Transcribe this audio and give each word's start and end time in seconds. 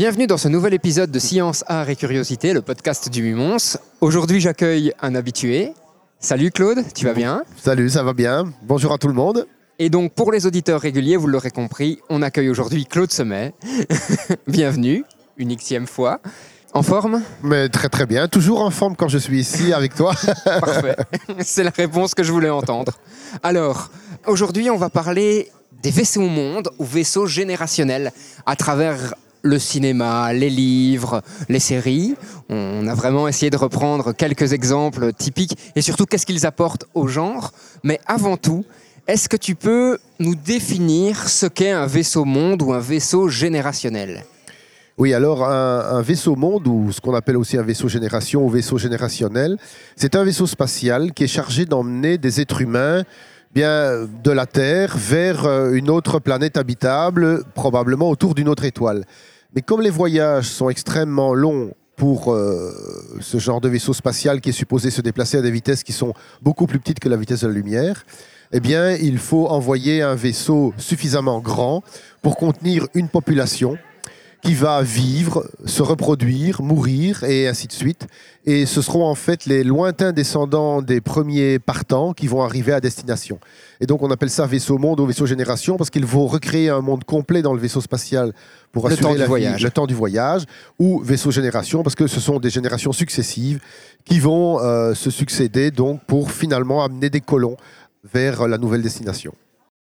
Bienvenue 0.00 0.26
dans 0.26 0.38
ce 0.38 0.48
nouvel 0.48 0.72
épisode 0.72 1.10
de 1.10 1.18
Science, 1.18 1.62
Art 1.66 1.90
et 1.90 1.94
Curiosité, 1.94 2.54
le 2.54 2.62
podcast 2.62 3.10
du 3.10 3.22
Mumons. 3.22 3.76
Aujourd'hui, 4.00 4.40
j'accueille 4.40 4.94
un 5.02 5.14
habitué. 5.14 5.74
Salut 6.18 6.50
Claude, 6.50 6.78
tu 6.94 7.04
vas 7.04 7.12
bien? 7.12 7.42
Salut, 7.62 7.90
ça 7.90 8.02
va 8.02 8.14
bien. 8.14 8.50
Bonjour 8.62 8.94
à 8.94 8.96
tout 8.96 9.08
le 9.08 9.12
monde. 9.12 9.46
Et 9.78 9.90
donc, 9.90 10.14
pour 10.14 10.32
les 10.32 10.46
auditeurs 10.46 10.80
réguliers, 10.80 11.18
vous 11.18 11.26
l'aurez 11.26 11.50
compris, 11.50 11.98
on 12.08 12.22
accueille 12.22 12.48
aujourd'hui 12.48 12.86
Claude 12.86 13.12
Semet. 13.12 13.52
Bienvenue, 14.46 15.04
une 15.36 15.54
xème 15.54 15.86
fois. 15.86 16.20
En 16.72 16.82
forme? 16.82 17.20
Mais 17.42 17.68
très 17.68 17.90
très 17.90 18.06
bien, 18.06 18.26
toujours 18.26 18.62
en 18.62 18.70
forme 18.70 18.96
quand 18.96 19.08
je 19.08 19.18
suis 19.18 19.38
ici 19.38 19.74
avec 19.74 19.94
toi. 19.94 20.14
Parfait, 20.46 20.96
c'est 21.40 21.62
la 21.62 21.72
réponse 21.76 22.14
que 22.14 22.22
je 22.22 22.32
voulais 22.32 22.48
entendre. 22.48 22.94
Alors, 23.42 23.90
aujourd'hui, 24.26 24.70
on 24.70 24.78
va 24.78 24.88
parler 24.88 25.50
des 25.82 25.90
vaisseaux 25.90 26.22
monde 26.22 26.70
ou 26.78 26.86
vaisseaux 26.86 27.26
générationnels 27.26 28.12
à 28.46 28.56
travers 28.56 29.12
le 29.42 29.58
cinéma, 29.58 30.32
les 30.32 30.50
livres, 30.50 31.22
les 31.48 31.60
séries. 31.60 32.14
On 32.48 32.86
a 32.86 32.94
vraiment 32.94 33.28
essayé 33.28 33.50
de 33.50 33.56
reprendre 33.56 34.12
quelques 34.12 34.52
exemples 34.52 35.12
typiques 35.12 35.56
et 35.76 35.82
surtout 35.82 36.06
qu'est-ce 36.06 36.26
qu'ils 36.26 36.46
apportent 36.46 36.84
au 36.94 37.06
genre? 37.06 37.52
Mais 37.82 38.00
avant 38.06 38.36
tout, 38.36 38.64
est-ce 39.06 39.28
que 39.28 39.36
tu 39.36 39.54
peux 39.54 39.98
nous 40.18 40.34
définir 40.34 41.28
ce 41.28 41.46
qu'est 41.46 41.70
un 41.70 41.86
vaisseau 41.86 42.24
monde 42.24 42.62
ou 42.62 42.72
un 42.72 42.80
vaisseau 42.80 43.28
générationnel? 43.28 44.24
Oui, 44.98 45.14
alors 45.14 45.48
un, 45.48 45.96
un 45.96 46.02
vaisseau 46.02 46.36
monde, 46.36 46.66
ou 46.66 46.92
ce 46.92 47.00
qu'on 47.00 47.14
appelle 47.14 47.38
aussi 47.38 47.56
un 47.56 47.62
vaisseau 47.62 47.88
génération 47.88 48.44
ou 48.44 48.50
vaisseau 48.50 48.76
générationnel, 48.76 49.56
c'est 49.96 50.14
un 50.14 50.24
vaisseau 50.24 50.46
spatial 50.46 51.12
qui 51.12 51.24
est 51.24 51.28
chargé 51.28 51.64
d'emmener 51.64 52.18
des 52.18 52.40
êtres 52.42 52.60
humains 52.60 53.04
bien 53.54 54.06
de 54.22 54.30
la 54.30 54.46
Terre 54.46 54.96
vers 54.96 55.44
euh, 55.44 55.72
une 55.72 55.90
autre 55.90 56.18
planète 56.18 56.56
habitable, 56.56 57.44
probablement 57.54 58.08
autour 58.08 58.34
d'une 58.34 58.48
autre 58.48 58.64
étoile. 58.64 59.04
Mais 59.54 59.62
comme 59.62 59.80
les 59.80 59.90
voyages 59.90 60.48
sont 60.48 60.70
extrêmement 60.70 61.34
longs 61.34 61.72
pour 61.96 62.32
euh, 62.32 62.72
ce 63.20 63.38
genre 63.38 63.60
de 63.60 63.68
vaisseau 63.68 63.92
spatial 63.92 64.40
qui 64.40 64.50
est 64.50 64.52
supposé 64.52 64.90
se 64.90 65.00
déplacer 65.00 65.38
à 65.38 65.42
des 65.42 65.50
vitesses 65.50 65.82
qui 65.82 65.92
sont 65.92 66.14
beaucoup 66.40 66.66
plus 66.66 66.78
petites 66.78 67.00
que 67.00 67.08
la 67.08 67.16
vitesse 67.16 67.40
de 67.40 67.48
la 67.48 67.52
lumière, 67.52 68.06
eh 68.52 68.60
bien, 68.60 68.92
il 68.92 69.18
faut 69.18 69.48
envoyer 69.48 70.02
un 70.02 70.14
vaisseau 70.14 70.72
suffisamment 70.76 71.40
grand 71.40 71.82
pour 72.22 72.36
contenir 72.36 72.86
une 72.94 73.08
population 73.08 73.76
qui 74.42 74.54
va 74.54 74.82
vivre, 74.82 75.46
se 75.66 75.82
reproduire, 75.82 76.62
mourir 76.62 77.24
et 77.24 77.46
ainsi 77.46 77.66
de 77.66 77.72
suite. 77.72 78.06
Et 78.46 78.64
ce 78.64 78.80
seront 78.80 79.04
en 79.06 79.14
fait 79.14 79.44
les 79.44 79.62
lointains 79.64 80.12
descendants 80.12 80.80
des 80.80 81.00
premiers 81.02 81.58
partants 81.58 82.12
qui 82.14 82.26
vont 82.26 82.42
arriver 82.42 82.72
à 82.72 82.80
destination. 82.80 83.38
Et 83.80 83.86
donc 83.86 84.02
on 84.02 84.10
appelle 84.10 84.30
ça 84.30 84.46
vaisseau 84.46 84.78
monde 84.78 84.98
ou 85.00 85.06
vaisseau 85.06 85.26
génération 85.26 85.76
parce 85.76 85.90
qu'il 85.90 86.06
faut 86.06 86.26
recréer 86.26 86.70
un 86.70 86.80
monde 86.80 87.04
complet 87.04 87.42
dans 87.42 87.52
le 87.52 87.60
vaisseau 87.60 87.80
spatial 87.82 88.32
pour 88.72 88.88
Le 88.88 88.94
assurer 88.94 89.08
temps 89.08 89.12
du 89.12 89.18
la 89.18 89.24
vie- 89.24 89.28
voyage. 89.28 89.62
le 89.62 89.70
temps 89.70 89.86
du 89.86 89.94
voyage 89.94 90.44
ou 90.78 91.00
vaisseau 91.00 91.30
génération 91.30 91.82
parce 91.82 91.94
que 91.94 92.06
ce 92.06 92.18
sont 92.20 92.40
des 92.40 92.50
générations 92.50 92.92
successives 92.92 93.60
qui 94.06 94.20
vont 94.20 94.58
euh, 94.60 94.94
se 94.94 95.10
succéder 95.10 95.70
donc 95.70 96.02
pour 96.06 96.30
finalement 96.32 96.82
amener 96.82 97.10
des 97.10 97.20
colons 97.20 97.56
vers 98.14 98.48
la 98.48 98.56
nouvelle 98.56 98.80
destination. 98.82 99.32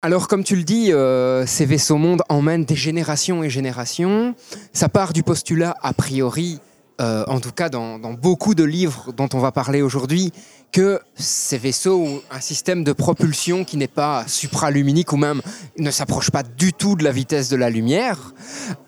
Alors, 0.01 0.29
comme 0.29 0.45
tu 0.45 0.55
le 0.55 0.63
dis, 0.63 0.93
euh, 0.93 1.45
ces 1.45 1.65
vaisseaux 1.65 1.97
mondes 1.97 2.21
emmènent 2.29 2.63
des 2.63 2.75
générations 2.75 3.43
et 3.43 3.49
générations. 3.49 4.33
Ça 4.71 4.87
part 4.87 5.11
du 5.11 5.23
postulat, 5.23 5.75
a 5.81 5.91
priori, 5.93 6.59
euh, 7.01 7.25
en 7.27 7.41
tout 7.41 7.51
cas 7.51 7.67
dans, 7.67 7.99
dans 7.99 8.13
beaucoup 8.13 8.55
de 8.55 8.63
livres 8.63 9.11
dont 9.11 9.27
on 9.33 9.39
va 9.39 9.51
parler 9.51 9.81
aujourd'hui, 9.81 10.31
que 10.71 11.01
ces 11.15 11.57
vaisseaux 11.57 12.01
ont 12.01 12.21
un 12.31 12.39
système 12.39 12.85
de 12.85 12.93
propulsion 12.93 13.65
qui 13.65 13.75
n'est 13.75 13.87
pas 13.89 14.23
supraluminique 14.25 15.11
ou 15.11 15.17
même 15.17 15.41
ne 15.77 15.91
s'approche 15.91 16.31
pas 16.31 16.43
du 16.43 16.71
tout 16.71 16.95
de 16.95 17.03
la 17.03 17.11
vitesse 17.11 17.49
de 17.49 17.57
la 17.57 17.69
lumière. 17.69 18.33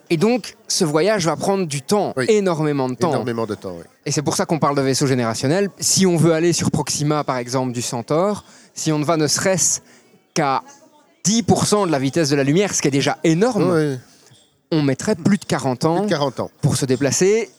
Et 0.09 0.15
donc, 0.15 0.55
ce 0.69 0.85
voyage 0.85 1.25
va 1.25 1.35
prendre 1.35 1.65
du 1.65 1.81
temps, 1.81 2.13
Oui. 2.15 2.25
énormément 2.29 2.87
de 2.87 2.95
temps. 2.95 3.09
Énormément 3.11 3.45
de 3.47 3.55
temps, 3.55 3.73
oui. 3.77 3.83
Et 4.05 4.11
c'est 4.13 4.21
pour 4.21 4.37
ça 4.37 4.45
qu'on 4.45 4.59
parle 4.59 4.77
de 4.77 4.81
vaisseau 4.81 5.07
générationnel. 5.07 5.69
Si 5.77 6.05
on 6.05 6.15
veut 6.15 6.31
aller 6.33 6.53
sur 6.53 6.71
Proxima, 6.71 7.25
par 7.25 7.35
exemple, 7.37 7.73
du 7.73 7.81
Centaure, 7.81 8.45
si 8.73 8.93
on 8.93 8.99
ne 8.99 9.03
va 9.05 9.17
ne 9.17 9.27
serait-ce 9.27 9.81
qu'à 10.33 10.61
10% 11.25 11.87
de 11.87 11.91
la 11.91 11.99
vitesse 11.99 12.29
de 12.29 12.35
la 12.35 12.43
lumière, 12.43 12.73
ce 12.73 12.81
qui 12.81 12.87
est 12.87 12.91
déjà 12.91 13.17
énorme, 13.23 13.97
on 14.71 14.81
mettrait 14.81 15.15
plus 15.15 15.37
de 15.37 15.45
40 15.45 15.85
ans 15.85 15.97
plus 15.97 16.05
de 16.05 16.09
40 16.11 16.39
ans. 16.39 16.51
pour 16.61 16.77
se 16.77 16.85
déplacer. 16.85 17.49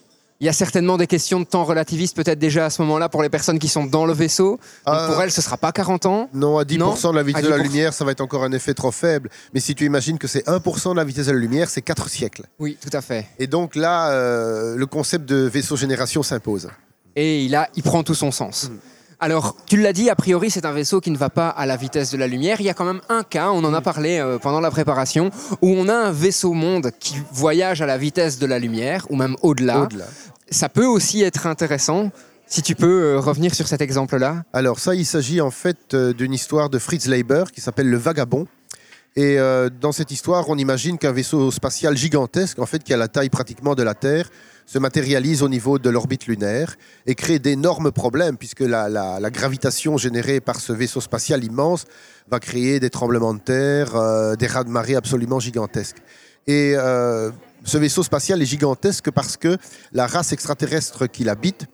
Il 0.40 0.46
y 0.46 0.48
a 0.48 0.52
certainement 0.52 0.96
des 0.96 1.06
questions 1.06 1.38
de 1.38 1.44
temps 1.44 1.62
relativistes 1.62 2.16
peut-être 2.16 2.40
déjà 2.40 2.64
à 2.66 2.70
ce 2.70 2.82
moment-là 2.82 3.08
pour 3.08 3.22
les 3.22 3.28
personnes 3.28 3.60
qui 3.60 3.68
sont 3.68 3.86
dans 3.86 4.06
le 4.06 4.12
vaisseau. 4.12 4.58
Donc 4.86 4.96
Euh, 4.96 5.06
pour 5.06 5.22
elles, 5.22 5.30
ce 5.30 5.40
sera 5.40 5.56
pas 5.56 5.70
40 5.70 6.06
ans. 6.06 6.28
Non, 6.34 6.58
à 6.58 6.64
10% 6.64 7.12
de 7.12 7.14
la 7.14 7.22
vitesse 7.22 7.44
de 7.44 7.48
la 7.48 7.58
10%. 7.58 7.62
lumière, 7.62 7.94
ça 7.94 8.04
va 8.04 8.10
être 8.10 8.22
encore 8.22 8.42
un 8.42 8.50
effet 8.50 8.74
trop 8.74 8.90
faible. 8.90 9.30
Mais 9.54 9.60
si 9.60 9.76
tu 9.76 9.84
imagines 9.84 10.18
que 10.18 10.26
c'est 10.26 10.44
1% 10.48 10.90
de 10.90 10.96
la 10.96 11.04
vitesse 11.04 11.26
de 11.26 11.32
la 11.32 11.38
lumière, 11.38 11.70
c'est 11.70 11.82
4 11.82 12.08
siècles. 12.08 12.46
Oui, 12.58 12.76
tout 12.80 12.90
à 12.92 13.00
fait. 13.02 13.28
Et 13.38 13.46
donc 13.46 13.76
là, 13.76 14.10
euh, 14.10 14.74
le 14.74 14.86
concept 14.86 15.26
de 15.26 15.36
vaisseau 15.46 15.76
génération 15.76 16.24
s'impose. 16.24 16.70
Et 17.14 17.44
il, 17.44 17.54
a, 17.54 17.68
il 17.76 17.84
prend 17.84 18.02
tout 18.02 18.16
son 18.16 18.32
sens. 18.32 18.68
Mm. 18.68 18.76
Alors, 19.22 19.55
tu 19.66 19.77
l'as 19.81 19.93
dit, 19.93 20.10
a 20.10 20.16
priori, 20.16 20.50
c'est 20.50 20.66
un 20.66 20.72
vaisseau 20.72 21.00
qui 21.00 21.12
ne 21.12 21.16
va 21.16 21.31
pas 21.31 21.49
à 21.49 21.65
la 21.65 21.77
vitesse 21.77 22.10
de 22.10 22.16
la 22.16 22.27
lumière. 22.27 22.60
Il 22.60 22.66
y 22.66 22.69
a 22.69 22.75
quand 22.75 22.84
même 22.84 23.00
un 23.09 23.22
cas, 23.22 23.50
on 23.50 23.60
Mm. 23.62 23.66
en 23.66 23.75
a 23.75 23.81
parlé 23.81 24.19
euh, 24.19 24.38
pendant 24.38 24.59
la 24.59 24.72
préparation, 24.72 25.31
où 25.60 25.69
on 25.69 25.88
a 25.88 25.94
un 25.94 26.10
vaisseau 26.10 26.55
monde 26.55 26.91
qui 26.99 27.15
voyage 27.31 27.81
à 27.83 27.87
la 27.87 27.99
vitesse 27.99 28.41
de 28.41 28.47
la 28.47 28.59
lumière, 28.59 29.06
ou 29.10 29.15
même 29.16 29.37
au-delà. 29.43 29.83
Au-delà. 29.83 30.06
Ça 30.50 30.69
peut 30.69 30.87
aussi 30.87 31.22
être 31.22 31.47
intéressant, 31.47 32.10
si 32.49 32.62
tu 32.62 32.75
peux 32.75 33.03
euh, 33.15 33.21
revenir 33.21 33.55
sur 33.55 33.69
cet 33.69 33.81
exemple-là. 33.81 34.43
Alors 34.53 34.81
ça, 34.81 34.97
il 34.97 35.06
s'agit 35.06 35.41
en 35.41 35.53
fait 35.53 35.94
euh, 35.94 36.12
d'une 36.12 36.33
histoire 36.34 36.69
de 36.69 36.81
Fritz 36.81 37.06
Leiber 37.06 37.44
qui 37.54 37.60
s'appelle 37.60 37.89
Le 37.89 37.99
Vagabond. 37.99 38.49
Et 39.15 39.39
euh, 39.39 39.71
dans 39.81 39.93
cette 39.93 40.10
histoire, 40.10 40.49
on 40.49 40.59
imagine 40.59 40.99
qu'un 40.99 41.12
vaisseau 41.12 41.53
spatial 41.53 41.97
gigantesque, 41.97 42.59
en 42.59 42.66
fait, 42.66 42.83
qui 42.83 42.93
a 42.93 42.97
la 42.97 43.06
taille 43.06 43.28
pratiquement 43.28 43.77
de 43.77 43.84
la 43.84 43.94
Terre, 43.94 44.28
se 44.72 44.78
matérialise 44.78 45.43
au 45.43 45.50
niveau 45.50 45.78
de 45.78 45.91
l'orbite 45.91 46.27
lunaire 46.27 46.77
et 47.05 47.15
crée 47.15 47.38
d'énormes 47.38 47.93
problèmes 47.93 48.38
puisque 48.38 48.60
la, 48.60 49.31
gravitation 49.31 49.99
générée 49.99 50.41
par 50.41 50.60
ce 50.60 50.72
vaisseau 50.72 51.03
spatial 51.03 51.44
immense 51.44 51.84
va 52.31 52.41
créer 52.41 52.81
des 52.81 52.88
tremblements 52.88 53.34
de 53.34 53.41
terre, 53.41 53.94
euh, 53.97 54.34
des 54.34 54.47
raz 54.47 54.65
de 54.65 54.71
marée 54.71 54.94
absolument 54.94 55.41
gigantesques. 55.41 55.99
Et 56.47 56.72
euh, 56.75 57.31
ce 57.65 57.77
vaisseau 57.77 58.03
spatial 58.03 58.41
est 58.41 58.47
gigantesque 58.47 59.10
parce 59.10 59.37
que 59.37 59.59
la 59.93 60.06
race 60.06 60.33
extraterrestre 60.33 61.06
qui 61.06 61.25
l'habite 61.25 61.66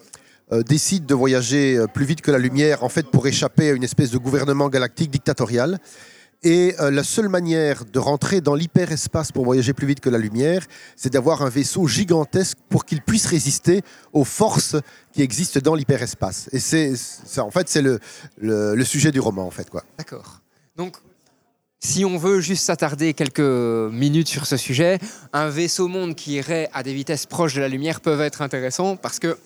euh, 0.50 0.64
décide 0.64 1.06
de 1.06 1.14
voyager 1.14 1.78
plus 1.94 2.04
vite 2.04 2.20
que 2.20 2.32
la 2.32 2.38
lumière, 2.38 2.82
en 2.82 2.88
fait, 2.88 3.06
pour 3.06 3.28
échapper 3.28 3.70
à 3.70 3.72
une 3.74 3.84
espèce 3.84 4.10
de 4.10 4.18
gouvernement 4.18 4.68
galactique 4.68 5.12
dictatorial. 5.12 5.78
Et 6.44 6.74
euh, 6.78 6.90
la 6.92 7.02
seule 7.02 7.28
manière 7.28 7.84
de 7.84 7.98
rentrer 7.98 8.40
dans 8.40 8.54
l'hyperespace 8.54 9.32
pour 9.32 9.44
voyager 9.44 9.72
plus 9.72 9.88
vite 9.88 9.98
que 10.00 10.08
la 10.08 10.18
lumière, 10.18 10.64
c'est 10.94 11.12
d'avoir 11.12 11.42
un 11.42 11.48
vaisseau 11.48 11.88
gigantesque 11.88 12.58
pour 12.68 12.84
qu'il 12.84 13.02
puisse 13.02 13.26
résister 13.26 13.82
aux 14.12 14.24
forces 14.24 14.76
qui 15.12 15.22
existent 15.22 15.58
dans 15.60 15.74
l'hyperespace. 15.74 16.48
Et 16.52 16.60
c'est, 16.60 16.92
en 17.38 17.50
fait, 17.50 17.68
c'est 17.68 17.82
le, 17.82 17.98
le, 18.40 18.76
le 18.76 18.84
sujet 18.84 19.10
du 19.10 19.18
roman, 19.18 19.46
en 19.46 19.50
fait, 19.50 19.68
quoi. 19.68 19.82
D'accord. 19.98 20.40
Donc, 20.76 20.96
si 21.80 22.04
on 22.04 22.18
veut 22.18 22.40
juste 22.40 22.64
s'attarder 22.64 23.14
quelques 23.14 23.40
minutes 23.40 24.28
sur 24.28 24.46
ce 24.46 24.56
sujet, 24.56 24.98
un 25.32 25.48
vaisseau 25.48 25.88
monde 25.88 26.14
qui 26.14 26.34
irait 26.34 26.68
à 26.72 26.82
des 26.84 26.94
vitesses 26.94 27.26
proches 27.26 27.54
de 27.54 27.60
la 27.60 27.68
lumière 27.68 28.00
peuvent 28.00 28.20
être 28.20 28.42
intéressants 28.42 28.96
parce 28.96 29.18
que 29.18 29.38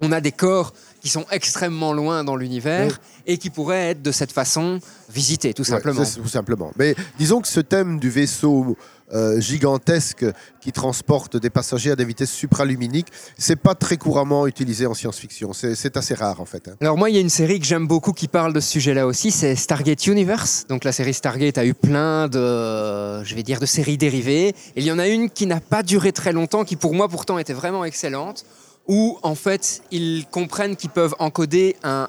on 0.00 0.12
a 0.12 0.20
des 0.20 0.32
corps 0.32 0.72
qui 1.08 1.12
sont 1.12 1.24
extrêmement 1.30 1.94
loin 1.94 2.22
dans 2.22 2.36
l'univers 2.36 3.00
et 3.26 3.38
qui 3.38 3.48
pourraient 3.48 3.92
être 3.92 4.02
de 4.02 4.12
cette 4.12 4.30
façon 4.30 4.78
visités, 5.08 5.54
tout 5.54 5.64
simplement. 5.64 6.02
Ouais, 6.02 6.06
tout 6.06 6.28
simplement. 6.28 6.70
Mais 6.78 6.94
disons 7.18 7.40
que 7.40 7.48
ce 7.48 7.60
thème 7.60 7.98
du 7.98 8.10
vaisseau 8.10 8.76
euh, 9.14 9.40
gigantesque 9.40 10.26
qui 10.60 10.70
transporte 10.70 11.38
des 11.38 11.48
passagers 11.48 11.92
à 11.92 11.96
des 11.96 12.04
vitesses 12.04 12.30
supraluminiques, 12.30 13.06
c'est 13.38 13.56
pas 13.56 13.74
très 13.74 13.96
couramment 13.96 14.46
utilisé 14.46 14.84
en 14.84 14.92
science-fiction. 14.92 15.54
C'est 15.54 15.74
c'est 15.74 15.96
assez 15.96 16.12
rare, 16.12 16.42
en 16.42 16.44
fait. 16.44 16.68
hein. 16.68 16.74
Alors 16.82 16.98
moi, 16.98 17.08
il 17.08 17.14
y 17.14 17.18
a 17.18 17.22
une 17.22 17.30
série 17.30 17.58
que 17.58 17.64
j'aime 17.64 17.86
beaucoup 17.86 18.12
qui 18.12 18.28
parle 18.28 18.52
de 18.52 18.60
ce 18.60 18.68
sujet-là 18.72 19.06
aussi, 19.06 19.30
c'est 19.30 19.56
Stargate 19.56 20.06
Universe. 20.06 20.66
Donc 20.68 20.84
la 20.84 20.92
série 20.92 21.14
Stargate 21.14 21.56
a 21.56 21.64
eu 21.64 21.72
plein 21.72 22.28
de, 22.28 23.24
je 23.24 23.34
vais 23.34 23.42
dire, 23.42 23.60
de 23.60 23.66
séries 23.66 23.96
dérivées. 23.96 24.48
Et 24.48 24.54
il 24.76 24.84
y 24.84 24.92
en 24.92 24.98
a 24.98 25.08
une 25.08 25.30
qui 25.30 25.46
n'a 25.46 25.60
pas 25.60 25.82
duré 25.82 26.12
très 26.12 26.32
longtemps, 26.32 26.64
qui 26.64 26.76
pour 26.76 26.92
moi 26.92 27.08
pourtant 27.08 27.38
était 27.38 27.54
vraiment 27.54 27.86
excellente, 27.86 28.44
où 28.88 29.18
en 29.22 29.34
fait 29.34 29.82
ils 29.90 30.26
comprennent 30.30 30.76
qu'ils 30.76 30.90
peuvent 30.90 31.14
encoder 31.18 31.76
un 31.82 32.08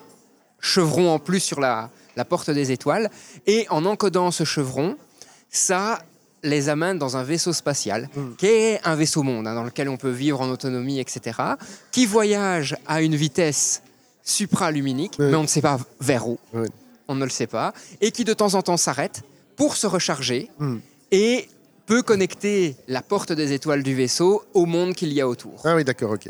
chevron 0.59 1.11
en 1.13 1.19
plus 1.19 1.39
sur 1.41 1.59
la, 1.59 1.89
la 2.15 2.25
porte 2.25 2.49
des 2.49 2.71
étoiles. 2.71 3.09
Et 3.47 3.65
en 3.69 3.85
encodant 3.85 4.31
ce 4.31 4.43
chevron, 4.43 4.97
ça 5.49 5.99
les 6.43 6.69
amène 6.69 6.97
dans 6.97 7.17
un 7.17 7.23
vaisseau 7.23 7.51
spatial, 7.53 8.09
Mm. 8.15 8.35
qui 8.37 8.45
est 8.47 8.79
un 8.87 8.95
vaisseau 8.95 9.23
monde, 9.23 9.45
hein, 9.47 9.55
dans 9.55 9.63
lequel 9.63 9.89
on 9.89 9.97
peut 9.97 10.09
vivre 10.09 10.39
en 10.41 10.49
autonomie, 10.49 10.99
etc., 10.99 11.37
qui 11.91 12.05
voyage 12.05 12.77
à 12.87 13.01
une 13.01 13.15
vitesse 13.15 13.81
supraluminique, 14.23 15.15
Oui. 15.19 15.25
mais 15.31 15.35
on 15.35 15.41
ne 15.43 15.47
sait 15.47 15.61
pas 15.61 15.77
vers 15.99 16.27
où, 16.29 16.39
Oui. 16.53 16.67
on 17.09 17.15
ne 17.15 17.23
le 17.25 17.29
sait 17.29 17.47
pas, 17.47 17.73
et 17.99 18.11
qui 18.11 18.23
de 18.23 18.33
temps 18.33 18.53
en 18.53 18.61
temps 18.61 18.77
s'arrête 18.77 19.23
pour 19.57 19.75
se 19.75 19.85
recharger 19.87 20.49
Mm. 20.59 20.77
et 21.11 21.49
peut 21.87 22.03
connecter 22.03 22.75
la 22.87 23.01
porte 23.01 23.31
des 23.33 23.51
étoiles 23.51 23.83
du 23.83 23.95
vaisseau 23.95 24.43
au 24.53 24.65
monde 24.65 24.93
qu'il 24.93 25.11
y 25.11 25.19
a 25.19 25.27
autour. 25.27 25.61
Ah 25.65 25.75
oui, 25.75 25.83
d'accord, 25.83 26.11
ok. 26.11 26.29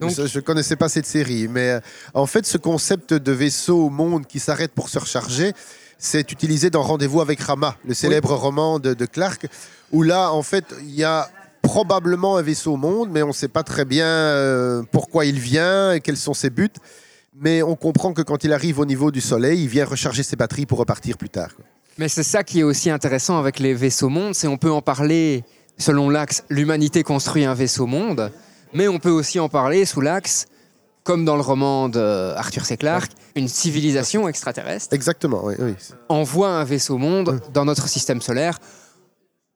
Donc- 0.00 0.10
je 0.26 0.38
ne 0.38 0.42
connaissais 0.42 0.76
pas 0.76 0.88
cette 0.88 1.06
série, 1.06 1.48
mais 1.48 1.70
euh, 1.70 1.80
en 2.14 2.26
fait, 2.26 2.46
ce 2.46 2.58
concept 2.58 3.14
de 3.14 3.32
vaisseau 3.32 3.86
au 3.86 3.90
monde 3.90 4.26
qui 4.26 4.38
s'arrête 4.38 4.72
pour 4.72 4.88
se 4.88 4.98
recharger, 4.98 5.52
c'est 5.98 6.32
utilisé 6.32 6.70
dans 6.70 6.82
Rendez-vous 6.82 7.20
avec 7.20 7.40
Rama, 7.40 7.76
le 7.86 7.94
célèbre 7.94 8.34
roman 8.34 8.78
de, 8.78 8.94
de 8.94 9.06
Clark, 9.06 9.46
où 9.92 10.02
là, 10.02 10.32
en 10.32 10.42
fait, 10.42 10.64
il 10.82 10.94
y 10.94 11.04
a 11.04 11.28
probablement 11.62 12.36
un 12.36 12.42
vaisseau 12.42 12.72
au 12.74 12.76
monde, 12.76 13.10
mais 13.12 13.22
on 13.22 13.28
ne 13.28 13.32
sait 13.32 13.48
pas 13.48 13.62
très 13.62 13.84
bien 13.84 14.06
euh, 14.06 14.82
pourquoi 14.90 15.26
il 15.26 15.38
vient 15.38 15.92
et 15.92 16.00
quels 16.00 16.16
sont 16.16 16.34
ses 16.34 16.50
buts. 16.50 16.70
Mais 17.38 17.62
on 17.62 17.76
comprend 17.76 18.12
que 18.12 18.22
quand 18.22 18.44
il 18.44 18.52
arrive 18.52 18.78
au 18.78 18.86
niveau 18.86 19.10
du 19.10 19.20
Soleil, 19.20 19.62
il 19.62 19.68
vient 19.68 19.84
recharger 19.84 20.22
ses 20.22 20.36
batteries 20.36 20.66
pour 20.66 20.78
repartir 20.78 21.16
plus 21.16 21.28
tard. 21.28 21.54
quoi. 21.54 21.64
Mais 21.98 22.08
c'est 22.08 22.22
ça 22.22 22.44
qui 22.44 22.60
est 22.60 22.62
aussi 22.62 22.88
intéressant 22.90 23.38
avec 23.38 23.58
les 23.58 23.74
vaisseaux 23.74 24.08
mondes, 24.08 24.34
c'est 24.34 24.46
on 24.46 24.56
peut 24.56 24.70
en 24.70 24.80
parler 24.82 25.44
selon 25.76 26.08
l'axe 26.10 26.44
l'humanité 26.48 27.02
construit 27.02 27.44
un 27.44 27.54
vaisseau 27.54 27.86
monde, 27.86 28.32
mais 28.72 28.88
on 28.88 28.98
peut 28.98 29.10
aussi 29.10 29.38
en 29.40 29.48
parler 29.48 29.84
sous 29.84 30.00
l'axe, 30.00 30.46
comme 31.04 31.24
dans 31.24 31.36
le 31.36 31.42
roman 31.42 31.88
de 31.88 32.32
Arthur 32.36 32.64
C. 32.64 32.76
Clarke, 32.76 33.10
une 33.34 33.48
civilisation 33.48 34.28
extraterrestre 34.28 34.94
Exactement, 34.94 35.42
oui. 35.44 35.54
oui. 35.58 35.74
envoie 36.08 36.48
un 36.50 36.64
vaisseau 36.64 36.98
monde 36.98 37.40
dans 37.52 37.64
notre 37.64 37.88
système 37.88 38.20
solaire 38.20 38.58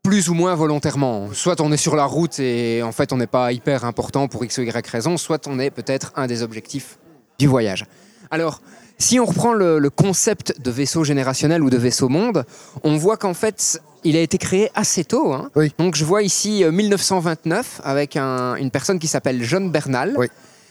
plus 0.02 0.28
ou 0.28 0.34
moins 0.34 0.55
volontairement. 0.55 1.32
Soit 1.32 1.61
on 1.61 1.72
est 1.72 1.78
sur 1.78 1.96
la 1.96 2.05
route 2.05 2.38
et 2.38 2.82
en 2.82 2.93
fait 2.93 3.12
on 3.12 3.16
n'est 3.16 3.26
pas 3.26 3.52
hyper 3.52 3.84
important 3.84 4.28
pour 4.28 4.44
x 4.44 4.58
ou 4.58 4.62
y 4.62 4.87
raison, 4.90 5.17
soit 5.17 5.46
on 5.49 5.58
est 5.58 5.70
peut-être 5.70 6.12
un 6.17 6.26
des 6.26 6.43
objectifs 6.43 6.99
du 7.38 7.46
voyage. 7.46 7.87
Alors, 8.31 8.60
si 8.99 9.19
on 9.19 9.25
reprend 9.25 9.52
le, 9.55 9.78
le 9.78 9.90
concept 9.90 10.60
de 10.60 10.70
vaisseau 10.70 11.05
générationnel 11.05 11.62
ou 11.62 11.70
de 11.70 11.76
vaisseau 11.76 12.08
monde, 12.08 12.44
on 12.82 12.96
voit 12.96 13.17
qu'en 13.17 13.34
fait 13.34 13.81
il 14.05 14.17
a 14.17 14.21
été 14.21 14.39
créé 14.39 14.71
assez 14.75 15.05
tôt. 15.05 15.33
hein. 15.33 15.51
Oui. 15.56 15.73
Donc 15.79 15.95
je 15.97 16.05
vois 16.05 16.23
ici 16.23 16.62
euh, 16.65 16.71
1929 16.73 17.81
avec 17.85 18.17
un- 18.17 18.55
une 18.56 18.71
personne 18.71 18.99
qui 18.99 19.09
s'appelle 19.09 19.43
John 19.43 19.71
Bernal, 19.71 20.15
Oui. 20.17 20.27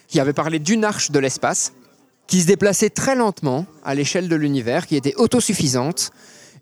qui 0.08 0.20
avait 0.20 0.34
parlé 0.34 0.60
d'une 0.60 0.86
arche 0.86 1.12
de 1.12 1.20
l'espace 1.20 1.74
qui 2.28 2.42
se 2.42 2.48
déplaçait 2.48 2.90
très 2.90 3.16
lentement 3.16 3.66
à 3.84 3.96
l'échelle 3.96 4.30
de 4.30 4.36
l'univers, 4.36 4.88
qui 4.88 4.96
était 4.96 5.14
autosuffisante. 5.16 6.12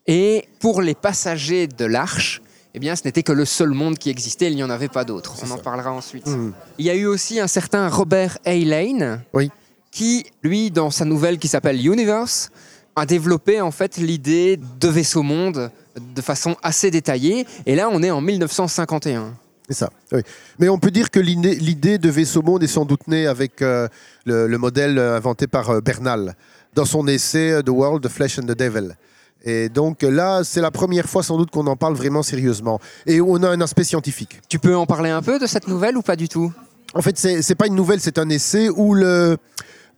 Et 0.08 0.46
pour 0.60 0.82
les 0.82 0.96
passagers 0.96 1.68
de 1.68 1.86
l'arche, 1.86 2.42
eh 2.74 2.80
bien, 2.80 2.96
ce 2.96 3.04
n'était 3.06 3.22
que 3.22 3.32
le 3.32 3.46
seul 3.46 3.70
monde 3.70 3.98
qui 3.98 4.10
existait, 4.10 4.48
il 4.50 4.56
n'y 4.56 4.64
en 4.64 4.70
avait 4.72 4.88
pas 4.88 5.04
d'autre. 5.04 5.36
On 5.46 5.52
en 5.52 5.58
parlera 5.60 5.92
ensuite. 5.92 6.26
Mhm. 6.26 6.54
Il 6.80 6.86
y 6.86 6.90
a 6.90 6.96
eu 6.96 7.06
aussi 7.06 7.40
un 7.40 7.48
certain 7.48 7.90
Robert 7.90 8.38
A. 8.46 8.56
Lane, 8.56 9.22
Oui. 9.34 9.52
qui, 9.92 10.26
lui, 10.42 10.72
dans 10.72 10.90
sa 10.90 11.06
nouvelle 11.06 11.38
qui 11.38 11.48
s'appelle 11.48 11.86
Universe, 11.86 12.50
a 12.96 13.06
développé 13.06 13.62
en 13.62 13.72
fait 13.72 13.98
l'idée 13.98 14.60
de 14.80 14.88
vaisseau 14.88 15.24
monde 15.24 15.72
de 16.16 16.22
façon 16.22 16.56
assez 16.64 16.92
détaillée. 16.92 17.46
Et 17.66 17.76
là, 17.76 17.90
on 17.92 18.02
est 18.04 18.12
en 18.12 18.22
1951. 18.22 19.34
C'est 19.68 19.78
ça, 19.78 19.90
oui. 20.12 20.22
Mais 20.60 20.70
on 20.70 20.80
peut 20.80 20.92
dire 20.92 21.10
que 21.10 21.20
l'idée 21.20 21.98
de 21.98 22.10
vaisseau 22.10 22.42
monde 22.42 22.64
est 22.64 22.68
sans 22.68 22.86
doute 22.86 23.08
née 23.08 23.28
avec 23.28 23.62
euh, 23.62 23.88
le, 24.26 24.48
le 24.48 24.58
modèle 24.58 24.98
euh, 24.98 25.16
inventé 25.16 25.48
par 25.48 25.70
euh, 25.70 25.82
Bernal 25.82 26.36
dans 26.76 26.86
son 26.86 27.08
essai 27.08 27.62
The 27.66 27.70
World, 27.70 28.04
The 28.04 28.10
Flesh 28.10 28.40
and 28.40 28.44
the 28.44 28.58
Devil. 28.58 28.96
Et 29.44 29.70
donc 29.70 30.04
là, 30.04 30.44
c'est 30.44 30.62
la 30.62 30.72
première 30.72 31.08
fois 31.10 31.24
sans 31.24 31.38
doute 31.38 31.52
qu'on 31.52 31.68
en 31.68 31.76
parle 31.76 31.96
vraiment 31.96 32.22
sérieusement. 32.22 32.80
Et 33.06 33.22
on 33.22 33.42
a 33.44 33.50
un 33.50 33.62
aspect 33.62 33.84
scientifique. 33.84 34.40
Tu 34.50 34.60
peux 34.60 34.76
en 34.76 34.86
parler 34.86 35.10
un 35.10 35.22
peu 35.22 35.40
de 35.40 35.48
cette 35.48 35.68
nouvelle 35.68 35.98
ou 35.98 36.02
pas 36.02 36.16
du 36.16 36.30
tout? 36.30 36.52
En 36.94 37.02
fait, 37.02 37.18
c'est 37.18 37.56
pas 37.56 37.68
une 37.68 37.76
nouvelle, 37.76 38.02
c'est 38.02 38.20
un 38.20 38.30
essai 38.30 38.70
où 38.70 38.94
le, 38.94 39.38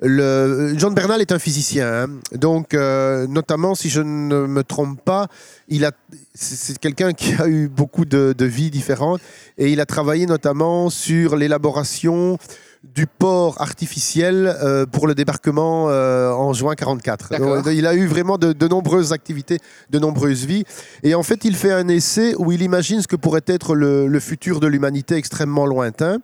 le 0.03 0.73
John 0.77 0.93
Bernal 0.93 1.21
est 1.21 1.31
un 1.31 1.39
physicien. 1.39 2.03
hein. 2.03 2.07
Donc, 2.33 2.73
euh, 2.73 3.25
notamment, 3.27 3.73
si 3.73 3.89
je 3.89 4.01
ne 4.01 4.45
me 4.45 4.63
trompe 4.63 5.01
pas, 5.03 5.27
il 5.69 5.85
a 5.85 5.91
c'est 6.35 6.77
quelqu'un 6.77 7.13
qui 7.13 7.33
a 7.39 7.47
eu 7.47 7.69
beaucoup 7.69 8.05
de, 8.05 8.33
de 8.37 8.45
vies 8.45 8.69
différentes 8.69 9.21
et 9.57 9.71
il 9.71 9.79
a 9.79 9.85
travaillé 9.85 10.25
notamment 10.25 10.89
sur 10.89 11.35
l'élaboration 11.35 12.37
du 12.83 13.07
port 13.07 13.61
artificiel 13.61 14.55
euh, 14.61 14.85
pour 14.85 15.07
le 15.07 15.15
débarquement 15.15 15.87
euh, 15.89 16.31
en 16.31 16.53
juin 16.53 16.75
44. 16.75 17.29
D'accord. 17.29 17.63
Donc, 17.63 17.73
il 17.73 17.87
a 17.87 17.95
eu 17.95 18.05
vraiment 18.05 18.37
de, 18.37 18.51
de 18.51 18.67
nombreuses 18.67 19.13
activités, 19.13 19.59
de 19.89 19.99
nombreuses 19.99 20.45
vies. 20.45 20.65
Et 21.01 21.15
en 21.15 21.23
fait, 21.23 21.45
il 21.45 21.55
fait 21.55 21.71
un 21.71 21.87
essai 21.87 22.35
où 22.37 22.51
il 22.51 22.61
imagine 22.61 23.01
ce 23.01 23.07
que 23.07 23.15
pourrait 23.15 23.45
être 23.47 23.75
le, 23.75 24.07
le 24.07 24.19
futur 24.19 24.59
de 24.59 24.67
l'humanité 24.67 25.15
extrêmement 25.15 25.65
lointain. 25.65 26.17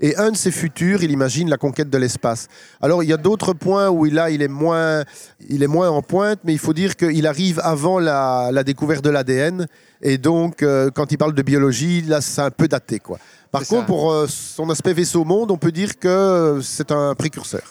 Et 0.00 0.16
un 0.16 0.30
de 0.30 0.36
ces 0.36 0.50
futurs, 0.50 1.02
il 1.02 1.10
imagine 1.10 1.50
la 1.50 1.58
conquête 1.58 1.90
de 1.90 1.98
l'espace. 1.98 2.48
Alors, 2.80 3.02
il 3.02 3.08
y 3.08 3.12
a 3.12 3.18
d'autres 3.18 3.52
points 3.52 3.88
où 3.88 4.04
là, 4.06 4.30
il 4.30 4.42
est 4.42 4.48
moins, 4.48 5.04
il 5.48 5.62
est 5.62 5.68
moins 5.68 5.90
en 5.90 6.02
pointe, 6.02 6.40
mais 6.44 6.52
il 6.52 6.58
faut 6.58 6.72
dire 6.74 6.96
qu'il 6.96 7.26
arrive 7.26 7.60
avant 7.62 7.98
la, 7.98 8.50
la 8.52 8.64
découverte 8.64 9.04
de 9.04 9.10
l'ADN. 9.10 9.66
Et 10.02 10.18
donc, 10.18 10.62
euh, 10.62 10.90
quand 10.94 11.12
il 11.12 11.18
parle 11.18 11.34
de 11.34 11.42
biologie, 11.42 12.02
là, 12.02 12.20
c'est 12.20 12.42
un 12.42 12.50
peu 12.50 12.68
daté. 12.68 12.98
Quoi. 12.98 13.18
Par 13.52 13.62
contre, 13.62 13.80
ça. 13.82 13.86
pour 13.86 14.12
euh, 14.12 14.26
son 14.28 14.68
aspect 14.70 14.92
vaisseau 14.92 15.24
monde, 15.24 15.50
on 15.50 15.56
peut 15.56 15.72
dire 15.72 15.98
que 15.98 16.60
c'est 16.62 16.90
un 16.92 17.14
précurseur. 17.14 17.62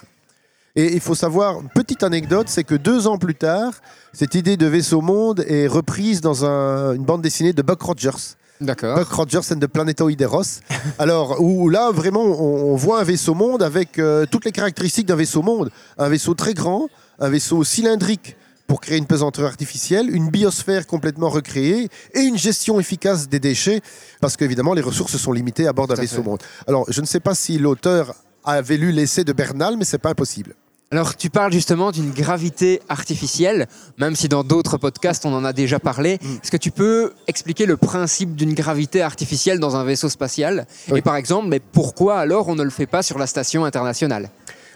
Et 0.76 0.94
il 0.94 1.00
faut 1.00 1.16
savoir, 1.16 1.62
une 1.62 1.70
petite 1.70 2.04
anecdote, 2.04 2.48
c'est 2.50 2.64
que 2.66 2.76
deux 2.76 3.08
ans 3.08 3.18
plus 3.18 3.36
tard, 3.36 3.74
cette 4.12 4.36
idée 4.36 4.58
de 4.58 4.66
vaisseau 4.66 5.00
monde 5.02 5.46
est 5.48 5.68
reprise 5.68 6.20
dans 6.22 6.44
un- 6.44 6.94
une 6.96 7.04
bande 7.06 7.22
dessinée 7.22 7.54
de 7.54 7.62
Buck 7.62 7.82
Rogers. 7.82 8.36
D'accord. 8.62 8.98
Buck 8.98 9.10
Rogers 9.10 9.52
and 9.54 9.60
the 9.60 9.68
Planetoideros. 9.68 10.60
Alors, 11.00 11.42
où 11.42 11.70
là, 11.70 11.92
vraiment, 11.92 12.24
on, 12.24 12.74
on 12.74 12.76
voit 12.76 13.00
un 13.02 13.04
vaisseau 13.04 13.34
monde 13.34 13.62
avec 13.64 14.00
euh, 14.00 14.26
toutes 14.30 14.46
les 14.46 14.52
caractéristiques 14.52 15.08
d'un 15.08 15.16
vaisseau 15.16 15.42
monde. 15.42 15.72
Un 15.98 16.10
vaisseau 16.10 16.34
très 16.34 16.54
grand, 16.54 16.88
un 17.20 17.30
vaisseau 17.30 17.64
cylindrique 17.64 18.36
pour 18.68 18.82
créer 18.82 18.98
une 18.98 19.06
pesanteur 19.06 19.46
artificielle, 19.46 20.10
une 20.10 20.30
biosphère 20.30 20.88
complètement 20.88 21.30
recréée 21.30 21.90
et 22.14 22.22
une 22.22 22.38
gestion 22.38 22.80
efficace 22.80 23.30
des 23.30 23.40
déchets, 23.40 23.82
parce 24.22 24.38
qu'évidemment, 24.38 24.74
les 24.74 24.82
ressources 24.82 25.18
sont 25.18 25.32
limitées 25.32 25.68
à 25.68 25.74
bord 25.74 25.88
d'un 25.88 25.96
vaisseau 25.96 26.24
monde. 26.24 26.42
Alors, 26.68 26.86
je 26.90 27.02
ne 27.02 27.06
sais 27.06 27.20
pas 27.20 27.36
si 27.36 27.58
l'auteur 27.58 28.16
avait 28.44 28.78
lu 28.78 28.92
l'essai 28.92 29.24
de 29.24 29.34
Bernal, 29.34 29.76
mais 29.78 29.86
c'est 29.86 29.98
pas 29.98 30.10
impossible. 30.10 30.56
Alors, 30.92 31.18
tu 31.18 31.32
parles 31.32 31.52
justement 31.52 31.92
d'une 31.92 32.12
gravité 32.12 32.80
artificielle, 32.90 33.68
même 33.98 34.16
si 34.16 34.30
dans 34.30 34.44
d'autres 34.44 34.78
podcasts 34.78 35.26
on 35.26 35.34
en 35.34 35.44
a 35.44 35.52
déjà 35.52 35.80
parlé. 35.80 36.20
Mm. 36.22 36.28
Est-ce 36.44 36.52
que 36.52 36.58
tu 36.58 36.70
peux 36.70 37.14
expliquer 37.28 37.66
le 37.66 37.76
principe 37.76 38.36
d'une 38.36 38.54
gravité 38.54 39.02
artificielle 39.02 39.60
dans 39.60 39.76
un 39.76 39.84
vaisseau 39.84 40.10
spatial? 40.10 40.68
Oui. 40.90 41.00
Et 41.00 41.02
par 41.02 41.16
exemple, 41.16 41.48
mais 41.48 41.60
pourquoi 41.60 42.20
alors 42.20 42.48
on 42.50 42.56
ne 42.56 42.64
le 42.64 42.70
fait 42.70 42.86
pas 42.86 43.02
sur 43.02 43.18
la 43.18 43.26
station 43.26 43.66
internationale? 43.66 44.30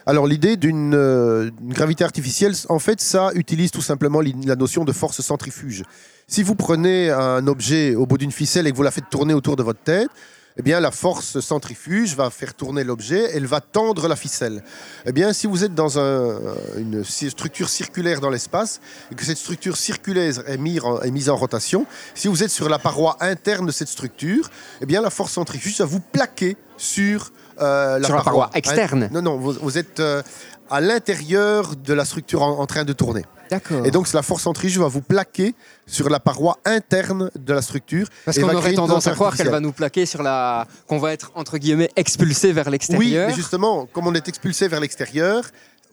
Alors 0.09 0.25
l'idée 0.25 0.57
d'une 0.57 0.95
euh, 0.95 1.51
une 1.61 1.71
gravité 1.71 2.03
artificielle, 2.03 2.55
en 2.69 2.79
fait, 2.79 2.99
ça 2.99 3.29
utilise 3.35 3.69
tout 3.69 3.83
simplement 3.83 4.21
la 4.21 4.55
notion 4.55 4.83
de 4.83 4.91
force 4.91 5.21
centrifuge. 5.21 5.83
Si 6.27 6.41
vous 6.41 6.55
prenez 6.55 7.11
un 7.11 7.45
objet 7.45 7.93
au 7.93 8.07
bout 8.07 8.17
d'une 8.17 8.31
ficelle 8.31 8.65
et 8.65 8.71
que 8.71 8.75
vous 8.75 8.81
la 8.81 8.89
faites 8.89 9.07
tourner 9.11 9.35
autour 9.35 9.55
de 9.55 9.61
votre 9.61 9.83
tête, 9.83 10.09
eh 10.57 10.63
bien 10.63 10.79
la 10.79 10.89
force 10.89 11.39
centrifuge 11.41 12.15
va 12.15 12.31
faire 12.31 12.55
tourner 12.55 12.83
l'objet, 12.83 13.29
elle 13.35 13.45
va 13.45 13.61
tendre 13.61 14.07
la 14.07 14.15
ficelle. 14.15 14.63
Eh 15.05 15.11
bien, 15.11 15.31
si 15.31 15.45
vous 15.45 15.63
êtes 15.63 15.75
dans 15.75 15.99
un- 15.99 16.39
une 16.77 17.03
structure 17.03 17.69
circulaire 17.69 18.19
dans 18.19 18.31
l'espace 18.31 18.81
et 19.11 19.15
que 19.15 19.23
cette 19.23 19.37
structure 19.37 19.77
circulaire 19.77 20.33
est, 20.47 20.57
mise 20.57 20.81
en- 20.83 21.01
est 21.01 21.11
mise 21.11 21.29
en 21.29 21.35
rotation, 21.35 21.85
si 22.15 22.27
vous 22.27 22.41
êtes 22.43 22.49
sur 22.49 22.67
la 22.67 22.79
paroi 22.79 23.15
interne 23.19 23.67
de 23.67 23.71
cette 23.71 23.89
structure, 23.89 24.49
eh 24.81 24.87
bien 24.87 25.01
la 25.03 25.11
force 25.11 25.33
centrifuge 25.33 25.77
va 25.77 25.85
vous 25.85 25.99
plaquer 26.01 26.57
sur 26.77 27.31
euh, 27.61 28.01
Sur 28.03 28.15
la 28.15 28.23
paroi 28.23 28.49
externe. 28.53 29.09
non, 29.11 29.21
non, 29.21 29.37
vous, 29.37 29.53
vous 29.61 29.77
êtes 29.77 29.99
euh, 29.99 30.21
à 30.69 30.81
l'intérieur 30.81 31.75
de 31.75 31.93
la 31.93 32.05
structure 32.05 32.41
en, 32.43 32.59
en 32.59 32.65
train 32.65 32.83
de 32.83 32.93
tourner. 32.93 33.25
D'accord. 33.49 33.83
Et 33.83 33.89
donc, 33.89 34.11
la 34.13 34.21
force 34.21 34.43
centrifuge 34.43 34.77
va 34.77 34.87
vous 34.87 35.01
plaquer 35.01 35.55
sur 35.87 36.07
la 36.09 36.19
paroi 36.19 36.59
interne 36.65 37.31
de 37.35 37.51
la 37.53 37.63
structure. 37.63 38.07
Parce 38.23 38.37
qu'on 38.37 38.53
aurait 38.53 38.73
tendance 38.73 39.07
à 39.07 39.11
croire 39.13 39.35
qu'elle 39.35 39.49
va 39.49 39.59
nous 39.59 39.71
plaquer 39.71 40.05
sur 40.05 40.21
la. 40.21 40.67
qu'on 40.87 40.99
va 40.99 41.13
être 41.13 41.31
entre 41.33 41.57
guillemets 41.57 41.89
expulsé 41.95 42.53
vers 42.53 42.67
Oui, 42.67 42.71
l'extérieur. 42.73 43.27
mais 43.29 43.33
justement, 43.33 43.87
comme 43.87 44.05
on 44.05 44.13
est 44.13 44.27
expulsé 44.27 44.67
vers 44.67 44.79
l'extérieur, 44.79 45.43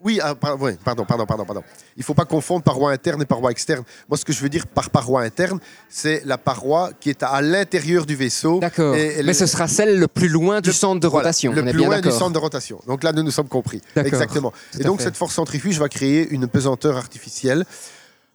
oui, 0.06 0.20
ah, 0.22 0.34
par- 0.36 0.60
ouais, 0.60 0.78
pardon, 0.84 1.04
pardon, 1.04 1.26
pardon, 1.26 1.44
pardon. 1.44 1.62
Il 1.96 2.00
ne 2.00 2.04
faut 2.04 2.14
pas 2.14 2.24
confondre 2.24 2.62
paroi 2.62 2.92
interne 2.92 3.20
et 3.22 3.24
paroi 3.26 3.50
externe. 3.50 3.82
Moi, 4.08 4.16
ce 4.16 4.24
que 4.24 4.32
je 4.32 4.40
veux 4.40 4.48
dire 4.48 4.66
par 4.66 4.88
paroi 4.90 5.22
interne, 5.22 5.58
c'est 5.88 6.22
la 6.24 6.38
paroi 6.38 6.90
qui 7.00 7.10
est 7.10 7.22
à 7.22 7.40
l'intérieur 7.42 8.06
du 8.06 8.14
vaisseau. 8.14 8.60
D'accord. 8.60 8.94
Mais 8.94 9.34
ce 9.34 9.46
sera 9.46 9.66
celle 9.66 9.98
le 9.98 10.06
plus 10.08 10.28
loin 10.28 10.60
du 10.60 10.68
Le- 10.70 10.74
centre 10.74 11.00
de 11.00 11.08
Voilà, 11.08 11.24
rotation. 11.28 11.52
le 11.52 11.62
on 11.62 11.66
est 11.66 11.70
plus 11.72 11.78
bien 11.80 11.88
loin 11.88 12.00
du 12.00 12.10
centre 12.12 12.30
de 12.32 12.38
rotation. 12.38 12.80
Donc 12.86 13.02
là, 13.02 13.12
nous 13.12 13.22
nous 13.24 13.30
sommes 13.32 13.48
compris. 13.48 13.80
D'accord, 13.94 14.06
Exactement. 14.12 14.52
tout 14.72 14.80
Et 14.80 14.84
donc, 14.84 14.98
fait. 14.98 15.04
cette 15.04 15.16
force 15.16 15.34
centrifuge 15.34 15.78
va 15.78 15.88
créer 15.88 16.28
une 16.30 16.46
pesanteur 16.46 16.96
artificielle 16.96 17.64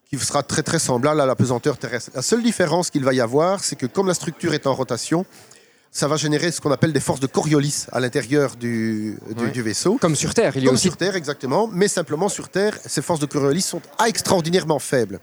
qui 0.09 0.19
sera 0.19 0.43
très 0.43 0.61
très 0.63 0.79
semblable 0.79 1.21
à 1.21 1.25
la 1.25 1.35
pesanteur 1.35 1.77
terrestre. 1.77 2.11
La 2.13 2.21
seule 2.21 2.43
différence 2.43 2.89
qu'il 2.89 3.05
va 3.05 3.13
y 3.13 3.21
avoir, 3.21 3.63
c'est 3.63 3.77
que 3.77 3.85
comme 3.85 4.07
la 4.07 4.13
structure 4.13 4.53
est 4.53 4.67
en 4.67 4.73
rotation, 4.73 5.25
ça 5.93 6.07
va 6.07 6.15
générer 6.15 6.51
ce 6.51 6.61
qu'on 6.61 6.71
appelle 6.71 6.93
des 6.93 7.01
forces 7.01 7.19
de 7.19 7.27
Coriolis 7.27 7.85
à 7.91 7.99
l'intérieur 7.99 8.55
du, 8.55 9.17
du- 9.35 9.43
Ouais. 9.43 9.51
du 9.51 9.61
vaisseau. 9.61 9.97
Comme 9.99 10.15
sur 10.15 10.33
Terre, 10.33 10.53
il 10.55 10.61
y 10.61 10.65
a 10.65 10.67
Comme 10.67 10.75
aussi. 10.75 10.83
sur 10.87 10.95
Terre, 10.95 11.17
exactement. 11.17 11.69
Mais 11.71 11.89
simplement 11.89 12.29
sur 12.29 12.47
Terre, 12.47 12.77
ces 12.85 13.01
forces 13.01 13.19
de 13.19 13.25
Coriolis 13.25 13.61
sont 13.61 13.81
extraordinairement 14.07 14.79
faibles. 14.79 15.19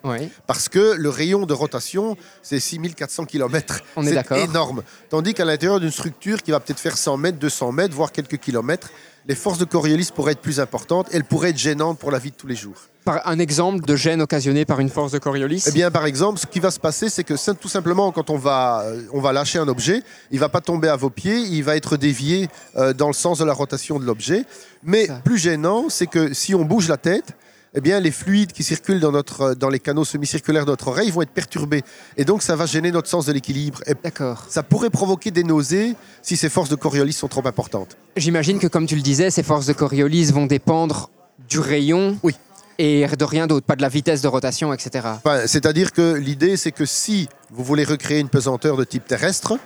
Parce 0.46 0.68
que 0.68 0.92
le 0.98 1.08
rayon 1.08 1.46
de 1.46 1.54
rotation, 1.54 2.16
c'est 2.42 2.60
6400 2.60 3.24
km. 3.24 3.80
On 3.96 4.06
est 4.06 4.12
d'accord. 4.12 4.36
énorme. 4.36 4.82
Tandis 5.08 5.32
qu'à 5.32 5.46
l'intérieur 5.46 5.80
d'une 5.80 5.90
structure 5.90 6.42
qui 6.42 6.50
va 6.50 6.60
peut-être 6.60 6.80
faire 6.80 6.98
100 6.98 7.16
mètres, 7.16 7.38
200 7.38 7.72
mètres, 7.72 7.94
voire 7.94 8.12
quelques 8.12 8.36
kilomètres, 8.38 8.90
les 9.28 9.34
forces 9.34 9.58
de 9.58 9.66
Coriolis 9.66 10.08
pourraient 10.12 10.32
être 10.32 10.40
plus 10.40 10.58
importantes. 10.58 11.06
Elles 11.12 11.24
pourraient 11.24 11.50
être 11.50 11.58
gênantes 11.58 11.98
pour 11.98 12.10
la 12.10 12.18
vie 12.18 12.30
de 12.30 12.36
tous 12.36 12.46
les 12.46 12.56
jours. 12.56 12.76
Par 13.04 13.26
un 13.26 13.38
exemple 13.38 13.84
de 13.84 13.94
gêne 13.94 14.22
occasionné 14.22 14.64
par 14.64 14.80
une 14.80 14.88
force 14.88 15.12
de 15.12 15.18
Coriolis. 15.18 15.64
Eh 15.66 15.72
bien, 15.72 15.90
par 15.90 16.06
exemple, 16.06 16.38
ce 16.38 16.46
qui 16.46 16.60
va 16.60 16.70
se 16.70 16.80
passer, 16.80 17.10
c'est 17.10 17.24
que 17.24 17.34
tout 17.52 17.68
simplement, 17.68 18.10
quand 18.10 18.30
on 18.30 18.36
va, 18.36 18.82
euh, 18.84 19.02
on 19.12 19.20
va 19.20 19.32
lâcher 19.32 19.58
un 19.58 19.68
objet, 19.68 20.02
il 20.30 20.38
va 20.38 20.48
pas 20.48 20.62
tomber 20.62 20.88
à 20.88 20.96
vos 20.96 21.10
pieds, 21.10 21.38
il 21.38 21.62
va 21.62 21.76
être 21.76 21.96
dévié 21.98 22.48
euh, 22.76 22.94
dans 22.94 23.06
le 23.06 23.12
sens 23.12 23.38
de 23.38 23.44
la 23.44 23.52
rotation 23.52 23.98
de 23.98 24.04
l'objet. 24.04 24.44
Mais 24.82 25.06
Ça. 25.06 25.20
plus 25.24 25.38
gênant, 25.38 25.86
c'est 25.90 26.06
que 26.06 26.32
si 26.32 26.54
on 26.54 26.64
bouge 26.64 26.88
la 26.88 26.96
tête, 26.96 27.34
eh 27.74 27.80
bien, 27.80 28.00
les 28.00 28.10
fluides 28.10 28.52
qui 28.52 28.62
circulent 28.62 29.00
dans, 29.00 29.12
notre, 29.12 29.40
euh, 29.42 29.54
dans 29.54 29.68
les 29.68 29.78
canaux 29.78 30.04
semi-circulaires 30.04 30.64
de 30.64 30.70
notre 30.70 30.88
oreille 30.88 31.10
vont 31.10 31.22
être 31.22 31.30
perturbés. 31.30 31.82
Et 32.16 32.24
donc, 32.24 32.42
ça 32.42 32.56
va 32.56 32.66
gêner 32.66 32.90
notre 32.90 33.08
sens 33.08 33.26
de 33.26 33.32
l'équilibre. 33.32 33.80
D'accord. 34.02 34.46
ça 34.48 34.62
pourrait 34.62 34.90
provoquer 34.90 35.30
des 35.30 35.44
nausées 35.44 35.94
si 36.22 36.36
ces 36.36 36.48
forces 36.48 36.68
de 36.68 36.76
Coriolis 36.76 37.12
sont 37.12 37.28
trop 37.28 37.46
importantes. 37.46 37.96
J'imagine 38.16 38.58
que, 38.58 38.66
comme 38.66 38.86
tu 38.86 38.96
le 38.96 39.02
disais, 39.02 39.30
ces 39.30 39.42
forces 39.42 39.66
de 39.66 39.72
Coriolis 39.72 40.32
vont 40.32 40.46
dépendre 40.46 41.10
du 41.48 41.58
rayon. 41.58 42.18
Oui. 42.22 42.34
Et 42.80 43.04
de 43.06 43.24
rien 43.24 43.48
d'autre, 43.48 43.66
pas 43.66 43.74
de 43.74 43.82
la 43.82 43.88
vitesse 43.88 44.22
de 44.22 44.28
rotation, 44.28 44.72
etc. 44.72 45.06
Enfin, 45.16 45.46
C'est-à-dire 45.46 45.92
que 45.92 46.14
l'idée, 46.14 46.56
c'est 46.56 46.70
que 46.70 46.86
si 46.86 47.28
vous 47.50 47.64
voulez 47.64 47.82
recréer 47.82 48.20
une 48.20 48.28
pesanteur 48.28 48.76
de 48.76 48.84
type 48.84 49.04
terrestre, 49.04 49.58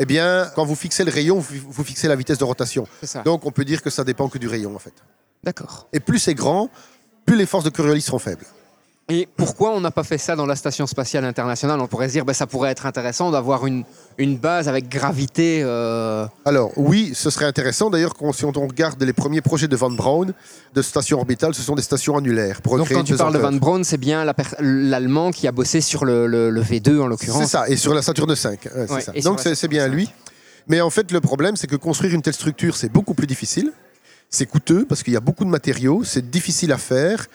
eh 0.00 0.04
bien, 0.04 0.50
quand 0.54 0.64
vous 0.64 0.74
fixez 0.74 1.04
le 1.04 1.12
rayon, 1.12 1.38
vous, 1.38 1.84
fixez 1.84 2.08
la 2.08 2.16
vitesse 2.16 2.38
de 2.38 2.44
rotation. 2.44 2.86
Ça. 3.02 3.22
Donc, 3.22 3.46
on 3.46 3.52
peut 3.52 3.64
dire 3.64 3.80
que 3.80 3.90
ça 3.90 4.02
dépend 4.02 4.28
que 4.28 4.38
du 4.38 4.48
rayon, 4.48 4.74
en 4.74 4.78
fait. 4.78 4.94
D'accord. 5.44 5.88
Et 5.92 6.00
plus 6.00 6.18
c'est 6.18 6.34
grand, 6.34 6.68
plus 7.28 7.36
les 7.36 7.46
forces 7.46 7.64
de 7.64 7.70
Coriolis 7.70 8.00
seront 8.02 8.18
faibles. 8.18 8.44
Et 9.10 9.26
pourquoi 9.38 9.70
on 9.70 9.80
n'a 9.80 9.90
pas 9.90 10.04
fait 10.04 10.18
ça 10.18 10.36
dans 10.36 10.44
la 10.44 10.54
Station 10.54 10.86
spatiale 10.86 11.24
internationale? 11.24 11.80
On 11.80 11.86
pourrait 11.86 12.08
se 12.08 12.12
dire, 12.12 12.26
ben, 12.26 12.34
ça 12.34 12.46
pourrait 12.46 12.70
être 12.70 12.84
intéressant 12.84 13.30
d'avoir 13.30 13.66
une, 13.66 13.84
une 14.18 14.36
base 14.36 14.68
avec 14.68 14.90
gravité. 14.90 15.62
euh, 15.64 16.26
Alors, 16.44 16.72
oui, 16.76 17.12
ce 17.14 17.30
serait 17.30 17.46
intéressant. 17.46 17.88
D'ailleurs, 17.88 18.12
si 18.34 18.44
on 18.44 18.50
regarde 18.52 19.02
les 19.02 19.14
premiers 19.14 19.40
projets 19.40 19.66
de 19.66 19.76
Van 19.76 19.88
Braun, 19.90 20.34
de 20.74 20.82
stations 20.82 21.16
orbitales, 21.18 21.54
ce 21.54 21.62
sont 21.62 21.74
des 21.74 21.80
stations 21.80 22.18
annulaires. 22.18 22.60
Pour 22.60 22.76
Donc 22.76 22.92
quand 22.92 23.02
tu 23.02 23.16
parles 23.16 23.32
de. 23.32 23.38
Van 23.38 23.52
Braun, 23.52 23.82
c'est 23.82 23.96
bien 23.96 24.26
l'Allemand 24.60 25.30
qui 25.30 25.48
a 25.48 25.52
bossé 25.52 25.80
sur 25.80 26.04
le, 26.04 26.26
le- 26.26 26.50
le 26.50 26.60
V2 26.62 26.98
en 27.00 27.04
C'est 27.04 27.08
l'occurrence. 27.08 27.46
ça, 27.50 27.66
et 27.66 27.76
sur 27.78 27.94
la 27.94 28.02
Saturne 28.02 28.36
5. 28.36 28.66
euh, 28.66 28.84
c'est 28.88 28.94
Ouais, 28.94 29.00
ça. 29.00 29.12
Donc, 29.24 29.40
c'est 29.40 29.54
c'est 29.54 29.68
bien 29.68 29.88
lui. 29.88 30.10
Mais 30.66 30.82
en 30.82 30.90
fait, 30.90 31.10
le 31.12 31.20
problème, 31.22 31.56
c'est 31.56 31.66
que 31.66 31.76
construire 31.76 32.12
une 32.12 32.20
telle 32.20 32.34
structure, 32.34 32.76
c'est 32.76 32.92
beaucoup 32.92 33.14
plus 33.14 33.26
difficile. 33.26 33.72
C'est 34.30 34.46
coûteux 34.46 34.84
parce 34.84 35.02
qu'il 35.02 35.14
y 35.14 35.16
a 35.16 35.20
beaucoup 35.20 35.44
de 35.44 35.50
matériaux, 35.50 36.02
c'est 36.04 36.30
difficile 36.30 36.72
à 36.72 36.78
faire. 36.78 37.26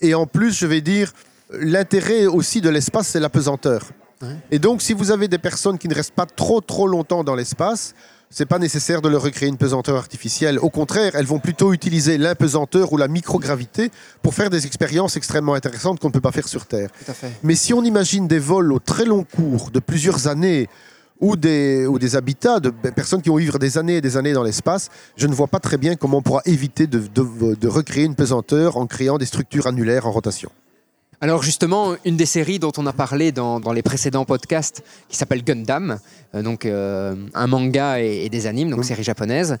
Et 0.00 0.14
en 0.14 0.26
plus, 0.26 0.56
je 0.56 0.66
vais 0.66 0.80
dire, 0.80 1.12
l'intérêt 1.50 2.26
aussi 2.26 2.60
de 2.60 2.68
l'espace, 2.68 3.08
c'est 3.08 3.20
la 3.20 3.30
pesanteur. 3.30 3.82
Ouais. 4.22 4.36
Et 4.50 4.58
donc, 4.58 4.82
si 4.82 4.92
vous 4.92 5.10
avez 5.10 5.28
des 5.28 5.38
personnes 5.38 5.78
qui 5.78 5.88
ne 5.88 5.94
restent 5.94 6.14
pas 6.14 6.26
trop, 6.26 6.60
trop 6.60 6.86
longtemps 6.86 7.24
dans 7.24 7.34
l'espace, 7.34 7.94
c'est 8.30 8.46
pas 8.46 8.58
nécessaire 8.58 9.00
de 9.00 9.08
leur 9.08 9.22
recréer 9.22 9.48
une 9.48 9.56
pesanteur 9.56 9.96
artificielle. 9.96 10.58
Au 10.58 10.68
contraire, 10.68 11.12
elles 11.14 11.24
vont 11.24 11.38
plutôt 11.38 11.72
utiliser 11.72 12.18
l'impesanteur 12.18 12.92
ou 12.92 12.96
la 12.96 13.06
microgravité 13.06 13.90
pour 14.22 14.34
faire 14.34 14.50
des 14.50 14.66
expériences 14.66 15.16
extrêmement 15.16 15.54
intéressantes 15.54 16.00
qu'on 16.00 16.08
ne 16.08 16.12
peut 16.12 16.20
pas 16.20 16.32
faire 16.32 16.48
sur 16.48 16.66
Terre. 16.66 16.90
Tout 16.90 17.10
à 17.12 17.14
fait. 17.14 17.30
Mais 17.44 17.54
si 17.54 17.72
on 17.72 17.84
imagine 17.84 18.26
des 18.26 18.40
vols 18.40 18.72
au 18.72 18.80
très 18.80 19.04
long 19.04 19.24
cours 19.24 19.70
de 19.70 19.78
plusieurs 19.78 20.26
années 20.26 20.68
ou 21.20 21.36
des, 21.36 21.86
ou 21.86 21.98
des 21.98 22.16
habitats 22.16 22.60
de 22.60 22.70
b- 22.70 22.92
personnes 22.92 23.22
qui 23.22 23.28
vont 23.28 23.36
vivre 23.36 23.58
des 23.58 23.78
années 23.78 23.96
et 23.96 24.00
des 24.00 24.16
années 24.16 24.32
dans 24.32 24.42
l'espace, 24.42 24.90
je 25.16 25.26
ne 25.26 25.34
vois 25.34 25.46
pas 25.46 25.60
très 25.60 25.76
bien 25.78 25.94
comment 25.94 26.18
on 26.18 26.22
pourra 26.22 26.42
éviter 26.44 26.86
de, 26.86 26.98
de- 26.98 27.54
de 27.54 27.68
recréer 27.68 28.04
une 28.04 28.16
pesanteur 28.16 28.76
en 28.76 28.86
créant 28.86 29.16
des 29.18 29.26
structures 29.26 29.66
annulaires 29.66 30.06
en 30.06 30.12
rotation. 30.12 30.50
Alors 31.20 31.42
justement, 31.42 31.94
une 32.04 32.16
des 32.18 32.26
séries 32.26 32.58
dont 32.58 32.72
on 32.76 32.84
a 32.86 32.92
parlé 32.92 33.32
dans, 33.32 33.58
dans 33.60 33.72
les 33.72 33.80
précédents 33.82 34.24
podcasts, 34.26 34.82
qui 35.08 35.16
s'appelle 35.16 35.42
Gundam, 35.42 35.98
euh, 36.34 36.42
donc 36.42 36.66
euh, 36.66 37.14
un 37.32 37.46
manga 37.46 38.00
et, 38.02 38.24
et 38.26 38.28
des 38.28 38.46
animes, 38.46 38.68
donc 38.68 38.80
Mm. 38.80 38.82
série 38.82 39.04
japonaise, 39.04 39.56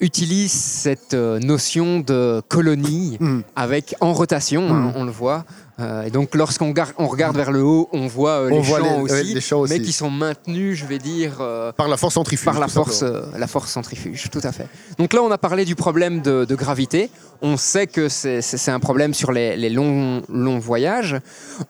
utilise 0.00 0.52
cette 0.52 1.14
euh, 1.14 1.40
notion 1.40 2.00
de 2.00 2.40
colonie 2.48 3.16
Mm. 3.18 3.40
avec 3.56 3.96
en 4.00 4.12
rotation, 4.12 4.68
hein, 4.70 4.92
Mm. 4.92 4.92
on 4.96 5.04
le 5.04 5.10
voit. 5.10 5.44
Euh, 5.80 6.02
et 6.02 6.10
donc 6.10 6.34
lorsqu'on 6.34 6.74
on 6.98 7.06
regarde 7.06 7.36
vers 7.36 7.52
le 7.52 7.62
haut, 7.62 7.88
on 7.92 8.08
voit 8.08 8.40
euh, 8.40 8.50
les 8.50 8.60
voit 8.60 8.78
champs 8.80 8.96
les- 8.96 9.00
aussi, 9.02 9.14
ouais, 9.14 9.22
les 9.22 9.40
champs 9.40 9.62
mais 9.68 9.80
qui 9.80 9.92
sont 9.92 10.10
maintenus, 10.10 10.76
je 10.76 10.84
vais 10.86 10.98
dire, 10.98 11.36
euh, 11.40 11.70
Par 11.70 11.86
la 11.86 11.96
force 11.96 12.14
centrifuge. 12.14 12.44
par 12.46 12.58
la 12.58 12.66
force, 12.66 13.02
la 13.36 13.46
force 13.46 13.70
centrifuge, 13.70 14.28
tout 14.30 14.40
à 14.42 14.50
fait. 14.50 14.66
Donc 14.98 15.12
là, 15.12 15.22
on 15.22 15.30
a 15.30 15.38
parlé 15.38 15.64
du 15.64 15.76
problème 15.76 16.20
de, 16.20 16.44
de 16.44 16.54
gravité. 16.56 17.10
On 17.42 17.56
sait 17.56 17.86
que 17.86 18.08
c'est- 18.08 18.68
un 18.68 18.80
problème 18.80 19.14
sur 19.14 19.30
les, 19.30 19.56
les 19.56 19.70
longs, 19.70 20.22
longs 20.28 20.58
voyages. 20.58 21.16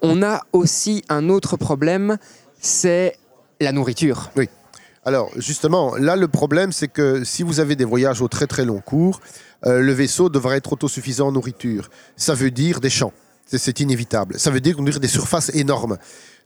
On 0.01 0.23
a 0.23 0.41
aussi 0.53 1.05
un 1.11 1.29
autre 1.29 1.57
problème, 1.59 2.17
c'est 2.61 3.15
la 3.61 3.73
nourriture. 3.73 4.31
Alors, 5.05 5.31
justement, 5.37 5.97
là, 5.97 6.17
le 6.17 6.29
problème, 6.29 6.73
c'est 6.73 6.89
que 6.89 7.25
si 7.25 7.43
vous 7.43 7.61
avez 7.61 7.77
des 7.77 7.85
voyages 7.85 8.21
au 8.23 8.29
très 8.29 8.47
très 8.47 8.65
long 8.65 8.81
cours, 8.81 9.21
le 9.67 9.93
vaisseau 9.93 10.29
devra 10.31 10.57
être 10.57 10.73
autosuffisant 10.73 11.29
en 11.29 11.33
nourriture. 11.33 11.91
Ça 12.17 12.35
veut 12.35 12.51
dire 12.51 12.81
des 12.81 12.91
champs. 12.91 13.13
C'est- 13.51 13.81
inévitable. 13.81 14.39
Ça 14.39 14.51
veut 14.51 14.61
dire 14.61 14.77
conduire 14.77 15.01
des 15.01 15.09
surfaces 15.09 15.51
énormes. 15.55 15.97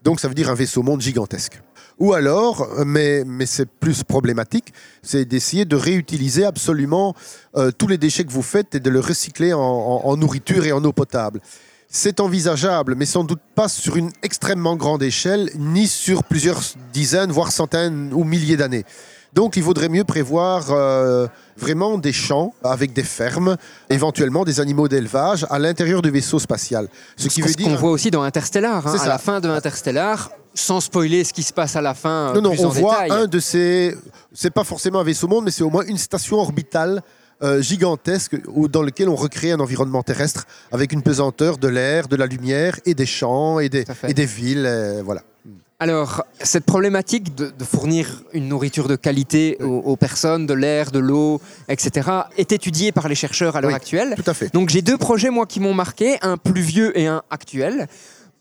Donc, 0.04 0.21
ça 0.21 0.28
veut 0.28 0.35
dire 0.35 0.50
un 0.50 0.54
vaisseau 0.54 0.82
monde 0.82 1.00
gigantesque. 1.00 1.61
Ou 1.99 2.12
alors, 2.14 2.68
mais, 2.87 3.23
mais 3.26 3.47
c'est 3.47 3.68
plus 3.68 4.02
problématique, 4.02 4.73
c'est 5.02 5.25
d'essayer 5.25 5.64
de 5.64 5.76
réutiliser 5.76 6.44
absolument 6.44 7.14
euh, 7.56 7.71
tous 7.71 7.87
les 7.87 7.99
déchets 7.99 8.25
que 8.25 8.32
vous 8.32 8.42
faites 8.42 8.75
et 8.75 8.80
de 8.80 8.90
le 8.90 9.00
recycler 9.00 9.52
en 9.52 10.16
nourriture 10.16 10.64
et 10.64 10.73
en 10.73 10.82
eau 10.85 10.92
potable. 10.92 11.40
C'est 11.88 12.21
envisageable, 12.21 12.94
mais 12.94 13.04
sans 13.04 13.23
doute 13.23 13.42
pas 13.54 13.68
sur 13.68 13.97
une 13.97 14.11
extrêmement 14.23 14.76
grande 14.76 15.02
échelle, 15.02 15.50
ni 15.56 15.87
sur 15.87 16.25
plusieurs 16.25 16.62
dizaines, 16.92 17.30
voire 17.30 17.52
centaines 17.52 18.11
ou 18.14 18.25
milliers 18.25 18.56
d'années. 18.56 18.85
Donc 19.33 19.57
il 19.57 19.62
vaudrait 19.62 19.89
mieux 19.89 20.05
prévoir 20.05 20.67
euh, 20.71 21.27
vraiment 21.57 21.97
des 21.97 22.12
champs 22.12 22.53
avec 22.62 22.93
des 22.93 23.03
fermes, 23.03 23.57
éventuellement 23.89 24.45
des 24.45 24.61
animaux 24.61 24.89
d'élevage 24.89 25.47
à 25.49 25.59
l'intérieur 25.59 26.03
du 26.03 26.11
vaisseau 26.11 26.39
spatial. 26.39 26.87
Ce 27.17 27.29
qui 27.29 27.41
Ce 27.43 27.49
veut 27.49 27.55
qu'on 27.55 27.71
dire... 27.71 27.79
voit 27.79 27.91
aussi 27.91 28.11
dans 28.11 28.23
Interstellar. 28.23 28.87
hein. 28.87 28.91
C'est 28.93 29.01
à 29.01 29.05
ça. 29.05 29.09
la 29.09 29.19
fin 29.19 29.41
de 29.41 29.49
Interstellar, 29.49 30.31
sans 30.55 30.81
spoiler 30.81 31.25
ce 31.25 31.33
qui 31.33 31.43
se 31.43 31.53
passe 31.53 31.77
à 31.77 31.81
la 31.81 31.95
fin 31.95 32.29
euh, 32.31 32.35
Non, 32.35 32.43
non, 32.43 32.51
plus 32.51 32.61
on 32.65 32.67
en 32.67 32.71
voit 32.71 33.03
détail. 33.05 33.23
un 33.23 33.27
de 33.27 33.39
ces... 33.41 33.97
C'est 34.35 34.51
pas 34.51 34.65
forcément 34.65 35.01
un 35.01 35.05
vaisseau 35.05 35.29
monde, 35.29 35.45
mais 35.47 35.51
c'est 35.51 35.62
au 35.65 35.71
moins 35.71 35.85
une 35.87 35.99
station 35.99 36.37
orbitale 36.39 37.03
euh, 37.43 37.62
gigantesque 37.62 38.37
où- 38.49 38.69
dans 38.69 38.83
lequel 38.83 39.09
on 39.09 39.17
recrée 39.17 39.51
un 39.53 39.61
environnement 39.61 40.03
terrestre 40.03 40.45
avec 40.71 40.93
une 40.93 41.03
pesanteur 41.03 41.57
de 41.57 41.69
l'air, 41.69 42.07
de 42.07 42.17
la 42.17 42.27
lumière 42.27 42.79
et 42.85 42.93
des 42.95 43.07
champs 43.07 43.59
et 43.61 43.69
des, 43.71 43.85
et 44.07 44.12
des 44.15 44.27
villes. 44.27 44.67
euh, 44.67 45.03
voilà. 45.03 45.23
Alors, 45.83 46.23
cette 46.41 46.65
problématique 46.65 47.35
de, 47.35 47.51
de 47.59 47.65
fournir 47.65 48.23
une 48.33 48.47
nourriture 48.47 48.87
de 48.87 48.95
qualité 48.95 49.57
aux, 49.61 49.79
aux 49.79 49.97
personnes, 49.97 50.47
de 50.47 50.55
l'air, 50.55 50.93
de 50.93 51.01
l'eau, 51.01 51.41
etc., 51.69 52.09
est 52.37 52.53
étudiée 52.53 52.93
par 52.93 53.09
les 53.09 53.17
chercheurs 53.17 53.57
à 53.57 53.61
l'heure 53.61 53.71
Oui. 53.71 53.75
actuelle. 53.75 54.15
Tout 54.15 54.31
à 54.31 54.33
fait. 54.33 54.55
Donc 54.55 54.69
j'ai 54.69 54.81
deux 54.81 54.97
projets, 54.97 55.31
moi, 55.31 55.45
qui 55.45 55.59
m'ont 55.59 55.75
marqué, 55.75 56.19
un 56.23 56.37
plus 56.37 56.61
vieux 56.61 56.97
et 56.97 57.09
un 57.09 57.23
actuel. 57.31 57.89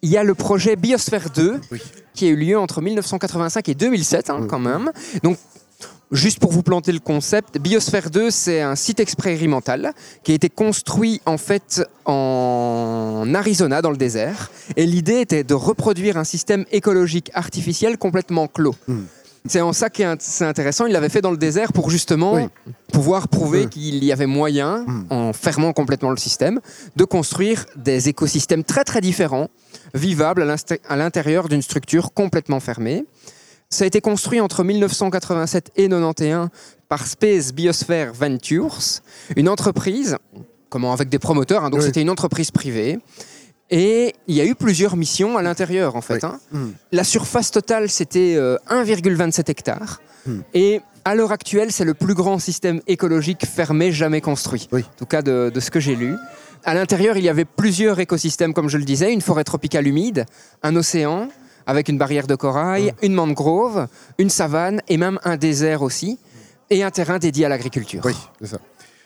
Il 0.03 0.10
y 0.12 0.17
a 0.17 0.24
le 0.24 0.36
projet 0.36 0.75
Biosphère 0.75 1.31
2, 1.31 1.60
Oui. 1.71 1.81
qui 2.13 2.27
a 2.27 2.29
eu 2.29 2.36
lieu 2.36 2.60
entre 2.60 2.79
1985 2.79 3.69
et 3.69 3.74
2007, 3.74 4.29
hein, 4.29 4.38
Oui. 4.41 4.48
quand 4.48 4.60
même. 4.60 4.91
Donc, 5.24 5.39
juste 6.11 6.39
pour 6.39 6.51
vous 6.51 6.63
planter 6.63 6.91
le 6.91 6.99
concept, 6.99 7.57
Biosphère 7.57 8.09
2, 8.09 8.29
c'est 8.31 8.61
un 8.61 8.75
site 8.75 8.99
expérimental 8.99 9.93
qui 10.23 10.31
a 10.31 10.35
été 10.35 10.49
construit, 10.49 11.21
en 11.25 11.37
fait, 11.37 11.83
en 12.05 13.31
Arizona, 13.33 13.81
dans 13.81 13.91
le 13.91 13.97
désert. 13.97 14.51
Et 14.75 14.85
l'idée 14.85 15.21
était 15.21 15.43
de 15.43 15.53
reproduire 15.53 16.17
un 16.17 16.23
système 16.23 16.65
écologique 16.71 17.31
artificiel 17.33 17.97
complètement 17.97 18.47
clos. 18.47 18.75
Mm. 18.87 18.99
C'est 19.47 19.61
en 19.61 19.73
ça 19.73 19.89
que 19.89 20.03
c'est 20.19 20.45
intéressant. 20.45 20.85
Il 20.85 20.93
l'avait 20.93 21.09
fait 21.09 21.21
dans 21.21 21.31
le 21.31 21.37
désert 21.37 21.73
pour 21.73 21.89
justement 21.89 22.33
Oui. 22.33 22.43
pouvoir 22.93 23.27
prouver 23.27 23.65
qu'il 23.67 24.03
y 24.03 24.11
avait 24.11 24.27
moyen, 24.27 24.85
Mm. 24.85 25.05
en 25.09 25.33
fermant 25.33 25.73
complètement 25.73 26.11
le 26.11 26.17
système, 26.17 26.59
de 26.95 27.05
construire 27.05 27.65
des 27.75 28.07
écosystèmes 28.09 28.63
très 28.63 28.83
très 28.83 29.01
différents, 29.01 29.47
vivables 29.95 30.45
à 30.89 30.95
l'intérieur 30.95 31.49
d'une 31.49 31.63
structure 31.63 32.13
complètement 32.13 32.59
fermée. 32.59 33.05
Ça 33.73 33.85
a 33.85 33.87
été 33.87 34.01
construit 34.01 34.39
entre 34.41 34.63
1987 34.63 35.71
et 35.77 35.87
91 35.87 36.49
par 36.89 37.07
Space 37.07 37.53
Biosphere 37.53 38.11
Ventures, 38.13 38.77
une 39.37 39.47
entreprise, 39.47 40.17
comment 40.69 40.91
avec 40.91 41.07
des 41.07 41.19
promoteurs, 41.19 41.63
hein, 41.63 41.69
donc 41.69 41.79
Oui. 41.79 41.85
c'était 41.85 42.01
une 42.01 42.09
entreprise 42.09 42.51
privée. 42.51 42.99
Et 43.69 44.13
il 44.27 44.35
y 44.35 44.41
a 44.41 44.45
eu 44.45 44.55
plusieurs 44.55 44.97
missions 44.97 45.37
à 45.37 45.41
l'intérieur 45.41 45.95
en 45.95 46.01
fait. 46.01 46.15
Oui. 46.15 46.19
hein. 46.23 46.39
Mm. 46.51 46.67
La 46.91 47.05
surface 47.05 47.49
totale, 47.51 47.89
c'était 47.89 48.35
euh, 48.35 48.57
1,27 48.69 49.49
hectares. 49.49 50.01
Hmm. 50.25 50.41
Et 50.53 50.81
à 51.05 51.15
l'heure 51.15 51.31
actuelle, 51.31 51.71
c'est 51.71 51.85
le 51.85 51.93
plus 51.95 52.13
grand 52.13 52.37
système 52.37 52.81
écologique 52.85 53.45
fermé 53.47 53.91
jamais 53.93 54.19
construit. 54.21 54.67
Oui. 54.73 54.81
En 54.81 54.97
tout 54.99 55.05
cas, 55.05 55.21
de, 55.23 55.49
de 55.51 55.59
ce 55.61 55.71
que 55.71 55.79
j'ai 55.79 55.95
lu. 55.95 56.15
À 56.63 56.75
l'intérieur, 56.75 57.17
il 57.17 57.23
y 57.23 57.29
avait 57.29 57.45
plusieurs 57.45 57.99
écosystèmes, 57.99 58.53
comme 58.53 58.67
je 58.69 58.77
le 58.77 58.83
disais, 58.83 59.11
une 59.11 59.21
forêt 59.21 59.43
tropicale 59.45 59.87
humide, 59.87 60.25
un 60.61 60.75
océan, 60.75 61.29
avec 61.65 61.89
une 61.89 61.97
barrière 61.97 62.27
de 62.27 62.35
corail, 62.35 62.93
une 63.01 63.13
mangrove, 63.13 63.87
une 64.17 64.29
savane 64.29 64.81
et 64.87 64.97
même 64.97 65.19
un 65.23 65.37
désert 65.37 65.81
aussi, 65.81 66.19
et 66.69 66.83
un 66.83 66.91
terrain 66.91 67.19
dédié 67.19 67.45
à 67.45 67.49
l'agriculture. 67.49 68.01
Oui, 68.05 68.15
c'est 68.39 68.47
ça. 68.47 68.57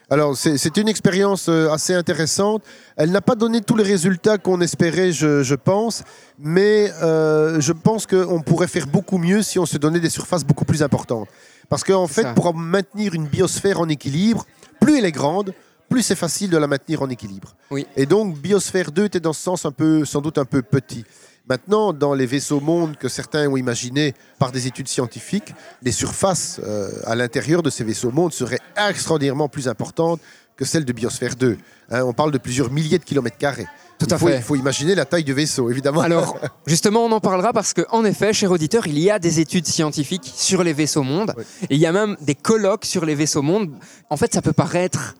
Alors, 0.09 0.38
c'est 0.38 0.77
une 0.77 0.88
expérience 0.88 1.50
euh, 1.50 1.71
assez 1.71 1.93
intéressante. 1.95 2.62
Elle 2.95 3.09
n'a 3.09 3.21
pas 3.21 3.33
donné 3.33 3.62
tous 3.62 3.75
les 3.75 3.83
résultats 3.83 4.38
qu'on 4.38 4.62
espérait, 4.62 5.12
je, 5.12 5.41
je 5.41 5.55
pense, 5.55 6.03
mais 6.38 6.91
euh, 7.01 7.59
je 7.59 7.74
pense 7.74 8.05
qu'on 8.05 8.41
pourrait 8.41 8.67
faire 8.67 8.85
beaucoup 8.85 9.17
mieux 9.17 9.41
si 9.41 9.57
on 9.57 9.65
se 9.65 9.79
donnait 9.79 10.00
des 10.00 10.12
surfaces 10.12 10.43
beaucoup 10.43 10.65
plus 10.65 10.83
importantes. 10.83 11.27
Parce 11.69 11.83
qu'en 11.83 12.05
fait, 12.05 12.21
ça. 12.21 12.33
pour 12.33 12.53
maintenir 12.53 13.15
une 13.15 13.25
biosphère 13.25 13.79
en 13.79 13.89
équilibre, 13.89 14.45
plus 14.79 15.00
elle 15.00 15.05
est 15.05 15.12
grande, 15.12 15.53
plus 15.89 16.03
c'est 16.03 16.15
facile 16.15 16.51
de 16.51 16.57
la 16.57 16.67
maintenir 16.67 17.01
en 17.01 17.09
équilibre. 17.09 17.55
Oui. 17.71 17.88
Et 17.95 18.05
donc, 18.05 18.38
Biosphère 18.38 18.91
2 18.91 19.05
était 19.05 19.19
dans 19.19 19.33
ce 19.33 19.41
sens 19.41 19.65
un 19.65 19.71
peu, 19.71 20.05
sans 20.05 20.21
doute 20.21 20.38
un 20.38 20.45
peu 20.45 20.62
petit. 20.62 21.05
Maintenant, 21.48 21.94
dans 21.94 22.16
les 22.16 22.25
vaisseaux 22.25 22.60
mondes 22.60 22.98
que 22.98 23.08
certains 23.08 23.48
ont 23.48 23.56
imaginés 23.56 24.16
par 24.40 24.52
des 24.52 24.66
études 24.66 24.88
scientifiques, 24.88 25.54
les 25.84 25.92
surfaces 25.92 26.60
euh, 26.64 26.90
à 27.06 27.14
l'intérieur 27.16 27.62
de 27.62 27.70
ces 27.70 27.84
vaisseaux 27.84 28.10
mondes 28.10 28.34
seraient 28.34 28.60
extraordinairement 28.90 29.48
plus 29.48 29.68
importantes 29.68 30.20
que 30.58 30.66
celles 30.66 30.86
de 30.86 30.94
Biosphère 30.94 31.36
2. 31.36 31.58
Hein, 31.92 32.04
on 32.04 32.14
parle 32.14 32.32
de 32.32 32.40
plusieurs 32.40 32.72
milliers 32.72 32.98
de 32.98 33.04
kilomètres 33.04 33.38
carrés. 33.38 33.68
Tout 34.00 34.08
à 34.10 34.16
il 34.16 34.20
faut, 34.20 34.28
fait. 34.28 34.38
Il 34.38 34.42
faut 34.42 34.56
imaginer 34.56 34.96
la 34.96 35.06
taille 35.06 35.24
du 35.24 35.34
vaisseau, 35.34 35.70
évidemment. 35.70 36.02
Alors, 36.02 36.40
justement, 36.66 37.06
on 37.06 37.12
en 37.12 37.20
parlera 37.20 37.54
parce 37.54 37.74
qu'en 37.74 38.04
effet, 38.06 38.34
cher 38.34 38.50
auditeur, 38.50 38.88
il 38.88 38.98
y 38.98 39.12
a 39.12 39.20
des 39.20 39.40
études 39.40 39.68
scientifiques 39.68 40.32
sur 40.36 40.64
les 40.64 40.74
vaisseaux 40.74 41.04
mondes. 41.04 41.34
Et 41.70 41.75
il 41.75 41.80
y 41.80 41.86
a 41.86 41.92
même 41.92 42.18
des 42.22 42.36
colloques 42.36 42.86
sur 42.86 43.06
les 43.06 43.14
vaisseaux 43.14 43.44
mondes. 43.44 43.72
En 44.10 44.18
fait, 44.18 44.34
ça 44.34 44.42
peut 44.42 44.54
paraître 44.54 45.16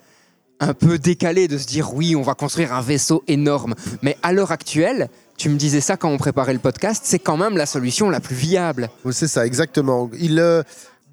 un 0.60 0.74
peu 0.74 0.98
décalé 0.98 1.48
de 1.48 1.58
se 1.58 1.66
dire 1.66 1.94
oui, 1.94 2.16
on 2.16 2.22
va 2.22 2.34
construire 2.34 2.74
un 2.74 2.82
vaisseau 2.82 3.24
énorme. 3.28 3.76
Mais 4.02 4.18
à 4.24 4.34
l'heure 4.34 4.52
actuelle, 4.52 5.10
tu 5.38 5.50
me 5.50 5.58
disais 5.58 5.82
ça 5.82 5.98
quand 5.98 6.10
on 6.10 6.18
préparait 6.18 6.54
le 6.54 6.60
podcast, 6.60 7.04
c'est 7.06 7.20
quand 7.20 7.38
même 7.38 7.58
la 7.58 7.66
solution 7.66 8.10
la 8.10 8.20
plus 8.20 8.36
viable. 8.36 8.90
C'est 9.12 9.28
ça, 9.28 9.46
exactement. 9.46 10.10
Il, 10.18 10.40
euh, 10.40 10.64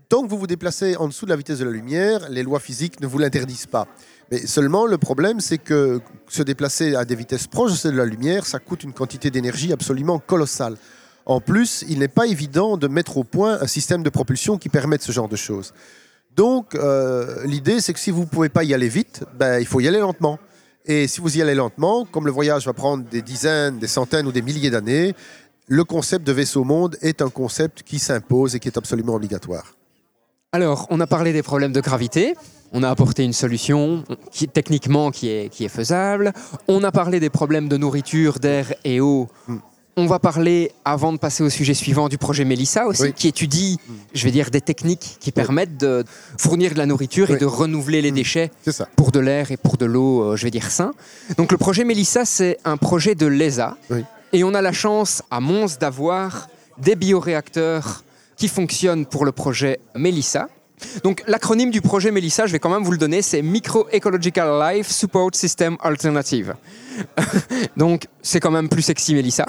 tant 0.08 0.22
que 0.22 0.28
vous 0.28 0.38
vous 0.38 0.46
déplacez 0.46 0.96
en 0.96 1.08
dessous 1.08 1.24
de 1.24 1.30
la 1.30 1.36
vitesse 1.36 1.58
de 1.58 1.64
la 1.64 1.70
lumière, 1.70 2.28
les 2.30 2.42
lois 2.42 2.60
physiques 2.60 3.00
ne 3.00 3.06
vous 3.06 3.18
l'interdisent 3.18 3.66
pas. 3.66 3.88
Mais 4.30 4.46
seulement, 4.46 4.86
le 4.86 4.96
problème, 4.96 5.40
c'est 5.40 5.58
que 5.58 6.00
se 6.28 6.42
déplacer 6.42 6.94
à 6.94 7.04
des 7.04 7.14
vitesses 7.14 7.46
proches 7.46 7.82
de 7.82 7.90
la 7.90 8.04
lumière, 8.04 8.46
ça 8.46 8.58
coûte 8.58 8.84
une 8.84 8.92
quantité 8.92 9.30
d'énergie 9.30 9.72
absolument 9.72 10.18
colossale. 10.18 10.76
En 11.26 11.40
plus, 11.40 11.84
il 11.88 11.98
n'est 11.98 12.08
pas 12.08 12.26
évident 12.26 12.76
de 12.76 12.88
mettre 12.88 13.16
au 13.16 13.24
point 13.24 13.58
un 13.60 13.66
système 13.66 14.02
de 14.02 14.10
propulsion 14.10 14.58
qui 14.58 14.68
permette 14.68 15.02
ce 15.02 15.12
genre 15.12 15.28
de 15.28 15.36
choses. 15.36 15.72
Donc, 16.36 16.74
euh, 16.74 17.44
l'idée, 17.44 17.80
c'est 17.80 17.92
que 17.92 17.98
si 17.98 18.10
vous 18.10 18.22
ne 18.22 18.26
pouvez 18.26 18.48
pas 18.48 18.64
y 18.64 18.72
aller 18.72 18.88
vite, 18.88 19.24
ben, 19.34 19.58
il 19.58 19.66
faut 19.66 19.80
y 19.80 19.88
aller 19.88 20.00
lentement. 20.00 20.38
Et 20.84 21.06
si 21.06 21.20
vous 21.20 21.36
y 21.36 21.42
allez 21.42 21.54
lentement, 21.54 22.04
comme 22.04 22.26
le 22.26 22.32
voyage 22.32 22.66
va 22.66 22.72
prendre 22.72 23.04
des 23.04 23.22
dizaines, 23.22 23.78
des 23.78 23.86
centaines 23.86 24.26
ou 24.26 24.32
des 24.32 24.42
milliers 24.42 24.70
d'années, 24.70 25.14
le 25.68 25.84
concept 25.84 26.26
de 26.26 26.32
vaisseau 26.32 26.64
monde 26.64 26.96
est 27.02 27.22
un 27.22 27.28
concept 27.28 27.82
qui 27.82 27.98
s'impose 27.98 28.56
et 28.56 28.60
qui 28.60 28.68
est 28.68 28.76
absolument 28.76 29.14
obligatoire. 29.14 29.76
Alors, 30.52 30.86
on 30.90 31.00
a 31.00 31.06
parlé 31.06 31.32
des 31.32 31.42
problèmes 31.42 31.72
de 31.72 31.80
gravité. 31.80 32.34
On 32.72 32.82
a 32.82 32.90
apporté 32.90 33.22
une 33.22 33.32
solution 33.32 34.04
qui, 34.30 34.48
techniquement 34.48 35.10
qui 35.10 35.28
est, 35.28 35.48
qui 35.50 35.64
est 35.64 35.68
faisable. 35.68 36.32
On 36.68 36.82
a 36.82 36.90
parlé 36.90 37.20
des 37.20 37.30
problèmes 37.30 37.68
de 37.68 37.76
nourriture, 37.76 38.38
d'air 38.38 38.74
et 38.84 39.00
eau. 39.00 39.28
On 39.96 40.06
va 40.06 40.18
parler, 40.18 40.72
avant 40.86 41.12
de 41.12 41.18
passer 41.18 41.42
au 41.42 41.50
sujet 41.50 41.74
suivant, 41.74 42.08
du 42.08 42.16
projet 42.16 42.46
Mélissa 42.46 42.86
aussi, 42.86 43.02
Oui. 43.02 43.12
qui 43.12 43.28
étudie, 43.28 43.78
je 44.14 44.24
vais 44.24 44.30
dire, 44.30 44.50
des 44.50 44.62
techniques 44.62 45.18
qui 45.20 45.32
permettent 45.32 45.76
de 45.76 46.02
fournir 46.38 46.72
de 46.72 46.78
la 46.78 46.86
nourriture 46.86 47.30
et 47.30 47.36
de 47.36 47.44
renouveler 47.44 48.00
les 48.00 48.10
Mm. 48.10 48.14
déchets 48.14 48.50
ça. 48.66 48.88
pour 48.96 49.12
de 49.12 49.20
l'air 49.20 49.50
et 49.50 49.58
pour 49.58 49.76
de 49.76 49.84
l'eau, 49.84 50.22
euh, 50.22 50.36
je 50.36 50.44
vais 50.44 50.50
dire, 50.50 50.70
sain. 50.70 50.92
Donc 51.36 51.52
le 51.52 51.58
projet 51.58 51.84
Mélissa, 51.84 52.24
c'est 52.24 52.56
un 52.64 52.78
projet 52.78 53.14
de 53.14 53.26
l'ESA. 53.26 53.76
Oui. 53.90 54.02
Et 54.32 54.44
on 54.44 54.54
a 54.54 54.62
la 54.62 54.72
chance 54.72 55.22
à 55.30 55.40
Mons 55.40 55.76
d'avoir 55.78 56.48
des 56.78 56.96
bioréacteurs 56.96 58.02
qui 58.36 58.48
fonctionnent 58.48 59.04
pour 59.04 59.26
le 59.26 59.32
projet 59.32 59.78
Mélissa. 59.94 60.48
Donc 61.04 61.22
l'acronyme 61.26 61.70
du 61.70 61.80
projet 61.80 62.10
Mélissa, 62.10 62.46
je 62.46 62.52
vais 62.52 62.58
quand 62.58 62.70
même 62.70 62.82
vous 62.84 62.92
le 62.92 62.98
donner, 62.98 63.22
c'est 63.22 63.42
Micro 63.42 63.86
Ecological 63.94 64.48
Life 64.76 64.88
Support 64.90 65.30
System 65.34 65.76
Alternative. 65.80 66.54
donc 67.76 68.06
c'est 68.22 68.40
quand 68.40 68.50
même 68.50 68.68
plus 68.68 68.82
sexy 68.82 69.14
Mélissa. 69.14 69.46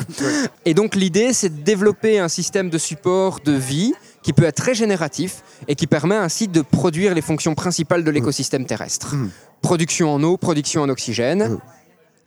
Et 0.66 0.74
donc 0.74 0.96
l'idée, 0.96 1.34
c'est 1.34 1.50
de 1.50 1.62
développer 1.62 2.20
un 2.20 2.28
système 2.28 2.70
de 2.70 2.78
support 2.78 3.40
de 3.44 3.52
vie 3.54 3.94
qui 4.22 4.34
peut 4.34 4.44
être 4.44 4.56
très 4.56 4.74
génératif 4.74 5.44
et 5.68 5.76
qui 5.76 5.88
permet 5.88 6.16
ainsi 6.16 6.48
de 6.48 6.62
produire 6.62 7.14
les 7.14 7.22
fonctions 7.22 7.56
principales 7.56 8.04
de 8.04 8.12
l'écosystème 8.12 8.66
terrestre. 8.66 9.16
Mm. 9.16 9.30
Production 9.62 10.14
en 10.14 10.24
eau, 10.24 10.38
production 10.38 10.82
en 10.82 10.90
oxygène. 10.90 11.50
Mm. 11.50 11.60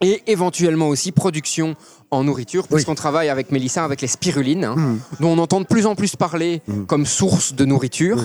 Et 0.02 0.22
éventuellement 0.26 0.88
aussi 0.88 1.10
production 1.10 1.74
en 2.10 2.22
nourriture, 2.22 2.68
puisqu'on 2.68 2.94
travaille 2.94 3.30
avec 3.30 3.50
Mélissa 3.50 3.82
avec 3.82 4.02
les 4.02 4.08
spirulines, 4.08 4.64
hein, 4.64 4.76
Mm. 4.76 4.98
dont 5.20 5.30
on 5.30 5.38
entend 5.38 5.60
de 5.62 5.66
plus 5.66 5.86
en 5.86 5.94
plus 5.94 6.16
parler 6.16 6.60
Mm. 6.68 6.84
comme 6.84 7.06
source 7.06 7.54
de 7.54 7.64
nourriture. 7.64 8.18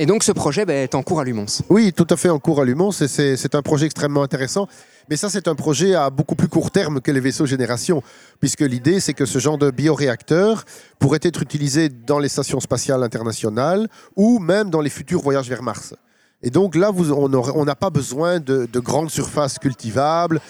Et 0.00 0.06
donc 0.06 0.24
ce 0.24 0.32
projet 0.32 0.64
ben, 0.64 0.82
est 0.82 0.94
en 0.94 1.02
cours 1.02 1.20
à 1.20 1.24
Lumons. 1.24 1.44
Oui, 1.68 1.92
tout 1.92 2.06
à 2.08 2.16
fait 2.16 2.30
en 2.30 2.38
cours 2.38 2.62
à 2.62 2.64
Lumont. 2.64 2.90
C'est- 2.90 3.54
un 3.54 3.60
projet 3.60 3.84
extrêmement 3.84 4.22
intéressant. 4.22 4.66
Mais 5.10 5.16
ça, 5.16 5.28
c'est 5.28 5.46
un 5.46 5.54
projet 5.54 5.94
à 5.94 6.08
beaucoup 6.08 6.36
plus 6.36 6.48
court 6.48 6.70
terme 6.70 7.02
que 7.02 7.10
les 7.10 7.20
vaisseaux 7.20 7.44
génération, 7.44 8.02
puisque 8.40 8.60
l'idée, 8.62 8.98
c'est 9.00 9.12
que 9.12 9.26
ce 9.26 9.38
genre 9.38 9.58
de 9.58 9.70
bioréacteur 9.70 10.64
pourrait 10.98 11.18
être 11.22 11.42
utilisé 11.42 11.90
dans 11.90 12.18
les 12.18 12.30
stations 12.30 12.60
spatiales 12.60 13.02
internationales 13.02 13.88
ou 14.16 14.38
même 14.38 14.70
dans 14.70 14.80
les 14.80 14.88
futurs 14.88 15.20
voyages 15.20 15.50
vers 15.50 15.62
Mars. 15.62 15.94
Et 16.42 16.48
donc 16.48 16.76
là, 16.76 16.90
vous- 16.90 17.12
on 17.12 17.64
n'a 17.66 17.74
pas 17.74 17.90
besoin 17.90 18.40
de, 18.40 18.66
de 18.72 18.80
grandes 18.80 19.10
surfaces 19.10 19.58
cultivables. 19.58 20.40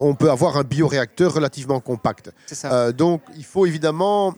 On 0.00 0.14
peut 0.14 0.30
avoir 0.30 0.58
un 0.58 0.64
bioréacteur 0.64 1.32
relativement 1.32 1.80
compact. 1.80 2.30
C'est 2.46 2.54
ça. 2.56 2.72
Euh, 2.72 2.92
donc, 2.92 3.22
il 3.38 3.44
faut 3.44 3.64
évidemment 3.64 4.34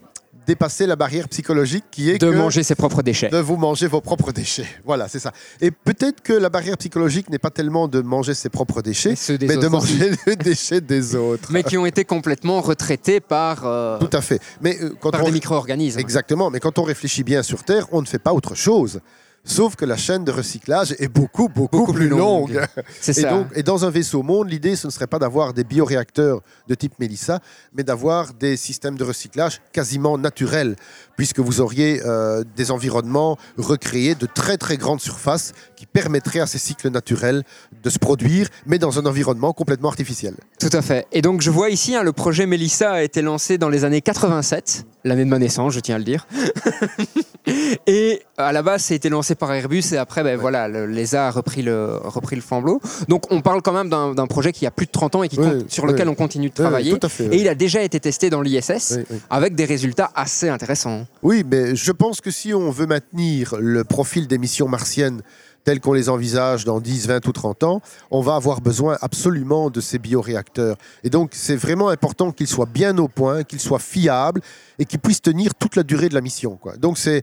dépasser 0.46 0.86
la 0.86 0.96
barrière 0.96 1.28
psychologique 1.28 1.84
qui 1.90 2.10
est 2.10 2.18
de 2.18 2.30
que 2.30 2.36
manger 2.36 2.62
ses 2.62 2.74
propres 2.74 3.02
déchets. 3.02 3.28
de 3.28 3.38
vous 3.38 3.56
manger 3.56 3.86
vos 3.86 4.00
propres 4.00 4.32
déchets. 4.32 4.66
Voilà, 4.84 5.08
c'est 5.08 5.18
ça. 5.18 5.32
Et 5.60 5.70
peut-être 5.70 6.20
que 6.22 6.32
la 6.32 6.48
barrière 6.48 6.76
psychologique 6.76 7.30
n'est 7.30 7.38
pas 7.38 7.50
tellement 7.50 7.86
de 7.86 8.00
manger 8.00 8.34
ses 8.34 8.48
propres 8.48 8.82
déchets, 8.82 9.14
mais 9.40 9.56
de 9.56 9.68
manger 9.68 10.10
les 10.26 10.36
déchets 10.50 10.80
des 10.80 11.14
autres. 11.14 11.50
Mais 11.52 11.62
qui 11.62 11.78
ont 11.78 11.86
été 11.86 12.04
complètement 12.04 12.60
retraités 12.60 13.20
par, 13.20 13.66
euh, 13.66 13.98
Tout 13.98 14.16
à 14.16 14.20
fait. 14.20 14.40
Mais 14.60 14.76
euh, 14.82 14.96
quand 15.00 15.10
par 15.10 15.22
on... 15.22 15.26
des 15.26 15.32
micro-organismes. 15.32 16.00
Exactement, 16.00 16.50
mais 16.50 16.60
quand 16.60 16.78
on 16.78 16.82
réfléchit 16.82 17.22
bien 17.22 17.42
sur 17.42 17.62
Terre, 17.62 17.86
on 17.92 18.00
ne 18.00 18.06
fait 18.06 18.18
pas 18.18 18.32
autre 18.32 18.54
chose. 18.54 19.00
Sauf 19.42 19.74
que 19.74 19.86
la 19.86 19.96
chaîne 19.96 20.24
de 20.24 20.30
recyclage 20.30 20.94
est 20.98 21.08
beaucoup, 21.08 21.48
beaucoup, 21.48 21.78
Beaucoup 21.78 21.92
plus 21.94 22.08
longue. 22.08 22.50
longue. 22.52 22.66
C'est 23.00 23.16
Et, 23.16 23.22
ça. 23.22 23.30
donc, 23.30 23.46
et 23.54 23.62
dans 23.62 23.84
un 23.86 23.90
vaisseau 23.90 24.22
monde, 24.22 24.50
l'idée, 24.50 24.76
ce 24.76 24.86
ne 24.86 24.92
serait 24.92 25.06
pas 25.06 25.18
d'avoir 25.18 25.54
des 25.54 25.64
bioréacteurs 25.64 26.42
de 26.68 26.74
type 26.74 26.92
Mélissa, 26.98 27.40
mais 27.72 27.82
d'avoir 27.82 28.34
des 28.34 28.56
systèmes 28.58 28.96
de 28.98 29.04
recyclage 29.04 29.60
quasiment 29.72 30.18
naturels, 30.18 30.76
puisque 31.20 31.40
vous 31.40 31.60
auriez 31.60 32.00
euh, 32.06 32.44
des 32.56 32.70
environnements 32.70 33.36
recréés 33.58 34.14
de 34.14 34.24
très 34.24 34.56
très 34.56 34.78
grandes 34.78 35.02
surfaces 35.02 35.52
qui 35.76 35.84
permettraient 35.84 36.40
à 36.40 36.46
ces 36.46 36.56
cycles 36.56 36.88
naturels 36.88 37.42
de 37.82 37.90
se 37.90 37.98
produire, 37.98 38.48
mais 38.66 38.78
dans 38.78 38.98
un 38.98 39.04
environnement 39.04 39.52
complètement 39.52 39.90
artificiel. 39.90 40.32
Tout 40.58 40.70
à 40.72 40.80
fait. 40.80 41.06
Et 41.12 41.20
donc, 41.20 41.42
je 41.42 41.50
vois 41.50 41.68
ici, 41.68 41.94
hein, 41.94 42.02
le 42.04 42.12
projet 42.12 42.46
Mélissa 42.46 42.92
a 42.92 43.02
été 43.02 43.20
lancé 43.20 43.58
dans 43.58 43.68
les 43.68 43.84
années 43.84 44.00
87, 44.00 44.86
l'année 45.04 45.26
de 45.26 45.28
ma 45.28 45.38
naissance, 45.38 45.74
je 45.74 45.80
tiens 45.80 45.96
à 45.96 45.98
le 45.98 46.04
dire. 46.04 46.26
et 47.86 48.22
à 48.38 48.52
la 48.52 48.62
base, 48.62 48.82
ça 48.84 48.94
a 48.94 48.96
été 48.96 49.08
lancé 49.10 49.34
par 49.34 49.52
Airbus 49.52 49.82
et 49.92 49.98
après, 49.98 50.22
ben, 50.22 50.38
voilà, 50.38 50.68
le- 50.68 50.86
l'ESA 50.86 51.28
a 51.28 51.30
repris 51.30 51.60
le, 51.60 51.96
repris 52.02 52.36
le 52.36 52.42
flambeau. 52.42 52.80
Donc, 53.08 53.24
on 53.30 53.42
parle 53.42 53.60
quand 53.60 53.72
même 53.72 53.90
d'un 53.90 54.14
d'un 54.14 54.26
projet 54.26 54.52
qui 54.52 54.64
a 54.66 54.70
plus 54.70 54.86
de 54.86 54.90
30 54.90 55.16
ans 55.16 55.22
et 55.22 55.28
qui 55.28 55.36
compte- 55.36 55.70
sur 55.70 55.86
lequel 55.86 56.08
on 56.08 56.14
continue 56.14 56.48
de 56.48 56.54
travailler. 56.54 56.96
fait, 57.08 57.26
Et 57.26 57.40
il 57.40 57.48
a 57.48 57.54
déjà 57.54 57.82
été 57.82 58.00
testé 58.00 58.30
dans 58.30 58.40
l'ISS 58.40 58.98
avec 59.28 59.54
des 59.54 59.64
résultats 59.66 60.10
assez 60.14 60.48
intéressants. 60.48 61.06
Oui, 61.22 61.44
mais 61.48 61.76
je 61.76 61.92
pense 61.92 62.20
que 62.20 62.30
si 62.30 62.54
on 62.54 62.70
veut 62.70 62.86
maintenir 62.86 63.54
le 63.58 63.84
profil 63.84 64.26
des 64.26 64.38
missions 64.38 64.68
martiennes 64.68 65.22
telles 65.62 65.80
qu'on 65.80 65.92
les 65.92 66.08
envisage 66.08 66.64
dans 66.64 66.80
10, 66.80 67.06
20 67.08 67.26
ou 67.26 67.32
30 67.32 67.62
ans, 67.64 67.82
on 68.10 68.22
va 68.22 68.34
avoir 68.36 68.62
besoin 68.62 68.96
absolument 69.02 69.68
de 69.68 69.82
ces 69.82 69.98
bioréacteurs. 69.98 70.76
Et 71.04 71.10
donc, 71.10 71.32
c'est 71.34 71.56
vraiment 71.56 71.90
important 71.90 72.32
qu'ils 72.32 72.46
soient 72.46 72.64
bien 72.64 72.96
au 72.96 73.08
point, 73.08 73.44
qu'ils 73.44 73.60
soient 73.60 73.78
fiables 73.78 74.40
et 74.78 74.86
qu'ils 74.86 75.00
puissent 75.00 75.20
tenir 75.20 75.54
toute 75.54 75.76
la 75.76 75.82
durée 75.82 76.08
de 76.08 76.14
la 76.14 76.22
mission. 76.22 76.56
Quoi. 76.56 76.76
Donc, 76.78 76.96
c'est 76.96 77.20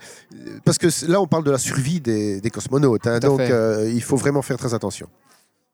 parce 0.63 0.77
que 0.77 0.87
là, 1.11 1.19
on 1.19 1.25
parle 1.25 1.45
de 1.45 1.51
la 1.51 1.57
survie 1.57 1.99
des, 1.99 2.39
des 2.39 2.49
cosmonautes. 2.51 3.07
hein. 3.07 3.17
Donc, 3.17 3.39
euh, 3.39 3.91
il 3.91 4.03
faut 4.03 4.17
vraiment 4.17 4.43
faire 4.43 4.57
très 4.57 4.75
attention. 4.75 5.07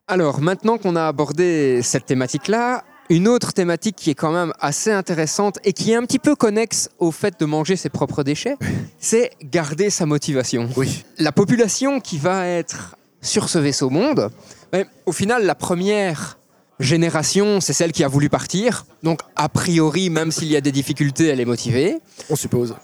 Alors, 0.07 0.39
maintenant 0.39 0.77
qu'on 0.77 0.95
a 0.95 1.05
abordé 1.07 1.81
cette 1.83 2.05
thématique-là, 2.05 2.85
une 3.15 3.27
autre 3.27 3.53
thématique 3.53 3.95
qui 3.95 4.09
est 4.09 4.15
quand 4.15 4.31
même 4.31 4.53
assez 4.59 4.91
intéressante 4.91 5.59
et 5.63 5.71
qui 5.73 5.91
est 5.91 5.95
un 5.95 6.01
petit 6.03 6.17
peu 6.19 6.35
connexe 6.35 6.89
au 6.97 7.11
fait 7.11 7.39
de 7.39 7.45
manger 7.45 7.75
ses 7.75 7.89
propres 7.89 8.23
déchets, 8.23 8.55
c'est 8.99 9.31
garder 9.43 9.89
sa 9.91 10.05
motivation. 10.05 10.67
Oui, 10.75 11.03
La 11.19 11.31
population 11.31 11.99
qui 11.99 12.17
va 12.17 12.47
être 12.47 12.95
sur 13.21 13.49
ce 13.49 13.59
vaisseau 13.59 13.89
monde, 13.91 14.29
ben, 14.71 14.85
au 15.05 15.11
final, 15.11 15.45
la 15.45 15.53
première 15.55 16.39
génération, 16.79 17.61
c'est 17.61 17.73
celle 17.73 17.91
qui 17.91 18.03
a 18.03 18.07
voulu 18.07 18.29
partir. 18.29 18.85
Donc, 19.03 19.19
a 19.35 19.47
priori, 19.47 20.09
même 20.09 20.31
s'il 20.31 20.47
y 20.47 20.55
a 20.57 20.61
des 20.61 20.71
difficultés, 20.71 21.27
elle 21.27 21.39
est 21.39 21.45
motivée. 21.45 21.97
on 22.29 22.35
suppose. 22.35 22.75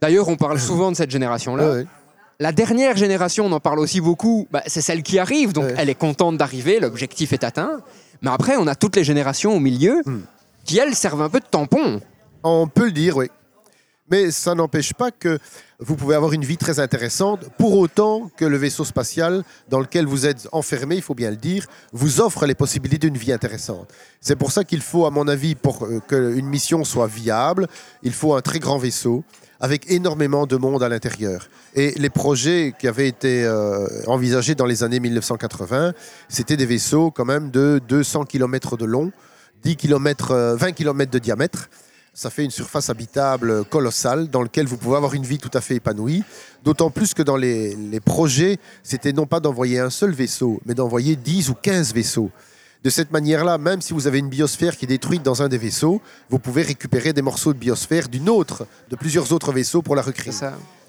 D'ailleurs, 0.00 0.28
on 0.28 0.36
parle 0.36 0.60
souvent 0.60 0.92
de 0.92 0.96
cette 0.96 1.10
génération-là. 1.10 1.64
Ouais, 1.70 1.76
ouais. 1.78 1.86
La 2.40 2.52
dernière 2.52 2.96
génération, 2.96 3.46
on 3.46 3.52
en 3.52 3.60
parle 3.60 3.78
aussi 3.80 4.00
beaucoup, 4.00 4.46
bah, 4.50 4.62
c'est 4.66 4.80
celle 4.82 5.02
qui 5.02 5.18
arrive, 5.18 5.52
donc 5.52 5.64
Ouais. 5.64 5.74
elle 5.78 5.88
est 5.88 5.94
contente 5.94 6.36
d'arriver, 6.36 6.78
l'objectif 6.80 7.32
est 7.32 7.44
atteint. 7.44 7.80
Mais 8.24 8.30
après, 8.30 8.56
on 8.56 8.66
a 8.66 8.74
toutes 8.74 8.96
les 8.96 9.04
générations 9.04 9.54
au 9.54 9.60
milieu 9.60 10.02
Hmm. 10.06 10.22
qui, 10.64 10.78
elles, 10.78 10.94
servent 10.94 11.22
un 11.22 11.28
peu 11.28 11.40
de 11.40 11.44
tampon. 11.44 12.00
On 12.42 12.66
peut 12.66 12.86
le 12.86 12.92
dire, 12.92 13.18
oui. 13.18 13.26
Mais 14.10 14.30
ça 14.30 14.54
n'empêche 14.54 14.92
pas 14.92 15.10
que 15.10 15.38
vous 15.78 15.96
pouvez 15.96 16.14
avoir 16.14 16.32
une 16.32 16.44
vie 16.44 16.56
très 16.56 16.78
intéressante, 16.78 17.40
pour 17.58 17.78
autant 17.78 18.30
que 18.36 18.44
le 18.44 18.56
vaisseau 18.56 18.84
spatial 18.84 19.44
dans 19.68 19.80
lequel 19.80 20.06
vous 20.06 20.26
êtes 20.26 20.46
enfermé, 20.52 20.96
il 20.96 21.02
faut 21.02 21.14
bien 21.14 21.30
le 21.30 21.36
dire, 21.36 21.66
vous 21.92 22.20
offre 22.20 22.46
les 22.46 22.54
possibilités 22.54 23.08
d'une 23.10 23.18
vie 23.18 23.32
intéressante. 23.32 23.92
C'est 24.20 24.36
pour 24.36 24.52
ça 24.52 24.64
qu'il 24.64 24.80
faut, 24.82 25.06
à 25.06 25.10
mon 25.10 25.26
avis, 25.28 25.54
pour 25.54 25.84
euh, 25.84 26.00
qu'une 26.06 26.46
mission 26.46 26.84
soit 26.84 27.06
viable, 27.06 27.66
il 28.02 28.12
faut 28.12 28.34
un 28.34 28.42
très 28.42 28.58
grand 28.58 28.78
vaisseau 28.78 29.24
avec 29.60 29.90
énormément 29.90 30.46
de 30.46 30.56
monde 30.56 30.82
à 30.82 30.88
l'intérieur. 30.88 31.48
Et 31.74 31.92
les 31.96 32.10
projets 32.10 32.74
qui 32.78 32.88
avaient 32.88 33.08
été 33.08 33.44
euh, 33.44 33.86
envisagés 34.06 34.54
dans 34.54 34.66
les 34.66 34.82
années 34.82 35.00
1980, 35.00 35.92
c'était 36.28 36.56
des 36.56 36.66
vaisseaux 36.66 37.10
quand 37.10 37.24
même 37.24 37.50
de 37.50 37.80
200 37.88 38.24
km 38.24 38.76
de 38.76 38.84
long, 38.84 39.12
10 39.62 39.76
km, 39.76 40.56
20 40.58 40.72
km 40.72 41.10
de 41.10 41.18
diamètre. 41.18 41.68
Ça 42.16 42.30
fait 42.30 42.44
une 42.44 42.50
surface 42.50 42.90
habitable 42.90 43.64
colossale 43.64 44.28
dans 44.28 44.42
laquelle 44.42 44.66
vous 44.66 44.76
pouvez 44.76 44.96
avoir 44.96 45.14
une 45.14 45.24
vie 45.24 45.38
tout 45.38 45.50
à 45.52 45.60
fait 45.60 45.76
épanouie. 45.76 46.22
D'autant 46.62 46.90
plus 46.90 47.12
que 47.12 47.22
dans 47.22 47.36
les, 47.36 47.74
les 47.74 48.00
projets, 48.00 48.58
c'était 48.84 49.12
non 49.12 49.26
pas 49.26 49.40
d'envoyer 49.40 49.80
un 49.80 49.90
seul 49.90 50.12
vaisseau, 50.12 50.60
mais 50.64 50.74
d'envoyer 50.74 51.16
10 51.16 51.50
ou 51.50 51.54
15 51.54 51.92
vaisseaux. 51.92 52.30
De 52.84 52.90
cette 52.90 53.10
manière-là, 53.12 53.56
même 53.56 53.80
si 53.80 53.94
vous 53.94 54.06
avez 54.06 54.18
une 54.18 54.28
biosphère 54.28 54.76
qui 54.76 54.84
est 54.84 54.88
détruite 54.88 55.22
dans 55.22 55.40
un 55.42 55.48
des 55.48 55.56
vaisseaux, 55.56 56.02
vous 56.28 56.38
pouvez 56.38 56.60
récupérer 56.62 57.14
des 57.14 57.22
morceaux 57.22 57.54
de 57.54 57.58
biosphère 57.58 58.08
d'une 58.10 58.28
autre, 58.28 58.66
de 58.90 58.96
plusieurs 58.96 59.32
autres 59.32 59.52
vaisseaux 59.52 59.80
pour 59.80 59.96
la 59.96 60.02
recréer. 60.02 60.32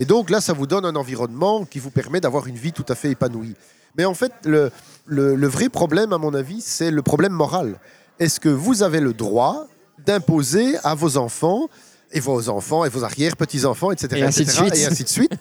Et 0.01 0.05
donc 0.05 0.29
là, 0.29 0.41
ça 0.41 0.51
vous 0.51 0.67
donne 0.67 0.83
un 0.85 0.95
environnement 0.97 1.63
qui 1.63 1.79
vous 1.79 1.91
permet 1.91 2.19
d'avoir 2.19 2.47
une 2.47 2.57
vie 2.57 2.73
tout 2.73 2.83
à 2.89 2.95
fait 2.95 3.11
épanouie. 3.11 3.55
Mais 3.97 4.03
en 4.03 4.13
fait, 4.13 4.33
le, 4.43 4.71
le- 5.05 5.35
le 5.35 5.47
vrai 5.47 5.69
problème, 5.69 6.11
à 6.11 6.17
mon 6.17 6.33
avis, 6.33 6.59
c'est 6.59 6.91
le 6.91 7.01
problème 7.01 7.31
moral. 7.31 7.79
Est-ce 8.19 8.41
que 8.41 8.49
vous 8.49 8.83
avez 8.83 8.99
le 8.99 9.13
droit 9.13 9.67
d'imposer 10.05 10.75
à 10.83 10.95
vos 10.95 11.15
enfants, 11.15 11.69
et 12.11 12.19
vos 12.19 12.49
enfants, 12.49 12.83
et 12.83 12.89
vos 12.89 13.05
arrière-petits-enfants, 13.05 13.91
etc., 13.91 14.17
Et 14.17 14.23
ainsi 14.23 14.43
de 14.43 14.49
etc., 14.51 14.63
suite. 14.65 14.75
et 14.77 14.85
ainsi 14.85 15.03
de 15.05 15.09
suite, 15.09 15.31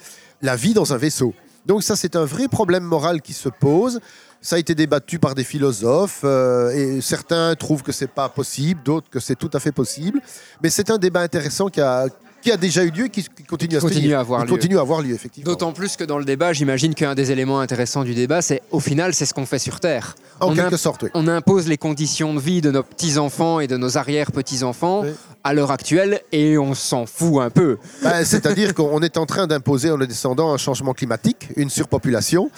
la 0.41 0.55
vie 0.55 0.73
dans 0.73 0.93
un 0.93 0.97
vaisseau? 0.99 1.35
Donc 1.67 1.83
ça, 1.83 1.97
c'est 1.97 2.17
un 2.17 2.25
vrai 2.25 2.49
problème 2.49 2.85
moral 2.85 3.23
qui 3.23 3.33
se 3.33 3.49
pose. 3.49 4.01
Ça 4.41 4.57
a 4.57 4.59
été 4.59 4.75
débattu 4.75 5.19
par 5.19 5.35
des 5.35 5.45
philosophes 5.45 6.21
euh, 6.25 6.71
et 6.71 7.01
certains 7.01 7.55
trouvent 7.55 7.83
que 7.83 7.93
c'est 7.93 8.11
pas 8.11 8.29
possible, 8.29 8.83
d'autres 8.85 9.09
que 9.09 9.19
c'est 9.19 9.37
tout 9.37 9.51
à 9.55 9.61
fait 9.61 9.73
possible. 9.73 10.21
Mais 10.63 10.69
c'est 10.69 10.91
un 10.91 10.99
débat 10.99 11.21
intéressant 11.21 11.69
qui 11.69 11.81
a, 11.81 12.07
qui 12.45 12.53
a 12.53 12.57
déjà 12.57 12.85
eu 12.85 12.91
lieu 12.91 13.07
et 13.07 13.09
qui, 13.11 13.23
qui 13.23 13.43
continue 13.45 13.77
à 13.77 13.81
se 13.81 13.87
Continue 13.87 14.03
tenir. 14.05 14.19
à 14.19 14.21
avoir 14.21 14.41
Il 14.43 14.45
lieu. 14.47 14.51
continue 14.55 14.79
à 14.79 14.83
avoir 14.83 15.01
lieu, 15.03 15.15
effectivement. 15.15 15.51
D'autant 15.51 15.73
plus 15.73 15.97
que 15.97 16.05
dans 16.05 16.19
le 16.19 16.25
débat, 16.25 16.53
j'imagine 16.53 16.95
qu'un 16.95 17.15
des 17.15 17.33
éléments 17.33 17.59
intéressants 17.61 18.05
du 18.05 18.15
débat, 18.15 18.43
c'est 18.43 18.63
au 18.71 18.81
final, 18.81 19.15
c'est 19.15 19.25
ce 19.27 19.33
qu'on 19.35 19.47
fait 19.47 19.59
sur 19.59 19.81
Terre. 19.81 20.15
En 20.41 20.53
on, 20.53 20.55
quelque 20.55 20.77
sorte, 20.77 21.05
oui. 21.05 21.11
on 21.15 21.27
impose 21.27 21.67
les 21.69 21.79
conditions 21.79 22.35
de 22.35 22.41
vie 22.41 22.61
de 22.61 22.71
nos 22.71 22.83
petits-enfants 22.83 23.61
et 23.61 23.67
de 23.67 23.77
nos 23.79 23.97
arrière-petits-enfants 23.97 25.01
Oui. 25.05 25.11
à 25.43 25.55
l'heure 25.55 25.71
actuelle 25.71 26.21
et 26.33 26.59
on 26.59 26.75
s'en 26.75 27.07
fout 27.07 27.41
un 27.43 27.51
peu. 27.51 27.79
Ben, 28.03 28.25
C'est-à-dire 28.25 28.75
qu'on 28.79 29.01
est 29.01 29.17
en 29.17 29.27
train 29.27 29.47
d'imposer 29.47 29.89
à 29.89 29.97
nos 29.97 30.07
descendants 30.07 30.53
un 30.53 30.59
changement 30.59 30.93
climatique, 30.93 31.49
une 31.57 31.71
surpopulation, 31.71 32.51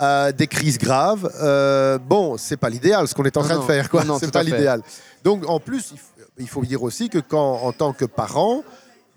euh, 0.00 0.30
des 0.32 0.46
crises 0.46 0.78
graves. 0.78 1.28
Euh, 1.42 1.98
bon, 1.98 2.36
c'est 2.38 2.56
pas 2.56 2.68
l'idéal 2.70 3.08
ce 3.08 3.14
qu'on 3.14 3.24
est 3.24 3.36
en 3.36 3.42
train 3.42 3.54
non. 3.54 3.60
de 3.62 3.66
faire, 3.66 3.90
quoi. 3.90 4.04
C'est 4.20 4.32
pas 4.32 4.42
l'idéal. 4.42 4.80
Donc, 5.24 5.48
en 5.48 5.58
plus, 5.60 5.90
il 5.92 5.98
faut, 5.98 6.22
il 6.38 6.48
faut 6.48 6.62
dire 6.64 6.82
aussi 6.82 7.08
que 7.08 7.18
quand, 7.18 7.60
en 7.62 7.72
tant 7.72 7.92
que 7.92 8.04
parent, 8.04 8.62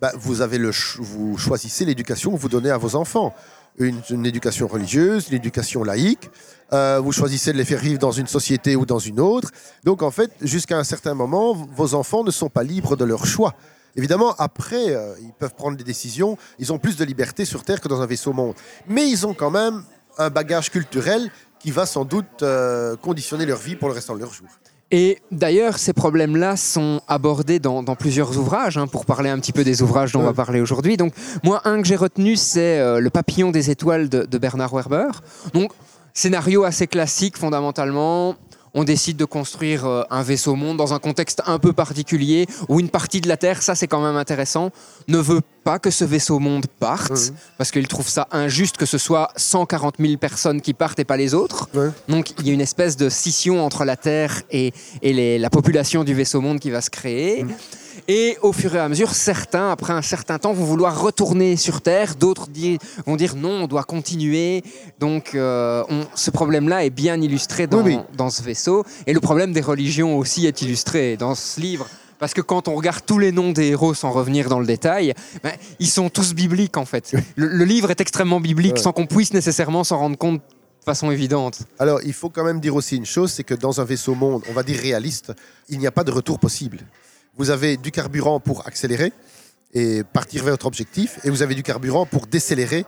ben, 0.01 0.11
vous 0.15 0.41
avez 0.41 0.57
le, 0.57 0.71
vous 0.99 1.37
choisissez 1.37 1.85
l'éducation 1.85 2.31
que 2.31 2.37
vous 2.37 2.49
donnez 2.49 2.69
à 2.69 2.77
vos 2.77 2.95
enfants. 2.95 3.33
Une, 3.79 4.25
éducation 4.25 4.67
religieuse, 4.67 5.27
une 5.29 5.35
éducation 5.35 5.83
laïque. 5.83 6.31
Euh, 6.73 6.99
vous 6.99 7.11
choisissez 7.11 7.53
de 7.53 7.57
les 7.57 7.65
faire 7.65 7.79
vivre 7.79 7.99
dans 7.99 8.11
une 8.11 8.25
société 8.25 8.75
ou 8.75 8.87
dans 8.87 8.97
une 8.97 9.19
autre. 9.19 9.51
Donc, 9.83 10.01
en 10.01 10.09
fait, 10.09 10.31
jusqu'à 10.41 10.77
un 10.77 10.83
certain 10.83 11.13
moment, 11.13 11.53
vos 11.53 11.93
enfants 11.93 12.23
ne 12.23 12.31
sont 12.31 12.49
pas 12.49 12.63
libres 12.63 12.95
de 12.95 13.05
leur 13.05 13.27
choix. 13.27 13.53
Évidemment, 13.95 14.33
après, 14.39 14.95
euh, 14.95 15.13
ils 15.21 15.33
peuvent 15.33 15.53
prendre 15.53 15.77
des 15.77 15.83
décisions. 15.83 16.37
Ils 16.57 16.73
ont 16.73 16.79
plus 16.79 16.97
de 16.97 17.05
liberté 17.05 17.45
sur 17.45 17.63
Terre 17.63 17.79
que 17.79 17.87
dans 17.87 18.01
un 18.01 18.07
vaisseau 18.07 18.33
monde. 18.33 18.55
Mais 18.87 19.07
ils 19.09 19.27
ont 19.27 19.35
quand 19.35 19.51
même 19.51 19.83
un 20.17 20.29
bagage 20.31 20.71
culturel 20.71 21.31
qui 21.59 21.71
va 21.71 21.85
sans 21.85 22.05
doute 22.05 22.43
euh, 22.43 22.95
conditionner 22.95 23.45
leur 23.45 23.59
vie 23.59 23.75
pour 23.75 23.89
le 23.89 23.93
restant 23.93 24.15
de 24.15 24.19
leur 24.19 24.33
jours. 24.33 24.49
Et 24.91 25.17
d'ailleurs, 25.31 25.79
ces 25.79 25.91
problèmes-là 25.91 26.55
sont 26.55 27.01
abordés 27.07 27.59
dans, 27.59 27.83
dans 27.83 27.95
plusieurs 27.95 28.37
ouvrages, 28.37 28.77
hein, 28.77 28.87
pour 28.87 29.05
parler 29.05 29.29
un 29.29 29.37
petit 29.39 29.51
peu 29.51 29.65
des 29.65 29.81
ouvrages 29.81 30.13
dont 30.13 30.21
on 30.21 30.23
va 30.23 30.33
parler 30.33 30.61
aujourd'hui. 30.61 30.95
Donc, 30.95 31.13
moi, 31.43 31.61
un 31.65 31.81
que 31.81 31.87
j'ai 31.87 31.97
retenu, 31.97 32.37
c'est 32.37 32.79
euh, 32.79 32.99
Le 33.01 33.09
papillon 33.09 33.51
des 33.51 33.69
étoiles 33.69 34.07
de, 34.07 34.23
de 34.23 34.37
Bernard 34.37 34.73
Werber. 34.73 35.09
Donc, 35.53 35.71
scénario 36.13 36.63
assez 36.63 36.87
classique, 36.87 37.37
fondamentalement. 37.37 38.35
On 38.73 38.83
décide 38.83 39.17
de 39.17 39.25
construire 39.25 39.85
euh, 39.85 40.03
un 40.09 40.21
vaisseau 40.23 40.55
monde 40.55 40.77
dans 40.77 40.93
un 40.93 40.99
contexte 40.99 41.41
un 41.47 41.57
peu 41.59 41.73
particulier 41.73 42.45
où 42.69 42.79
une 42.79 42.89
partie 42.89 43.21
de 43.21 43.27
la 43.27 43.37
Terre, 43.37 43.61
ça 43.63 43.75
c'est 43.75 43.87
quand 43.87 44.01
même 44.01 44.15
intéressant, 44.17 44.71
ne 45.07 45.17
veut 45.17 45.41
pas 45.63 45.79
que 45.79 45.89
ce 45.89 46.05
vaisseau 46.05 46.39
monde 46.39 46.65
parte 46.79 47.31
parce 47.57 47.71
qu'il 47.71 47.87
trouve 47.87 48.07
ça 48.07 48.27
injuste 48.31 48.77
que 48.77 48.85
ce 48.85 48.97
soit 48.97 49.29
140 49.35 49.95
000 49.99 50.17
personnes 50.17 50.61
qui 50.61 50.73
partent 50.73 50.99
et 50.99 51.05
pas 51.05 51.17
les 51.17 51.33
autres. 51.33 51.69
Ouais. 51.73 51.89
Donc 52.07 52.31
il 52.39 52.47
y 52.47 52.49
a 52.51 52.53
une 52.53 52.61
espèce 52.61 52.97
de 52.97 53.09
scission 53.09 53.65
entre 53.65 53.83
la 53.85 53.95
Terre 53.97 54.43
et, 54.51 54.73
et 55.01 55.13
les- 55.13 55.39
la 55.39 55.49
population 55.49 56.03
du 56.03 56.13
vaisseau 56.13 56.41
monde 56.41 56.59
qui 56.59 56.69
va 56.69 56.81
se 56.81 56.89
créer. 56.89 57.43
Mhm. 57.43 57.53
Et 58.09 58.37
au 58.41 58.53
fur 58.53 58.73
et 58.73 58.79
à 58.79 58.87
mesure, 58.87 59.13
certains, 59.13 59.69
après 59.71 59.91
un 59.91 60.01
certain 60.01 60.39
temps, 60.39 60.53
vont 60.53 60.63
vouloir 60.63 61.01
retourner 61.01 61.57
sur 61.57 61.81
Terre, 61.81 62.15
d'autres 62.15 62.47
vont 63.05 63.15
dire 63.17 63.35
non, 63.35 63.63
on 63.63 63.67
doit 63.67 63.83
continuer. 63.83 64.63
Donc 64.99 65.35
euh, 65.35 65.83
on- 65.89 66.05
ce 66.15 66.31
problème-là 66.31 66.85
est 66.85 66.89
bien 66.89 67.19
illustré 67.21 67.67
dans, 67.67 67.81
Oui, 67.81 67.95
oui. 67.97 68.01
dans 68.15 68.29
ce 68.29 68.41
vaisseau. 68.43 68.85
Et 69.07 69.13
le 69.13 69.19
problème 69.19 69.51
des 69.51 69.59
religions 69.61 70.17
aussi 70.17 70.45
est 70.45 70.61
illustré 70.61 71.17
dans 71.17 71.35
ce 71.35 71.59
livre. 71.59 71.87
Parce 72.17 72.33
que 72.33 72.41
quand 72.41 72.67
on 72.67 72.75
regarde 72.75 73.01
tous 73.05 73.19
les 73.19 73.31
noms 73.31 73.51
des 73.51 73.67
héros 73.67 73.93
sans 73.93 74.11
revenir 74.11 74.47
dans 74.49 74.59
le 74.59 74.65
détail, 74.65 75.13
ben, 75.43 75.51
ils 75.79 75.87
sont 75.89 76.09
tous 76.09 76.33
bibliques 76.33 76.77
en 76.77 76.85
fait. 76.85 77.13
Le, 77.35 77.47
le 77.47 77.65
livre 77.65 77.91
est 77.91 77.99
extrêmement 78.01 78.39
biblique 78.39 78.75
Ouais. 78.77 78.81
sans 78.81 78.93
qu'on 78.93 79.05
puisse 79.05 79.33
nécessairement 79.33 79.83
s'en 79.83 79.97
rendre 79.99 80.17
compte 80.17 80.37
de 80.39 80.83
façon 80.85 81.11
évidente. 81.11 81.59
Alors, 81.77 81.99
il 82.05 82.13
faut 82.13 82.29
quand 82.29 82.45
même 82.45 82.61
dire 82.61 82.73
aussi 82.73 82.95
une 82.95 83.05
chose, 83.05 83.31
c'est 83.33 83.43
que 83.43 83.53
dans 83.53 83.81
un 83.81 83.83
vaisseau 83.83 84.15
monde, 84.15 84.41
on 84.49 84.53
va 84.53 84.63
dire 84.63 84.79
réaliste, 84.79 85.33
il 85.69 85.77
n'y 85.77 85.85
a 85.85 85.91
pas 85.91 86.05
de 86.05 86.11
retour 86.11 86.39
possible. 86.39 86.79
Vous 87.37 87.49
avez 87.49 87.77
du 87.77 87.91
carburant 87.91 88.39
pour 88.39 88.65
accélérer 88.67 89.13
et 89.73 90.03
partir 90.03 90.43
vers 90.43 90.53
votre 90.53 90.65
objectif, 90.65 91.19
et 91.23 91.29
vous 91.29 91.41
avez 91.41 91.53
du 91.53 91.61
carburant 91.61 92.05
pour 92.05 92.25
décélérer 92.25 92.85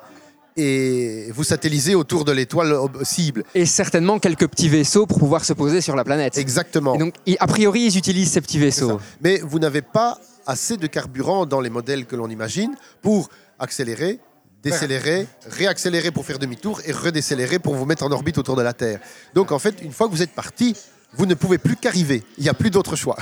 et 0.57 1.31
vous 1.31 1.43
satelliser 1.43 1.95
autour 1.95 2.25
de 2.25 2.31
l'étoile 2.31 2.75
cible. 3.03 3.43
Et 3.53 3.65
certainement 3.65 4.19
quelques 4.19 4.47
petits 4.47 4.69
vaisseaux 4.69 5.05
pour 5.05 5.19
pouvoir 5.19 5.45
se 5.45 5.53
poser 5.53 5.81
sur 5.81 5.95
la 5.95 6.03
planète. 6.03 6.37
Exactement. 6.37 6.95
Et 6.95 6.97
donc, 6.97 7.13
a 7.39 7.47
priori, 7.47 7.81
ils 7.81 7.97
utilisent 7.97 8.31
ces 8.31 8.41
petits 8.41 8.59
vaisseaux. 8.59 8.99
Mais 9.21 9.39
vous 9.39 9.59
n'avez 9.59 9.81
pas 9.81 10.19
assez 10.45 10.77
de 10.77 10.87
carburant 10.87 11.45
dans 11.45 11.61
les 11.61 11.69
modèles 11.69 12.05
que 12.05 12.15
l'on 12.15 12.29
imagine 12.29 12.75
pour 13.01 13.29
accélérer, 13.59 14.19
décélérer, 14.63 15.27
réaccélérer 15.47 16.11
pour 16.11 16.25
faire 16.25 16.39
demi-tour 16.39 16.81
et 16.85 16.91
redécélérer 16.91 17.59
pour 17.59 17.75
vous 17.75 17.85
mettre 17.85 18.03
en 18.03 18.11
orbite 18.11 18.37
autour 18.37 18.55
de 18.55 18.63
la 18.63 18.73
Terre. 18.73 18.99
Donc 19.35 19.51
en 19.51 19.59
fait, 19.59 19.75
une 19.81 19.91
fois 19.91 20.07
que 20.07 20.13
vous 20.13 20.23
êtes 20.23 20.33
parti, 20.33 20.75
vous 21.13 21.25
ne 21.25 21.35
pouvez 21.35 21.57
plus 21.57 21.75
qu'arriver. 21.75 22.23
Il 22.37 22.43
n'y 22.43 22.49
a 22.49 22.53
plus 22.53 22.71
d'autre 22.71 22.95
choix. 22.95 23.17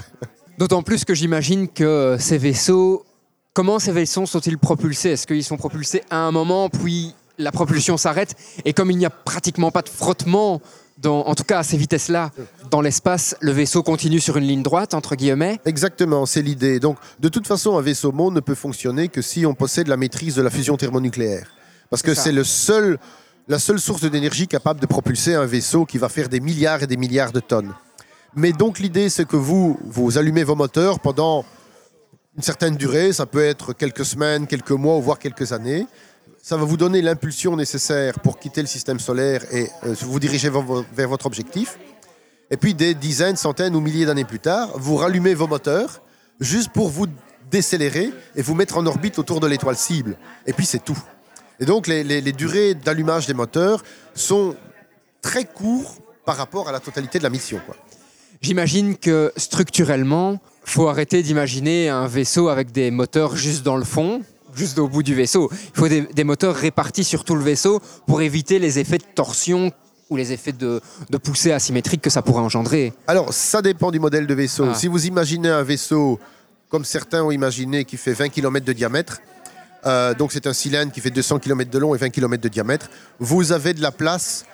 D'autant 0.57 0.81
plus 0.81 1.05
que 1.05 1.13
j'imagine 1.13 1.67
que 1.67 2.17
ces 2.19 2.39
vaisseaux, 2.39 3.05
comment 3.53 3.77
ces 3.77 3.91
vaisseaux 3.91 4.25
sont-ils 4.25 4.57
propulsés? 4.57 5.11
Est-ce 5.11 5.27
qu'ils 5.27 5.43
sont 5.43 5.57
propulsés 5.57 6.01
à 6.09 6.17
un 6.17 6.31
moment, 6.31 6.67
puis 6.69 7.13
la 7.37 7.51
propulsion 7.51 7.95
s'arrête? 7.95 8.35
Et 8.65 8.73
comme 8.73 8.89
il 8.89 8.97
n'y 8.97 9.05
a 9.05 9.11
pratiquement 9.11 9.69
pas 9.69 9.83
de 9.83 9.89
frottement, 9.89 10.59
dans, 10.97 11.27
en 11.27 11.35
tout 11.35 11.43
cas 11.43 11.59
à 11.59 11.63
ces 11.63 11.77
vitesses-là, 11.77 12.31
dans 12.71 12.81
l'espace, 12.81 13.35
le 13.39 13.51
vaisseau 13.51 13.83
continue 13.83 14.19
sur 14.19 14.37
une 14.37 14.45
ligne 14.45 14.63
droite, 14.63 14.95
entre 14.95 15.15
guillemets? 15.15 15.59
Exactement, 15.63 16.25
c'est 16.25 16.41
l'idée. 16.41 16.79
Donc 16.79 16.97
de 17.19 17.29
toute 17.29 17.45
façon, 17.45 17.77
un 17.77 17.81
vaisseau 17.81 18.11
monde 18.11 18.33
ne 18.33 18.39
peut 18.39 18.55
fonctionner 18.55 19.09
que 19.09 19.21
si 19.21 19.45
on 19.45 19.53
possède 19.53 19.87
la 19.87 19.97
maîtrise 19.97 20.33
de 20.33 20.41
la 20.41 20.49
fusion 20.49 20.75
thermonucléaire. 20.75 21.51
Parce 21.91 22.01
que 22.01 22.15
c'est 22.15 22.31
le 22.31 22.43
seul, 22.43 22.97
la 23.47 23.59
seule 23.59 23.79
source 23.79 24.01
d'énergie 24.01 24.47
capable 24.47 24.79
de 24.79 24.87
propulser 24.87 25.35
un 25.35 25.45
vaisseau 25.45 25.85
qui 25.85 25.99
va 25.99 26.09
faire 26.09 26.29
des 26.29 26.39
milliards 26.39 26.81
et 26.81 26.87
des 26.87 26.97
milliards 26.97 27.31
de 27.31 27.41
tonnes. 27.41 27.75
Mais 28.35 28.51
donc 28.51 28.79
l'idée, 28.79 29.09
c'est 29.09 29.25
que 29.27 29.35
vous, 29.35 29.79
vous 29.83 30.17
allumez 30.17 30.43
vos 30.43 30.55
moteurs 30.55 30.99
pendant 30.99 31.45
une 32.35 32.43
certaine 32.43 32.75
durée, 32.75 33.13
ça 33.13 33.25
peut 33.25 33.43
être 33.43 33.73
quelques 33.73 34.05
semaines, 34.05 34.45
quelques 34.45 34.71
mois, 34.71 34.99
voire 34.99 35.17
quelques 35.17 35.53
années. 35.53 35.87
Ça 36.43 36.55
va 36.55 36.65
vous 36.65 36.77
donner 36.77 37.01
l'impulsion 37.01 37.55
nécessaire 37.55 38.19
pour 38.19 38.37
quitter 38.37 38.61
le 38.61 38.67
système 38.67 38.99
solaire 38.99 39.43
et 39.51 39.67
euh, 39.85 39.95
vous 40.01 40.19
diriger 40.19 40.49
vers, 40.49 40.61
vo- 40.61 40.85
vers 40.93 41.09
votre 41.09 41.25
objectif. 41.25 41.79
Et 42.51 42.57
puis 42.57 42.73
des 42.73 42.93
dizaines, 42.93 43.35
centaines 43.35 43.75
ou 43.75 43.81
milliers 43.81 44.05
d'années 44.05 44.23
plus 44.23 44.39
tard, 44.39 44.69
vous 44.75 44.95
rallumez 44.97 45.33
vos 45.33 45.47
moteurs 45.47 46.01
juste 46.39 46.71
pour 46.71 46.89
vous 46.89 47.07
décélérer 47.49 48.11
et 48.35 48.41
vous 48.41 48.53
mettre 48.53 48.77
en 48.77 48.85
orbite 48.85 49.17
autour 49.19 49.39
de 49.39 49.47
l'étoile 49.47 49.75
cible. 49.75 50.15
Et 50.45 50.53
puis 50.53 50.65
c'est 50.65 50.83
tout. 50.83 50.97
Et 51.59 51.65
donc 51.65 51.87
les, 51.87 52.21
durées 52.33 52.75
d'allumage 52.75 53.25
des 53.25 53.33
moteurs 53.33 53.83
sont 54.13 54.55
très 55.21 55.43
courts 55.43 55.95
par 56.23 56.37
rapport 56.37 56.69
à 56.69 56.71
la 56.71 56.79
totalité 56.79 57.17
de 57.17 57.23
la 57.23 57.29
mission. 57.29 57.59
J'imagine 58.41 58.95
que 58.97 59.31
structurellement, 59.37 60.39
faut 60.63 60.87
arrêter 60.87 61.23
d'imaginer 61.23 61.89
un 61.89 62.07
vaisseau 62.07 62.49
avec 62.49 62.71
des 62.71 62.91
moteurs 62.91 63.35
juste 63.35 63.63
dans 63.63 63.77
le 63.77 63.85
fond, 63.85 64.21
juste 64.55 64.79
au 64.79 64.87
bout 64.87 65.03
du 65.03 65.15
vaisseau. 65.15 65.49
Il 65.51 65.79
faut 65.79 65.87
des, 65.87 66.01
des 66.01 66.23
moteurs 66.23 66.55
répartis 66.55 67.03
sur 67.03 67.23
tout 67.23 67.35
le 67.35 67.43
vaisseau 67.43 67.81
pour 68.05 68.21
éviter 68.21 68.59
les 68.59 68.79
effets 68.79 68.97
de 68.97 69.05
torsion 69.15 69.71
ou 70.09 70.15
les 70.15 70.31
effets 70.31 70.53
de, 70.53 70.81
de 71.09 71.17
poussée 71.17 71.51
asymétrique 71.51 72.01
que 72.01 72.09
ça 72.09 72.21
pourrait 72.21 72.41
engendrer. 72.41 72.93
Alors, 73.07 73.33
ça 73.33 73.61
dépend 73.61 73.91
du 73.91 73.99
modèle 73.99 74.27
de 74.27 74.33
vaisseau. 74.33 74.67
Ah. 74.71 74.73
Si 74.73 74.87
vous 74.87 75.05
imaginez 75.05 75.49
un 75.49 75.63
vaisseau 75.63 76.19
comme 76.69 76.85
certains 76.85 77.23
ont 77.23 77.31
imaginé, 77.31 77.85
qui 77.85 77.97
fait 77.97 78.13
20 78.13 78.29
km 78.29 78.65
de 78.65 78.73
diamètre. 78.73 79.21
Euh, 79.85 80.13
donc 80.13 80.31
c'est 80.31 80.47
un 80.47 80.53
cylindre 80.53 80.91
qui 80.91 80.99
fait 80.99 81.11
200 81.11 81.39
km 81.39 81.71
de 81.71 81.77
long 81.77 81.95
et 81.95 81.97
20 81.97 82.09
km 82.09 82.41
de 82.41 82.49
diamètre. 82.49 82.89
Vous 83.19 83.51
avez 83.51 83.73
de 83.73 83.81
la 83.81 83.91
place 83.91 84.45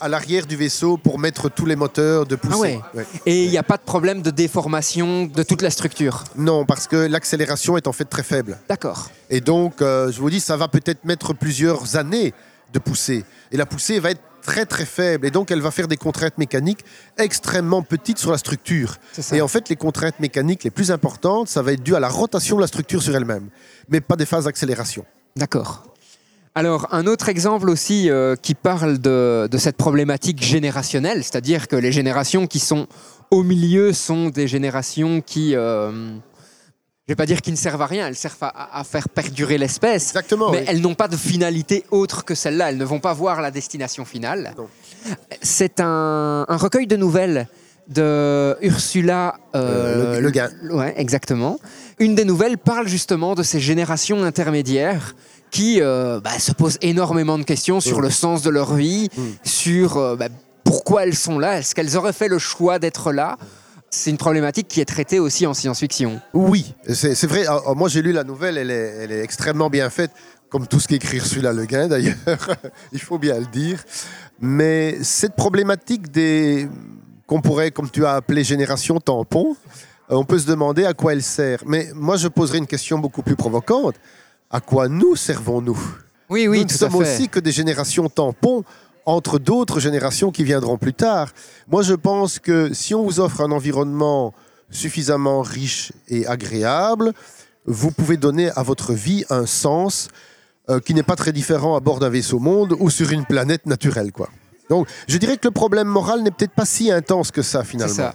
à 0.00 0.08
l'arrière 0.08 0.46
du 0.46 0.56
vaisseau 0.56 0.96
pour 0.96 1.18
mettre 1.18 1.48
tous 1.50 1.66
les 1.66 1.76
moteurs 1.76 2.26
de 2.26 2.36
poussée. 2.36 2.80
Ah 2.82 2.96
ouais. 2.96 3.02
Ouais. 3.02 3.06
Et 3.26 3.44
il 3.44 3.50
n'y 3.50 3.58
a 3.58 3.62
pas 3.62 3.76
de 3.76 3.82
problème 3.82 4.22
de 4.22 4.30
déformation 4.30 5.26
de 5.26 5.42
toute 5.42 5.62
la 5.62 5.70
structure? 5.70 6.24
Non, 6.36 6.64
parce 6.64 6.86
que 6.86 6.96
l'accélération 6.96 7.76
est 7.76 7.86
en 7.86 7.92
fait 7.92 8.04
très 8.04 8.22
faible. 8.22 8.58
D'accord. 8.68 9.10
Et 9.30 9.40
donc, 9.40 9.82
euh, 9.82 10.12
je 10.12 10.20
vous 10.20 10.30
dis, 10.30 10.40
ça 10.40 10.56
va 10.56 10.68
peut-être 10.68 11.04
mettre 11.04 11.34
plusieurs 11.34 11.96
années 11.96 12.34
de 12.72 12.78
poussée. 12.78 13.24
Et 13.50 13.56
la 13.56 13.66
poussée 13.66 13.98
va 13.98 14.10
être 14.10 14.22
très 14.42 14.66
très 14.66 14.84
faible. 14.84 15.26
Et 15.26 15.30
donc, 15.30 15.50
elle 15.50 15.60
va 15.60 15.70
faire 15.70 15.88
des 15.88 15.96
contraintes 15.96 16.36
mécaniques 16.36 16.84
extrêmement 17.16 17.82
petites 17.82 18.18
sur 18.18 18.32
la 18.32 18.38
structure. 18.38 18.96
Et 19.32 19.40
en 19.40 19.48
fait, 19.48 19.68
les 19.68 19.76
contraintes 19.76 20.18
mécaniques 20.20 20.64
les 20.64 20.70
plus 20.70 20.90
importantes, 20.90 21.48
ça 21.48 21.62
va 21.62 21.72
être 21.72 21.82
dû 21.82 21.94
à 21.94 22.00
la 22.00 22.08
rotation 22.08 22.56
de 22.56 22.60
la 22.60 22.66
structure 22.66 23.02
sur 23.02 23.14
elle-même, 23.14 23.48
mais 23.88 24.00
pas 24.00 24.16
des 24.16 24.26
phases 24.26 24.44
d'accélération. 24.44 25.04
D'accord. 25.36 25.84
Alors, 26.54 26.86
un 26.92 27.06
autre 27.06 27.28
exemple 27.30 27.70
aussi 27.70 28.10
euh, 28.10 28.36
qui 28.36 28.54
parle 28.54 28.98
de, 28.98 29.48
de 29.50 29.58
cette 29.58 29.76
problématique 29.78 30.42
générationnelle, 30.42 31.22
c'est-à-dire 31.24 31.66
que 31.66 31.76
les 31.76 31.92
générations 31.92 32.46
qui 32.46 32.58
sont 32.58 32.86
au 33.30 33.42
milieu 33.42 33.94
sont 33.94 34.28
des 34.28 34.46
générations 34.46 35.22
qui, 35.22 35.56
euh, 35.56 35.90
je 35.90 37.08
vais 37.08 37.16
pas 37.16 37.24
dire 37.24 37.40
qui 37.40 37.52
ne 37.52 37.56
servent 37.56 37.80
à 37.80 37.86
rien, 37.86 38.06
elles 38.06 38.16
servent 38.16 38.36
à, 38.42 38.78
à 38.78 38.84
faire 38.84 39.08
perdurer 39.08 39.56
l'espèce, 39.56 40.08
Exactement. 40.08 40.50
mais 40.52 40.58
oui. 40.58 40.64
elles 40.68 40.82
n'ont 40.82 40.94
pas 40.94 41.08
de 41.08 41.16
finalité 41.16 41.84
autre 41.90 42.22
que 42.26 42.34
celle-là, 42.34 42.68
elles 42.68 42.76
ne 42.76 42.84
vont 42.84 43.00
pas 43.00 43.14
voir 43.14 43.40
la 43.40 43.50
destination 43.50 44.04
finale. 44.04 44.54
C'est 45.40 45.80
un, 45.80 46.44
un 46.46 46.56
recueil 46.58 46.86
de 46.86 46.96
nouvelles 46.96 47.48
de 47.88 48.56
Ursula 48.60 49.36
Euh, 49.54 50.16
Le- 50.16 50.20
Le 50.20 50.30
Guin. 50.30 50.50
Ouais, 50.70 50.92
exactement. 50.98 51.58
Une 51.98 52.14
des 52.14 52.24
nouvelles 52.26 52.58
parle 52.58 52.86
justement 52.88 53.34
de 53.34 53.42
ces 53.42 53.58
générations 53.58 54.22
intermédiaires 54.22 55.16
qui 55.52 55.80
euh, 55.80 56.18
bah, 56.18 56.38
se 56.40 56.50
posent 56.50 56.78
énormément 56.80 57.38
de 57.38 57.44
questions 57.44 57.78
sur 57.78 57.98
Mm. 57.98 58.02
le 58.02 58.10
sens 58.10 58.42
de 58.42 58.50
leur 58.50 58.74
vie, 58.74 59.08
sur 59.44 59.98
euh, 59.98 60.16
bah, 60.16 60.28
pourquoi 60.64 61.04
elles 61.04 61.14
sont 61.14 61.38
là, 61.38 61.58
est-ce 61.58 61.74
qu'elles 61.76 61.96
auraient 61.96 62.12
fait 62.14 62.26
le 62.28 62.38
choix 62.38 62.80
d'être 62.80 63.12
là. 63.12 63.36
C'est 63.90 64.08
une 64.10 64.16
problématique 64.16 64.66
qui 64.68 64.80
est 64.80 64.86
traitée 64.86 65.18
aussi 65.20 65.46
en 65.46 65.52
science-fiction. 65.52 66.20
Oui, 66.32 66.74
c'est 66.88 67.26
vrai. 67.26 67.42
Alors, 67.42 67.76
moi, 67.76 67.90
j'ai 67.90 68.00
lu 68.00 68.12
la 68.12 68.24
nouvelle, 68.24 68.56
elle 68.56 68.70
est, 68.70 68.94
elle 69.02 69.12
est 69.12 69.20
extrêmement 69.22 69.68
bien 69.68 69.90
faite, 69.90 70.10
comme 70.48 70.66
tout 70.66 70.80
ce 70.80 70.88
qu'écrit 70.88 71.18
Ursula 71.18 71.52
Le 71.52 71.66
Guin 71.66 71.88
d'ailleurs, 71.88 72.16
il 72.92 73.00
faut 73.00 73.18
bien 73.18 73.38
le 73.38 73.44
dire. 73.46 73.84
Mais 74.40 74.96
cette 75.02 75.36
problématique 75.36 76.10
des 76.10 76.68
qu'on 77.26 77.42
pourrait, 77.42 77.70
comme 77.70 77.90
tu 77.90 78.06
as 78.06 78.14
appelé, 78.14 78.42
génération 78.44 78.98
tampon, 78.98 79.54
euh, 80.10 80.16
on 80.16 80.24
peut 80.24 80.38
se 80.38 80.46
demander 80.46 80.86
à 80.86 80.94
quoi 80.94 81.12
elle 81.12 81.22
sert. 81.22 81.58
Mais 81.66 81.90
moi, 81.94 82.16
je 82.16 82.28
poserais 82.28 82.58
une 82.58 82.66
question 82.66 82.98
beaucoup 82.98 83.22
plus 83.22 83.36
provocante. 83.36 83.96
À 84.52 84.60
quoi 84.60 84.88
nous 84.88 85.16
servons-nous 85.16 85.78
Oui, 86.28 86.46
oui, 86.46 86.58
Nous 86.58 86.64
ne 86.66 86.70
à 86.70 86.76
sommes 86.76 86.90
fait. 87.04 87.14
aussi 87.14 87.28
que 87.28 87.40
des 87.40 87.52
générations 87.52 88.08
tampons 88.08 88.64
entre 89.06 89.38
d'autres 89.38 89.80
générations 89.80 90.30
qui 90.30 90.44
viendront 90.44 90.78
plus 90.78 90.92
tard. 90.94 91.30
Moi, 91.68 91.82
je 91.82 91.94
pense 91.94 92.38
que 92.38 92.72
si 92.72 92.94
on 92.94 93.02
vous 93.02 93.18
offre 93.18 93.40
un 93.40 93.50
environnement 93.50 94.32
suffisamment 94.70 95.42
riche 95.42 95.92
et 96.08 96.26
agréable, 96.26 97.12
vous 97.66 97.90
pouvez 97.90 98.16
donner 98.16 98.50
à 98.54 98.62
votre 98.62 98.92
vie 98.92 99.24
un 99.30 99.46
sens 99.46 100.08
euh, 100.70 100.78
qui 100.80 100.94
n'est 100.94 101.02
pas 101.02 101.16
très 101.16 101.32
différent 101.32 101.76
à 101.76 101.80
bord 101.80 101.98
d'un 101.98 102.10
vaisseau 102.10 102.38
monde 102.38 102.76
ou 102.78 102.90
sur 102.90 103.10
une 103.10 103.24
planète 103.24 103.66
naturelle. 103.66 104.12
Quoi. 104.12 104.28
Donc, 104.70 104.86
je 105.08 105.16
dirais 105.18 105.36
que 105.36 105.48
le 105.48 105.50
problème 105.52 105.88
moral 105.88 106.22
n'est 106.22 106.30
peut-être 106.30 106.54
pas 106.54 106.64
si 106.64 106.90
intense 106.92 107.30
que 107.30 107.42
ça, 107.42 107.64
finalement. 107.64 107.94
ça. 107.94 108.14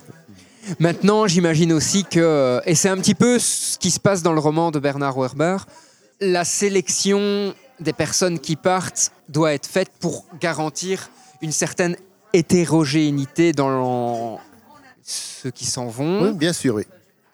Maintenant, 0.79 1.27
j'imagine 1.27 1.73
aussi 1.73 2.03
que, 2.03 2.61
et 2.65 2.75
c'est 2.75 2.89
un 2.89 2.97
petit 2.97 3.15
peu 3.15 3.39
ce 3.39 3.77
qui 3.77 3.89
se 3.91 3.99
passe 3.99 4.21
dans 4.21 4.33
le 4.33 4.39
roman 4.39 4.71
de 4.71 4.79
Bernard 4.79 5.17
Werber, 5.17 5.57
la 6.19 6.45
sélection 6.45 7.53
des 7.79 7.93
personnes 7.93 8.39
qui 8.39 8.55
partent 8.55 9.11
doit 9.29 9.53
être 9.53 9.67
faite 9.67 9.91
pour 9.99 10.25
garantir 10.39 11.09
une 11.41 11.51
certaine 11.51 11.95
hétérogénéité 12.33 13.51
dans 13.51 14.39
ceux 15.03 15.51
qui 15.51 15.65
s'en 15.65 15.87
vont, 15.87 16.23
Oui, 16.23 16.33
bien 16.33 16.53
sûr, 16.53 16.75
oui. 16.75 16.83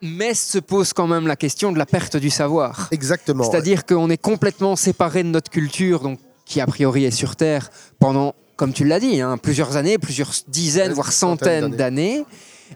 mais 0.02 0.34
se 0.34 0.58
pose 0.58 0.92
quand 0.92 1.06
même 1.06 1.26
la 1.26 1.36
question 1.36 1.72
de 1.72 1.78
la 1.78 1.86
perte 1.86 2.16
du 2.16 2.30
savoir. 2.30 2.88
Exactement. 2.92 3.50
C'est-à-dire 3.50 3.86
qu'on 3.86 4.10
est 4.10 4.18
complètement 4.20 4.76
séparé 4.76 5.22
de 5.22 5.28
notre 5.28 5.50
culture, 5.50 6.00
donc 6.00 6.18
qui 6.44 6.60
a 6.60 6.66
priori 6.66 7.04
est 7.04 7.10
sur 7.10 7.36
Terre 7.36 7.70
pendant, 7.98 8.34
comme 8.56 8.72
tu 8.72 8.84
l'as 8.84 9.00
dit, 9.00 9.20
hein, 9.20 9.38
plusieurs 9.38 9.76
années, 9.76 9.98
plusieurs 9.98 10.32
dizaines, 10.48 10.92
voire 10.92 11.10
centaines 11.12 11.70
d'années. 11.74 12.24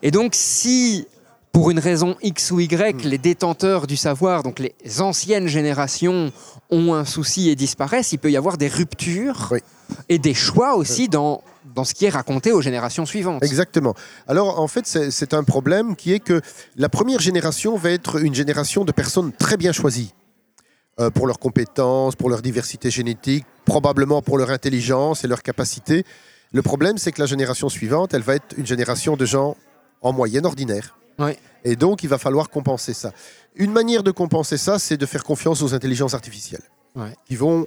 Et 0.03 0.11
donc, 0.11 0.33
si 0.35 1.07
pour 1.59 1.73
une 1.73 1.81
raison 1.81 2.15
X 2.23 2.53
ou 2.53 2.61
Y, 2.61 3.05
Hmm. 3.05 3.09
les 3.09 3.19
détenteurs 3.19 3.89
du 3.89 3.97
savoir, 3.97 4.45
donc 4.45 4.61
les 4.61 4.75
anciennes 5.01 5.49
générations, 5.49 6.31
ont 6.71 6.95
un 6.95 7.05
souci 7.05 7.49
et 7.51 7.57
disparaissent, 7.57 8.13
il 8.13 8.19
peut 8.19 8.31
y 8.31 8.37
avoir 8.37 8.59
des 8.59 8.69
ruptures 8.69 9.49
Oui. 9.51 9.59
et 10.09 10.21
des 10.21 10.35
choix 10.35 10.77
aussi 10.77 11.09
dans, 11.09 11.43
dans 11.75 11.83
ce 11.83 11.95
qui 11.95 12.05
est 12.05 12.11
raconté 12.11 12.53
aux 12.53 12.63
générations 12.63 13.07
suivantes. 13.07 13.43
Exactement. 13.43 13.95
Alors, 14.29 14.61
en 14.61 14.69
fait, 14.69 14.87
c'est 14.87 15.35
un 15.35 15.43
problème 15.43 15.97
qui 15.97 16.13
est 16.13 16.21
que 16.21 16.41
la 16.77 16.89
première 16.89 17.19
génération 17.19 17.77
va 17.77 17.91
être 17.91 18.23
une 18.23 18.37
génération 18.37 18.85
de 18.85 18.93
personnes 18.93 19.33
très 19.33 19.57
bien 19.57 19.73
choisies 19.73 20.15
euh, 21.01 21.11
pour 21.11 21.27
leurs 21.27 21.41
compétences, 21.41 22.15
pour 22.15 22.31
leur 22.31 22.41
diversité 22.41 22.89
génétique, 22.89 23.45
probablement 23.65 24.23
pour 24.23 24.39
leur 24.39 24.51
intelligence 24.51 25.25
et 25.25 25.27
leur 25.27 25.43
capacité. 25.43 26.05
Le 26.53 26.63
problème, 26.63 26.99
c'est 26.99 27.11
que 27.11 27.21
la 27.21 27.27
génération 27.27 27.69
suivante, 27.69 28.15
elle 28.15 28.23
va 28.23 28.37
être 28.37 28.55
une 28.57 28.67
génération 28.67 29.17
de 29.17 29.25
gens 29.25 29.57
en 30.03 30.13
moyenne 30.13 30.47
ordinaire. 30.47 30.95
Ouais. 31.19 31.37
Et 31.65 31.77
donc, 31.77 32.03
il 32.03 32.09
va 32.09 32.19
falloir 32.19 32.51
compenser 32.51 32.95
ça. 32.95 33.13
Une 33.57 33.73
manière 33.73 34.03
de 34.03 34.11
compenser 34.11 34.57
ça, 34.57 34.79
c'est 34.79 34.97
de 34.97 35.07
faire 35.07 35.25
confiance 35.25 35.63
aux 35.63 35.75
intelligences 35.75 36.15
artificielles 36.15 36.63
Ouais. 36.95 37.15
qui 37.27 37.37
vont 37.37 37.67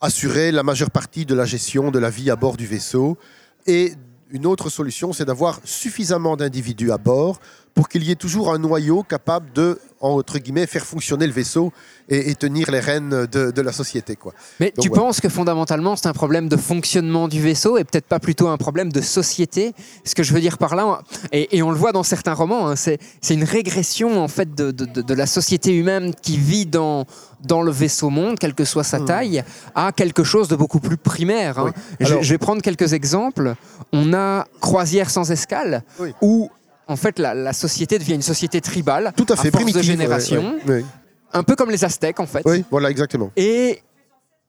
assurer 0.00 0.50
la 0.52 0.62
majeure 0.62 0.90
partie 0.90 1.26
de 1.26 1.34
la 1.34 1.44
gestion 1.44 1.90
de 1.90 1.98
la 1.98 2.10
vie 2.10 2.30
à 2.30 2.36
bord 2.36 2.56
du 2.56 2.66
vaisseau. 2.66 3.18
Et 3.66 3.94
une 4.30 4.46
autre 4.46 4.70
solution, 4.70 5.12
c'est 5.12 5.24
d'avoir 5.24 5.60
suffisamment 5.64 6.36
d'individus 6.36 6.90
à 6.90 6.98
bord 6.98 7.40
pour 7.74 7.88
qu'il 7.88 8.04
y 8.04 8.10
ait 8.10 8.16
toujours 8.16 8.52
un 8.52 8.58
noyau 8.58 9.02
capable 9.02 9.52
de, 9.54 9.78
entre 10.00 10.38
guillemets, 10.38 10.66
faire 10.66 10.84
fonctionner 10.84 11.26
le 11.26 11.32
vaisseau 11.32 11.72
et, 12.08 12.30
et 12.30 12.34
tenir 12.34 12.70
les 12.70 12.80
rênes 12.80 13.26
de, 13.26 13.50
de 13.50 13.62
la 13.62 13.72
société. 13.72 14.14
Quoi. 14.14 14.34
Mais 14.60 14.72
Donc, 14.76 14.82
tu 14.84 14.90
ouais. 14.90 14.98
penses 14.98 15.20
que 15.22 15.28
fondamentalement 15.30 15.96
c'est 15.96 16.08
un 16.08 16.12
problème 16.12 16.48
de 16.50 16.56
fonctionnement 16.58 17.28
du 17.28 17.40
vaisseau 17.40 17.78
et 17.78 17.84
peut-être 17.84 18.04
pas 18.06 18.18
plutôt 18.20 18.48
un 18.48 18.58
problème 18.58 18.92
de 18.92 19.00
société? 19.00 19.72
Ce 20.04 20.14
que 20.14 20.22
je 20.22 20.34
veux 20.34 20.40
dire 20.40 20.58
par 20.58 20.76
là, 20.76 21.02
et, 21.32 21.56
et 21.56 21.62
on 21.62 21.70
le 21.70 21.76
voit 21.76 21.92
dans 21.92 22.02
certains 22.02 22.34
romans, 22.34 22.68
hein, 22.68 22.76
c'est 22.76 22.98
une 23.30 23.44
régression 23.44 24.22
en 24.22 24.28
fait 24.28 24.54
de, 24.54 24.70
de- 24.70 24.84
de- 24.84 25.02
de 25.02 25.14
la 25.14 25.26
société 25.26 25.74
humaine 25.74 26.12
qui 26.20 26.36
vit 26.36 26.66
dans, 26.66 27.06
dans 27.42 27.62
le 27.62 27.70
vaisseau 27.72 28.10
monde, 28.10 28.38
quelle 28.38 28.54
que 28.54 28.66
soit 28.66 28.84
sa 28.84 29.00
taille, 29.00 29.42
à 29.74 29.92
quelque 29.92 30.24
chose 30.24 30.48
de 30.48 30.56
beaucoup 30.56 30.80
plus 30.80 30.98
primaire. 30.98 31.58
hein. 31.58 31.72
Je 32.00 32.16
vais 32.30 32.38
prendre 32.38 32.60
quelques 32.60 32.92
exemples. 32.92 33.54
On 33.94 34.12
a 34.12 34.46
Croisière 34.60 35.08
sans 35.10 35.30
escale, 35.30 35.82
Oui. 35.98 36.10
où 36.20 36.50
en 36.92 36.96
fait 36.96 37.18
la, 37.18 37.34
la 37.34 37.52
société 37.52 37.98
devient 37.98 38.14
une 38.14 38.22
société 38.22 38.60
tribale, 38.60 39.12
Tout 39.16 39.26
à 39.28 39.36
fait, 39.36 39.50
force 39.50 39.72
de 39.72 39.82
génération, 39.82 40.54
ouais, 40.66 40.74
ouais. 40.74 40.84
un 41.32 41.42
peu 41.42 41.56
comme 41.56 41.70
les 41.70 41.84
Aztèques 41.84 42.20
en 42.20 42.26
fait. 42.26 42.42
Oui, 42.44 42.64
voilà, 42.70 42.90
exactement. 42.90 43.30
Et 43.36 43.82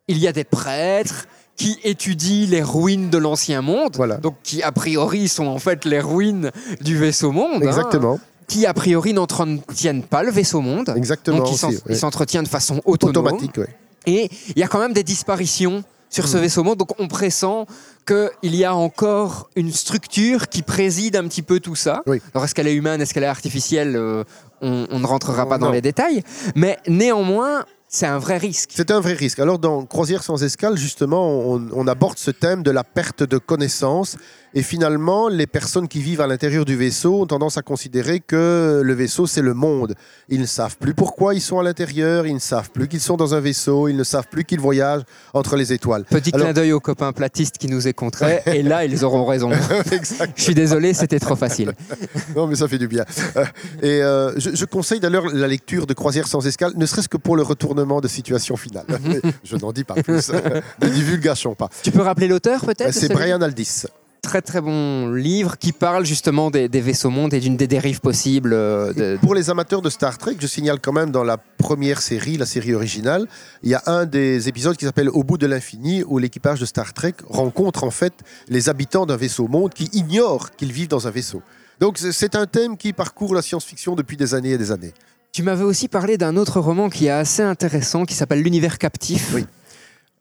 il 0.07 0.17
y 0.19 0.27
a 0.27 0.33
des 0.33 0.43
prêtres 0.43 1.25
qui 1.55 1.79
étudient 1.83 2.47
les 2.49 2.63
ruines 2.63 3.09
de 3.09 3.17
l'ancien 3.17 3.61
monde, 3.61 3.95
Voilà. 3.95 4.17
donc 4.17 4.35
qui 4.43 4.63
a 4.63 4.71
priori 4.71 5.27
sont 5.27 5.45
en 5.45 5.59
fait 5.59 5.85
les 5.85 5.99
ruines 5.99 6.51
du 6.81 6.97
vaisseau 6.97 7.31
monde, 7.31 7.61
hein, 7.63 7.67
Exactement, 7.67 8.19
qui 8.47 8.65
a 8.65 8.73
priori 8.73 9.13
n'entretiennent 9.13 10.03
pas 10.03 10.23
le 10.23 10.31
vaisseau 10.31 10.61
monde, 10.61 10.91
exactement. 10.95 11.37
donc 11.37 11.49
ils 11.51 11.79
ouais. 11.87 11.95
s'entretiennent 11.95 12.43
de 12.43 12.49
façon 12.49 12.81
autonome. 12.85 13.25
Automatique. 13.27 13.59
Et 14.05 14.29
il 14.49 14.59
y 14.59 14.63
a 14.63 14.67
quand 14.67 14.79
même 14.79 14.93
des 14.93 15.03
disparitions 15.03 15.83
sur 16.13 16.27
ce 16.27 16.37
vaisseau 16.37 16.63
monde, 16.63 16.77
donc 16.77 16.91
on 16.99 17.07
pressent 17.07 17.65
qu'il 18.05 18.55
y 18.55 18.63
a 18.63 18.75
encore 18.75 19.49
une 19.55 19.71
structure 19.71 20.47
qui 20.47 20.61
préside 20.61 21.15
un 21.15 21.23
petit 21.27 21.41
peu 21.41 21.59
tout 21.59 21.75
ça. 21.75 22.03
Oui. 22.05 22.21
Alors 22.33 22.45
est-ce 22.45 22.53
qu'elle 22.53 22.67
est 22.67 22.75
humaine, 22.75 23.01
est-ce 23.01 23.13
qu'elle 23.13 23.23
est 23.23 23.27
artificielle? 23.27 23.95
Euh, 23.95 24.23
on, 24.61 24.85
on 24.91 24.99
ne 24.99 25.05
rentrera 25.07 25.47
pas 25.49 25.57
dans 25.57 25.65
Non. 25.67 25.71
les 25.73 25.81
détails, 25.81 26.23
mais 26.55 26.77
néanmoins, 26.87 27.65
c'est 27.95 28.07
un 28.07 28.17
vrai 28.17 28.37
risque. 28.39 28.71
C'est 28.73 28.89
un 28.89 28.99
vrai 28.99 29.13
risque. 29.13 29.37
Alors, 29.37 29.59
dans 29.59 29.85
Croisière 29.85 30.23
sans 30.23 30.43
escale, 30.43 30.77
justement, 30.77 31.29
on, 31.29 31.67
on 31.73 31.87
aborde 31.87 32.17
ce 32.17 32.31
thème 32.31 32.63
de 32.63 32.71
la 32.71 32.83
perte 32.83 33.21
de 33.21 33.37
connaissance. 33.37 34.17
Et 34.55 34.61
finalement, 34.61 35.29
les 35.29 35.47
personnes 35.47 35.87
qui 35.87 35.99
vivent 35.99 36.21
à 36.21 36.27
l'intérieur 36.27 36.63
du 36.65 36.75
vaisseau 36.75 37.21
ont 37.21 37.25
tendance 37.25 37.57
à 37.57 37.63
considérer 37.63 38.19
que 38.19 38.81
le 38.83 38.93
vaisseau, 38.93 39.25
c'est 39.25 39.41
le 39.41 39.55
monde. 39.55 39.95
Ils 40.29 40.39
ne 40.39 40.45
savent 40.45 40.77
plus 40.77 40.93
pourquoi 40.93 41.33
ils 41.33 41.41
sont 41.41 41.57
à 41.59 41.63
l'intérieur, 41.63 42.27
ils 42.27 42.35
ne 42.35 42.39
savent 42.39 42.69
plus 42.69 42.87
qu'ils 42.87 42.99
sont 42.99 43.17
dans 43.17 43.33
un 43.33 43.39
vaisseau, 43.39 43.87
ils 43.87 43.95
ne 43.97 44.03
savent 44.03 44.27
plus 44.29 44.43
qu'ils 44.43 44.59
voyagent 44.59 45.01
entre 45.33 45.55
les 45.55 45.73
étoiles. 45.73 46.03
Petit 46.05 46.29
Alors- 46.33 46.45
clin 46.45 46.53
d'œil 46.53 46.71
aux 46.71 46.79
copains 46.79 47.13
platistes 47.13 47.57
qui 47.57 47.67
nous 47.67 47.87
écouteraient, 47.87 48.43
et 48.45 48.61
là, 48.61 48.85
ils 48.85 49.03
auront 49.03 49.25
raison. 49.25 49.49
Je 50.35 50.41
suis 50.43 50.53
désolé, 50.55 50.93
c'était 50.93 51.19
trop 51.19 51.35
facile. 51.35 51.73
Non, 52.35 52.47
mais 52.47 52.55
ça 52.55 52.67
fait 52.67 52.77
du 52.77 52.87
bien. 52.87 53.05
Euh, 53.37 53.45
et 53.81 54.01
euh, 54.01 54.33
je, 54.39 54.55
je 54.55 54.65
conseille 54.65 54.99
d'ailleurs 54.99 55.27
la 55.27 55.47
lecture 55.47 55.85
de 55.85 55.93
Croisière 55.93 56.27
sans 56.27 56.45
escale, 56.47 56.73
ne 56.75 56.85
serait-ce 56.85 57.09
que 57.09 57.17
pour 57.17 57.35
le 57.35 57.43
retournement 57.43 57.82
de 57.85 58.07
situation 58.07 58.55
finale. 58.57 58.85
Mais 59.03 59.19
je 59.43 59.55
n'en 59.57 59.71
dis 59.71 59.83
pas 59.83 59.95
plus. 59.95 60.31
ne 60.81 60.89
divulgachons 60.89 61.55
pas. 61.55 61.69
Tu 61.83 61.91
peux 61.91 62.01
rappeler 62.01 62.27
l'auteur, 62.27 62.63
Euh, 62.63 62.67
peut-être 62.67 62.93
C'est 62.93 63.01
celui- 63.07 63.13
Brian 63.15 63.41
Aldiss. 63.41 63.87
très 64.21 64.41
très 64.41 64.61
bon 64.61 65.11
livre 65.11 65.57
qui 65.57 65.73
parle 65.73 66.05
justement 66.05 66.49
des, 66.49 66.69
des 66.69 66.79
vaisseaux 66.79 67.09
mondes 67.09 67.33
et 67.33 67.39
d'une 67.41 67.57
des 67.57 67.67
dérives 67.67 67.99
possibles. 67.99 68.53
euh, 68.53 68.93
de- 68.93 69.17
Pour 69.21 69.35
les 69.35 69.49
amateurs 69.49 69.81
de 69.81 69.89
Star 69.89 70.17
Trek, 70.17 70.35
je 70.39 70.47
signale 70.47 70.79
quand 70.79 70.93
même 70.93 71.11
dans 71.11 71.25
la 71.25 71.35
première 71.37 72.01
série, 72.01 72.37
la 72.37 72.45
série 72.45 72.73
originale, 72.73 73.27
il 73.63 73.69
y 73.69 73.75
a 73.75 73.83
un 73.85 74.05
des 74.05 74.47
épisodes 74.47 74.77
qui 74.77 74.85
s'appelle 74.85 75.09
Au 75.09 75.23
bout 75.23 75.37
de 75.37 75.45
l'infini, 75.45 76.03
où 76.07 76.19
l'équipage 76.19 76.59
de 76.61 76.65
Star 76.65 76.93
Trek 76.93 77.15
rencontre 77.29 77.83
en 77.83 77.91
fait 77.91 78.13
les 78.47 78.69
habitants 78.69 79.05
d'un 79.05 79.17
vaisseau 79.17 79.47
monde 79.49 79.73
qui 79.73 79.89
ignorent 79.93 80.51
qu'ils 80.51 80.71
vivent 80.71 80.87
dans 80.87 81.05
un 81.07 81.11
vaisseau. 81.11 81.41
Donc 81.81 81.97
c'est- 81.97 82.13
c'est 82.13 82.35
un 82.35 82.45
thème 82.45 82.77
qui 82.77 82.93
parcourt 82.93 83.35
la 83.35 83.41
science-fiction 83.41 83.95
depuis 83.95 84.15
des 84.15 84.33
années 84.35 84.51
et 84.51 84.57
des 84.57 84.71
années. 84.71 84.93
Tu 85.33 85.41
m'avais 85.41 85.63
aussi 85.63 85.87
parlé 85.87 86.19
d'un 86.19 86.37
autre 86.37 86.59
roman 86.59 86.89
qui 86.89 87.07
est 87.07 87.09
assez 87.09 87.41
intéressant, 87.41 88.05
qui 88.05 88.13
s'appelle 88.13 88.43
L'univers 88.43 88.77
captif. 88.77 89.31
Oui. 89.33 89.45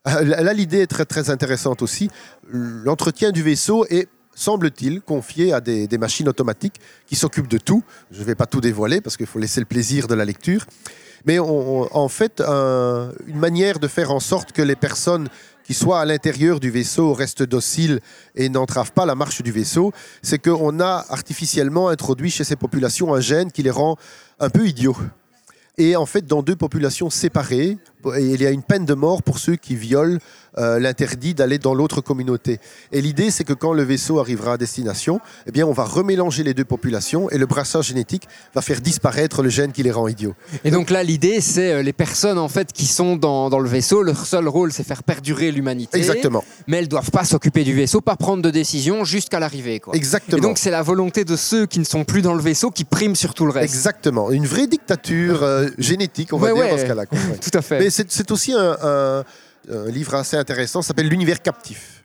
Euh, 0.08 0.22
Là, 0.24 0.54
l'idée 0.54 0.80
est 0.80 0.86
très, 0.86 1.04
très 1.04 1.28
intéressante 1.28 1.82
aussi. 1.82 2.08
L'entretien 2.50 3.30
du 3.30 3.42
vaisseau 3.42 3.84
est, 3.90 4.08
semble-t-il, 4.34 5.02
confié 5.02 5.52
à 5.52 5.60
des, 5.60 5.86
machines 5.98 6.30
automatiques 6.30 6.80
qui 7.06 7.14
s'occupent 7.14 7.46
de 7.46 7.58
tout. 7.58 7.84
Je 8.10 8.20
ne 8.20 8.24
vais 8.24 8.34
pas 8.34 8.46
tout 8.46 8.62
dévoiler 8.62 9.02
parce 9.02 9.18
qu'il 9.18 9.26
faut 9.26 9.38
laisser 9.38 9.60
le 9.60 9.66
plaisir 9.66 10.08
de 10.08 10.14
la 10.14 10.24
lecture. 10.24 10.64
Mais 11.26 11.38
en 11.38 12.08
fait, 12.08 12.40
un- 12.40 13.12
une 13.26 13.38
manière 13.38 13.78
de 13.80 13.88
faire 13.88 14.12
en 14.12 14.18
sorte 14.18 14.52
que 14.52 14.62
les 14.62 14.76
personnes 14.76 15.28
qui 15.64 15.74
soient 15.74 16.00
à 16.00 16.04
l'intérieur 16.04 16.60
du 16.60 16.70
vaisseau 16.70 17.12
restent 17.12 17.42
dociles 17.42 18.00
et 18.34 18.48
n'entravent 18.48 18.92
pas 18.92 19.06
la 19.06 19.14
marche 19.14 19.42
du 19.42 19.52
vaisseau, 19.52 19.92
c'est 20.22 20.38
qu'on 20.38 20.80
a 20.80 21.04
artificiellement 21.08 21.88
introduit 21.88 22.30
chez 22.30 22.44
ces 22.44 22.56
populations 22.56 23.14
un 23.14 23.20
gène 23.20 23.52
qui 23.52 23.62
les 23.62 23.70
rend 23.70 23.96
un 24.40 24.50
peu 24.50 24.66
idiots. 24.66 24.96
Et 25.78 25.96
en 25.96 26.04
fait, 26.04 26.26
dans 26.26 26.42
deux 26.42 26.56
populations 26.56 27.08
séparées, 27.08 27.78
il 28.18 28.42
y 28.42 28.46
a 28.46 28.50
une 28.50 28.62
peine 28.62 28.84
de 28.84 28.94
mort 28.94 29.22
pour 29.22 29.38
ceux 29.38 29.56
qui 29.56 29.74
violent 29.74 30.18
euh, 30.58 30.78
l'interdit 30.78 31.34
d'aller 31.34 31.58
dans 31.58 31.74
l'autre 31.74 32.00
communauté. 32.00 32.58
Et 32.92 33.00
l'idée, 33.00 33.30
c'est 33.30 33.44
que 33.44 33.52
quand 33.52 33.72
le 33.72 33.82
vaisseau 33.82 34.18
arrivera 34.18 34.54
à 34.54 34.56
destination, 34.56 35.20
eh 35.46 35.50
bien, 35.52 35.66
on 35.66 35.72
va 35.72 35.84
remélanger 35.84 36.42
les 36.42 36.54
deux 36.54 36.64
populations 36.64 37.30
et 37.30 37.38
le 37.38 37.46
brassage 37.46 37.86
génétique 37.86 38.28
va 38.54 38.62
faire 38.62 38.80
disparaître 38.80 39.42
le 39.42 39.48
gène 39.48 39.72
qui 39.72 39.82
les 39.82 39.90
rend 39.90 40.08
idiots. 40.08 40.34
Et 40.64 40.70
donc 40.70 40.90
là, 40.90 41.02
l'idée, 41.02 41.40
c'est 41.40 41.72
euh, 41.72 41.82
les 41.82 41.92
personnes 41.92 42.38
en 42.38 42.48
fait 42.48 42.72
qui 42.72 42.86
sont 42.86 43.16
dans, 43.16 43.48
dans 43.50 43.58
le 43.58 43.68
vaisseau. 43.68 44.02
Leur 44.02 44.26
seul 44.26 44.48
rôle, 44.48 44.72
c'est 44.72 44.84
faire 44.84 45.02
perdurer 45.02 45.50
l'humanité. 45.52 45.98
Exactement. 45.98 46.44
Mais 46.66 46.78
elles 46.78 46.88
doivent 46.88 47.10
pas 47.10 47.24
s'occuper 47.24 47.64
du 47.64 47.74
vaisseau, 47.74 48.00
pas 48.00 48.16
prendre 48.16 48.42
de 48.42 48.50
décision 48.50 49.04
jusqu'à 49.04 49.40
l'arrivée. 49.40 49.80
quoi. 49.80 49.94
Exactement. 49.94 50.38
Et 50.38 50.40
donc 50.40 50.58
c'est 50.58 50.70
la 50.70 50.82
volonté 50.82 51.24
de 51.24 51.36
ceux 51.36 51.66
qui 51.66 51.78
ne 51.78 51.84
sont 51.84 52.04
plus 52.04 52.22
dans 52.22 52.34
le 52.34 52.42
vaisseau 52.42 52.70
qui 52.70 52.84
prime 52.84 53.16
sur 53.16 53.34
tout 53.34 53.44
le 53.46 53.52
reste. 53.52 53.74
Exactement. 53.74 54.30
Une 54.30 54.46
vraie 54.46 54.66
dictature 54.66 55.42
euh, 55.42 55.68
génétique, 55.78 56.32
on 56.32 56.38
va 56.38 56.52
dire, 56.52 56.62
ouais. 56.62 56.70
dans 56.70 56.78
ce 56.78 56.84
cas-là. 56.86 57.06
Tout 57.40 57.58
à 57.58 57.62
fait. 57.62 57.78
Mais 57.78 57.90
c'est 57.90 58.10
c'est 58.10 58.30
aussi 58.30 58.52
un, 58.52 58.76
un- 58.82 59.24
un 59.70 59.88
livre 59.90 60.14
assez 60.14 60.36
intéressant, 60.36 60.82
s'appelle 60.82 61.08
L'univers 61.08 61.42
captif. 61.42 62.04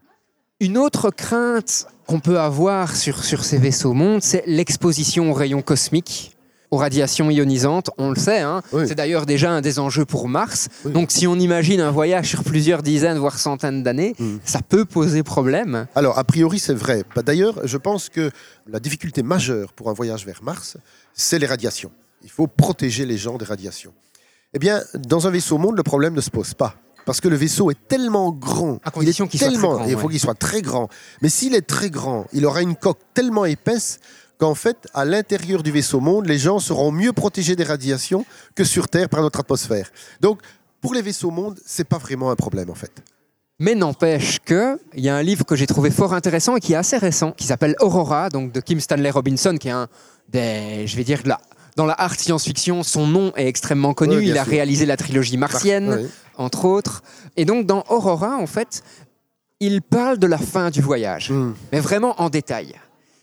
Une 0.60 0.78
autre 0.78 1.12
crainte 1.12 1.86
qu'on 2.08 2.20
peut 2.20 2.40
avoir 2.40 2.96
sur, 2.96 3.24
sur 3.24 3.44
ces 3.46 3.58
vaisseaux 3.58 3.94
mondes, 3.94 4.24
c'est 4.24 4.44
l'exposition 4.48 5.30
aux 5.30 5.34
rayons 5.34 5.62
cosmiques, 5.62 6.36
aux 6.72 6.78
radiations 6.78 7.30
ionisantes. 7.30 7.92
On 8.00 8.10
le 8.10 8.16
sait, 8.16 8.40
hein. 8.40 8.62
Oui. 8.74 8.86
c'est 8.88 8.96
d'ailleurs 8.96 9.26
déjà 9.28 9.52
un 9.52 9.62
des 9.62 9.78
enjeux 9.78 10.06
pour 10.06 10.28
Mars. 10.28 10.68
Oui. 10.84 10.92
Donc 10.94 11.12
si 11.12 11.28
on 11.28 11.36
imagine 11.36 11.80
un 11.82 11.92
voyage 11.92 12.28
sur 12.30 12.44
plusieurs 12.44 12.82
dizaines, 12.82 13.18
voire 13.20 13.38
centaines 13.38 13.84
d'années, 13.84 14.16
Mm. 14.18 14.38
ça 14.44 14.62
peut 14.68 14.84
poser 14.86 15.22
problème. 15.22 15.86
Alors, 15.96 16.18
a 16.18 16.24
priori, 16.24 16.58
c'est 16.60 16.74
vrai. 16.74 17.04
Bah, 17.16 17.22
D'ailleurs, 17.22 17.60
je 17.68 17.78
pense 17.78 18.10
que 18.10 18.32
la 18.68 18.80
difficulté 18.80 19.22
majeure 19.22 19.74
pour 19.74 19.90
un 19.90 19.94
voyage 19.94 20.26
vers 20.26 20.42
Mars, 20.44 20.78
c'est 21.14 21.38
les 21.40 21.48
radiations. 21.48 21.92
Il 22.24 22.32
faut 22.32 22.48
protéger 22.48 23.06
les 23.06 23.18
gens 23.18 23.38
des 23.38 23.46
radiations. 23.46 23.94
Eh 24.54 24.60
bien, 24.60 24.82
dans 24.96 25.28
un 25.28 25.30
vaisseau 25.30 25.58
monde, 25.60 25.78
le 25.78 25.84
problème 25.84 26.14
ne 26.16 26.22
se 26.22 26.32
pose 26.32 26.54
pas. 26.56 26.76
Parce 27.08 27.22
que 27.22 27.28
le 27.30 27.36
vaisseau 27.38 27.72
est 27.72 27.88
tellement 27.88 28.32
grand. 28.32 28.80
À 28.84 28.92
condition 28.92 29.26
il 29.26 29.28
est 29.28 29.30
qu'il 29.32 29.40
soit 29.40 29.48
très 29.48 29.56
tellement, 29.56 29.74
grand, 29.76 29.86
Il 29.86 29.98
faut 29.98 30.06
ouais. 30.08 30.12
qu'il 30.12 30.20
soit 30.20 30.36
très 30.36 30.62
grand. 30.62 30.90
Mais 31.22 31.30
s'il 31.30 31.56
est 31.56 31.62
très 31.66 31.90
grand, 31.90 32.26
il 32.34 32.46
aura 32.46 32.62
une 32.62 32.76
coque 32.76 33.00
tellement 33.16 33.46
épaisse 33.46 34.00
qu'en 34.38 34.54
fait, 34.54 34.88
à 34.94 35.06
l'intérieur 35.06 35.64
du 35.64 35.72
vaisseau 35.72 36.00
monde, 36.02 36.28
les 36.28 36.38
gens 36.38 36.60
seront 36.60 36.92
mieux 36.92 37.14
protégés 37.14 37.56
des 37.56 37.64
radiations 37.64 38.26
que 38.56 38.64
sur 38.64 38.88
Terre 38.90 39.10
par 39.10 39.22
notre 39.22 39.40
atmosphère. 39.40 39.90
Donc, 40.22 40.42
pour 40.82 40.94
les 40.94 41.02
vaisseaux 41.02 41.32
mondes, 41.32 41.58
c'est 41.66 41.88
pas 41.88 41.98
vraiment 41.98 42.30
un 42.30 42.36
problème 42.36 42.70
en 42.70 42.76
fait. 42.76 42.92
Mais 43.60 43.74
n'empêche 43.74 44.40
que 44.46 44.78
il 44.94 45.04
y 45.04 45.10
a 45.10 45.16
un 45.16 45.24
livre 45.24 45.44
que 45.46 45.56
j'ai 45.56 45.66
trouvé 45.66 45.90
fort 45.90 46.14
intéressant 46.14 46.58
et 46.58 46.60
qui 46.60 46.74
est 46.74 46.76
assez 46.76 46.98
récent, 46.98 47.32
qui 47.32 47.48
s'appelle 47.48 47.76
Aurora, 47.80 48.30
donc 48.30 48.52
de 48.52 48.60
Kim 48.60 48.80
Stanley 48.80 49.10
Robinson, 49.10 49.56
qui 49.60 49.70
est 49.70 49.72
un 49.72 49.88
des, 50.30 50.86
je 50.86 50.96
vais 50.98 51.04
dire, 51.04 51.24
de 51.24 51.30
la- 51.30 51.42
dans 51.78 51.86
la 51.86 51.94
art 51.94 52.16
science-fiction, 52.16 52.84
son 52.84 53.08
nom 53.08 53.32
est 53.38 53.48
extrêmement 53.48 53.94
connu. 53.94 54.18
Ouais, 54.18 54.26
il 54.26 54.38
a 54.38 54.44
sûr. 54.44 54.52
réalisé 54.52 54.86
la 54.86 54.98
trilogie 54.98 55.38
martienne, 55.38 55.90
Ouais. 55.90 56.06
entre 56.38 56.66
autres. 56.66 57.04
Et 57.38 57.46
donc 57.46 57.66
dans 57.68 57.84
Aurora, 57.90 58.36
en 58.36 58.48
fait, 58.48 58.82
il 59.60 59.82
parle 59.82 60.18
de 60.18 60.28
la 60.28 60.40
fin 60.40 60.70
du 60.72 60.82
voyage, 60.82 61.30
Hmm. 61.32 61.54
mais 61.72 61.80
vraiment 61.80 62.20
en 62.20 62.30
détail. 62.30 62.74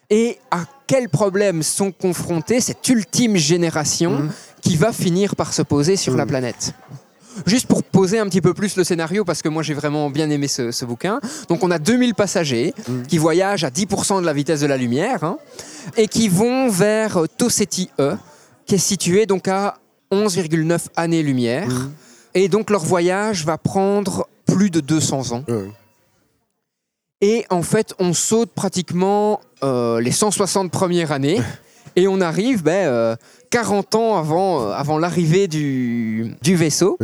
Et 0.09 0.39
à 0.53 0.65
quels 0.87 1.09
problèmes 1.09 1.63
sont 1.65 1.91
confrontés 1.91 2.61
cette 2.61 2.89
ultime 2.89 3.37
génération 3.37 4.11
Mhm. 4.13 4.31
qui 4.63 4.77
va 4.77 4.93
finir 4.93 5.35
par 5.35 5.53
se 5.53 5.63
poser 5.63 5.97
sur 5.97 6.15
la 6.17 6.25
Mhm. 6.25 6.29
planète? 6.31 6.75
Juste 7.47 7.67
pour 7.67 7.83
poser 7.83 8.21
un 8.21 8.27
petit 8.29 8.41
peu 8.41 8.55
plus 8.55 8.77
le 8.77 8.85
scénario, 8.85 9.25
parce 9.25 9.43
que 9.43 9.49
moi 9.49 9.65
j'ai 9.65 9.75
vraiment 9.75 10.09
bien 10.11 10.31
aimé 10.31 10.47
ce, 10.47 10.71
ce 10.71 10.85
bouquin. 10.85 11.19
Donc 11.49 11.65
on 11.65 11.71
a 11.73 11.81
2000 11.81 12.15
passagers 12.15 12.73
qui 13.09 13.19
voyagent 13.19 13.65
à 13.65 13.71
10% 13.71 14.21
de 14.21 14.27
la 14.27 14.33
vitesse 14.33 14.61
de 14.61 14.67
la 14.69 14.77
lumière 14.77 15.25
hein, 15.25 15.39
et 15.97 16.07
qui 16.07 16.29
vont 16.29 16.69
vers 16.69 17.23
Toseti 17.37 17.91
E, 17.99 18.17
qui 18.67 18.77
est 18.77 18.79
situé 18.79 19.27
donc 19.27 19.49
à 19.49 19.79
11,9 20.11 20.87
années-lumière. 20.97 21.69
Mhm. 21.69 21.93
Et 22.35 22.49
donc 22.49 22.71
leur 22.71 22.85
voyage 22.85 23.45
va 23.45 23.59
prendre 23.59 24.29
plus 24.47 24.71
de 24.71 24.81
200 24.81 25.33
ans. 25.33 25.45
Et 27.21 27.47
en 27.49 27.63
fait, 27.63 27.95
on 27.99 28.13
saute 28.13 28.51
pratiquement 28.51 29.41
euh, 29.63 30.01
les 30.01 30.11
160 30.11 30.71
premières 30.71 31.13
années 31.13 31.41
et 31.97 32.09
on 32.09 32.21
arrive 32.21 32.63
ben, 32.63 32.87
euh, 32.87 33.17
40 33.51 33.95
ans 33.95 34.19
avant, 34.19 34.63
euh, 34.63 34.73
avant 34.73 34.99
l'arrivée 34.99 35.49
du, 35.49 36.35
du 36.43 36.57
vaisseau. 36.57 36.99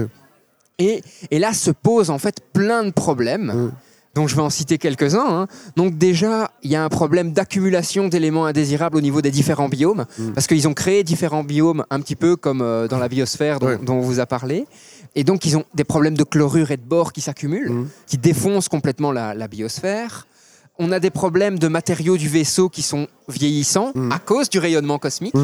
Et, 0.78 1.02
et 1.30 1.38
là 1.38 1.52
se 1.52 1.70
posent 1.70 2.10
en 2.10 2.18
fait 2.18 2.40
plein 2.52 2.84
de 2.84 2.90
problèmes. 2.90 3.72
Donc 4.14 4.28
je 4.28 4.34
vais 4.34 4.42
en 4.42 4.50
citer 4.50 4.76
quelques-uns. 4.78 5.24
hein. 5.24 5.46
Donc 5.76 5.96
déjà, 5.96 6.50
il 6.64 6.70
y 6.70 6.76
a 6.76 6.82
un 6.82 6.88
problème 6.88 7.32
d'accumulation 7.32 8.08
d'éléments 8.08 8.44
indésirables 8.46 8.96
au 8.96 9.00
niveau 9.00 9.22
des 9.22 9.30
différents 9.30 9.68
biomes, 9.68 10.04
Mm. 10.18 10.30
parce 10.32 10.46
qu'ils 10.48 10.66
ont 10.66 10.74
créé 10.74 11.04
différents 11.04 11.44
biomes 11.44 11.84
un 11.90 12.00
petit 12.00 12.16
peu 12.16 12.34
comme 12.36 12.60
euh, 12.60 12.88
dans 12.88 12.98
la 12.98 13.08
biosphère 13.08 13.60
dont, 13.60 13.66
Ouais. 13.68 13.78
dont 13.78 13.94
on 13.94 14.00
vous 14.00 14.18
a 14.18 14.26
parlé. 14.26 14.66
Et 15.14 15.22
donc 15.24 15.44
ils 15.46 15.56
ont 15.56 15.64
des 15.74 15.84
problèmes 15.84 16.16
de 16.16 16.24
chlorure 16.24 16.70
et 16.72 16.76
de 16.76 16.82
bore 16.82 17.12
qui 17.12 17.20
s'accumulent 17.20 17.70
Mm. 17.70 17.88
qui 18.08 18.18
défoncent 18.18 18.68
complètement 18.68 19.12
la, 19.12 19.32
la 19.34 19.46
biosphère. 19.46 20.26
On 20.78 20.92
a 20.92 20.98
des 20.98 21.10
problèmes 21.10 21.58
de 21.58 21.68
matériaux 21.68 22.16
du 22.16 22.28
vaisseau 22.28 22.68
qui 22.68 22.82
sont 22.82 23.06
vieillissants 23.28 23.92
à 24.10 24.18
cause 24.18 24.48
du 24.48 24.58
rayonnement 24.58 24.98
cosmique. 24.98 25.34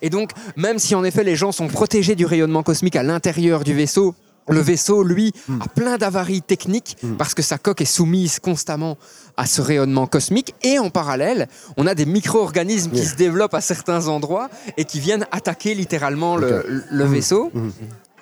Et 0.00 0.08
donc, 0.10 0.30
même 0.56 0.78
si 0.78 0.94
en 0.94 1.04
effet 1.04 1.24
les 1.24 1.36
gens 1.36 1.52
sont 1.52 1.68
protégés 1.68 2.14
du 2.14 2.24
rayonnement 2.24 2.62
cosmique 2.62 2.96
à 2.96 3.02
l'intérieur 3.02 3.64
du 3.64 3.74
vaisseau, 3.74 4.14
le 4.48 4.60
vaisseau, 4.60 5.02
lui, 5.02 5.32
Mhm. 5.48 5.62
a 5.62 5.68
plein 5.68 5.96
d'avaries 5.98 6.42
techniques 6.42 6.96
Mhm. 7.02 7.16
parce 7.16 7.34
que 7.34 7.42
sa 7.42 7.58
coque 7.58 7.80
est 7.80 7.84
soumise 7.84 8.38
constamment 8.40 8.96
à 9.36 9.46
ce 9.46 9.60
rayonnement 9.62 10.06
cosmique. 10.06 10.54
Et 10.62 10.78
en 10.78 10.90
parallèle, 10.90 11.48
on 11.76 11.86
a 11.86 11.94
des 11.94 12.06
micro-organismes 12.06 12.90
qui 12.90 13.04
se 13.04 13.14
développent 13.16 13.54
à 13.54 13.60
certains 13.60 14.08
endroits 14.08 14.48
et 14.76 14.84
qui 14.84 15.00
viennent 15.00 15.26
attaquer 15.32 15.74
littéralement 15.74 16.36
le, 16.36 16.84
le 16.90 17.04
vaisseau. 17.04 17.52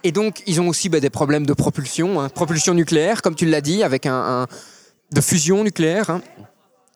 Et 0.04 0.12
donc, 0.12 0.42
ils 0.46 0.60
ont 0.60 0.68
aussi 0.68 0.88
bah, 0.88 1.00
des 1.00 1.10
problèmes 1.10 1.46
de 1.46 1.52
propulsion, 1.54 2.20
hein. 2.20 2.28
propulsion 2.28 2.74
nucléaire, 2.74 3.22
comme 3.22 3.34
tu 3.34 3.46
l'as 3.46 3.60
dit, 3.62 3.82
avec 3.82 4.06
un, 4.06 4.42
un- 4.42 4.46
de 5.12 5.20
fusion 5.20 5.64
nucléaire, 5.64 6.10
hein, 6.10 6.20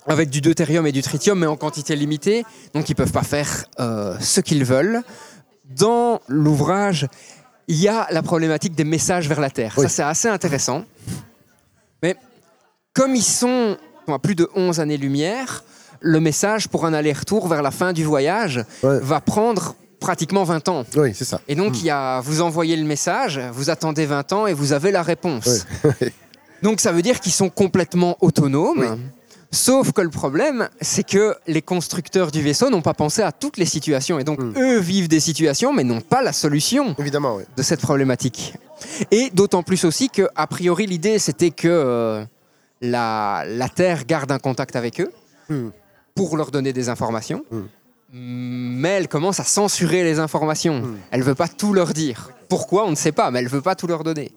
avec 0.07 0.31
du 0.31 0.41
deutérium 0.41 0.87
et 0.87 0.93
du 0.93 1.03
tritium, 1.03 1.39
mais 1.39 1.47
en 1.47 1.57
quantité 1.57 1.95
limitée. 1.97 2.45
Donc, 2.75 2.89
ils 2.91 2.95
peuvent 2.95 3.13
pas 3.13 3.23
faire 3.23 3.65
euh, 3.81 4.17
ce 4.21 4.41
qu'ils 4.41 4.65
veulent. 4.65 5.03
Dans 5.77 6.21
l'ouvrage, 6.29 7.07
il 7.71 7.77
y 7.81 7.87
a 7.87 8.09
la 8.11 8.21
problématique 8.23 8.75
des 8.75 8.83
messages 8.83 9.29
vers 9.29 9.41
la 9.41 9.49
Terre. 9.49 9.75
Oui. 9.77 9.85
Ça, 9.85 9.89
c'est 9.89 10.03
assez 10.03 10.29
intéressant. 10.29 10.85
Mais 12.03 12.17
comme 12.93 13.15
ils 13.15 13.23
sont 13.23 13.77
à 14.09 14.19
plus 14.19 14.35
de 14.35 14.49
11 14.57 14.81
années-lumière, 14.81 15.63
le 16.01 16.19
message 16.19 16.67
pour 16.67 16.85
un 16.85 16.93
aller-retour 16.93 17.47
vers 17.47 17.63
la 17.63 17.71
fin 17.71 17.93
du 17.93 18.03
voyage 18.03 18.65
Ouais. 18.83 18.99
va 19.01 19.21
prendre 19.21 19.77
pratiquement 20.01 20.43
20 20.43 20.69
ans. 20.69 20.85
Oui, 20.97 21.13
c'est 21.15 21.25
ça. 21.25 21.41
Et 21.47 21.55
donc, 21.55 21.79
il 21.79 21.85
y 21.85 21.91
a, 21.91 22.21
vous 22.23 22.41
envoyez 22.41 22.77
le 22.77 22.85
message, 22.85 23.39
vous 23.53 23.71
attendez 23.71 24.05
20 24.05 24.33
ans 24.33 24.47
et 24.49 24.53
vous 24.53 24.73
avez 24.73 24.91
la 24.91 25.03
réponse. 25.05 25.65
donc, 26.63 26.81
ça 26.81 26.91
veut 26.91 27.03
dire 27.03 27.21
qu'ils 27.21 27.33
sont 27.33 27.51
complètement 27.51 28.17
autonomes. 28.21 28.81
Oui. 28.81 28.99
Sauf 29.53 29.93
que 29.93 30.01
le 30.01 30.11
problème, 30.11 30.69
c'est 30.81 31.03
que 31.05 31.35
les 31.49 31.61
constructeurs 31.63 32.31
du 32.31 32.41
vaisseau 32.41 32.71
n'ont 32.71 32.83
pas 32.83 32.95
pensé 32.95 33.21
à 33.23 33.33
toutes 33.33 33.57
les 33.57 33.65
situations. 33.67 34.19
Et 34.21 34.25
donc, 34.25 34.39
Mm. 34.39 34.55
eux 34.57 34.79
vivent 34.79 35.09
des 35.09 35.19
situations, 35.19 35.73
mais 35.73 35.83
n'ont 35.83 36.01
pas 36.01 36.23
la 36.23 36.33
solution 36.33 36.95
Évidemment, 36.99 37.37
oui. 37.37 37.43
de 37.57 37.63
cette 37.63 37.81
problématique. 37.81 38.55
Et 39.11 39.31
d'autant 39.31 39.63
plus 39.65 39.85
aussi 39.85 40.09
que, 40.09 40.29
a 40.37 40.47
priori, 40.47 40.87
l'idée, 40.87 41.19
c'était 41.19 41.51
que 41.51 41.67
euh, 41.69 42.25
la, 42.81 43.45
la 43.47 43.69
Terre 43.69 44.05
garde 44.07 44.31
un 44.31 44.39
contact 44.39 44.77
avec 44.77 45.01
eux 45.01 45.11
Hmm. 45.49 45.71
pour 46.15 46.37
leur 46.37 46.53
donner 46.53 46.73
des 46.73 46.89
informations. 46.89 47.45
Hmm. 47.51 47.63
Mais 48.13 48.91
elle 48.91 49.09
commence 49.09 49.41
à 49.41 49.45
censurer 49.45 50.05
les 50.05 50.21
informations. 50.21 50.81
Hmm. 50.83 50.97
Elle 51.11 51.23
veut 51.25 51.35
pas 51.35 51.49
tout 51.49 51.73
leur 51.73 51.93
dire. 51.93 52.31
Pourquoi? 52.49 52.87
On 52.87 52.91
ne 52.91 52.97
sait 52.97 53.11
pas, 53.13 53.33
mais 53.33 53.41
elle 53.41 53.49
veut 53.49 53.61
pas 53.61 53.75
tout 53.75 53.89
leur 53.89 54.05
donner. 54.05 54.31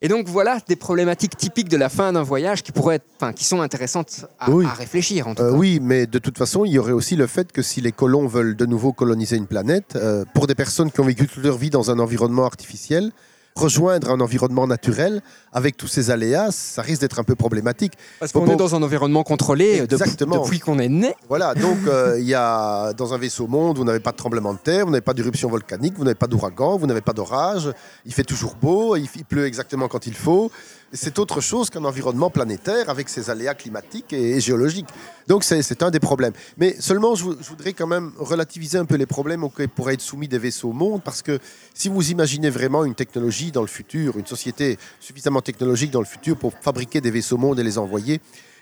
Et 0.00 0.06
donc 0.08 0.28
voilà 0.28 0.58
des 0.68 0.76
problématiques 0.76 1.36
typiques 1.36 1.68
de 1.68 1.76
la 1.76 1.88
fin 1.88 2.12
d'un 2.12 2.22
voyage 2.22 2.62
qui 2.62 2.70
pourraient 2.70 2.96
être, 2.96 3.06
enfin, 3.20 3.32
qui 3.32 3.44
sont 3.44 3.60
intéressantes 3.60 4.26
à, 4.38 4.48
Oui. 4.50 4.64
à 4.64 4.72
réfléchir 4.72 5.26
en 5.26 5.34
tout 5.34 5.42
Euh, 5.42 5.50
oui, 5.52 5.80
mais 5.82 6.06
de 6.06 6.18
toute 6.20 6.38
façon, 6.38 6.64
il 6.64 6.70
y 6.70 6.78
aurait 6.78 6.92
aussi 6.92 7.16
le 7.16 7.26
fait 7.26 7.50
que 7.50 7.62
si 7.62 7.80
les 7.80 7.90
colons 7.90 8.26
veulent 8.28 8.54
de 8.54 8.64
nouveau 8.66 8.92
coloniser 8.92 9.36
une 9.36 9.48
planète, 9.48 9.94
euh, 9.96 10.24
pour 10.34 10.46
des 10.46 10.54
personnes 10.54 10.92
qui 10.92 11.00
ont 11.00 11.04
vécu 11.04 11.26
toute 11.26 11.42
leur 11.42 11.58
vie 11.58 11.70
dans 11.70 11.90
un 11.90 11.98
environnement 11.98 12.44
artificiel, 12.44 13.10
rejoindre 13.58 14.10
un 14.10 14.20
environnement 14.20 14.66
naturel 14.66 15.20
avec 15.52 15.76
tous 15.76 15.88
ces 15.88 16.10
aléas, 16.10 16.50
ça 16.50 16.82
risque 16.82 17.00
d'être 17.00 17.18
un 17.18 17.24
peu 17.24 17.34
problématique. 17.34 17.94
Parce 18.20 18.32
qu'on 18.32 18.46
est 18.48 18.56
dans 18.56 18.74
un 18.74 18.82
environnement 18.82 19.24
contrôlé 19.24 19.80
depuis, 19.80 19.94
Exactement. 19.94 20.42
depuis 20.42 20.58
qu'on 20.60 20.78
est 20.78 20.88
né. 20.88 21.14
Voilà, 21.28 21.54
donc 21.54 21.78
euh, 21.86 22.16
il 22.18 22.26
y 22.26 22.34
a 22.34 22.92
dans 22.94 23.14
un 23.14 23.18
vaisseau 23.18 23.46
monde, 23.46 23.76
vous 23.76 23.84
n'avez 23.84 24.00
pas 24.00 24.12
de 24.12 24.16
tremblement 24.16 24.52
de 24.54 24.58
terre, 24.58 24.84
vous 24.84 24.92
n'avez 24.92 25.02
pas 25.02 25.14
d'éruption 25.14 25.48
volcanique, 25.48 25.94
vous 25.96 26.04
n'avez 26.04 26.14
pas 26.14 26.26
d'ouragan, 26.26 26.76
vous 26.76 26.86
n'avez 26.86 27.00
pas 27.00 27.12
d'orage, 27.12 27.72
il 28.06 28.12
fait 28.14 28.24
toujours 28.24 28.54
beau, 28.60 28.96
il, 28.96 29.08
il 29.16 29.24
pleut 29.24 29.46
exactement 29.46 29.88
quand 29.88 30.06
il 30.06 30.14
faut. 30.14 30.50
C'est 30.92 31.18
autre 31.18 31.40
chose 31.42 31.68
qu'un 31.68 31.84
environnement 31.84 32.30
planétaire 32.30 32.88
avec 32.88 33.10
ses 33.10 33.28
aléas 33.28 33.54
climatiques 33.54 34.12
et, 34.12 34.40
géologiques. 34.40 34.88
Donc 35.26 35.44
c'est 35.44 35.82
un 35.82 35.90
des 35.90 36.00
problèmes. 36.00 36.32
Mais 36.56 36.76
seulement, 36.80 37.14
je, 37.14 37.24
vou- 37.24 37.36
je 37.40 37.48
voudrais 37.48 37.74
quand 37.74 37.86
même 37.86 38.12
relativiser 38.18 38.78
un 38.78 38.86
peu 38.86 38.94
les 38.94 39.04
problèmes 39.04 39.44
auxquels 39.44 39.68
pourraient 39.68 39.94
être 39.94 40.00
soumis 40.00 40.28
des 40.28 40.38
vaisseaux 40.38 40.72
monde, 40.72 41.02
parce 41.04 41.20
que 41.20 41.38
si 41.74 41.88
vous 41.90 42.10
imaginez 42.10 42.48
vraiment 42.48 42.84
une 42.84 42.94
technologie 42.94 43.52
dans 43.52 43.60
le 43.60 43.66
futur, 43.66 44.16
une 44.16 44.26
société 44.26 44.78
suffisamment 44.98 45.42
technologique 45.42 45.90
dans 45.90 46.00
le 46.00 46.06
futur 46.06 46.36
pour 46.38 46.54
fabriquer 46.60 47.00
des 47.02 47.10
vaisseaux 47.10 47.36
monde 47.36 47.60
et 47.60 47.62
les 47.62 47.76
envoyer, 47.76 48.20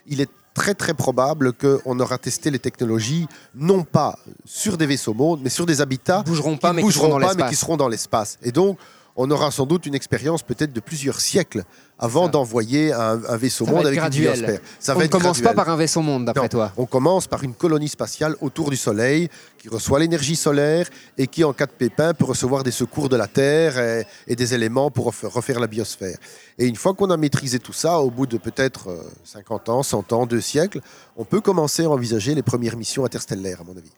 il 0.08 0.20
est 0.20 0.30
très 0.52 0.74
très 0.74 0.94
probable 0.94 1.52
qu'on 1.52 2.00
aura 2.00 2.18
testé 2.18 2.50
les 2.50 2.58
technologies 2.58 3.28
non 3.54 3.84
pas 3.84 4.18
sur 4.44 4.76
des 4.76 4.86
vaisseaux 4.86 5.14
mondes, 5.14 5.40
mais 5.44 5.50
sur 5.50 5.66
des 5.66 5.80
habitats 5.80 6.22
Ils 6.26 6.30
bougeront 6.30 6.56
pas, 6.56 6.70
qui 6.70 6.76
mais 6.76 6.82
ne 6.82 6.88
qui 6.88 6.98
bougeront 6.98 7.20
pas, 7.20 7.34
mais 7.34 7.48
qui 7.48 7.56
seront 7.56 7.76
dans 7.76 7.88
l'espace. 7.88 8.38
Et 8.42 8.52
donc, 8.52 8.78
on 9.16 9.30
aura 9.30 9.50
sans 9.50 9.66
doute 9.66 9.86
une 9.86 9.94
expérience 9.94 10.42
peut-être 10.42 10.72
de 10.72 10.80
plusieurs 10.80 11.20
siècles 11.20 11.64
avant 11.98 12.28
d'envoyer 12.28 12.92
un, 12.92 13.20
un 13.26 13.36
vaisseau 13.38 13.64
Ça 13.64 13.72
monde 13.72 13.86
avec 13.86 13.98
graduel. 13.98 14.26
une 14.28 14.40
biosphère. 14.42 14.60
Ça 14.78 14.94
On 14.94 15.00
ne 15.00 15.06
commence 15.06 15.40
pas 15.40 15.54
par 15.54 15.70
un 15.70 15.76
vaisseau 15.76 16.02
monde, 16.02 16.26
d'après 16.26 16.48
toi. 16.50 16.72
On 16.76 16.84
commence 16.84 17.26
par 17.26 17.42
une 17.42 17.54
colonie 17.54 17.88
spatiale 17.88 18.36
autour 18.42 18.68
du 18.70 18.76
Soleil 18.76 19.28
qui 19.56 19.68
reçoit 19.70 19.98
l'énergie 20.00 20.36
solaire 20.36 20.86
et 21.16 21.26
qui, 21.26 21.42
en 21.44 21.54
cas 21.54 21.64
de 21.64 21.70
pépin, 21.72 22.12
peut 22.12 22.26
recevoir 22.26 22.62
des 22.64 22.70
secours 22.70 23.08
de 23.08 23.16
la 23.16 23.26
Terre 23.26 23.78
et, 23.78 24.06
et 24.26 24.36
des 24.36 24.52
éléments 24.52 24.90
pour 24.90 25.10
refa- 25.10 25.26
refaire 25.28 25.58
la 25.60 25.66
biosphère. 25.66 26.18
Et 26.58 26.66
une 26.66 26.76
fois 26.76 26.92
qu'on 26.92 27.08
a 27.10 27.16
maîtrisé 27.16 27.58
tout 27.58 27.72
ça, 27.72 27.98
au 28.00 28.10
bout 28.10 28.26
de 28.26 28.36
peut-être 28.36 28.88
euh, 28.90 29.02
50 29.24 29.68
ans, 29.70 29.82
100 29.82 30.12
ans, 30.12 30.26
deux 30.26 30.42
siècles, 30.42 30.80
on 31.16 31.24
peut 31.24 31.40
commencer 31.40 31.84
à 31.84 31.88
envisager 31.90 32.34
les 32.34 32.42
premières 32.42 32.76
missions 32.76 33.06
interstellaires, 33.06 33.62
à 33.62 33.64
mon 33.64 33.76
avis. 33.76 33.92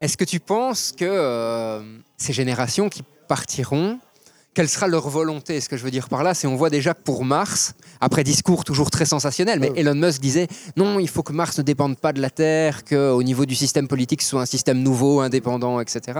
Est-ce 0.00 0.16
que 0.16 0.24
tu 0.24 0.38
penses 0.38 0.92
que 0.96 1.04
euh, 1.04 1.80
ces 2.16 2.32
générations 2.32 2.88
qui 2.88 3.02
partiront, 3.26 3.98
quelle 4.54 4.68
sera 4.68 4.86
leur 4.86 5.08
volonté 5.08 5.60
Ce 5.60 5.68
que 5.68 5.76
je 5.76 5.82
veux 5.84 5.90
dire 5.90 6.08
par 6.08 6.22
là, 6.22 6.32
c'est 6.32 6.46
on 6.46 6.54
voit 6.56 6.70
déjà 6.70 6.94
que 6.94 7.02
pour 7.02 7.24
Mars, 7.24 7.74
après 8.00 8.22
discours 8.24 8.64
toujours 8.64 8.90
très 8.90 9.04
sensationnel, 9.04 9.58
mais 9.60 9.70
Ouais. 9.70 9.80
Elon 9.80 9.94
Musk 9.94 10.20
disait 10.20 10.46
non, 10.76 10.98
il 11.00 11.08
faut 11.08 11.22
que 11.22 11.32
Mars 11.32 11.58
ne 11.58 11.62
dépende 11.62 11.98
pas 11.98 12.12
de 12.12 12.20
la 12.20 12.30
Terre, 12.30 12.84
qu'au 12.84 13.22
niveau 13.22 13.46
du 13.46 13.54
système 13.54 13.88
politique, 13.88 14.22
ce 14.22 14.30
soit 14.30 14.40
un 14.42 14.46
système 14.46 14.78
nouveau, 14.82 15.20
indépendant, 15.20 15.80
etc. 15.80 16.18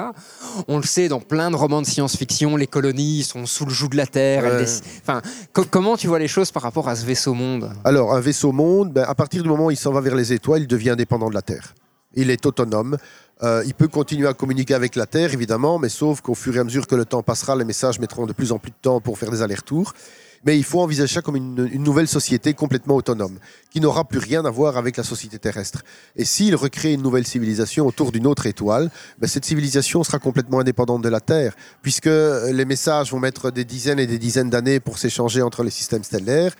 On 0.68 0.76
le 0.78 0.82
sait 0.82 1.09
dans 1.09 1.20
plein 1.20 1.51
de 1.51 1.57
romans 1.57 1.80
de 1.82 1.87
science-fiction, 1.87 2.57
les 2.57 2.66
colonies 2.66 3.22
sont 3.22 3.47
sous 3.47 3.64
le 3.64 3.70
joug 3.72 3.89
de 3.91 3.97
la 3.97 4.07
Terre. 4.07 4.45
elles 4.45 4.53
Ouais. 4.57 4.64
déc- 4.64 4.82
Enfin, 5.03 5.22
co- 5.53 5.64
comment 5.70 5.97
tu 5.97 6.07
vois 6.09 6.18
les 6.18 6.28
choses 6.28 6.51
par 6.51 6.62
rapport 6.62 6.89
à 6.89 6.97
ce 6.97 7.05
vaisseau 7.07 7.35
monde? 7.35 7.70
Alors, 7.85 8.14
un 8.14 8.20
vaisseau 8.20 8.53
monde, 8.53 8.93
ben, 8.93 9.05
à 9.07 9.14
partir 9.14 9.43
du 9.43 9.49
moment 9.49 9.66
où 9.66 9.70
il 9.70 9.76
s'en 9.76 9.93
va 9.93 10.01
vers 10.01 10.14
les 10.16 10.32
étoiles, 10.32 10.62
il 10.62 10.66
devient 10.68 10.91
indépendant 10.91 11.28
de 11.28 11.35
la 11.35 11.43
Terre. 11.43 11.74
Il 12.16 12.30
est 12.30 12.47
autonome. 12.47 12.97
Euh, 13.43 13.62
il 13.66 13.74
peut 13.74 13.89
continuer 13.89 14.28
à 14.28 14.35
communiquer 14.35 14.74
avec 14.74 14.95
la 14.97 15.07
Terre, 15.07 15.32
évidemment, 15.32 15.78
mais 15.78 15.89
sauf 15.89 16.20
qu'au 16.20 16.35
fur 16.35 16.57
et 16.57 16.61
à 16.61 16.64
mesure 16.64 16.87
que 16.87 16.95
le 16.95 17.05
temps 17.05 17.22
passera, 17.22 17.57
les 17.57 17.64
messages 17.64 17.99
mettront 17.99 18.26
de 18.26 18.32
plus 18.32 18.53
en 18.53 18.59
plus 18.59 18.70
de 18.70 18.76
temps 18.80 19.01
pour 19.01 19.18
faire 19.18 19.30
des 19.30 19.43
allers-retours. 19.43 19.93
Mais 20.47 20.59
il 20.59 20.64
faut 20.64 20.80
envisager 20.80 21.14
ça 21.14 21.22
comme 21.22 21.37
une, 21.37 21.55
nouvelle 21.82 22.07
société 22.07 22.53
complètement 22.53 22.97
autonome, 22.97 23.39
qui 23.70 23.80
n'aura 23.80 24.05
plus 24.05 24.18
rien 24.18 24.45
à 24.45 24.51
voir 24.51 24.76
avec 24.76 24.99
la 24.99 25.03
société 25.03 25.39
terrestre. 25.39 25.82
Et 26.16 26.24
s'il 26.26 26.55
recrée 26.55 26.93
une 26.93 27.03
nouvelle 27.03 27.26
civilisation 27.26 27.87
autour 27.87 28.12
d'une 28.12 28.26
autre 28.26 28.47
étoile, 28.47 28.91
ben, 29.18 29.26
cette 29.26 29.47
civilisation 29.47 30.05
sera 30.05 30.18
complètement 30.18 30.61
indépendante 30.61 31.03
de 31.03 31.09
la 31.09 31.20
Terre, 31.20 31.57
puisque 31.80 32.07
les 32.07 32.64
messages 32.66 33.11
vont 33.11 33.20
mettre 33.20 33.51
des 33.51 33.64
dizaines 33.64 33.99
et 33.99 34.07
des 34.07 34.18
dizaines 34.18 34.51
d'années 34.51 34.80
pour 34.80 34.99
s'échanger 34.99 35.41
entre 35.41 35.62
les 35.62 35.70
systèmes 35.70 36.05
stellaires. 36.05 36.55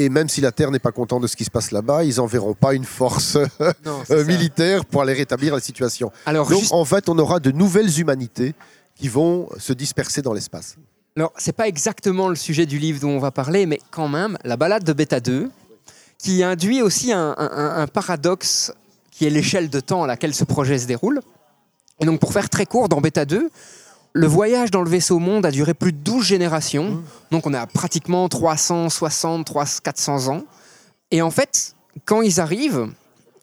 Et 0.00 0.08
même 0.10 0.28
si 0.28 0.40
la 0.40 0.52
Terre 0.52 0.70
n'est 0.70 0.78
pas 0.78 0.92
contente 0.92 1.22
de 1.22 1.26
ce 1.26 1.34
qui 1.34 1.44
se 1.44 1.50
passe 1.50 1.72
là-bas, 1.72 2.04
ils 2.04 2.16
n'enverront 2.18 2.54
pas 2.54 2.72
une 2.74 2.84
force 2.84 3.36
Non, 3.84 4.00
euh, 4.10 4.24
militaire 4.24 4.84
pour 4.84 5.02
aller 5.02 5.12
rétablir 5.12 5.54
la 5.54 5.60
situation. 5.60 6.12
Alors, 6.24 6.48
Donc 6.48 6.60
juste- 6.60 6.72
en 6.72 6.84
fait, 6.84 7.08
on 7.08 7.18
aura 7.18 7.40
de 7.40 7.50
nouvelles 7.50 7.98
humanités 7.98 8.54
qui 8.94 9.08
vont 9.08 9.48
se 9.58 9.72
disperser 9.72 10.22
dans 10.22 10.32
l'espace. 10.32 10.76
Alors, 11.16 11.32
c'est 11.36 11.52
pas 11.52 11.66
exactement 11.66 12.28
le 12.28 12.36
sujet 12.36 12.64
du 12.64 12.78
livre 12.78 13.00
dont 13.00 13.10
on 13.10 13.18
va 13.18 13.32
parler, 13.32 13.66
mais 13.66 13.80
quand 13.90 14.06
même, 14.08 14.38
la 14.44 14.56
balade 14.56 14.84
de 14.84 14.92
Beta 14.92 15.18
2, 15.18 15.50
qui 16.16 16.44
induit 16.44 16.80
aussi 16.80 17.12
un, 17.12 17.34
un- 17.36 17.82
un 17.82 17.86
paradoxe 17.88 18.72
qui 19.10 19.26
est 19.26 19.30
l'échelle 19.30 19.68
de 19.68 19.80
temps 19.80 20.04
à 20.04 20.06
laquelle 20.06 20.32
ce 20.34 20.44
projet 20.44 20.78
se 20.78 20.86
déroule. 20.86 21.20
Et 22.00 22.06
donc, 22.06 22.20
pour 22.20 22.32
faire 22.32 22.48
très 22.48 22.66
court, 22.66 22.88
dans 22.88 23.00
Beta 23.00 23.24
2, 23.24 23.50
le 24.12 24.26
voyage 24.26 24.70
dans 24.70 24.82
le 24.82 24.90
vaisseau 24.90 25.18
monde 25.18 25.46
a 25.46 25.50
duré 25.50 25.74
plus 25.74 25.92
de 25.92 25.98
12 25.98 26.24
générations. 26.24 27.02
Donc, 27.30 27.46
on 27.46 27.54
a 27.54 27.66
pratiquement 27.66 28.28
360, 28.28 29.44
300, 29.46 29.80
400 29.84 30.28
ans. 30.28 30.42
Et 31.10 31.22
en 31.22 31.30
fait, 31.30 31.74
quand 32.04 32.22
ils 32.22 32.40
arrivent, 32.40 32.88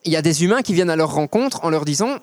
il 0.04 0.12
y 0.12 0.18
a 0.18 0.22
des 0.22 0.44
humains 0.44 0.62
qui 0.62 0.74
viennent 0.74 0.90
à 0.90 0.96
leur 0.96 1.14
rencontre 1.14 1.64
en 1.64 1.70
leur 1.70 1.86
disant 1.86 2.18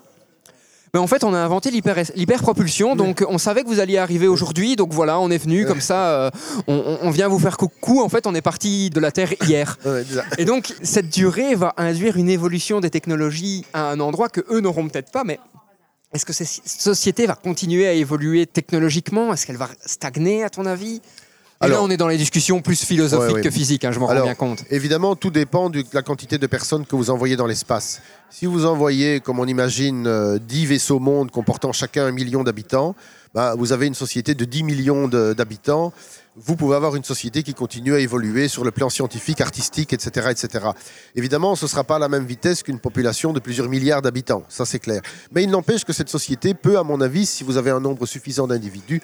mais 0.95 0.99
en 0.99 1.07
fait, 1.07 1.23
on 1.23 1.33
a 1.33 1.39
inventé 1.39 1.71
l'hyper- 1.71 2.11
l'hyperpropulsion, 2.13 2.95
donc 2.95 3.25
on 3.27 3.39
savait 3.39 3.63
que 3.63 3.67
vous 3.67 3.79
alliez 3.79 3.97
arriver 3.97 4.27
aujourd'hui, 4.27 4.75
donc 4.75 4.93
voilà, 4.93 5.19
on 5.19 5.31
est 5.31 5.39
venu 5.39 5.65
comme 5.65 5.81
ça, 5.81 6.09
euh, 6.09 6.29
on, 6.67 6.99
on- 7.01 7.09
vient 7.09 7.27
vous 7.27 7.39
faire 7.39 7.57
coucou. 7.57 7.99
En 8.03 8.09
fait, 8.09 8.27
on 8.27 8.35
est 8.35 8.43
parti 8.43 8.91
de 8.91 8.99
la 8.99 9.11
Terre 9.11 9.33
hier. 9.43 9.79
Et 10.37 10.45
donc, 10.45 10.71
cette 10.83 11.09
durée 11.09 11.55
va 11.55 11.73
induire 11.77 12.17
une 12.17 12.29
évolution 12.29 12.79
des 12.79 12.91
technologies 12.91 13.65
à 13.73 13.89
un 13.89 13.99
endroit 13.99 14.29
que 14.29 14.41
eux 14.51 14.59
n'auront 14.59 14.87
peut-être 14.87 15.11
pas, 15.11 15.23
mais 15.23 15.39
est-ce 16.13 16.25
que 16.25 16.33
cette 16.33 16.47
société 16.67 17.25
va 17.25 17.35
continuer 17.35 17.87
à 17.87 17.93
évoluer 17.93 18.45
technologiquement? 18.45 19.33
Est-ce 19.33 19.45
qu'elle 19.45 19.57
va 19.57 19.69
stagner, 19.85 20.43
à 20.43 20.49
ton 20.49 20.65
avis? 20.65 20.95
Et 21.63 21.67
là, 21.67 21.75
Alors- 21.75 21.83
on 21.85 21.89
est 21.89 21.97
dans 21.97 22.07
les 22.09 22.17
discussions 22.17 22.61
plus 22.61 22.83
philosophiques 22.83 23.27
Ouais, 23.29 23.33
ouais. 23.35 23.41
que 23.41 23.49
physiques, 23.49 23.85
hein, 23.85 23.91
je 23.93 23.99
m'en 23.99 24.07
rends 24.07 24.21
bien 24.21 24.35
compte. 24.35 24.65
Évidemment, 24.69 25.15
tout 25.15 25.29
dépend 25.29 25.69
de 25.69 25.83
la 25.93 26.01
quantité 26.01 26.37
de 26.37 26.45
personnes 26.47 26.85
que 26.85 26.95
vous 26.95 27.09
envoyez 27.09 27.35
dans 27.37 27.47
l'espace. 27.47 28.01
Si 28.29 28.45
vous 28.45 28.65
envoyez, 28.65 29.21
comme 29.21 29.39
on 29.39 29.45
imagine, 29.47 30.05
euh, 30.07 30.39
10 30.39 30.65
vaisseaux 30.65 30.99
mondes 30.99 31.31
comportant 31.31 31.71
chacun 31.71 32.05
un 32.05 32.11
million 32.11 32.43
d'habitants, 32.43 32.95
bah, 33.33 33.55
vous 33.57 33.71
avez 33.71 33.87
une 33.87 33.93
société 33.95 34.35
de 34.35 34.43
10 34.45 34.63
millions 34.63 35.07
d'habitants. 35.07 35.93
Vous 36.35 36.55
pouvez 36.55 36.75
avoir 36.75 36.95
une 36.95 37.03
société 37.03 37.43
qui 37.43 37.53
continue 37.53 37.93
à 37.93 37.99
évoluer 37.99 38.47
sur 38.47 38.63
le 38.63 38.71
plan 38.71 38.89
scientifique, 38.89 39.39
artistique, 39.39 39.93
etc. 39.93 40.29
etc. 40.31 40.65
Évidemment, 41.15 41.55
ce 41.55 41.65
ne 41.65 41.69
sera 41.69 41.83
pas 41.83 41.97
à 41.97 41.99
la 41.99 42.09
même 42.09 42.25
vitesse 42.25 42.63
qu'une 42.63 42.79
population 42.79 43.33
de 43.33 43.39
plusieurs 43.39 43.69
milliards 43.69 44.01
d'habitants, 44.01 44.43
ça 44.49 44.65
c'est 44.65 44.79
clair. 44.79 45.03
Mais 45.31 45.43
il 45.43 45.51
n'empêche 45.51 45.85
que 45.85 45.93
cette 45.93 46.09
société 46.09 46.55
peut, 46.55 46.79
à 46.79 46.83
mon 46.83 47.01
avis, 47.01 47.27
si 47.27 47.43
vous 47.43 47.57
avez 47.57 47.69
un 47.69 47.79
nombre 47.79 48.07
suffisant 48.07 48.47
d'individus, 48.47 48.99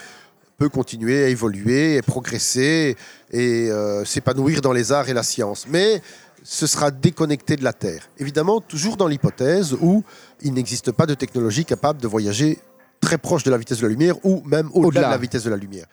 peut 0.58 0.70
continuer 0.70 1.24
à 1.24 1.28
évoluer 1.28 1.98
et 1.98 2.02
progresser 2.02 2.98
et 3.32 3.70
euh, 3.70 4.04
s'épanouir 4.06 4.62
dans 4.62 4.74
les 4.74 4.92
arts 4.92 5.08
et 5.10 5.14
la 5.14 5.24
science. 5.24 5.68
Mais 5.70 6.02
ce 6.44 6.66
sera 6.66 6.90
déconnecté 6.90 7.58
de 7.58 7.64
la 7.64 7.74
Terre. 7.74 8.10
Évidemment, 8.18 8.60
toujours 8.60 8.98
dans 8.98 9.08
l'hypothèse 9.08 9.74
où 9.80 10.04
il 10.42 10.54
n'existe 10.54 10.92
pas 10.92 11.06
de 11.06 11.14
technologie 11.14 11.64
capable 11.64 12.02
de 12.02 12.08
voyager 12.08 12.58
très 13.02 13.20
proche 13.20 13.44
de 13.44 13.52
la 13.52 13.58
vitesse 13.60 13.78
de 13.78 13.84
la 13.84 13.90
lumière 13.90 14.16
ou 14.26 14.42
même 14.46 14.70
au-delà 14.74 14.88
Au-delà. 14.88 15.08
de 15.08 15.12
la 15.12 15.18
vitesse 15.18 15.44
de 15.44 15.52
la 15.52 15.58
lumière. 15.58 15.86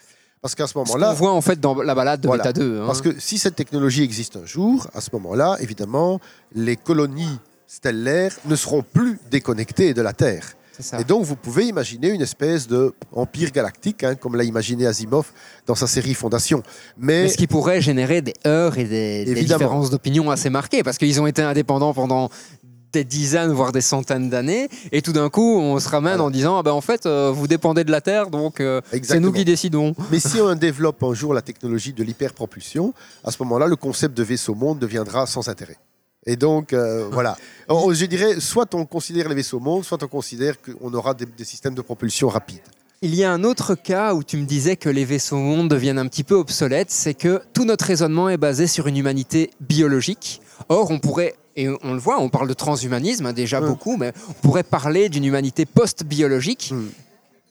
Parce 0.46 0.54
qu'à 0.54 0.68
ce 0.68 0.68
Ce 0.68 0.74
qu'on 0.74 0.84
moment-là, 0.84 1.12
voit 1.12 1.32
en 1.32 1.40
fait 1.40 1.58
dans 1.58 1.82
la 1.82 1.92
balade 1.92 2.20
de 2.20 2.28
Voilà. 2.28 2.44
Beta 2.44 2.52
2. 2.52 2.78
hein. 2.80 2.84
parce 2.86 3.02
que 3.02 3.18
si 3.18 3.36
cette 3.36 3.56
technologie 3.56 4.04
existe 4.04 4.36
un 4.36 4.46
jour, 4.46 4.86
à 4.94 5.00
ce 5.00 5.10
moment-là, 5.14 5.56
évidemment, 5.58 6.20
les 6.54 6.76
colonies 6.76 7.40
stellaires 7.66 8.32
ne 8.44 8.54
seront 8.54 8.84
plus 8.84 9.18
déconnectées 9.28 9.92
de 9.92 10.02
la 10.02 10.12
Terre. 10.12 10.54
Et 11.00 11.04
donc, 11.04 11.24
vous 11.24 11.36
pouvez 11.36 11.64
imaginer 11.64 12.10
une 12.10 12.22
espèce 12.22 12.68
de 12.68 12.94
empire 13.12 13.50
galactique, 13.50 14.04
hein, 14.04 14.14
comme 14.14 14.36
l'a 14.36 14.44
imaginé 14.44 14.86
Asimov 14.86 15.32
dans 15.66 15.74
sa 15.74 15.86
série 15.86 16.14
Fondation. 16.14 16.62
Mais, 16.98 17.22
Mais 17.22 17.28
ce 17.28 17.36
qui 17.36 17.46
pourrait 17.46 17.80
générer 17.80 18.20
des 18.20 18.34
heurts 18.46 18.78
et 18.78 18.84
des, 18.84 19.34
différences 19.34 19.90
d'opinion 19.90 20.30
assez 20.30 20.50
marquées, 20.50 20.82
parce 20.82 20.98
qu'ils 20.98 21.20
ont 21.20 21.26
été 21.26 21.42
indépendants 21.42 21.94
pendant 21.94 22.28
des 22.96 23.04
dizaines, 23.04 23.52
voire 23.52 23.72
des 23.72 23.82
centaines 23.82 24.30
d'années, 24.30 24.68
et 24.90 25.02
tout 25.02 25.12
d'un 25.12 25.28
coup, 25.28 25.58
on 25.60 25.78
se 25.78 25.88
ramène 25.88 26.14
Voilà. 26.14 26.24
en 26.24 26.30
disant, 26.30 26.56
ah 26.58 26.62
ben, 26.62 26.72
en 26.72 26.80
fait, 26.80 27.04
euh, 27.04 27.30
vous 27.34 27.46
dépendez 27.46 27.84
de 27.84 27.90
la 27.90 28.00
Terre, 28.00 28.30
donc 28.30 28.58
euh, 28.60 28.80
c'est 29.02 29.20
nous 29.20 29.32
qui 29.32 29.44
décidons. 29.44 29.94
mais 30.10 30.18
si 30.18 30.40
on 30.40 30.54
développe 30.54 31.02
un 31.02 31.12
jour 31.12 31.34
la 31.34 31.42
technologie 31.42 31.92
de 31.92 32.02
l'hyperpropulsion, 32.02 32.94
à 33.22 33.30
ce 33.30 33.42
moment-là, 33.42 33.66
le 33.66 33.76
concept 33.76 34.16
de 34.16 34.22
vaisseau 34.22 34.54
monde 34.54 34.78
deviendra 34.78 35.26
sans 35.26 35.48
intérêt. 35.48 35.76
Et 36.24 36.36
donc, 36.36 36.72
euh, 36.72 37.06
voilà. 37.12 37.36
Alors, 37.68 37.92
je 37.92 38.06
dirais, 38.06 38.40
soit 38.40 38.74
on 38.74 38.86
considère 38.86 39.28
les 39.28 39.34
vaisseaux 39.34 39.60
mondes, 39.60 39.84
soit 39.84 40.02
on 40.02 40.08
considère 40.08 40.54
qu'on 40.62 40.92
aura 40.94 41.12
des, 41.12 41.26
des 41.26 41.44
systèmes 41.44 41.74
de 41.74 41.82
propulsion 41.82 42.28
rapides. 42.28 42.60
Il 43.02 43.14
y 43.14 43.24
a 43.24 43.30
un 43.30 43.44
autre 43.44 43.74
cas 43.74 44.14
où 44.14 44.24
tu 44.24 44.38
me 44.38 44.46
disais 44.46 44.76
que 44.76 44.88
les 44.88 45.04
vaisseaux 45.04 45.36
mondes 45.36 45.68
deviennent 45.68 45.98
un 45.98 46.06
petit 46.06 46.24
peu 46.24 46.34
obsolètes, 46.34 46.90
c'est 46.90 47.12
que 47.12 47.42
tout 47.52 47.66
notre 47.66 47.84
raisonnement 47.84 48.30
est 48.30 48.38
basé 48.38 48.66
sur 48.66 48.86
une 48.86 48.96
humanité 48.96 49.50
biologique. 49.60 50.40
Or, 50.70 50.90
on 50.90 50.98
pourrait, 50.98 51.34
et 51.56 51.68
on 51.68 51.94
le 51.94 51.98
voit, 51.98 52.20
on 52.20 52.28
parle 52.28 52.48
de 52.48 52.54
transhumanisme 52.54 53.26
hein, 53.26 53.32
déjà 53.32 53.60
Mm. 53.60 53.66
beaucoup, 53.66 53.96
mais 53.96 54.12
on 54.28 54.32
pourrait 54.34 54.62
parler 54.62 55.08
d'une 55.08 55.24
humanité 55.24 55.64
post-biologique. 55.66 56.70
Mm. 56.72 56.86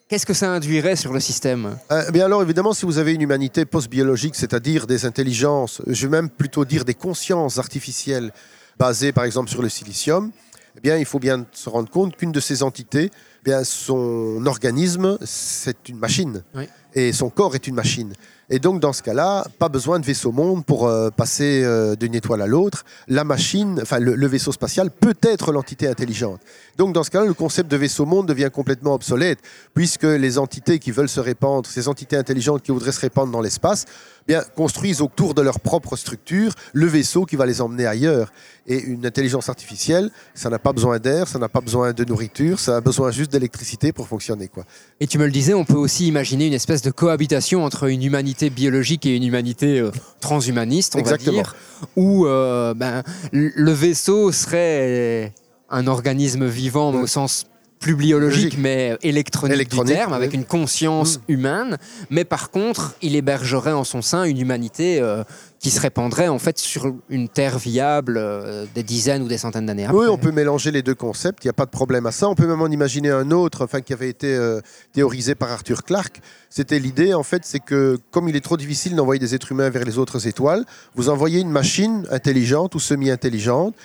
Qu'est-ce 0.08 0.28
que 0.28 0.36
ça 0.36 0.52
induirait 0.52 0.96
sur 0.96 1.12
le 1.14 1.20
système? 1.20 1.78
Euh, 1.92 2.12
bien 2.12 2.26
alors 2.26 2.44
évidemment, 2.44 2.74
si 2.74 2.86
vous 2.86 3.00
avez 3.00 3.14
une 3.14 3.22
humanité 3.22 3.66
post-biologique, 3.66 4.36
c'est-à-dire 4.36 4.86
des 4.86 5.06
intelligences, 5.06 5.82
je 5.88 6.06
vais 6.06 6.12
même 6.12 6.30
plutôt 6.30 6.64
dire 6.64 6.86
des 6.86 6.94
consciences 6.94 7.58
artificielles 7.58 8.32
basées 8.78 9.12
par 9.12 9.24
exemple 9.24 9.50
sur 9.50 9.64
le 9.64 9.70
silicium, 9.70 10.32
eh 10.78 10.82
bien 10.82 10.98
il 10.98 11.06
faut 11.06 11.18
bien 11.20 11.46
se 11.54 11.70
rendre 11.70 11.90
compte 11.90 12.16
qu'une 12.18 12.32
de 12.32 12.40
ces 12.40 12.62
entités, 12.62 13.10
eh 13.12 13.44
bien 13.44 13.64
son 13.64 14.46
organisme, 14.46 15.18
c'est 15.26 15.90
une 15.90 15.98
machine. 15.98 16.44
Oui. 16.54 16.66
Et 16.94 17.12
son 17.12 17.30
corps 17.32 17.56
est 17.56 17.66
une 17.68 17.76
machine. 17.76 18.14
Et 18.50 18.60
donc 18.60 18.80
dans 18.80 18.94
ce 18.94 19.02
cas-là, 19.02 19.46
pas 19.58 19.70
besoin 19.70 20.00
de 20.00 20.06
vaisseau 20.06 20.32
monde 20.32 20.64
pour 20.64 20.88
euh, 20.88 21.10
passer 21.10 21.64
euh, 21.64 21.96
d'une 21.96 22.14
étoile 22.14 22.44
à 22.44 22.48
l'autre. 22.48 22.86
La 23.08 23.24
machine, 23.24 23.80
enfin 23.82 23.98
le, 23.98 24.28
vaisseau 24.28 24.52
spatial 24.52 24.92
peut 24.92 25.16
être 25.24 25.52
l'entité 25.52 25.88
intelligente. 25.88 26.40
Donc 26.78 26.94
dans 26.94 27.04
ce 27.04 27.10
cas-là, 27.10 27.26
le 27.26 27.34
concept 27.34 27.72
de 27.72 27.78
vaisseau 27.78 28.06
monde 28.06 28.28
devient 28.28 28.52
complètement 28.54 28.94
obsolète, 28.94 29.40
puisque 29.74 30.04
les 30.04 30.38
entités 30.38 30.78
qui 30.78 30.92
veulent 30.92 31.10
se 31.10 31.20
répandre, 31.20 31.68
ces 31.68 31.88
entités 31.88 32.18
intelligentes 32.18 32.62
qui 32.62 32.72
voudraient 32.72 32.92
se 32.92 33.00
répandre 33.00 33.32
dans 33.32 33.42
l'espace, 33.42 33.86
eh 34.28 34.34
bien 34.34 34.44
construisent 34.56 35.02
autour 35.02 35.34
de 35.34 35.42
leur 35.42 35.60
propre 35.60 35.96
structure 35.96 36.54
le 36.74 36.86
vaisseau 36.88 37.26
qui 37.26 37.36
va 37.36 37.46
les 37.46 37.62
emmener 37.62 37.88
ailleurs. 37.88 38.32
Et 38.68 38.80
une 38.80 39.06
intelligence 39.06 39.48
artificielle, 39.50 40.10
ça 40.34 40.50
n'a 40.50 40.58
pas 40.58 40.74
besoin 40.74 40.98
d'air, 40.98 41.28
ça 41.28 41.38
n'a 41.38 41.50
pas 41.50 41.62
besoin 41.62 41.94
de 41.94 42.04
nourriture, 42.04 42.60
ça 42.60 42.78
a 42.78 42.82
besoin 42.82 43.12
juste 43.12 43.32
d'électricité 43.32 43.92
pour 43.92 44.08
fonctionner. 44.08 44.48
Quoi. 44.48 44.66
Et 45.00 45.06
tu 45.06 45.20
me 45.20 45.26
le 45.26 45.32
disais, 45.32 45.54
on 45.54 45.66
peut 45.66 45.76
aussi 45.76 46.08
imaginer 46.08 46.48
une 46.48 46.54
espèce 46.54 46.82
de 46.82 46.90
cohabitation 46.90 47.64
entre 47.64 47.84
une 47.84 48.04
humanité 48.04 48.35
biologique 48.44 49.06
et 49.06 49.16
une 49.16 49.24
humanité 49.24 49.80
euh, 49.80 49.92
transhumaniste, 50.20 50.96
on 50.96 51.00
Exactement. 51.00 51.38
va 51.38 51.44
dire, 51.44 51.56
où 51.96 52.26
euh, 52.26 52.74
ben, 52.74 53.04
le 53.32 53.72
vaisseau 53.72 54.32
serait 54.32 55.34
un 55.70 55.88
organisme 55.88 56.46
vivant 56.46 56.92
mais 56.92 57.00
au 57.00 57.08
sens 57.08 57.48
plus 57.80 57.96
biologique, 57.96 58.44
Logique. 58.46 58.60
mais 58.60 58.98
électronique, 59.04 59.56
Électronique, 59.56 59.94
du 59.94 59.98
terme, 59.98 60.14
avec 60.14 60.34
une 60.34 60.46
conscience 60.46 61.20
humaine. 61.28 61.78
Mais 62.10 62.24
par 62.26 62.50
contre, 62.50 62.96
il 63.02 63.16
hébergerait 63.16 63.74
en 63.74 63.84
son 63.84 64.02
sein 64.02 64.24
une 64.24 64.40
humanité 64.40 65.00
euh, 65.00 65.24
qui 65.60 65.70
se 65.72 65.80
répandrait 65.80 66.28
en 66.28 66.40
fait 66.40 66.58
sur 66.58 66.94
une 67.10 67.28
terre 67.30 67.58
viable 67.60 68.18
euh, 68.18 68.66
des 68.74 68.84
dizaines 68.84 69.22
ou 69.24 69.28
des 69.28 69.38
centaines 69.38 69.66
d'années 69.66 69.86
après. 69.86 69.98
Oui, 69.98 70.08
on 70.10 70.18
peut 70.18 70.32
mélanger 70.32 70.72
les 70.72 70.82
deux 70.82 70.96
concepts, 70.96 71.44
il 71.44 71.48
n'y 71.48 71.52
a 71.52 71.54
pas 71.54 71.66
de 71.66 71.72
problème 71.72 72.06
à 72.06 72.12
ça. 72.12 72.28
On 72.30 72.36
peut 72.36 72.48
même 72.48 72.62
en 72.62 72.68
imaginer 72.68 73.10
un 73.12 73.32
autre, 73.32 73.64
enfin, 73.64 73.82
qui 73.82 73.94
avait 73.94 74.10
été 74.10 74.34
euh, 74.34 74.62
théorisé 74.94 75.36
par 75.36 75.52
Arthur 75.52 75.84
Clarke. 75.84 76.22
C'était 76.50 76.80
l'idée, 76.80 77.14
en 77.14 77.24
fait, 77.24 77.44
c'est 77.46 77.60
que 77.60 77.98
comme 78.12 78.30
il 78.30 78.36
est 78.36 78.44
trop 78.44 78.58
difficile 78.58 78.96
d'envoyer 78.96 79.20
des 79.20 79.36
êtres 79.36 79.52
humains 79.52 79.70
vers 79.70 79.84
les 79.86 79.98
autres 79.98 80.28
étoiles, 80.28 80.66
vous 80.96 81.10
envoyez 81.10 81.40
une 81.42 81.52
machine 81.52 82.08
intelligente 82.12 82.76
ou 82.76 82.80
semi-intelligente 82.80 83.76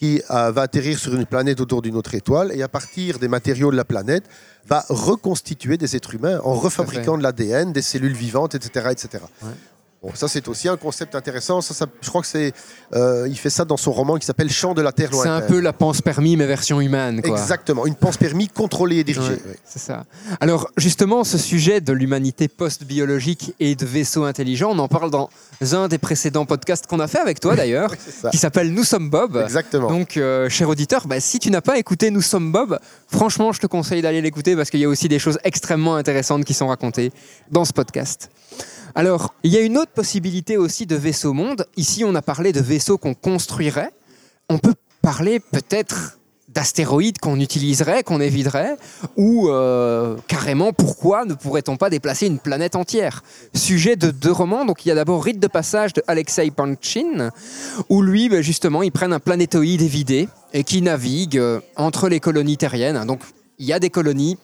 qui 0.00 0.22
euh, 0.30 0.50
va 0.50 0.62
atterrir 0.62 0.98
sur 0.98 1.14
une 1.14 1.26
planète 1.26 1.60
autour 1.60 1.82
d'une 1.82 1.94
autre 1.94 2.14
étoile 2.14 2.52
et 2.54 2.62
à 2.62 2.68
partir 2.68 3.18
des 3.18 3.28
matériaux 3.28 3.70
de 3.70 3.76
la 3.76 3.84
planète 3.84 4.24
va 4.66 4.82
reconstituer 4.88 5.76
des 5.76 5.94
êtres 5.94 6.14
humains 6.14 6.40
en 6.42 6.54
refabriquant 6.54 7.18
de 7.18 7.22
l'ADN, 7.22 7.72
des 7.72 7.82
cellules 7.82 8.14
vivantes, 8.14 8.54
etc. 8.54 8.88
etc. 8.92 9.24
Ouais. 9.42 9.50
Bon, 10.02 10.10
ça 10.14 10.28
c'est 10.28 10.48
aussi 10.48 10.66
un 10.66 10.78
concept 10.78 11.14
intéressant. 11.14 11.60
Ça, 11.60 11.74
ça- 11.74 11.84
je 12.00 12.08
crois 12.08 12.22
que 12.22 12.26
c'est, 12.26 12.54
euh, 12.94 13.26
il 13.28 13.36
fait 13.36 13.50
ça 13.50 13.66
dans 13.66 13.76
son 13.76 13.92
roman 13.92 14.16
qui 14.16 14.24
s'appelle 14.24 14.50
Chant 14.50 14.72
de 14.72 14.80
la 14.80 14.92
Terre 14.92 15.10
C'est 15.10 15.16
lointaine. 15.16 15.32
un 15.32 15.40
peu 15.42 15.60
la 15.60 15.74
pense 15.74 16.00
permis 16.00 16.38
mais 16.38 16.46
version 16.46 16.80
humaine. 16.80 17.20
Quoi. 17.20 17.38
Exactement, 17.38 17.84
une 17.84 17.94
pense 17.94 18.16
permis 18.16 18.48
contrôlée 18.48 18.96
et 18.96 19.04
dirigée. 19.04 19.32
Ouais. 19.32 19.58
C'est 19.66 19.78
ça. 19.78 20.04
Alors 20.40 20.70
justement, 20.78 21.22
ce 21.22 21.36
sujet 21.36 21.82
de 21.82 21.92
l'humanité 21.92 22.48
post-biologique 22.48 23.54
et 23.60 23.74
de 23.74 23.84
vaisseaux 23.84 24.24
intelligents, 24.24 24.70
on 24.72 24.78
en 24.78 24.88
parle 24.88 25.10
dans 25.10 25.28
un 25.72 25.88
des 25.88 25.98
précédents 25.98 26.46
podcasts 26.46 26.86
qu'on 26.86 27.00
a 27.00 27.06
fait 27.06 27.18
avec 27.18 27.38
toi 27.38 27.54
d'ailleurs, 27.54 27.92
C'est 28.22 28.30
qui 28.30 28.38
s'appelle 28.38 28.72
Nous 28.72 28.84
sommes 28.84 29.10
Bob. 29.10 29.36
Exactement. 29.44 29.90
Donc, 29.90 30.16
euh, 30.16 30.48
cher 30.48 30.68
auditeur, 30.70 31.06
bah, 31.08 31.20
si 31.20 31.38
tu 31.38 31.50
n'as 31.50 31.60
pas 31.60 31.76
écouté 31.78 32.10
Nous 32.10 32.22
sommes 32.22 32.52
Bob, 32.52 32.78
franchement, 33.08 33.52
je 33.52 33.60
te 33.60 33.66
conseille 33.66 34.00
d'aller 34.00 34.22
l'écouter 34.22 34.56
parce 34.56 34.70
qu'il 34.70 34.80
y 34.80 34.84
a 34.84 34.88
aussi 34.88 35.08
des 35.08 35.18
choses 35.18 35.38
extrêmement 35.44 35.96
intéressantes 35.96 36.46
qui 36.46 36.54
sont 36.54 36.68
racontées 36.68 37.12
dans 37.50 37.66
ce 37.66 37.74
podcast. 37.74 38.30
Alors, 38.94 39.34
il 39.42 39.52
y 39.52 39.56
a 39.56 39.60
une 39.60 39.78
autre 39.78 39.92
possibilité 39.92 40.56
aussi 40.56 40.86
de 40.86 40.96
vaisseau 40.96 41.32
monde. 41.32 41.66
Ici, 41.76 42.04
on 42.04 42.14
a 42.14 42.22
parlé 42.22 42.52
de 42.52 42.60
vaisseaux 42.60 42.98
qu'on 42.98 43.14
construirait. 43.14 43.90
On 44.48 44.58
peut 44.58 44.74
parler 45.02 45.40
peut-être 45.40 46.18
d'astéroïdes 46.48 47.18
qu'on 47.18 47.38
utiliserait, 47.38 48.02
qu'on 48.02 48.20
éviterait, 48.20 48.76
ou 49.16 49.48
euh, 49.48 50.16
carrément, 50.26 50.72
pourquoi 50.72 51.24
ne 51.24 51.34
pourrait-on 51.34 51.76
pas 51.76 51.90
déplacer 51.90 52.26
une 52.26 52.40
planète 52.40 52.74
entière? 52.74 53.22
Sujet 53.54 53.94
de 53.94 54.10
deux 54.10 54.32
romans, 54.32 54.64
donc 54.64 54.84
il 54.84 54.88
y 54.88 54.92
a 54.92 54.96
d'abord 54.96 55.22
Rite 55.22 55.38
de 55.38 55.46
passage 55.46 55.92
de 55.92 56.02
Alexei 56.08 56.50
Panchin, 56.50 57.30
où 57.88 58.02
lui, 58.02 58.28
ben, 58.28 58.42
justement, 58.42 58.82
ils 58.82 58.90
prennent 58.90 59.12
un 59.12 59.20
planétoïde 59.20 59.82
évidé 59.82 60.28
et 60.52 60.64
qui 60.64 60.82
navigue 60.82 61.38
euh, 61.38 61.60
entre 61.76 62.08
les 62.08 62.18
colonies 62.18 62.56
terriennes. 62.56 63.04
Donc, 63.06 63.20
il 63.58 63.66
y 63.66 63.72
a 63.72 63.78
des 63.78 63.90
colonies, 63.90 64.36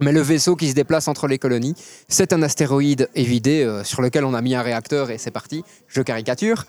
mais 0.00 0.12
le 0.12 0.20
vaisseau 0.20 0.56
qui 0.56 0.68
se 0.68 0.74
déplace 0.74 1.08
entre 1.08 1.26
les 1.26 1.38
colonies, 1.38 1.74
c'est 2.08 2.32
un 2.32 2.42
astéroïde 2.42 3.08
évidé 3.14 3.62
euh, 3.62 3.84
sur 3.84 4.02
lequel 4.02 4.24
on 4.24 4.34
a 4.34 4.40
mis 4.40 4.54
un 4.54 4.62
réacteur 4.62 5.10
et 5.10 5.18
c'est 5.18 5.30
parti, 5.30 5.62
je 5.88 6.02
caricature. 6.02 6.64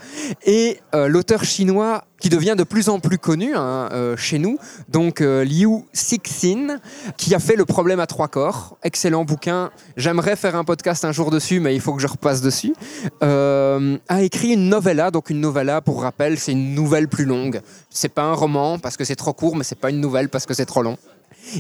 Et 0.46 0.80
euh, 0.94 1.08
l'auteur 1.08 1.44
chinois 1.44 2.04
qui 2.20 2.30
devient 2.30 2.56
de 2.58 2.64
plus 2.64 2.90
en 2.90 3.00
plus 3.00 3.18
connu 3.18 3.56
hein, 3.56 3.90
euh, 3.94 4.16
chez 4.16 4.38
nous, 4.38 4.60
donc 4.90 5.22
Liu 5.22 5.86
Cixin, 5.92 6.80
qui 7.18 7.34
a 7.34 7.40
fait 7.40 7.56
Le 7.56 7.66
problème 7.66 8.00
à 8.00 8.06
trois 8.06 8.28
corps, 8.28 8.78
excellent 8.84 9.26
bouquin. 9.26 9.72
J'aimerais 9.98 10.36
faire 10.36 10.56
un 10.56 10.64
podcast 10.64 11.04
un 11.04 11.12
jour 11.12 11.32
dessus, 11.32 11.60
mais 11.60 11.74
il 11.74 11.82
faut 11.82 11.94
que 11.94 12.02
je 12.02 12.08
repasse 12.08 12.42
dessus. 12.42 12.74
A 13.22 14.22
écrit 14.22 14.50
une 14.50 14.70
novella, 14.70 15.10
donc 15.10 15.30
une 15.30 15.40
novella 15.40 15.82
pour 15.82 16.04
rappel, 16.04 16.38
c'est 16.38 16.52
une 16.52 16.76
nouvelle 16.76 17.08
plus 17.08 17.26
longue. 17.26 17.62
C'est 17.90 18.10
pas 18.10 18.24
un 18.24 18.34
roman 18.34 18.78
parce 18.78 18.98
que 18.98 19.04
c'est 19.04 19.16
trop 19.16 19.34
court, 19.34 19.56
mais 19.56 19.64
c'est 19.64 19.80
pas 19.80 19.90
une 19.90 20.00
nouvelle 20.00 20.30
parce 20.30 20.46
que 20.46 20.54
c'est 20.54 20.66
trop 20.66 20.84
long. 20.84 20.98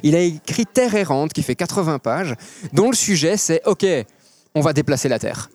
Il 0.04 0.16
a 0.16 0.20
écrit 0.22 0.66
Terre 0.66 0.96
errante 0.96 1.34
qui 1.34 1.44
fait 1.44 1.56
80 1.56 2.00
pages, 2.00 2.36
dont 2.74 2.90
le 2.90 2.96
sujet 2.96 3.38
c'est 3.38 3.62
OK, 3.66 3.86
on 4.56 4.62
va 4.62 4.74
déplacer 4.74 5.10
la 5.10 5.20
Terre. 5.20 5.50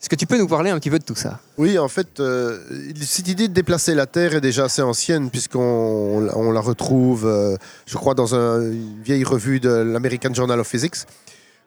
Est-ce 0.00 0.08
que 0.08 0.14
tu 0.14 0.26
peux 0.26 0.38
nous 0.38 0.46
parler 0.46 0.70
un 0.70 0.78
petit 0.78 0.90
peu 0.90 0.98
de 1.00 1.04
tout 1.04 1.16
ça? 1.16 1.40
Oui, 1.56 1.76
en 1.76 1.88
fait, 1.88 2.20
euh, 2.20 2.60
cette 3.00 3.26
idée 3.26 3.48
de 3.48 3.52
déplacer 3.52 3.94
la 3.96 4.06
Terre 4.06 4.36
est 4.36 4.40
déjà 4.40 4.64
assez 4.66 4.80
ancienne, 4.80 5.28
puisqu'on 5.28 6.28
on 6.32 6.52
la 6.52 6.60
retrouve, 6.60 7.26
euh, 7.26 7.56
je 7.86 7.96
crois, 7.96 8.14
dans 8.14 8.32
un- 8.36 8.60
une 8.62 9.02
vieille 9.02 9.24
revue 9.24 9.58
de 9.58 9.68
l'American 9.68 10.32
Journal 10.32 10.60
of 10.60 10.68
Physics. 10.68 10.94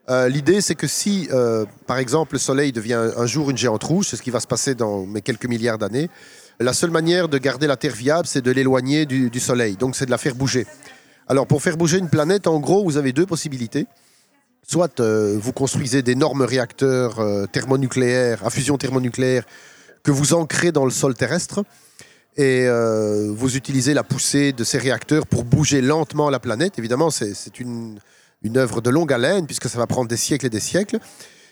Euh, 0.09 0.29
L'idée, 0.29 0.61
c'est 0.61 0.75
que 0.75 0.87
si, 0.87 1.27
par 1.87 1.97
exemple, 1.97 2.33
le 2.35 2.39
Soleil 2.39 2.71
devient 2.71 2.93
un, 2.93 3.11
un 3.17 3.25
jour 3.25 3.49
une 3.49 3.57
géante 3.57 3.83
rouge, 3.83 4.07
c'est 4.09 4.15
ce 4.15 4.21
qui 4.21 4.31
va 4.31 4.39
se 4.39 4.47
passer 4.47 4.75
dans 4.75 5.05
mes 5.05 5.21
quelques 5.21 5.45
milliards 5.45 5.77
d'années, 5.77 6.09
la 6.59 6.73
seule 6.73 6.91
manière 6.91 7.27
de 7.27 7.37
garder 7.37 7.67
la 7.67 7.75
Terre 7.75 7.93
viable, 7.95 8.27
c'est 8.27 8.41
de 8.41 8.51
l'éloigner 8.51 9.05
du, 9.05 9.29
du 9.29 9.39
Soleil, 9.39 9.75
donc 9.75 9.95
c'est 9.95 10.05
de 10.05 10.11
la 10.11 10.17
faire 10.17 10.35
bouger. 10.35 10.65
Alors, 11.27 11.47
pour 11.47 11.61
faire 11.61 11.77
bouger 11.77 11.97
une 11.97 12.09
planète, 12.09 12.47
en 12.47 12.59
gros, 12.59 12.83
vous 12.83 12.97
avez 12.97 13.13
deux 13.13 13.25
possibilités. 13.25 13.87
Soit 14.67 14.99
euh, 14.99 15.37
vous 15.39 15.53
construisez 15.53 16.01
d'énormes 16.01 16.43
réacteurs 16.43 17.19
euh, 17.19 17.45
thermonucléaires, 17.45 18.45
à 18.45 18.49
fusion 18.49 18.77
thermonucléaire, 18.77 19.43
que 20.03 20.11
vous 20.11 20.33
ancrez 20.33 20.71
dans 20.71 20.85
le 20.85 20.91
sol 20.91 21.13
terrestre, 21.15 21.63
et 22.37 22.65
euh, 22.65 23.31
vous 23.35 23.57
utilisez 23.57 23.93
la 23.93 24.03
poussée 24.03 24.53
de 24.53 24.63
ces 24.63 24.77
réacteurs 24.77 25.27
pour 25.27 25.43
bouger 25.43 25.81
lentement 25.81 26.29
la 26.29 26.39
planète. 26.39 26.79
Évidemment, 26.79 27.09
c'est 27.09 27.59
une, 27.59 27.99
une 28.43 28.57
œuvre 28.57 28.81
de 28.81 28.89
longue 28.89 29.11
haleine, 29.11 29.45
puisque 29.45 29.69
ça 29.69 29.77
va 29.77 29.87
prendre 29.87 30.07
des 30.07 30.17
siècles 30.17 30.45
et 30.45 30.49
des 30.49 30.59
siècles. 30.59 30.99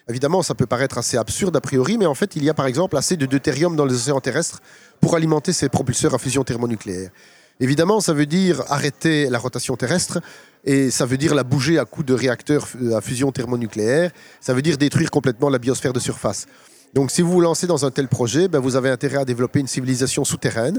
Évidemment, 0.07 0.41
ça 0.41 0.55
peut 0.55 0.65
paraître 0.65 0.97
assez 0.97 1.17
absurde 1.17 1.55
a 1.55 1.61
priori, 1.61 1.97
mais 1.97 2.07
en 2.07 2.15
fait, 2.15 2.35
il 2.35 2.43
y 2.43 2.49
a 2.49 2.53
par 2.55 2.65
exemple 2.65 2.97
assez 2.97 3.15
de 3.15 3.27
deutérium 3.27 3.75
dans 3.75 3.85
les 3.85 3.93
océans 3.93 4.19
terrestres 4.19 4.61
pour 4.99 5.15
alimenter 5.15 5.53
ces 5.53 5.69
propulseurs 5.69 6.15
à 6.15 6.17
fusion 6.17 6.43
thermonucléaire. 6.43 7.11
Évidemment, 7.59 7.99
ça 7.99 8.13
veut 8.13 8.25
dire 8.25 8.63
arrêter 8.69 9.29
la 9.29 9.37
rotation 9.37 9.75
terrestre 9.75 10.19
et 10.63 10.91
ça 10.91 11.05
veut 11.05 11.17
dire 11.17 11.35
la 11.35 11.43
bouger 11.43 11.77
à 11.77 11.85
coups 11.85 12.05
de 12.05 12.13
réacteurs 12.13 12.65
f- 12.65 12.95
à 12.95 13.01
fusion 13.01 13.31
thermonucléaire. 13.31 14.11
Ça 14.39 14.53
veut 14.53 14.61
dire 14.61 14.77
détruire 14.77 15.11
complètement 15.11 15.49
la 15.49 15.59
biosphère 15.59 15.91
de 15.91 15.99
surface. 15.99 16.45
Donc, 16.93 17.11
si 17.11 17.21
vous 17.21 17.31
vous 17.31 17.41
lancez 17.41 17.67
dans 17.67 17.85
un 17.85 17.91
tel 17.91 18.07
projet, 18.07 18.47
ben, 18.47 18.59
vous 18.59 18.75
avez 18.75 18.89
intérêt 18.89 19.17
à 19.17 19.25
développer 19.25 19.59
une 19.59 19.67
civilisation 19.67 20.23
souterraine, 20.23 20.77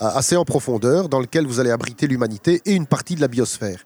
euh, 0.00 0.08
assez 0.14 0.36
en 0.36 0.44
profondeur, 0.44 1.08
dans 1.08 1.20
laquelle 1.20 1.46
vous 1.46 1.58
allez 1.58 1.70
abriter 1.70 2.06
l'humanité 2.06 2.60
et 2.66 2.74
une 2.74 2.86
partie 2.86 3.14
de 3.14 3.20
la 3.20 3.28
biosphère, 3.28 3.84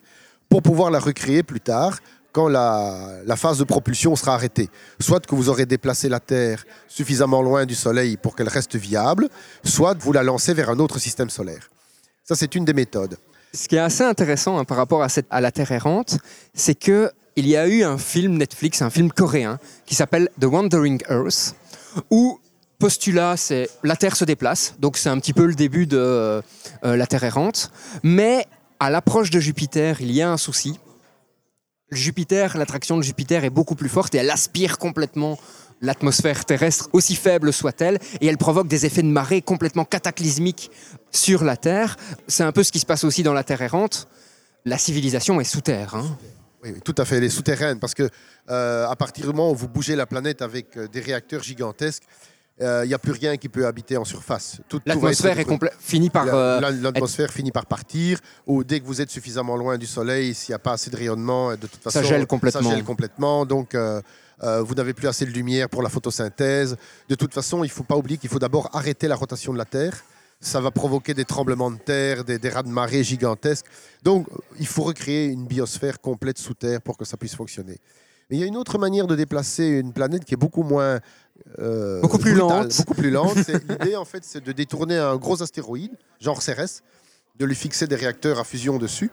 pour 0.48 0.60
pouvoir 0.60 0.90
la 0.90 0.98
recréer 0.98 1.42
plus 1.42 1.60
tard 1.60 1.98
quand 2.32 2.48
la, 2.48 3.20
la 3.24 3.36
phase 3.36 3.58
de 3.58 3.64
propulsion 3.64 4.16
sera 4.16 4.34
arrêtée. 4.34 4.68
Soit 5.00 5.24
que 5.24 5.36
vous 5.36 5.48
aurez 5.48 5.66
déplacé 5.66 6.08
la 6.08 6.18
Terre 6.18 6.64
suffisamment 6.88 7.40
loin 7.42 7.64
du 7.64 7.76
Soleil 7.76 8.16
pour 8.16 8.34
qu'elle 8.34 8.48
reste 8.48 8.74
viable, 8.74 9.28
soit 9.62 9.96
vous 10.00 10.12
la 10.12 10.24
lancez 10.24 10.52
vers 10.52 10.68
un 10.68 10.80
autre 10.80 10.98
système 10.98 11.30
solaire. 11.30 11.70
Ça, 12.24 12.34
c'est 12.34 12.54
une 12.54 12.64
des 12.64 12.72
méthodes. 12.72 13.18
Ce 13.52 13.68
qui 13.68 13.76
est 13.76 13.80
assez 13.80 14.02
intéressant 14.02 14.58
hein, 14.58 14.64
par 14.64 14.78
rapport 14.78 15.02
à, 15.02 15.40
la 15.40 15.52
Terre 15.52 15.72
errante, 15.72 16.18
c'est 16.54 16.74
que 16.74 17.10
il 17.36 17.46
y 17.46 17.56
a 17.56 17.68
eu 17.68 17.82
un 17.84 17.98
film 17.98 18.38
Netflix, 18.38 18.80
un 18.80 18.90
film 18.90 19.12
coréen, 19.12 19.58
qui 19.84 19.94
s'appelle 19.94 20.30
The 20.40 20.44
Wandering 20.44 21.02
Earth, 21.10 21.54
où 22.10 22.40
postulat, 22.78 23.36
c'est 23.36 23.68
la 23.82 23.96
Terre 23.96 24.16
se 24.16 24.24
déplace, 24.24 24.74
donc 24.78 24.96
c'est 24.96 25.10
un 25.10 25.18
petit 25.18 25.32
peu 25.32 25.44
le 25.44 25.54
début 25.54 25.86
de 25.86 25.98
euh, 25.98 26.42
la 26.82 27.06
Terre 27.06 27.24
errante, 27.24 27.70
mais 28.02 28.46
à 28.80 28.88
l'approche 28.88 29.30
de 29.30 29.40
Jupiter, 29.40 30.00
il 30.00 30.12
y 30.12 30.22
a 30.22 30.30
un 30.30 30.36
souci. 30.36 30.78
Jupiter, 31.90 32.56
l'attraction 32.56 32.96
de 32.96 33.02
Jupiter 33.02 33.44
est 33.44 33.50
beaucoup 33.50 33.74
plus 33.74 33.88
forte 33.88 34.14
et 34.14 34.18
elle 34.18 34.30
aspire 34.30 34.78
complètement 34.78 35.38
l'atmosphère 35.80 36.44
terrestre, 36.44 36.88
aussi 36.92 37.14
faible 37.14 37.52
soit-elle, 37.52 37.98
et 38.20 38.26
elle 38.26 38.38
provoque 38.38 38.68
des 38.68 38.86
effets 38.86 39.02
de 39.02 39.08
marée 39.08 39.42
complètement 39.42 39.84
cataclysmiques 39.84 40.70
sur 41.16 41.44
la 41.44 41.56
Terre. 41.56 41.96
C'est 42.28 42.42
un 42.44 42.52
peu 42.52 42.62
ce 42.62 42.72
qui 42.72 42.78
se 42.78 42.86
passe 42.86 43.04
aussi 43.04 43.22
dans 43.22 43.32
la 43.34 43.44
Terre 43.44 43.62
errante. 43.62 44.08
La 44.64 44.78
civilisation 44.78 45.40
est 45.40 45.44
sous 45.44 45.60
terre. 45.60 45.94
hein. 45.94 46.16
Oui, 46.62 46.70
oui, 46.74 46.80
tout 46.82 46.94
à 46.96 47.04
fait, 47.04 47.16
elle 47.18 47.24
est 47.24 47.28
souterraine, 47.28 47.78
parce 47.78 47.92
que 47.92 48.08
euh, 48.50 48.88
à 48.88 48.96
partir 48.96 49.26
du 49.26 49.30
moment 49.32 49.50
où 49.50 49.54
vous 49.54 49.68
bougez 49.68 49.94
la 49.96 50.06
planète 50.06 50.40
avec 50.40 50.76
euh, 50.78 50.88
des 50.88 51.00
réacteurs 51.00 51.42
gigantesques, 51.42 52.04
euh, 52.62 52.80
il 52.84 52.88
n'y 52.88 52.94
a 52.94 52.98
plus 52.98 53.12
rien 53.12 53.36
qui 53.36 53.50
peut 53.50 53.66
habiter 53.66 53.98
en 53.98 54.04
surface. 54.06 54.58
Tout- 54.68 54.78
tout 54.78 54.84
va 54.86 54.94
L'atmosphère 54.94 55.38
être 55.38 55.58
finit 55.80 56.08
par. 56.08 56.24
La- 56.24 56.34
euh, 56.34 56.60
la- 56.60 56.70
L'atmosphère 56.70 57.30
finit 57.30 57.50
par 57.52 57.66
partir, 57.66 58.18
ou 58.46 58.64
dès 58.64 58.80
que 58.80 58.86
vous 58.86 59.02
êtes 59.02 59.10
suffisamment 59.10 59.56
loin 59.56 59.76
du 59.76 59.84
soleil, 59.86 60.32
s'il 60.34 60.52
n'y 60.52 60.54
a 60.54 60.58
pas 60.58 60.72
assez 60.72 60.88
de 60.88 60.96
rayonnement, 60.96 61.50
de 61.50 61.66
toute 61.66 61.82
façon, 61.82 62.02
gèle 62.02 62.26
complètement. 62.26 62.62
Ça 62.70 62.74
gèle 62.76 62.84
complètement, 62.84 63.44
donc 63.44 63.74
euh, 63.74 64.00
vous 64.40 64.74
n'avez 64.74 64.94
plus 64.94 65.08
assez 65.08 65.26
de 65.26 65.30
lumière 65.32 65.68
pour 65.68 65.82
la 65.82 65.90
photosynthèse. 65.90 66.76
De 67.10 67.14
toute 67.14 67.34
façon, 67.34 67.64
il 67.64 67.68
ne 67.68 67.72
faut 67.72 67.82
pas 67.84 67.96
oublier 67.96 68.16
qu'il 68.18 68.30
faut 68.30 68.38
d'abord 68.38 68.70
arrêter 68.72 69.08
la 69.08 69.16
rotation 69.16 69.52
de 69.52 69.58
la 69.58 69.64
Terre. 69.66 70.02
Ça 70.40 70.60
va 70.60 70.70
provoquer 70.70 71.14
des 71.14 71.24
tremblements 71.24 71.70
de 71.70 71.78
terre, 71.78 72.24
des, 72.24 72.38
des 72.38 72.48
raz-de-marée 72.50 73.02
gigantesques. 73.02 73.66
Donc, 74.02 74.26
il 74.58 74.66
faut 74.66 74.82
recréer 74.82 75.26
une 75.26 75.46
biosphère 75.46 76.00
complète 76.00 76.38
sous 76.38 76.54
terre 76.54 76.82
pour 76.82 76.96
que 76.98 77.04
ça 77.04 77.16
puisse 77.16 77.34
fonctionner. 77.34 77.78
Mais 78.28 78.36
il 78.36 78.40
y 78.40 78.42
a 78.42 78.46
une 78.46 78.56
autre 78.56 78.78
manière 78.78 79.06
de 79.06 79.16
déplacer 79.16 79.64
une 79.64 79.92
planète 79.92 80.24
qui 80.24 80.34
est 80.34 80.38
beaucoup 80.38 80.62
moins. 80.62 81.00
euh, 81.58 82.00
Beaucoup 82.00 82.18
plus 82.18 82.32
brutale, 82.34 82.64
lente. 82.64 82.76
Beaucoup 82.78 82.94
plus 82.94 83.10
lente. 83.10 83.38
C'est- 83.46 83.62
L'idée, 83.68 83.96
en 83.96 84.04
fait, 84.04 84.22
c'est 84.24 84.42
de 84.44 84.52
détourner 84.52 84.98
un 84.98 85.16
gros 85.16 85.42
astéroïde, 85.42 85.92
genre 86.20 86.42
Cérès, 86.42 86.82
de 87.36 87.44
lui 87.44 87.54
fixer 87.54 87.86
des 87.86 87.96
réacteurs 87.96 88.38
à 88.38 88.44
fusion 88.44 88.76
dessus 88.78 89.10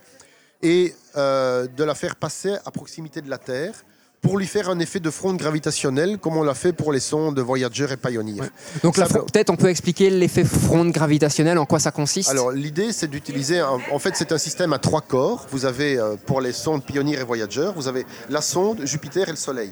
et 0.62 0.94
euh, 1.16 1.66
de 1.68 1.84
la 1.84 1.96
faire 1.96 2.16
passer 2.16 2.56
à 2.66 2.72
proximité 2.72 3.22
de 3.22 3.30
la 3.30 3.38
Terre 3.38 3.84
pour 4.22 4.38
lui 4.38 4.46
faire 4.46 4.70
un 4.70 4.78
effet 4.80 5.00
de 5.00 5.10
fronde 5.10 5.38
gravitationnelle, 5.38 6.18
comme 6.20 6.38
on 6.38 6.44
l'a 6.44 6.54
fait 6.54 6.74
pour 6.74 6.94
les 6.94 7.00
sondes 7.00 7.40
Voyager 7.40 7.88
et 7.92 7.98
Pioneer. 7.98 8.42
Donc 8.84 8.96
Ça 8.96 9.08
peut-être 9.08 9.50
on 9.50 9.56
peut 9.56 9.70
expliquer 9.70 10.10
l'effet 10.12 10.44
fronde 10.44 10.92
gravitationnelle, 10.92 11.58
en 11.58 11.66
quoi 11.66 11.80
ça 11.80 11.92
consiste? 11.92 12.30
Alors 12.30 12.52
l'idée 12.52 12.92
c'est 12.94 13.08
d'utiliser, 13.10 13.60
un- 13.60 13.80
en 13.92 14.00
fait 14.00 14.16
c'est 14.16 14.32
un 14.32 14.38
système 14.38 14.74
à 14.74 14.80
trois 14.80 15.02
corps. 15.02 15.48
Vous 15.52 15.66
avez 15.66 15.98
euh, 15.98 16.16
pour 16.26 16.40
les 16.40 16.52
sondes 16.54 16.84
Pioneer 16.84 17.20
et 17.20 17.24
Voyager, 17.24 17.72
vous 17.76 17.88
avez 17.88 18.06
la 18.30 18.42
sonde, 18.42 18.82
Jupiter 18.86 19.28
et 19.28 19.32
le 19.32 19.38
Soleil. 19.38 19.72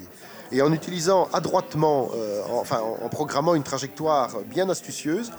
Et 0.52 0.62
en 0.62 0.72
utilisant 0.72 1.28
adroitement, 1.32 2.10
euh, 2.16 2.42
en- 2.50 2.58
enfin 2.60 2.80
en, 2.80 3.04
en 3.04 3.08
programmant 3.08 3.54
une 3.54 3.62
trajectoire 3.62 4.30
bien 4.50 4.68
astucieuse, 4.68 5.30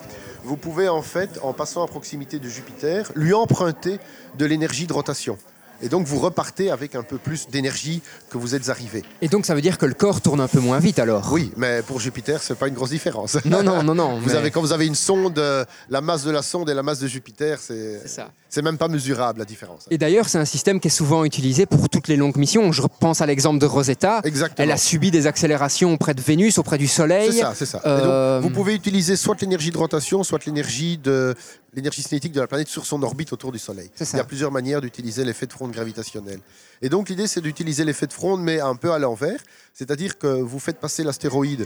vous 0.46 0.56
pouvez 0.56 0.88
en 0.88 1.02
fait, 1.02 1.30
en 1.44 1.52
passant 1.52 1.84
à 1.84 1.88
proximité 1.88 2.40
de 2.40 2.48
Jupiter, 2.48 3.12
lui 3.16 3.34
emprunter 3.34 4.00
de 4.38 4.46
l'énergie 4.46 4.88
de 4.88 4.94
rotation. 4.94 5.38
Et 5.82 5.90
donc 5.90 6.06
vous 6.08 6.20
repartez 6.20 6.70
avec 6.72 6.96
un 6.96 7.04
peu 7.04 7.18
plus 7.18 7.48
d'énergie 7.50 8.02
que 8.30 8.38
vous 8.38 8.56
êtes 8.56 8.70
arrivé. 8.70 9.04
Et 9.22 9.28
donc 9.28 9.46
ça 9.46 9.56
veut 9.56 9.62
dire 9.62 9.78
que 9.78 9.86
le 9.86 9.94
corps 9.94 10.22
tourne 10.22 10.40
un 10.42 10.48
peu 10.48 10.60
moins 10.60 10.80
vite 10.80 11.00
alors? 11.00 11.30
Oui, 11.32 11.52
mais 11.58 11.82
pour 11.82 12.00
Jupiter, 12.00 12.42
c'est 12.44 12.56
pas 12.56 12.68
une 12.68 12.74
grosse 12.76 12.92
différence. 12.92 13.38
Non, 13.46 13.64
non, 13.64 13.84
non, 13.84 13.96
non. 13.96 14.20
Vous 14.22 14.30
mais- 14.30 14.36
avez, 14.36 14.52
quand 14.52 14.62
vous 14.62 14.74
avez 14.74 14.86
une 14.88 14.96
sonde, 14.96 15.38
euh, 15.40 15.66
la 15.90 16.02
masse 16.02 16.24
de 16.24 16.32
la 16.32 16.42
sonde 16.42 16.70
et 16.70 16.74
la 16.74 16.84
masse 16.84 17.00
de 17.00 17.08
Jupiter, 17.08 17.60
c'est 17.60 18.02
C'est 18.50 18.62
même 18.62 18.78
pas 18.78 18.88
mesurable 18.90 19.40
la 19.40 19.46
différence. 19.46 19.86
Et 19.90 19.98
d'ailleurs, 19.98 20.28
c'est 20.28 20.38
un 20.38 20.46
système 20.46 20.80
qui 20.82 20.90
est 20.90 20.92
souvent 20.92 21.24
utilisé 21.24 21.66
pour 21.66 21.88
toutes 21.90 22.08
les 22.10 22.18
longues 22.18 22.36
missions. 22.38 22.72
Je 22.74 22.82
pense 23.00 23.22
à 23.22 23.26
l'exemple 23.26 23.60
de 23.60 23.66
Rosetta. 23.66 24.20
Exactement. 24.26 24.64
Elle 24.66 24.72
a 24.72 24.78
subi 24.78 25.10
des 25.10 25.26
accélérations 25.26 25.94
auprès 25.94 26.14
de 26.14 26.22
Vénus, 26.22 26.58
auprès 26.58 26.78
du 26.78 26.88
Soleil. 26.88 27.32
C'est 27.32 27.40
ça, 27.40 27.54
c'est 27.56 27.66
ça. 27.66 27.78
Et 27.80 27.82
Euh, 27.88 28.42
donc, 28.42 28.50
vous 28.50 28.54
pouvez 28.56 28.76
utiliser 28.76 29.16
soit 29.16 29.40
l'énergie 29.42 29.72
de 29.72 29.78
rotation, 29.78 30.24
soit 30.24 30.46
l'énergie 30.46 30.98
de 30.98 31.34
l'énergie 31.74 32.02
cinétique 32.04 32.34
de 32.34 32.42
la 32.42 32.48
planète 32.48 32.68
sur 32.68 32.86
son 32.86 33.02
orbite 33.02 33.32
autour 33.32 33.54
du 33.54 33.60
Soleil. 33.60 33.90
Il 34.02 34.18
y 34.18 34.20
a 34.20 34.26
plusieurs 34.26 34.52
manières 34.52 34.82
d'utiliser 34.82 35.24
l'effet 35.24 35.46
de 35.46 35.54
fronde 35.72 35.74
gravitationnelle. 35.74 36.40
Et 36.82 36.90
donc 36.90 37.10
l'idée, 37.10 37.28
c'est 37.28 37.42
d'utiliser 37.42 37.86
l'effet 37.86 38.08
de 38.08 38.14
fronde, 38.14 38.42
mais 38.42 38.60
un 38.60 38.76
peu 38.76 38.92
à 38.92 39.00
l'envers, 39.00 39.40
c'est-à-dire 39.74 40.18
que 40.18 40.28
vous 40.28 40.60
faites 40.60 40.80
passer 40.80 41.04
l'astéroïde 41.04 41.66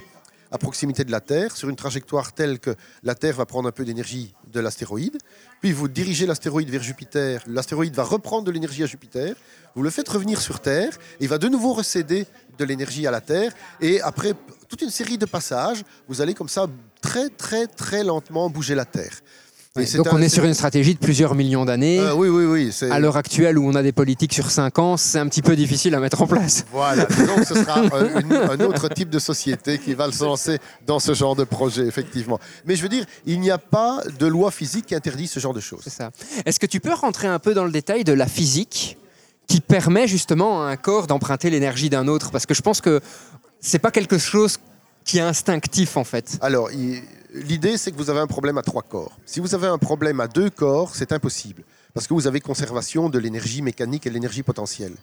à 0.52 0.58
proximité 0.58 1.04
de 1.04 1.12
la 1.12 1.22
Terre 1.22 1.58
sur 1.58 1.70
une 1.70 1.76
trajectoire 1.76 2.32
telle 2.34 2.60
que 2.60 2.76
la 3.04 3.16
Terre 3.16 3.36
va 3.36 3.46
prendre 3.46 3.68
un 3.68 3.72
peu 3.72 3.84
d'énergie 3.84 4.36
de 4.54 4.60
l'astéroïde, 4.60 5.18
puis 5.60 5.74
vous 5.74 5.88
dirigez 5.88 6.28
l'astéroïde 6.28 6.70
vers 6.70 6.84
Jupiter, 6.84 7.42
l'astéroïde 7.48 7.96
va 7.96 8.04
reprendre 8.04 8.44
de 8.44 8.52
l'énergie 8.52 8.84
à 8.84 8.86
Jupiter, 8.86 9.36
vous 9.74 9.82
le 9.82 9.90
faites 9.90 10.08
revenir 10.08 10.40
sur 10.40 10.60
Terre, 10.60 10.94
il 11.20 11.28
va 11.28 11.40
de 11.40 11.48
nouveau 11.50 11.74
recéder 11.74 12.28
de 12.58 12.64
l'énergie 12.64 13.08
à 13.08 13.12
la 13.12 13.22
Terre, 13.22 13.54
et 13.82 14.00
après 14.02 14.34
toute 14.70 14.84
une 14.84 14.92
série 14.92 15.18
de 15.18 15.26
passages, 15.26 15.84
vous 16.08 16.22
allez 16.22 16.36
comme 16.36 16.50
ça 16.50 16.68
très 17.02 17.30
très 17.30 17.66
très 17.68 18.04
lentement 18.04 18.50
bouger 18.50 18.76
la 18.76 18.86
Terre. 18.86 19.22
Donc 19.76 20.08
on 20.14 20.22
est 20.22 20.30
sur 20.30 20.46
une 20.46 20.54
stratégie 20.54 20.94
de 20.94 21.00
plusieurs 21.00 21.36
millions 21.36 21.66
d'années. 21.66 22.00
Euh, 22.00 22.14
oui, 22.16 22.30
oui, 22.30 22.46
oui. 22.46 22.90
À 22.92 23.00
l'heure 23.02 23.18
actuelle 23.18 23.58
où 23.60 23.68
on 23.68 23.76
a 23.76 23.84
des 23.84 23.92
politiques 23.92 24.34
sur 24.34 24.50
5 24.50 24.80
ans, 24.80 24.96
c'est 24.96 25.20
un 25.20 25.28
petit 25.28 25.42
peu 25.42 25.54
difficile 25.58 25.94
à 25.96 26.00
mettre 26.00 26.22
en 26.22 26.28
place. 26.28 26.66
Voilà, 26.72 27.04
que 27.06 27.46
ce 27.46 27.56
sera 27.56 27.82
un, 27.82 28.20
une- 28.22 28.34
un 28.34 28.60
autre 28.62 28.88
type 28.88 29.10
de 29.10 29.20
société 29.20 29.78
qui 29.78 29.94
va 29.94 30.10
se 30.14 30.24
lancer 30.24 30.60
dans 30.88 31.00
ce 31.00 31.14
genre 31.14 31.36
de 31.36 31.44
projet, 31.44 31.86
effectivement. 31.86 32.40
Mais 32.66 32.78
je 32.78 32.84
veux 32.84 32.88
dire, 32.90 33.06
il 33.26 33.42
n'y 33.42 33.52
a 33.52 33.58
pas 33.58 34.02
de 34.18 34.26
loi 34.26 34.50
physique 34.50 34.86
qui 34.86 34.96
interdit 34.96 35.28
ce 35.28 35.42
genre 35.42 35.54
de 35.54 35.60
choses. 35.60 35.82
C'est 35.84 35.90
ça. 35.90 36.12
Est-ce 36.46 36.60
que 36.60 36.68
tu 36.68 36.80
peux 36.80 36.94
rentrer 36.94 37.28
un 37.28 37.40
peu 37.40 37.54
dans 37.54 37.66
le 37.66 37.72
détail 37.72 38.06
de 38.06 38.14
la 38.14 38.28
physique 38.28 38.98
qui 39.46 39.60
permet 39.60 40.08
justement 40.08 40.64
à 40.64 40.68
un 40.70 40.78
corps 40.78 41.06
d'emprunter 41.08 41.50
l'énergie 41.50 41.90
d'un 41.90 42.08
autre? 42.08 42.32
Parce 42.32 42.46
que 42.46 42.54
je 42.54 42.62
pense 42.62 42.80
que 42.80 43.02
c'est 43.60 43.80
pas 43.80 43.92
quelque 43.92 44.18
chose 44.20 44.58
qui 45.04 45.18
est 45.18 45.22
instinctif 45.22 45.98
en 45.98 46.06
fait. 46.06 46.38
Alors, 46.40 46.72
il- 46.72 47.02
l'idée, 47.44 47.78
c'est 47.78 47.92
que 47.92 47.98
vous 47.98 48.10
avez 48.10 48.20
un 48.20 48.28
problème 48.28 48.58
à 48.58 48.62
trois 48.62 48.82
corps. 48.82 49.18
Si 49.26 49.40
vous 49.40 49.54
avez 49.56 49.68
un 49.68 49.78
problème 49.78 50.20
à 50.20 50.28
deux 50.28 50.50
corps, 50.50 50.96
c'est 50.96 51.12
impossible, 51.12 51.64
parce 51.94 52.08
que 52.08 52.14
vous 52.14 52.28
avez 52.28 52.40
conservation 52.42 53.10
de 53.10 53.20
l'énergie 53.20 53.62
mécanique 53.62 54.06
et 54.06 54.10
de 54.10 54.14
l'énergie 54.14 54.44
potentielle. 54.44 54.94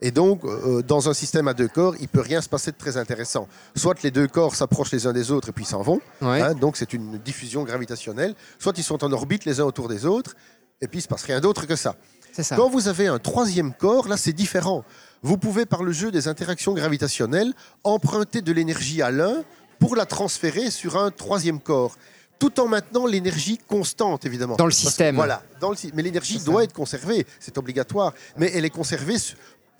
Et 0.00 0.12
donc, 0.12 0.44
euh, 0.44 0.80
dans 0.82 1.08
un 1.08 1.14
système 1.14 1.48
à 1.48 1.54
deux 1.54 1.66
corps, 1.66 1.94
il 2.00 2.06
peut 2.06 2.20
rien 2.20 2.40
se 2.40 2.48
passer 2.48 2.70
de 2.70 2.76
très 2.76 2.96
intéressant. 2.96 3.48
Soit 3.74 4.00
les 4.04 4.12
deux 4.12 4.28
corps 4.28 4.54
s'approchent 4.54 4.92
les 4.92 5.06
uns 5.08 5.12
des 5.12 5.32
autres 5.32 5.48
et 5.48 5.52
puis 5.52 5.64
s'en 5.64 5.82
vont, 5.82 6.00
Ouais. 6.22 6.40
hein, 6.40 6.54
donc 6.54 6.76
c'est 6.76 6.92
une 6.92 7.18
diffusion 7.18 7.64
gravitationnelle. 7.64 8.34
Soit 8.60 8.78
ils 8.78 8.84
sont 8.84 9.02
en 9.02 9.10
orbite 9.10 9.44
les 9.44 9.58
uns 9.60 9.64
autour 9.64 9.88
des 9.88 10.06
autres, 10.06 10.36
et 10.80 10.86
puis 10.86 11.00
il 11.00 11.02
se 11.02 11.08
passe 11.08 11.24
rien 11.24 11.40
d'autre 11.40 11.66
que 11.66 11.74
ça. 11.74 11.96
ça. 12.32 12.54
Quand 12.54 12.68
vous 12.70 12.86
avez 12.86 13.08
un 13.08 13.18
troisième 13.18 13.74
corps, 13.74 14.06
là, 14.06 14.16
c'est 14.16 14.32
différent. 14.32 14.84
Vous 15.22 15.36
pouvez, 15.36 15.66
par 15.66 15.82
le 15.82 15.90
jeu 15.90 16.12
des 16.12 16.28
interactions 16.28 16.74
gravitationnelles, 16.74 17.52
emprunter 17.82 18.40
de 18.40 18.52
l'énergie 18.52 19.02
à 19.02 19.10
l'un 19.10 19.42
pour 19.78 19.96
la 19.96 20.06
transférer 20.06 20.70
sur 20.70 20.96
un 20.96 21.10
troisième 21.10 21.60
corps, 21.60 21.96
tout 22.38 22.60
en 22.60 22.68
maintenant 22.68 23.06
l'énergie 23.06 23.58
constante, 23.58 24.24
évidemment. 24.24 24.56
Dans 24.56 24.66
le 24.66 24.70
Parce 24.70 24.80
que, 24.82 24.86
système. 24.88 25.16
voilà, 25.16 25.42
dans 25.60 25.70
le 25.70 25.76
mais 25.94 26.02
l'énergie 26.02 26.38
doit 26.40 26.64
être 26.64 26.72
conservée, 26.72 27.26
c'est 27.40 27.56
obligatoire, 27.58 28.12
mais 28.36 28.50
elle 28.54 28.64
est 28.64 28.70
conservée 28.70 29.18
su- 29.18 29.34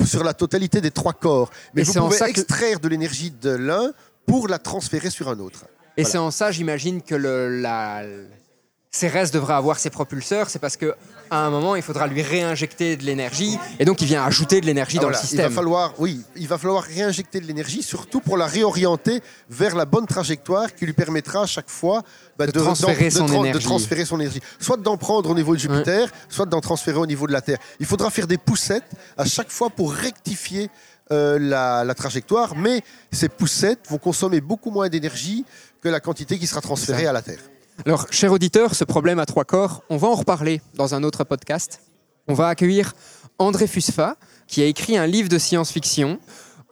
sur 0.05 0.25
la 0.25 0.35
totalité 0.35 0.81
des 0.81 0.91
trois 0.91 1.13
corps. 1.13 1.51
Mais 1.75 1.83
Et 1.83 1.85
vous 1.85 1.93
pouvez 1.93 2.19
que- 2.19 2.25
extraire 2.31 2.81
de 2.81 2.89
l'énergie 2.89 3.31
de 3.31 3.51
l'un 3.51 3.93
pour 4.27 4.49
la 4.49 4.59
transférer 4.59 5.11
sur 5.11 5.29
un 5.29 5.39
autre. 5.39 5.65
Et 5.97 6.03
Voilà. 6.03 6.13
c'est 6.13 6.19
en 6.19 6.31
ça, 6.31 6.51
j'imagine, 6.53 7.03
que 7.03 7.15
le, 7.15 7.61
la, 7.61 8.03
Cérès 8.91 9.31
devrait 9.31 9.55
avoir 9.55 9.79
ses 9.79 9.91
propulseurs. 9.91 10.49
C'est 10.49 10.59
parce 10.59 10.77
qu'à 10.79 10.95
un 11.31 11.51
moment, 11.51 11.77
il 11.77 11.83
faudra 11.83 12.07
lui 12.07 12.23
réinjecter 12.23 12.97
de 12.97 13.05
l'énergie. 13.05 13.59
Et 13.79 13.85
donc, 13.85 14.01
il 14.01 14.07
vient 14.07 14.25
ajouter 14.25 14.63
de 14.63 14.67
l'énergie 14.67 14.97
Ah, 14.99 15.03
dans 15.03 15.09
voilà, 15.09 15.19
le 15.19 15.25
Il 15.25 15.29
système. 15.29 15.49
va 15.49 15.55
falloir, 15.55 15.95
oui, 15.99 16.23
il 16.37 16.49
va 16.49 16.57
falloir 16.57 16.83
réinjecter 16.85 17.39
de 17.41 17.45
l'énergie, 17.47 17.83
surtout 17.83 18.21
pour 18.21 18.39
la 18.39 18.47
réorienter 18.47 19.21
vers 19.51 19.77
la 19.77 19.85
bonne 19.85 20.07
trajectoire 20.07 20.75
qui 20.75 20.87
lui 20.87 20.95
permettra 20.95 21.43
à 21.43 21.47
chaque 21.47 21.69
fois 21.69 22.03
bah, 22.39 22.47
De 22.47 22.53
transférer 22.53 23.11
son 23.11 23.27
de 23.27 23.35
énergie. 23.35 23.65
transférer 23.67 24.07
son 24.07 24.19
énergie. 24.21 24.41
Soit 24.59 24.79
d'en 24.79 24.97
prendre 24.97 25.29
au 25.31 25.35
niveau 25.35 25.55
de 25.55 25.61
Jupiter, 25.61 26.09
soit 26.31 26.47
d'en 26.47 26.63
transférer 26.63 26.99
au 26.99 27.07
niveau 27.07 27.27
de 27.27 27.33
la 27.33 27.43
Terre. 27.43 27.59
Il 27.81 27.87
faudra 27.87 28.11
faire 28.11 28.27
des 28.27 28.39
poussettes 28.39 28.91
à 29.19 29.27
chaque 29.27 29.51
fois 29.51 29.69
pour 29.69 29.93
rectifier 29.93 30.71
euh, 31.13 31.39
la, 31.39 31.85
la 31.85 31.95
trajectoire, 31.95 32.57
mais 32.57 32.83
ces 33.13 33.29
poussettes 33.29 33.81
vont 33.91 33.99
consommer 33.99 34.41
beaucoup 34.41 34.71
moins 34.71 34.89
d'énergie 34.89 35.45
que 35.83 35.89
la 35.91 36.01
quantité 36.01 36.39
qui 36.39 36.47
sera 36.47 36.61
transférée 36.63 37.07
à 37.07 37.13
la 37.13 37.21
Terre. 37.23 37.41
Alors, 37.87 38.07
cher 38.11 38.33
auditeur, 38.33 38.75
ce 38.75 38.83
problème 38.83 39.21
à 39.21 39.27
trois 39.27 39.45
corps, 39.45 39.85
on 39.89 39.97
va 39.97 40.09
en 40.09 40.15
reparler 40.15 40.61
dans 40.75 40.97
un 40.97 41.05
autre 41.05 41.23
podcast. 41.23 41.81
On 42.27 42.35
va 42.35 42.49
accueillir 42.49 42.93
André 43.39 43.69
Fusfa, 43.69 44.17
qui 44.49 44.63
a 44.63 44.67
écrit 44.67 44.99
un 44.99 45.07
livre 45.07 45.29
de 45.29 45.39
science-fiction 45.39 46.19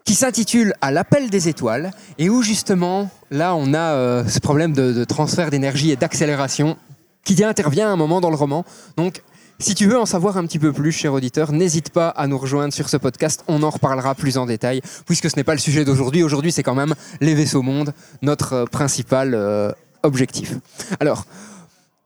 qui 0.05 0.15
s'intitule 0.15 0.75
À 0.81 0.91
l'appel 0.91 1.31
des 1.31 1.49
étoiles, 1.49 1.93
et 2.19 2.29
où 2.29 2.43
justement, 2.43 3.09
là, 3.31 3.55
on 3.55 3.73
a 3.73 3.95
euh, 3.95 4.27
ce 4.27 4.41
problème 4.41 4.73
de, 4.73 5.05
transfert 5.05 5.51
d'énergie 5.51 5.93
et 5.93 5.97
d'accélération 5.97 6.77
qui 7.25 7.43
intervient 7.45 7.89
à 7.89 7.93
un 7.93 7.97
moment 7.97 8.21
dans 8.21 8.31
le 8.31 8.37
roman. 8.37 8.65
Donc, 8.97 9.23
si 9.61 9.75
tu 9.75 9.87
veux 9.87 9.99
en 9.99 10.07
savoir 10.07 10.37
un 10.37 10.45
petit 10.45 10.59
peu 10.59 10.73
plus, 10.73 10.93
cher 10.93 11.13
auditeur, 11.13 11.53
n'hésite 11.53 11.91
pas 11.91 12.09
à 12.09 12.27
nous 12.27 12.37
rejoindre 12.37 12.75
sur 12.75 12.89
ce 12.89 12.97
podcast. 12.97 13.45
On 13.49 13.63
en 13.63 13.71
reparlera 13.71 14.15
plus 14.17 14.39
en 14.39 14.47
détail, 14.47 14.83
puisque 15.07 15.31
ce 15.31 15.37
n'est 15.37 15.45
pas 15.45 15.55
le 15.55 15.61
sujet 15.61 15.85
d'aujourd'hui. 15.85 16.25
Aujourd'hui, 16.25 16.53
c'est 16.53 16.65
quand 16.65 16.75
même 16.75 16.95
les 17.21 17.35
vaisseaux 17.35 17.63
mondes, 17.63 17.95
notre 18.23 18.53
euh, 18.53 18.65
principal 18.65 19.35
euh, 19.35 19.71
objectif. 20.07 20.55
Alors, 21.01 21.25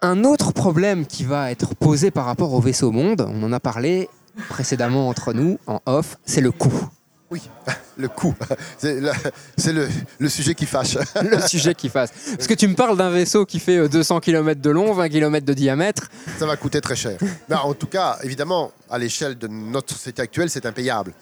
un 0.02 0.24
autre 0.24 0.52
problème 0.52 1.06
qui 1.06 1.24
va 1.24 1.50
être 1.50 1.74
posé 1.74 2.10
par 2.10 2.24
rapport 2.24 2.52
au 2.54 2.60
vaisseau 2.60 2.90
monde, 2.90 3.26
on 3.28 3.42
en 3.42 3.52
a 3.52 3.60
parlé 3.60 4.08
précédemment 4.48 5.08
entre 5.08 5.32
nous, 5.32 5.58
en 5.66 5.80
off, 5.86 6.16
c'est 6.24 6.40
le 6.40 6.52
coût. 6.52 6.88
Oui, 7.30 7.42
le 7.96 8.08
coût. 8.08 8.34
C'est 8.78 9.72
le, 9.72 9.88
le 10.18 10.28
sujet 10.28 10.54
qui 10.54 10.66
fâche. 10.66 10.98
Le 11.22 11.40
sujet 11.46 11.74
qui 11.74 11.88
fasse. 11.88 12.10
Parce 12.36 12.48
que 12.48 12.54
tu 12.54 12.66
me 12.66 12.74
parles 12.74 12.96
d'un 12.96 13.10
vaisseau 13.10 13.46
qui 13.46 13.60
fait 13.60 13.76
euh, 13.76 13.88
200 13.88 14.18
km 14.18 14.60
de 14.60 14.70
long, 14.70 14.92
20 14.92 15.08
km 15.08 15.46
de 15.46 15.54
diamètre. 15.54 16.10
Ça 16.38 16.46
va 16.46 16.56
coûter 16.56 16.80
très 16.80 16.96
cher. 16.96 17.18
Mais 17.48 17.54
en 17.54 17.72
tout 17.74 17.86
cas, 17.86 18.18
évidemment, 18.24 18.72
à 18.90 18.98
l'échelle 18.98 19.38
de 19.38 19.46
notre 19.46 19.94
société 19.94 20.22
actuelle, 20.22 20.50
c'est 20.50 20.66
impayable. 20.66 21.12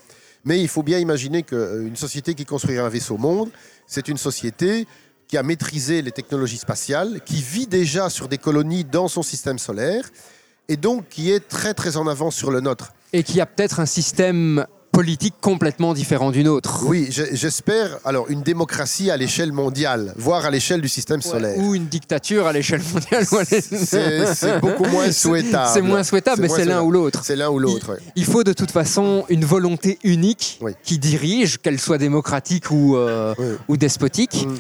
Mais 0.45 0.61
il 0.61 0.69
faut 0.69 0.83
bien 0.83 0.99
imaginer 0.99 1.43
qu'une 1.43 1.97
société 1.97 2.35
qui 2.35 2.47
construirait 2.47 2.83
un 2.83 2.89
vaisseau 2.89 3.19
monde, 3.19 3.51
c'est 3.87 4.09
une 4.09 4.17
société 4.17 4.87
qui 5.29 5.37
a 5.37 5.43
maîtrisé 5.43 6.03
les 6.03 6.11
technologies 6.13 6.57
spatiales, 6.59 7.21
qui 7.25 7.43
vit 7.43 7.67
déjà 7.67 8.09
sur 8.11 8.29
des 8.29 8.39
colonies 8.39 8.85
dans 8.85 9.09
son 9.09 9.23
système 9.23 9.59
solaire, 9.59 10.05
et 10.69 10.77
donc 10.77 11.09
qui 11.11 11.31
est 11.31 11.47
très 11.47 11.75
très 11.75 11.97
en 11.97 12.07
avance 12.09 12.35
sur 12.35 12.51
le 12.51 12.61
nôtre. 12.61 12.93
Et 13.13 13.23
qui 13.23 13.41
a 13.41 13.47
peut-être 13.47 13.79
un 13.81 13.87
système 13.87 14.67
politique 14.91 15.35
complètement 15.41 15.93
différent 15.95 16.31
d'une 16.31 16.49
autre. 16.49 16.85
Oui, 16.87 17.09
je- 17.11 17.23
j'espère 17.33 17.99
alors 18.05 18.29
une 18.31 18.43
démocratie 18.43 19.11
à 19.11 19.17
l'échelle 19.19 19.53
mondiale, 19.53 20.13
voire 20.17 20.45
à 20.47 20.51
l'échelle 20.51 20.81
du 20.81 20.89
système 20.89 21.21
solaire. 21.23 21.59
Ou 21.59 21.75
une 21.75 21.87
dictature 21.87 22.47
à 22.47 22.53
l'échelle 22.53 22.83
mondiale. 22.93 23.25
C'est 24.35 24.61
beaucoup 24.61 24.85
moins 24.87 25.13
souhaitable. 25.13 25.71
C'est 25.73 25.83
moins 25.83 26.03
souhaitable, 26.03 26.43
mais 26.43 26.49
c'est 26.49 26.65
l'un 26.65 26.83
ou 26.83 26.91
l'autre. 26.91 27.21
C'est 27.25 27.37
l'un 27.37 27.51
ou 27.51 27.59
l'autre. 27.59 27.91
ouais. 27.93 27.99
Il 28.17 28.25
faut 28.25 28.45
de 28.45 28.53
toute 28.53 28.71
façon 28.71 29.25
une 29.29 29.45
volonté 29.45 29.99
unique 30.05 30.59
Oui. 30.63 30.73
qui 30.83 30.99
dirige, 30.99 31.59
qu'elle 31.59 31.79
soit 31.79 31.99
démocratique 31.99 32.71
ou, 32.71 32.97
euh, 32.97 33.35
Oui. 33.39 33.47
ou 33.69 33.77
despotique. 33.77 34.47
Mm. 34.49 34.55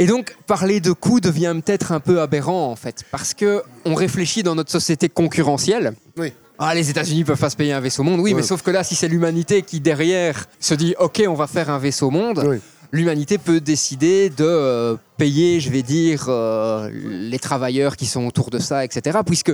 Et 0.00 0.06
donc, 0.06 0.34
parler 0.46 0.80
de 0.80 0.92
coût 0.92 1.20
devient 1.20 1.54
peut-être 1.62 1.92
un 1.92 2.00
peu 2.00 2.22
aberrant, 2.22 2.70
en 2.72 2.74
fait, 2.76 3.04
parce 3.12 3.34
que 3.34 3.62
on 3.84 3.94
réfléchit 3.94 4.42
dans 4.42 4.54
notre 4.54 4.70
société 4.70 5.10
concurrentielle. 5.10 5.92
Oui. 6.16 6.32
Ah, 6.58 6.74
les 6.74 6.88
États-Unis 6.88 7.22
peuvent 7.24 7.38
pas 7.38 7.50
se 7.50 7.56
payer 7.56 7.74
un 7.74 7.80
vaisseau 7.80 8.02
monde, 8.02 8.20
oui, 8.20 8.30
Ouais. 8.32 8.40
mais 8.40 8.42
sauf 8.42 8.62
que 8.62 8.70
là, 8.70 8.82
si 8.82 8.94
c'est 8.94 9.08
l'humanité 9.08 9.60
qui 9.60 9.78
derrière 9.80 10.46
se 10.58 10.72
dit, 10.72 10.94
ok, 10.98 11.22
on 11.28 11.34
va 11.34 11.46
faire 11.46 11.68
un 11.68 11.78
vaisseau 11.78 12.08
monde, 12.10 12.42
Oui. 12.46 12.56
l'humanité 12.92 13.36
peut 13.36 13.60
décider 13.60 14.30
de 14.30 14.44
euh, 14.44 14.96
payer, 15.18 15.60
je 15.60 15.68
vais 15.70 15.82
dire, 15.82 16.24
euh, 16.28 16.88
les 17.04 17.38
travailleurs 17.38 17.96
qui 17.96 18.06
sont 18.06 18.26
autour 18.26 18.48
de 18.48 18.58
ça, 18.58 18.84
etc. 18.86 19.18
Puisque, 19.26 19.52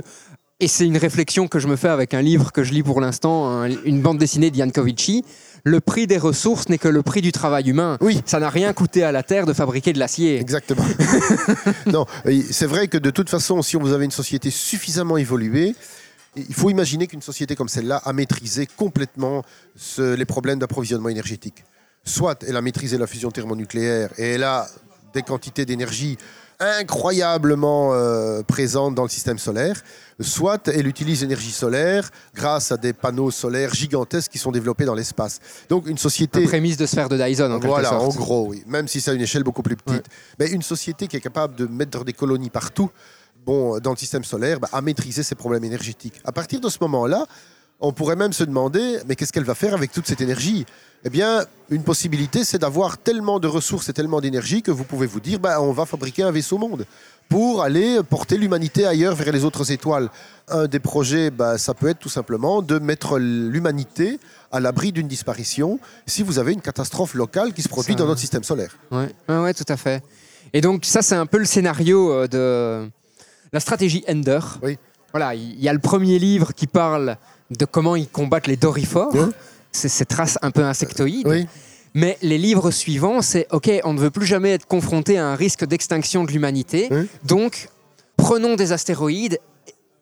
et 0.59 0.67
c'est 0.67 0.85
une 0.87 0.97
réflexion 0.97 1.47
que 1.47 1.59
je 1.59 1.67
me 1.67 1.75
fais 1.75 1.87
avec 1.89 2.13
un 2.13 2.21
livre 2.21 2.51
que 2.51 2.63
je 2.63 2.73
lis 2.73 2.81
pour 2.83 2.99
l'instant, 2.99 3.47
un- 3.47 3.69
une 3.85 4.01
bande 4.01 4.17
dessinée 4.17 4.49
d'Ian 4.49 4.69
Covici. 4.71 5.23
Le 5.63 5.79
prix 5.81 6.07
des 6.07 6.17
ressources 6.17 6.69
n'est 6.69 6.77
que 6.77 6.87
le 6.87 7.03
prix 7.03 7.21
du 7.21 7.31
travail 7.31 7.69
humain. 7.69 7.97
Oui. 8.01 8.21
Ça 8.25 8.39
n'a 8.39 8.49
rien 8.49 8.73
coûté 8.73 9.03
à 9.03 9.11
la 9.11 9.21
Terre 9.21 9.45
de 9.45 9.53
fabriquer 9.53 9.93
de 9.93 9.99
l'acier. 9.99 10.39
Exactement. 10.39 10.83
non, 11.85 12.05
c'est 12.49 12.65
vrai 12.65 12.87
que 12.87 12.97
de 12.97 13.09
toute 13.11 13.29
façon, 13.29 13.61
si 13.61 13.75
vous 13.75 13.91
avez 13.93 14.05
une 14.05 14.11
société 14.11 14.49
suffisamment 14.49 15.17
évoluée, 15.17 15.75
il 16.35 16.53
faut 16.53 16.69
imaginer 16.69 17.05
qu'une 17.07 17.21
société 17.21 17.55
comme 17.55 17.67
celle-là 17.69 17.97
a 18.05 18.13
maîtrisé 18.13 18.65
complètement 18.65 19.43
ce- 19.75 20.15
les 20.15 20.25
problèmes 20.25 20.59
d'approvisionnement 20.59 21.09
énergétique. 21.09 21.63
Soit 22.03 22.43
elle 22.47 22.55
a 22.55 22.61
maîtrisé 22.61 22.97
la 22.97 23.05
fusion 23.07 23.29
thermonucléaire 23.29 24.09
et 24.17 24.29
elle 24.33 24.43
a 24.43 24.67
des 25.13 25.21
quantités 25.23 25.65
d'énergie 25.65 26.17
incroyablement 26.59 27.93
euh, 27.93 28.41
présentes 28.41 28.95
dans 28.95 29.03
le 29.03 29.09
système 29.09 29.37
solaire, 29.37 29.81
soit 30.19 30.67
elle 30.67 30.87
utilise 30.87 31.21
l'énergie 31.21 31.51
solaire 31.51 32.09
grâce 32.33 32.71
à 32.71 32.77
des 32.77 32.93
panneaux 32.93 33.31
solaires 33.31 33.73
gigantesques 33.73 34.31
qui 34.31 34.39
sont 34.39 34.51
développés 34.51 34.85
dans 34.85 34.95
l'espace. 34.95 35.39
Donc 35.69 35.87
une 35.87 35.97
société... 35.97 36.43
Prémisse 36.43 36.77
de 36.77 36.85
sphère 36.85 37.09
de 37.09 37.17
Dyson, 37.17 37.51
en 37.51 37.59
Voilà, 37.59 37.99
en 37.99 38.09
gros, 38.09 38.47
oui. 38.47 38.63
Même 38.65 38.87
si 38.87 39.01
c'est 39.01 39.11
à 39.11 39.13
une 39.13 39.21
échelle 39.21 39.43
beaucoup 39.43 39.61
plus 39.61 39.75
petite. 39.75 40.07
Ouais. 40.07 40.13
Mais 40.39 40.49
une 40.49 40.63
société 40.63 41.07
qui 41.07 41.17
est 41.17 41.21
capable 41.21 41.55
de 41.55 41.67
mettre 41.67 42.03
des 42.03 42.13
colonies 42.13 42.49
partout, 42.49 42.89
bon, 43.45 43.79
dans 43.79 43.91
le 43.91 43.97
système 43.97 44.23
solaire, 44.23 44.59
bah, 44.59 44.69
a 44.71 44.81
maîtrisé 44.81 45.21
ses 45.21 45.35
problèmes 45.35 45.63
énergétiques. 45.63 46.19
À 46.23 46.31
partir 46.31 46.59
de 46.59 46.69
ce 46.69 46.77
moment-là, 46.81 47.27
on 47.79 47.91
pourrait 47.93 48.15
même 48.15 48.33
se 48.33 48.43
demander, 48.43 48.97
mais 49.07 49.15
qu'est-ce 49.15 49.31
qu'elle 49.33 49.43
va 49.43 49.55
faire 49.55 49.73
avec 49.73 49.91
toute 49.91 50.07
cette 50.07 50.21
énergie? 50.21 50.65
Eh 51.05 51.09
bien, 51.09 51.45
une 51.69 51.83
possibilité, 51.83 52.43
c'est 52.43 52.57
d'avoir 52.57 52.97
tellement 52.97 53.39
de 53.39 53.47
ressources 53.47 53.87
et 53.89 53.93
tellement 53.93 54.19
d'énergie 54.19 54.61
que 54.63 54.71
vous 54.71 54.83
pouvez 54.83 55.05
vous 55.05 55.19
dire, 55.19 55.39
bah, 55.39 55.61
on 55.61 55.71
va 55.71 55.85
fabriquer 55.85 56.23
un 56.23 56.31
vaisseau 56.31 56.57
monde 56.57 56.85
pour 57.29 57.61
aller 57.61 57.99
porter 58.09 58.37
l'humanité 58.37 58.85
ailleurs 58.85 59.13
vers 59.13 59.31
les 59.31 59.45
autres 59.45 59.71
étoiles. 59.71 60.09
Un 60.47 60.65
des 60.65 60.79
projets, 60.79 61.29
bah, 61.29 61.57
ça 61.57 61.73
peut 61.75 61.87
être 61.89 61.99
tout 61.99 62.09
simplement 62.09 62.61
de 62.61 62.79
mettre 62.79 63.19
l'humanité 63.19 64.19
à 64.51 64.59
l'abri 64.59 64.91
d'une 64.91 65.07
disparition 65.07 65.79
si 66.07 66.23
vous 66.23 66.39
avez 66.39 66.53
une 66.53 66.61
catastrophe 66.61 67.13
locale 67.13 67.53
qui 67.53 67.61
se 67.61 67.69
produit 67.69 67.93
Ça- 67.93 67.99
dans 67.99 68.07
notre 68.07 68.21
système 68.21 68.43
solaire. 68.43 68.75
Ouais, 68.91 69.09
ouais, 69.29 69.37
ouais, 69.39 69.53
tout 69.53 69.65
à 69.67 69.77
fait. 69.77 70.01
Et 70.53 70.61
donc 70.61 70.83
ça, 70.85 71.01
c'est 71.01 71.15
un 71.15 71.25
peu 71.25 71.37
le 71.37 71.45
scénario 71.45 72.11
euh, 72.11 72.27
de 72.27 72.89
la 73.53 73.59
stratégie 73.59 74.03
Ender. 74.09 74.39
Oui. 74.63 74.77
Voilà, 75.11 75.35
il 75.35 75.59
y 75.61 75.67
a 75.69 75.73
le 75.73 75.79
premier 75.79 76.17
livre 76.19 76.53
qui 76.53 76.65
parle 76.67 77.17
de 77.51 77.65
comment 77.65 77.95
ils 77.95 78.07
combattent 78.07 78.47
les 78.47 78.57
dorifores. 78.57 79.13
Oui. 79.13 79.31
C'est 79.71 79.89
cette 79.89 80.13
race 80.13 80.37
un 80.41 80.51
peu 80.51 80.63
insectoïde. 80.63 81.27
Oui, 81.27 81.45
Mais 81.93 82.17
les 82.21 82.37
livres 82.37 82.71
suivants, 82.71 83.21
c'est 83.21 83.47
OK, 83.51 83.69
on 83.83 83.93
ne 83.93 83.99
veut 83.99 84.11
plus 84.11 84.25
jamais 84.25 84.51
être 84.51 84.65
confronté 84.65 85.17
à 85.17 85.27
un 85.27 85.35
risque 85.35 85.65
d'extinction 85.65 86.23
de 86.23 86.31
l'humanité. 86.31 86.87
Oui. 86.91 87.07
Donc, 87.23 87.69
prenons 88.15 88.55
des 88.55 88.71
astéroïdes, 88.71 89.39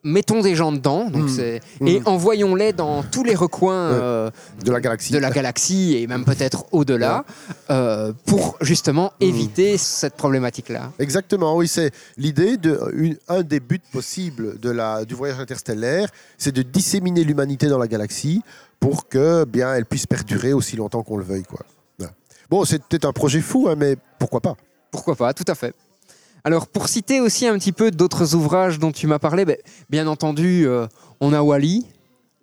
mettons 0.06 0.41
des 0.41 0.56
gens 0.56 0.72
dedans, 0.72 1.10
donc 1.10 1.24
Mm. 1.24 1.30
c'est- 1.30 1.62
Mm. 1.82 1.88
et 1.88 2.01
envoyons-les 2.06 2.72
dans 2.72 3.03
tous 3.03 3.24
les 3.24 3.36
recoins 3.36 3.89
Ouais. 3.91 3.97
euh, 4.01 4.30
de 4.64 4.72
la 4.72 4.80
galaxie. 4.80 5.12
de 5.12 5.18
la 5.18 5.32
galaxie 5.32 5.97
et 5.97 6.08
même 6.08 6.24
peut-être 6.24 6.66
au-delà, 6.72 7.26
euh, 7.70 8.14
pour 8.26 8.56
justement 8.62 9.12
Mm. 9.20 9.24
éviter 9.26 9.78
cette 9.78 10.16
problématique-là. 10.16 10.91
Exactement, 10.99 11.58
oui, 11.58 11.68
c'est 11.68 11.91
l'idée 12.18 12.56
de 12.58 12.80
une- 12.93 13.18
un 13.28 13.41
des 13.43 13.60
buts 13.60 13.82
possibles 13.91 14.60
de 14.60 14.70
la, 14.70 15.03
du 15.03 15.16
voyage 15.16 15.39
interstellaire, 15.39 16.08
c'est 16.38 16.53
de 16.53 16.62
disséminer 16.62 17.24
l'humanité 17.24 17.68
dans 17.68 17.80
la 17.80 17.88
galaxie 17.88 18.41
pour 18.80 19.08
que 19.10 19.43
bien 19.45 19.74
elle 19.74 19.86
puisse 19.86 20.06
perdurer 20.06 20.53
aussi 20.53 20.76
longtemps 20.76 21.01
qu'on 21.03 21.18
le 21.18 21.24
veuille, 21.26 21.43
quoi. 21.43 21.60
Bon, 22.47 22.64
c'est 22.64 22.78
peut-être 22.84 23.06
un 23.06 23.12
projet 23.12 23.41
fou, 23.41 23.68
hein, 23.68 23.74
mais 23.76 23.97
pourquoi 24.20 24.39
pas? 24.39 24.56
Pourquoi 24.91 25.16
pas, 25.16 25.34
tout 25.34 25.43
à 25.47 25.56
fait. 25.56 25.74
Alors, 26.46 26.68
pour 26.68 26.88
citer 26.88 27.20
aussi 27.20 27.48
un 27.48 27.58
petit 27.58 27.72
peu 27.74 27.89
d'autres 27.91 28.36
ouvrages 28.36 28.78
dont 28.80 28.91
tu 28.91 29.08
m'as 29.08 29.18
parlé, 29.20 29.43
ben, 29.46 29.58
bien 29.89 30.06
entendu, 30.08 30.66
euh, 30.68 30.86
on 31.20 31.34
a 31.34 31.41
Wally, 31.41 31.86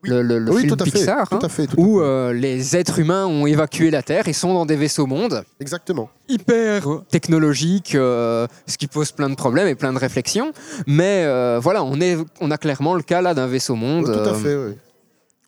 Oui. 0.02 0.10
le, 0.10 0.22
le- 0.22 0.38
le 0.40 0.50
Oui, 0.52 0.62
film 0.62 0.76
tout 0.76 0.82
à 0.82 0.84
fait, 0.86 0.90
Pixar, 0.90 1.28
tout 1.28 1.36
hein, 1.36 1.38
à 1.40 1.48
fait, 1.48 1.66
tout 1.68 1.76
à 1.80 1.80
où 1.80 1.98
fait. 2.00 2.04
euh, 2.04 2.32
les 2.32 2.76
êtres 2.76 2.98
humains 2.98 3.26
ont 3.26 3.46
évacué 3.46 3.92
la 3.92 4.02
Terre 4.02 4.26
et 4.26 4.32
sont 4.32 4.52
dans 4.54 4.66
des 4.66 4.74
vaisseaux 4.74 5.06
mondes 5.06 5.44
Exactement. 5.60 6.10
hyper 6.28 6.84
technologiques, 7.10 7.94
euh, 7.94 8.48
ce 8.66 8.76
qui 8.76 8.88
pose 8.88 9.12
plein 9.12 9.30
de 9.30 9.36
problèmes 9.36 9.68
et 9.68 9.76
plein 9.76 9.92
de 9.92 9.98
réflexions. 10.00 10.52
Mais 10.88 11.24
voilà, 11.60 11.84
on, 11.84 12.00
est, 12.00 12.18
on 12.40 12.50
a 12.50 12.58
clairement 12.58 12.94
le 12.96 13.02
cas 13.02 13.22
là 13.22 13.34
d'un 13.34 13.46
vaisseau 13.46 13.76
monde. 13.76 14.06
tout 14.06 14.28
à 14.28 14.34
fait, 14.34 14.56
oui. 14.56 14.72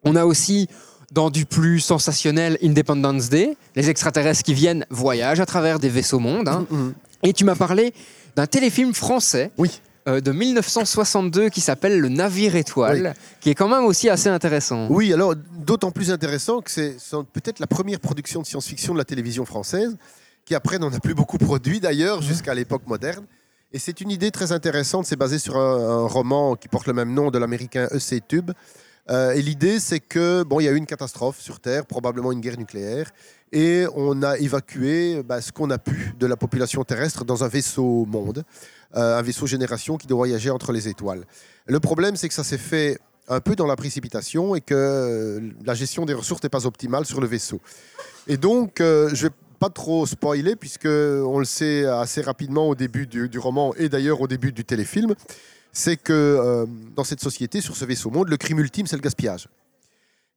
On 0.04 0.14
a 0.14 0.24
aussi, 0.26 0.68
dans 1.10 1.28
du 1.30 1.44
plus 1.44 1.80
sensationnel, 1.80 2.56
Independence 2.62 3.30
Day, 3.30 3.56
les 3.74 3.90
extraterrestres 3.90 4.44
qui 4.44 4.54
viennent 4.54 4.86
voyagent 4.90 5.40
à 5.40 5.46
travers 5.46 5.80
des 5.80 5.88
vaisseaux 5.88 6.20
mondes. 6.20 6.46
hein. 6.46 6.66
Mhm. 6.70 6.94
Et 7.24 7.32
tu 7.32 7.44
m'as 7.44 7.54
parlé 7.56 7.92
d'un 8.36 8.46
téléfilm 8.46 8.94
français 8.94 9.50
Oui. 9.58 9.80
euh, 10.08 10.20
de 10.20 10.32
1962 10.32 11.48
qui 11.48 11.60
s'appelle 11.60 11.98
Le 12.00 12.08
Navire 12.08 12.56
Étoile, 12.56 13.14
qui 13.40 13.50
est 13.50 13.54
quand 13.54 13.68
même 13.68 13.84
aussi 13.84 14.08
assez 14.08 14.28
intéressant. 14.28 14.86
Oui, 14.90 15.12
alors 15.12 15.34
d'autant 15.36 15.90
plus 15.90 16.10
intéressant 16.10 16.60
que 16.60 16.70
c'est 16.70 16.96
c'est 16.98 17.16
peut-être 17.32 17.60
la 17.60 17.66
première 17.66 18.00
production 18.00 18.40
de 18.42 18.46
science-fiction 18.46 18.92
de 18.92 18.98
la 18.98 19.04
télévision 19.04 19.44
française, 19.44 19.96
qui 20.44 20.54
après 20.54 20.78
n'en 20.78 20.92
a 20.92 21.00
plus 21.00 21.14
beaucoup 21.14 21.38
produit 21.38 21.80
d'ailleurs 21.80 22.20
jusqu'à 22.22 22.54
l'époque 22.54 22.82
moderne. 22.86 23.24
Et 23.72 23.78
c'est 23.78 24.00
une 24.00 24.10
idée 24.10 24.30
très 24.30 24.52
intéressante, 24.52 25.06
c'est 25.06 25.16
basé 25.16 25.38
sur 25.38 25.56
un, 25.56 26.04
un 26.04 26.06
roman 26.06 26.54
qui 26.54 26.68
porte 26.68 26.86
le 26.86 26.92
même 26.92 27.12
nom 27.12 27.30
de 27.30 27.38
l'américain 27.38 27.88
E.C. 27.92 28.20
Tube. 28.28 28.50
Euh, 29.10 29.32
et 29.32 29.42
l'idée, 29.42 29.80
c'est 29.80 30.00
que 30.00 30.44
bon, 30.44 30.60
il 30.60 30.64
y 30.64 30.68
a 30.68 30.70
eu 30.70 30.76
une 30.76 30.86
catastrophe 30.86 31.40
sur 31.40 31.60
Terre, 31.60 31.84
probablement 31.84 32.30
une 32.32 32.40
guerre 32.40 32.56
nucléaire, 32.56 33.10
et 33.54 33.86
on 33.94 34.22
a 34.22 34.36
évacué 34.36 35.22
bah, 35.22 35.40
ce 35.40 35.52
qu'on 35.52 35.70
a 35.70 35.78
pu 35.78 36.12
de 36.18 36.26
la 36.26 36.36
population 36.36 36.84
terrestre 36.84 37.24
dans 37.24 37.44
un 37.44 37.48
vaisseau 37.48 38.04
monde, 38.04 38.42
euh, 38.96 39.18
un 39.18 39.22
vaisseau 39.22 39.46
génération 39.46 39.96
qui 39.96 40.06
doit 40.06 40.16
voyager 40.16 40.50
entre 40.50 40.72
les 40.72 40.88
étoiles. 40.88 41.24
Le 41.66 41.80
problème, 41.80 42.16
c'est 42.16 42.28
que 42.28 42.34
ça 42.34 42.44
s'est 42.44 42.58
fait 42.58 42.98
un 43.28 43.40
peu 43.40 43.56
dans 43.56 43.66
la 43.66 43.76
précipitation 43.76 44.54
et 44.54 44.60
que 44.60 44.74
euh, 44.74 45.40
la 45.64 45.74
gestion 45.74 46.04
des 46.04 46.14
ressources 46.14 46.42
n'est 46.42 46.50
pas 46.50 46.66
optimale 46.66 47.06
sur 47.06 47.20
le 47.20 47.26
vaisseau. 47.26 47.60
Et 48.26 48.36
donc, 48.36 48.80
euh, 48.80 49.08
je 49.14 49.28
vais 49.28 49.34
pas 49.60 49.70
trop 49.70 50.04
spoiler 50.04 50.56
puisque 50.56 50.86
on 50.86 51.38
le 51.38 51.44
sait 51.44 51.86
assez 51.86 52.20
rapidement 52.20 52.68
au 52.68 52.74
début 52.74 53.06
du, 53.06 53.38
roman 53.38 53.72
et 53.76 53.88
d'ailleurs 53.88 54.20
au 54.20 54.26
début 54.26 54.52
du 54.52 54.64
téléfilm, 54.64 55.14
c'est 55.72 55.96
que 55.96 56.12
euh, 56.12 56.66
dans 56.94 57.04
cette 57.04 57.20
société, 57.20 57.60
sur 57.60 57.76
ce 57.76 57.84
vaisseau 57.84 58.10
monde, 58.10 58.28
le 58.28 58.36
crime 58.36 58.58
ultime, 58.58 58.86
c'est 58.86 58.96
le 58.96 59.02
gaspillage. 59.02 59.48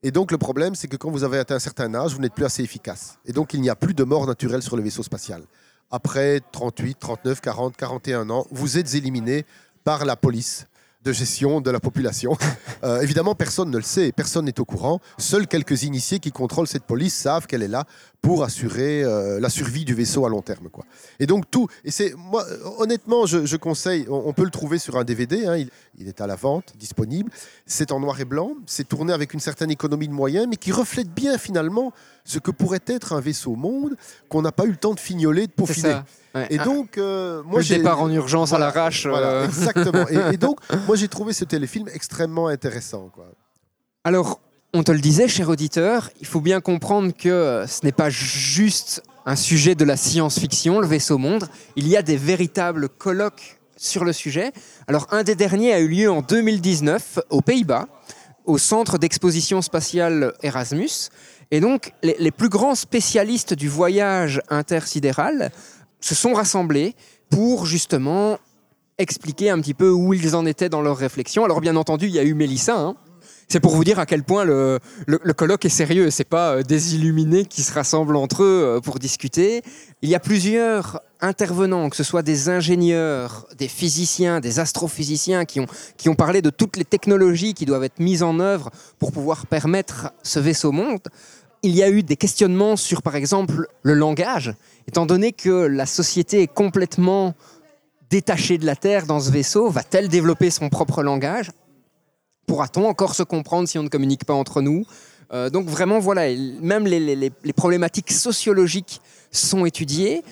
Et 0.03 0.11
donc 0.11 0.31
le 0.31 0.37
problème, 0.37 0.75
c'est 0.75 0.87
que 0.87 0.95
quand 0.95 1.09
vous 1.09 1.23
avez 1.23 1.39
atteint 1.39 1.55
un 1.55 1.59
certain 1.59 1.93
âge, 1.95 2.13
vous 2.13 2.21
n'êtes 2.21 2.33
plus 2.33 2.45
assez 2.45 2.63
efficace. 2.63 3.17
Et 3.25 3.33
donc 3.33 3.53
il 3.53 3.61
n'y 3.61 3.69
a 3.69 3.75
plus 3.75 3.93
de 3.93 4.03
mort 4.03 4.27
naturelle 4.27 4.61
sur 4.61 4.77
le 4.77 4.83
vaisseau 4.83 5.03
spatial. 5.03 5.43
Après 5.89 6.41
38, 6.51 6.99
39, 6.99 7.41
40, 7.41 7.77
41 7.77 8.29
ans, 8.29 8.45
vous 8.51 8.77
êtes 8.77 8.93
éliminé 8.93 9.45
par 9.83 10.05
la 10.05 10.15
police 10.15 10.67
de 11.03 11.13
gestion 11.13 11.61
de 11.61 11.71
la 11.71 11.79
population. 11.79 12.37
Euh, 12.83 13.01
évidemment, 13.01 13.33
personne 13.33 13.71
ne 13.71 13.77
le 13.77 13.83
sait, 13.83 14.11
personne 14.11 14.45
n'est 14.45 14.59
au 14.59 14.65
courant. 14.65 14.99
Seuls 15.17 15.47
quelques 15.47 15.81
initiés 15.81 16.19
qui 16.19 16.31
contrôlent 16.31 16.67
cette 16.67 16.83
police 16.83 17.15
savent 17.15 17.47
qu'elle 17.47 17.63
est 17.63 17.67
là 17.67 17.85
pour 18.21 18.43
assurer 18.43 19.03
euh, 19.03 19.39
la 19.39 19.49
survie 19.49 19.83
du 19.83 19.95
vaisseau 19.95 20.27
à 20.27 20.29
long 20.29 20.43
terme. 20.43 20.69
Quoi. 20.69 20.85
Et 21.19 21.25
donc 21.25 21.49
tout, 21.49 21.67
et 21.83 21.89
c'est 21.89 22.13
moi 22.13 22.45
euh, 22.47 22.59
honnêtement, 22.77 23.25
je, 23.25 23.47
je 23.47 23.57
conseille, 23.57 24.05
on, 24.09 24.25
on 24.27 24.33
peut 24.33 24.43
le 24.43 24.51
trouver 24.51 24.77
sur 24.77 24.95
un 24.95 25.03
DVD, 25.03 25.47
hein, 25.47 25.57
il, 25.57 25.71
il 25.97 26.07
est 26.07 26.21
à 26.21 26.27
la 26.27 26.35
vente, 26.35 26.73
disponible. 26.77 27.31
C'est 27.65 27.91
en 27.91 27.99
noir 27.99 28.19
et 28.19 28.25
blanc, 28.25 28.51
c'est 28.67 28.87
tourné 28.87 29.11
avec 29.11 29.33
une 29.33 29.39
certaine 29.39 29.71
économie 29.71 30.07
de 30.07 30.13
moyens, 30.13 30.45
mais 30.47 30.57
qui 30.57 30.71
reflète 30.71 31.09
bien 31.09 31.39
finalement 31.39 31.93
ce 32.25 32.37
que 32.37 32.51
pourrait 32.51 32.83
être 32.85 33.13
un 33.13 33.21
vaisseau 33.21 33.55
monde 33.55 33.95
qu'on 34.29 34.43
n'a 34.43 34.51
pas 34.51 34.65
eu 34.65 34.71
le 34.71 34.77
temps 34.77 34.93
de 34.93 34.99
fignoler, 34.99 35.47
de 35.47 35.51
C'est 35.51 35.55
peaufiner. 35.55 35.95
Ouais. 36.38 36.47
Et 36.49 36.59
Un- 36.59 36.65
donc, 36.65 36.97
euh, 36.97 37.41
moi, 37.43 37.59
le 37.59 37.65
j'ai 37.65 37.77
départ 37.77 38.01
en 38.01 38.09
urgence 38.11 38.53
à 38.53 38.57
l'arrache. 38.59 39.05
voilà, 39.07 39.27
euh. 39.27 39.45
exactement. 39.45 40.05
Et, 40.09 40.33
et 40.33 40.38
donc, 40.38 40.59
moi, 40.88 40.95
j'ai 40.95 41.07
trouvé 41.07 41.33
ce 41.33 41.45
téléfilm 41.45 41.88
extrêmement 41.93 42.47
intéressant. 42.47 43.09
Quoi. 43.13 43.25
Alors, 44.03 44.39
on 44.73 44.83
te 44.83 44.91
le 44.91 44.99
disait, 44.99 45.27
cher 45.27 45.49
auditeur, 45.49 46.09
il 46.19 46.27
faut 46.27 46.41
bien 46.41 46.61
comprendre 46.61 47.11
que 47.17 47.65
ce 47.67 47.85
n'est 47.85 47.91
pas 47.91 48.09
juste 48.09 49.01
un 49.25 49.35
sujet 49.35 49.75
de 49.75 49.83
la 49.83 49.97
science-fiction, 49.97 50.79
le 50.79 50.88
vaisseau 50.88 51.17
monde. 51.17 51.47
Il 51.75 51.88
y 51.88 51.97
a 51.97 52.01
des 52.01 52.17
véritables 52.17 52.88
colloques 52.89 53.59
sur 53.75 54.03
le 54.05 54.13
sujet. 54.13 54.51
Alors, 54.88 55.07
un 55.11 55.23
des 55.23 55.35
derniers 55.35 55.73
a 55.73 55.79
eu 55.79 55.88
lieu 55.88 56.09
en 56.11 56.21
2019 56.21 57.19
aux 57.29 57.41
Pays-Bas, 57.41 57.88
au 58.45 58.57
centre 58.57 58.97
d'exposition 58.97 59.61
spatiale 59.61 60.33
Erasmus. 60.43 61.09
Et 61.51 61.59
donc, 61.59 61.93
les, 62.03 62.15
les 62.19 62.31
plus 62.31 62.49
grands 62.49 62.75
spécialistes 62.75 63.53
du 63.53 63.67
voyage 63.69 64.41
intersidéral 64.49 65.51
se 65.99 66.15
sont 66.15 66.33
rassemblés 66.33 66.95
pour 67.29 67.65
justement 67.65 68.37
expliquer 68.97 69.49
un 69.49 69.59
petit 69.61 69.73
peu 69.73 69.89
où 69.89 70.13
ils 70.13 70.35
en 70.35 70.45
étaient 70.45 70.69
dans 70.69 70.81
leurs 70.81 70.97
réflexions. 70.97 71.43
Alors, 71.45 71.61
bien 71.61 71.75
entendu, 71.75 72.07
il 72.07 72.13
y 72.13 72.19
a 72.19 72.23
eu 72.23 72.33
Mélissa. 72.33 72.77
hein. 72.77 72.95
C'est 73.49 73.61
pour 73.61 73.75
vous 73.75 73.85
dire 73.85 73.97
à 73.97 74.05
quel 74.05 74.23
point 74.23 74.43
le, 74.43 74.79
le- 75.05 75.33
colloque 75.33 75.63
est 75.63 75.69
sérieux. 75.69 76.09
C'est 76.09 76.25
pas 76.25 76.55
euh, 76.55 76.63
des 76.63 76.95
illuminés 76.95 77.45
qui 77.45 77.63
se 77.63 77.71
rassemblent 77.71 78.17
entre 78.17 78.43
eux 78.43 78.63
euh, 78.75 78.79
pour 78.81 78.99
discuter. 78.99 79.61
Il 80.01 80.09
y 80.09 80.15
a 80.15 80.19
plusieurs 80.19 80.99
intervenants, 81.21 81.89
que 81.89 81.95
ce 81.95 82.03
soit 82.03 82.23
des 82.23 82.49
ingénieurs, 82.49 83.47
des 83.57 83.69
physiciens, 83.69 84.41
des 84.41 84.59
astrophysiciens, 84.59 85.45
qui 85.45 85.61
ont, 85.61 85.65
qui 85.95 86.09
ont 86.09 86.15
parlé 86.15 86.41
de 86.41 86.49
toutes 86.49 86.75
les 86.75 86.83
technologies 86.83 87.53
qui 87.53 87.65
doivent 87.65 87.85
être 87.85 87.99
mises 87.99 88.21
en 88.21 88.39
œuvre 88.41 88.69
pour 88.99 89.13
pouvoir 89.13 89.45
permettre 89.45 90.11
ce 90.23 90.39
vaisseau 90.39 90.73
monde. 90.73 90.99
Il 91.68 91.76
y 91.76 91.84
a 91.84 91.89
eu 91.89 92.01
des 92.01 92.15
questionnements 92.15 92.78
sur, 92.78 93.01
par 93.01 93.18
exemple, 93.18 93.68
le 93.84 93.93
langage, 93.93 94.53
étant 94.88 95.05
donné 95.05 95.34
que 95.34 95.49
la 95.49 95.86
société 95.86 96.41
est 96.41 96.47
complètement 96.47 97.36
détachée 98.09 98.57
de 98.57 98.65
la 98.65 98.78
Terre 98.78 99.05
dans 99.05 99.20
ce 99.20 99.30
vaisseau, 99.32 99.70
va-t-elle 99.70 100.07
développer 100.07 100.49
son 100.49 100.70
propre 100.70 101.03
langage? 101.03 101.51
Pourra-t-on 102.45 102.88
encore 102.88 103.15
se 103.15 103.24
comprendre 103.24 103.68
si 103.68 103.78
on 103.78 103.84
ne 103.84 103.89
communique 103.89 104.24
pas 104.24 104.34
entre 104.34 104.61
nous? 104.61 104.86
Euh, 105.34 105.49
Donc 105.49 105.68
vraiment, 105.68 105.99
voilà, 105.99 106.30
il- 106.30 106.57
même 106.61 106.88
les, 106.88 107.30
problématiques 107.53 108.13
sociologiques 108.13 109.01
sont 109.30 109.65
étudiées. 109.65 110.24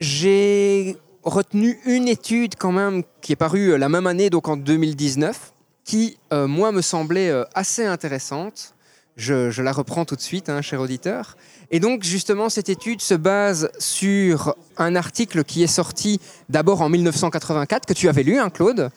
J'ai 0.00 0.96
retenu 1.22 1.78
une 1.84 2.08
étude 2.08 2.54
quand 2.58 2.72
même 2.72 3.02
qui 3.20 3.32
est 3.32 3.36
parue 3.36 3.72
euh, 3.72 3.76
la 3.76 3.90
même 3.90 4.06
année, 4.06 4.30
donc 4.30 4.48
en 4.48 4.56
2019, 4.56 5.52
qui, 5.84 6.16
euh, 6.32 6.46
moi, 6.46 6.72
me 6.72 6.80
semblait 6.80 7.30
assez 7.54 7.84
intéressante. 7.84 8.74
Je, 9.16 9.62
la 9.62 9.72
reprends 9.72 10.04
tout 10.04 10.14
de 10.14 10.20
suite, 10.20 10.50
hein, 10.50 10.60
cher 10.60 10.78
auditeur. 10.78 11.38
Et 11.70 11.80
donc, 11.80 12.02
justement, 12.02 12.50
cette 12.50 12.68
étude 12.68 13.00
se 13.00 13.14
base 13.14 13.70
sur 13.78 14.54
un 14.76 14.94
article 14.94 15.42
qui 15.42 15.62
est 15.62 15.68
sorti 15.68 16.20
d'abord 16.50 16.82
en 16.82 16.90
1984, 16.90 17.86
que 17.86 17.94
tu 17.94 18.10
avais 18.10 18.22
lu, 18.22 18.38
hein, 18.38 18.50
Claude, 18.50 18.90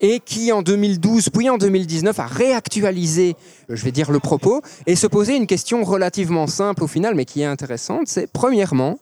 et 0.00 0.20
qui 0.20 0.52
en 0.52 0.62
2012, 0.62 1.30
puis 1.30 1.50
en 1.50 1.58
2019, 1.58 2.20
a 2.20 2.26
réactualisé, 2.26 3.34
je 3.68 3.84
vais 3.84 3.90
dire, 3.90 4.12
le 4.12 4.20
propos, 4.20 4.62
et 4.86 4.94
se 4.94 5.08
posait 5.08 5.36
une 5.36 5.48
question 5.48 5.82
relativement 5.82 6.46
simple 6.46 6.84
au 6.84 6.88
final, 6.88 7.16
mais 7.16 7.24
qui 7.24 7.42
est 7.42 7.46
intéressante. 7.46 8.06
C'est, 8.06 8.30
premièrement, 8.30 9.00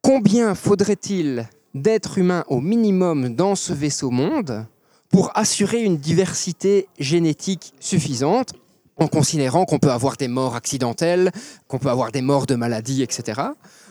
combien 0.00 0.54
faudrait-il 0.54 1.48
d'êtres 1.74 2.18
humains 2.18 2.44
au 2.46 2.60
minimum 2.60 3.34
dans 3.34 3.56
ce 3.56 3.72
vaisseau 3.72 4.10
monde 4.10 4.64
pour 5.10 5.32
assurer 5.36 5.82
une 5.82 5.96
diversité 5.96 6.86
génétique 7.00 7.72
suffisante 7.80 8.54
en 8.98 9.08
considérant 9.08 9.64
qu'on 9.64 9.78
peut 9.78 9.90
avoir 9.90 10.16
des 10.16 10.28
morts 10.28 10.56
accidentelles, 10.56 11.30
qu'on 11.68 11.78
peut 11.78 11.90
avoir 11.90 12.12
des 12.12 12.22
morts 12.22 12.46
de 12.46 12.54
maladies, 12.54 13.02
etc. 13.02 13.40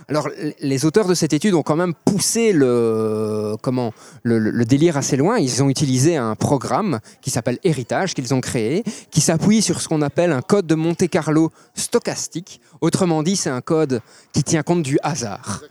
Alors, 0.10 0.30
les 0.62 0.86
auteurs 0.86 1.08
de 1.08 1.14
cette 1.14 1.34
étude 1.34 1.54
ont 1.54 1.64
quand 1.64 1.76
même 1.76 1.94
poussé 1.94 2.54
le, 2.54 3.56
comment, 3.62 3.94
le, 4.24 4.64
délire 4.64 4.96
assez 4.96 5.18
loin. 5.18 5.38
Ils 5.38 5.62
ont 5.62 5.70
utilisé 5.70 6.16
un 6.16 6.36
programme 6.36 7.00
qui 7.22 7.30
s'appelle 7.30 7.60
Héritage, 7.66 8.14
qu'ils 8.14 8.34
ont 8.34 8.40
créé, 8.40 8.84
qui 9.12 9.20
s'appuie 9.20 9.62
sur 9.62 9.82
ce 9.82 9.90
qu'on 9.90 10.02
appelle 10.02 10.32
un 10.32 10.42
code 10.42 10.66
de 10.66 10.76
Monte-Carlo 10.76 11.52
stochastique. 11.76 12.62
Autrement 12.80 13.22
dit, 13.22 13.36
c'est 13.36 13.50
un 13.50 13.60
code 13.60 14.02
qui 14.32 14.44
tient 14.44 14.64
compte 14.64 14.84
du 14.84 14.98
hasard. 15.04 15.64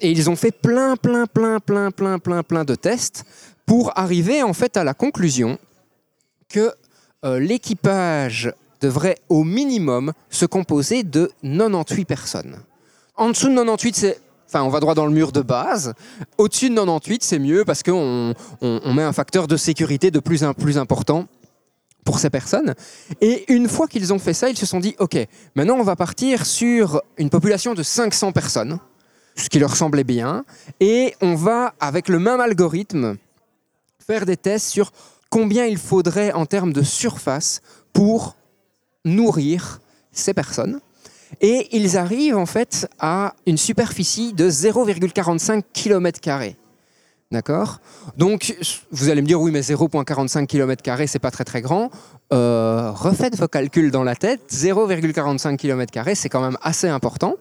Et 0.00 0.10
ils 0.10 0.30
ont 0.30 0.36
fait 0.36 0.52
plein, 0.52 0.96
plein, 0.96 1.26
plein, 1.26 1.60
plein, 1.60 1.90
plein, 1.90 2.18
plein, 2.18 2.42
plein 2.42 2.64
de 2.64 2.74
tests 2.74 3.24
pour 3.66 3.92
arriver 3.98 4.42
en 4.42 4.54
fait 4.54 4.76
à 4.76 4.84
la 4.84 4.94
conclusion 4.94 5.58
que 6.48 6.72
euh, 7.24 7.38
l'équipage 7.38 8.52
devrait 8.82 9.16
au 9.28 9.44
minimum 9.44 10.12
se 10.28 10.44
composer 10.44 11.04
de 11.04 11.30
98 11.42 12.04
personnes. 12.04 12.58
En 13.16 13.30
dessous 13.30 13.48
de 13.48 13.54
98, 13.54 13.96
c'est 13.96 14.20
Enfin, 14.48 14.64
on 14.64 14.68
va 14.68 14.80
droit 14.80 14.94
dans 14.94 15.06
le 15.06 15.12
mur 15.12 15.32
de 15.32 15.40
base. 15.40 15.94
Au-dessus 16.36 16.68
de 16.68 16.74
98, 16.74 17.22
c'est 17.22 17.38
mieux 17.38 17.64
parce 17.64 17.82
qu'on 17.82 18.34
on, 18.60 18.92
met 18.92 19.02
un 19.02 19.14
facteur 19.14 19.46
de 19.46 19.56
sécurité 19.56 20.10
de 20.10 20.18
plus 20.18 20.44
en 20.44 20.52
plus 20.52 20.76
important 20.76 21.26
pour 22.04 22.18
ces 22.18 22.28
personnes. 22.28 22.74
Et 23.22 23.50
une 23.50 23.66
fois 23.66 23.88
qu'ils 23.88 24.12
ont 24.12 24.18
fait 24.18 24.34
ça, 24.34 24.50
ils 24.50 24.58
se 24.58 24.66
sont 24.66 24.78
dit, 24.78 24.94
OK, 24.98 25.16
maintenant 25.54 25.76
on 25.76 25.82
va 25.82 25.96
partir 25.96 26.44
sur 26.44 27.00
une 27.16 27.30
population 27.30 27.72
de 27.72 27.82
500 27.82 28.32
personnes, 28.32 28.78
ce 29.36 29.48
qui 29.48 29.58
leur 29.58 29.74
semblait 29.74 30.04
bien, 30.04 30.44
et 30.80 31.14
on 31.22 31.34
va, 31.34 31.72
avec 31.80 32.10
le 32.10 32.18
même 32.18 32.40
algorithme, 32.40 33.16
faire 34.06 34.26
des 34.26 34.36
tests 34.36 34.68
sur 34.68 34.92
combien 35.30 35.64
il 35.64 35.78
faudrait 35.78 36.32
en 36.32 36.44
termes 36.44 36.74
de 36.74 36.82
surface 36.82 37.62
pour 37.94 38.36
nourrir 39.04 39.80
ces 40.12 40.34
personnes. 40.34 40.80
Et 41.40 41.68
ils 41.76 41.96
arrivent 41.96 42.36
en 42.36 42.46
fait 42.46 42.88
à 42.98 43.34
une 43.46 43.56
superficie 43.56 44.32
de 44.32 44.50
0,45 44.50 45.62
km. 45.72 46.20
D'accord? 47.30 47.80
Donc, 48.18 48.54
vous 48.90 49.08
allez 49.08 49.22
me 49.22 49.26
dire, 49.26 49.40
oui, 49.40 49.50
mais 49.50 49.62
0,45 49.62 50.46
km, 50.46 50.82
c'est 51.06 51.18
pas 51.18 51.30
très 51.30 51.44
très 51.44 51.62
grand. 51.62 51.90
Euh, 52.32 52.90
refaites 52.90 53.36
vos 53.38 53.48
calculs 53.48 53.90
dans 53.90 54.04
la 54.04 54.14
tête. 54.14 54.42
0,45 54.52 55.56
km, 55.56 56.10
c'est 56.14 56.28
quand 56.28 56.42
même 56.42 56.58
assez 56.60 56.88
important. 56.88 57.36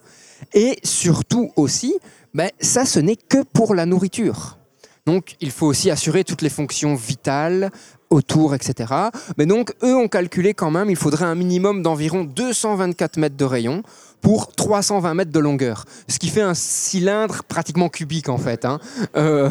Et 0.54 0.80
surtout 0.84 1.52
aussi, 1.58 1.94
ben, 2.34 2.50
ça, 2.62 2.86
ce 2.86 3.00
n'est 3.00 3.18
que 3.18 3.44
pour 3.44 3.76
la 3.76 3.86
nourriture. 3.86 4.58
Donc, 5.06 5.36
il 5.42 5.52
faut 5.52 5.68
aussi 5.68 5.92
assurer 5.92 6.24
toutes 6.24 6.42
les 6.42 6.50
fonctions 6.50 6.96
vitales 6.96 7.70
autour, 8.12 8.54
etc. 8.54 8.94
Mais 9.38 9.48
donc, 9.48 9.74
eux 9.84 9.96
ont 9.96 10.08
calculé 10.08 10.54
quand 10.54 10.70
même, 10.70 10.90
il 10.92 10.96
faudrait 10.96 11.26
un 11.26 11.34
minimum 11.36 11.82
d'environ 11.82 12.24
224 12.24 13.18
mètres 13.18 13.38
de 13.38 13.46
rayon 13.46 13.82
pour 14.22 14.54
320 14.54 15.14
mètres 15.16 15.32
de 15.32 15.40
longueur. 15.40 15.86
Ce 16.08 16.20
qui 16.20 16.30
fait 16.30 16.42
un 16.42 16.54
cylindre 16.54 17.44
pratiquement 17.44 17.90
cubique, 17.90 18.30
en 18.30 18.38
fait. 18.38 18.66
hein. 18.66 18.80
Euh, 19.16 19.50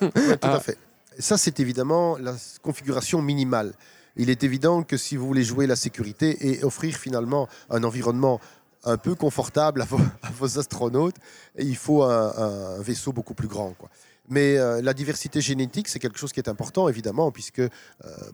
Ouais, 0.00 0.36
tout 0.36 0.48
à 0.48 0.58
fait. 0.66 0.78
Ça, 1.18 1.36
c'est 1.38 1.60
évidemment 1.60 2.16
la 2.18 2.34
configuration 2.62 3.22
minimale. 3.22 3.72
Il 4.16 4.30
est 4.30 4.42
évident 4.42 4.82
que 4.82 4.96
si 4.96 5.16
vous 5.16 5.26
voulez 5.26 5.44
jouer 5.44 5.66
la 5.66 5.76
sécurité 5.76 6.36
et 6.48 6.64
offrir 6.64 6.96
finalement 6.96 7.48
un 7.70 7.84
environnement 7.84 8.40
un 8.84 8.96
peu 8.96 9.14
confortable 9.14 9.82
à 9.82 9.84
vos, 9.84 9.98
à 10.22 10.30
vos 10.36 10.58
astronautes, 10.58 11.16
il 11.58 11.76
faut 11.76 12.02
un, 12.02 12.32
un 12.78 12.80
vaisseau 12.82 13.12
beaucoup 13.12 13.34
plus 13.34 13.48
grand. 13.48 13.74
Quoi. 13.78 13.88
Mais 14.30 14.56
euh, 14.56 14.80
la 14.80 14.94
diversité 14.94 15.40
génétique, 15.40 15.88
c'est 15.88 15.98
quelque 15.98 16.16
chose 16.16 16.32
qui 16.32 16.38
est 16.38 16.48
important, 16.48 16.88
évidemment, 16.88 17.32
puisque 17.32 17.58
euh, 17.58 17.68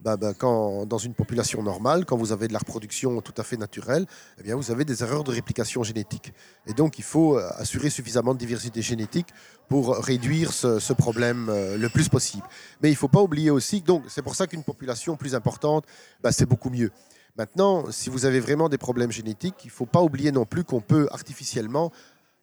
bah, 0.02 0.18
bah, 0.18 0.34
quand, 0.36 0.84
dans 0.84 0.98
une 0.98 1.14
population 1.14 1.62
normale, 1.62 2.04
quand 2.04 2.18
vous 2.18 2.32
avez 2.32 2.48
de 2.48 2.52
la 2.52 2.58
reproduction 2.58 3.22
tout 3.22 3.32
à 3.38 3.42
fait 3.42 3.56
naturelle, 3.56 4.04
eh 4.38 4.42
bien, 4.42 4.56
vous 4.56 4.70
avez 4.70 4.84
des 4.84 5.02
erreurs 5.02 5.24
de 5.24 5.30
réplication 5.30 5.82
génétique. 5.82 6.34
Et 6.66 6.74
donc, 6.74 6.98
il 6.98 7.04
faut 7.04 7.38
euh, 7.38 7.48
assurer 7.56 7.88
suffisamment 7.88 8.34
de 8.34 8.38
diversité 8.38 8.82
génétique 8.82 9.28
pour 9.70 9.96
réduire 9.96 10.52
ce, 10.52 10.92
problème 10.92 11.50
le 11.50 11.88
plus 11.88 12.08
possible. 12.08 12.44
Mais 12.82 12.88
il 12.88 12.92
ne 12.92 12.96
faut 12.96 13.08
pas 13.08 13.20
oublier 13.20 13.50
aussi, 13.50 13.80
donc 13.80 14.04
c'est 14.06 14.22
pour 14.22 14.36
ça 14.36 14.46
qu'une 14.46 14.62
population 14.62 15.16
plus 15.16 15.34
importante, 15.34 15.84
bah, 16.22 16.30
c'est 16.30 16.46
beaucoup 16.46 16.70
mieux. 16.70 16.92
Maintenant, 17.36 17.90
si 17.90 18.08
vous 18.08 18.24
avez 18.24 18.40
vraiment 18.40 18.68
des 18.68 18.78
problèmes 18.78 19.10
génétiques, 19.10 19.56
il 19.64 19.68
ne 19.68 19.72
faut 19.72 19.86
pas 19.86 20.00
oublier 20.00 20.32
non 20.32 20.46
plus 20.46 20.64
qu'on 20.64 20.80
peut 20.80 21.06
artificiellement, 21.10 21.92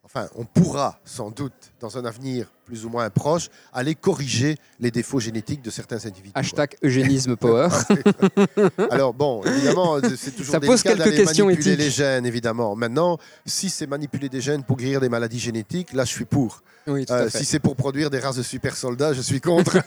enfin, 0.03 0.27
on 0.35 0.45
pourra 0.45 0.99
sans 1.05 1.31
doute, 1.31 1.53
dans 1.79 1.97
un 1.97 2.05
avenir 2.05 2.47
plus 2.65 2.85
ou 2.85 2.89
moins 2.89 3.09
proche, 3.09 3.49
aller 3.73 3.93
corriger 3.95 4.57
les 4.79 4.89
défauts 4.91 5.19
génétiques 5.19 5.61
de 5.61 5.69
certains 5.69 5.97
individus. 6.05 6.31
hashtag 6.35 6.75
eugénisme 6.83 7.35
power. 7.35 7.67
Alors 8.89 9.13
bon, 9.13 9.43
évidemment, 9.43 9.97
c'est 10.15 10.31
toujours 10.31 10.51
Ça 10.53 10.59
pose 10.59 10.81
quelques 10.81 11.13
questions 11.15 11.45
manipuler 11.47 11.71
éthiques. 11.73 11.85
les 11.85 11.91
gènes, 11.91 12.25
évidemment. 12.25 12.75
Maintenant, 12.75 13.17
si 13.45 13.69
c'est 13.69 13.87
manipuler 13.87 14.29
des 14.29 14.39
gènes 14.41 14.63
pour 14.63 14.77
guérir 14.77 15.01
des 15.01 15.09
maladies 15.09 15.39
génétiques, 15.39 15.93
là, 15.93 16.05
je 16.05 16.11
suis 16.11 16.25
pour. 16.25 16.61
Oui, 16.87 17.05
tout 17.05 17.13
Euh, 17.13 17.27
à 17.27 17.29
fait. 17.29 17.37
si 17.39 17.45
c'est 17.45 17.59
pour 17.59 17.75
produire 17.75 18.09
des 18.09 18.19
races 18.19 18.35
de 18.37 18.43
super 18.43 18.75
soldats, 18.75 19.13
je 19.13 19.21
suis 19.21 19.41
contre. 19.41 19.77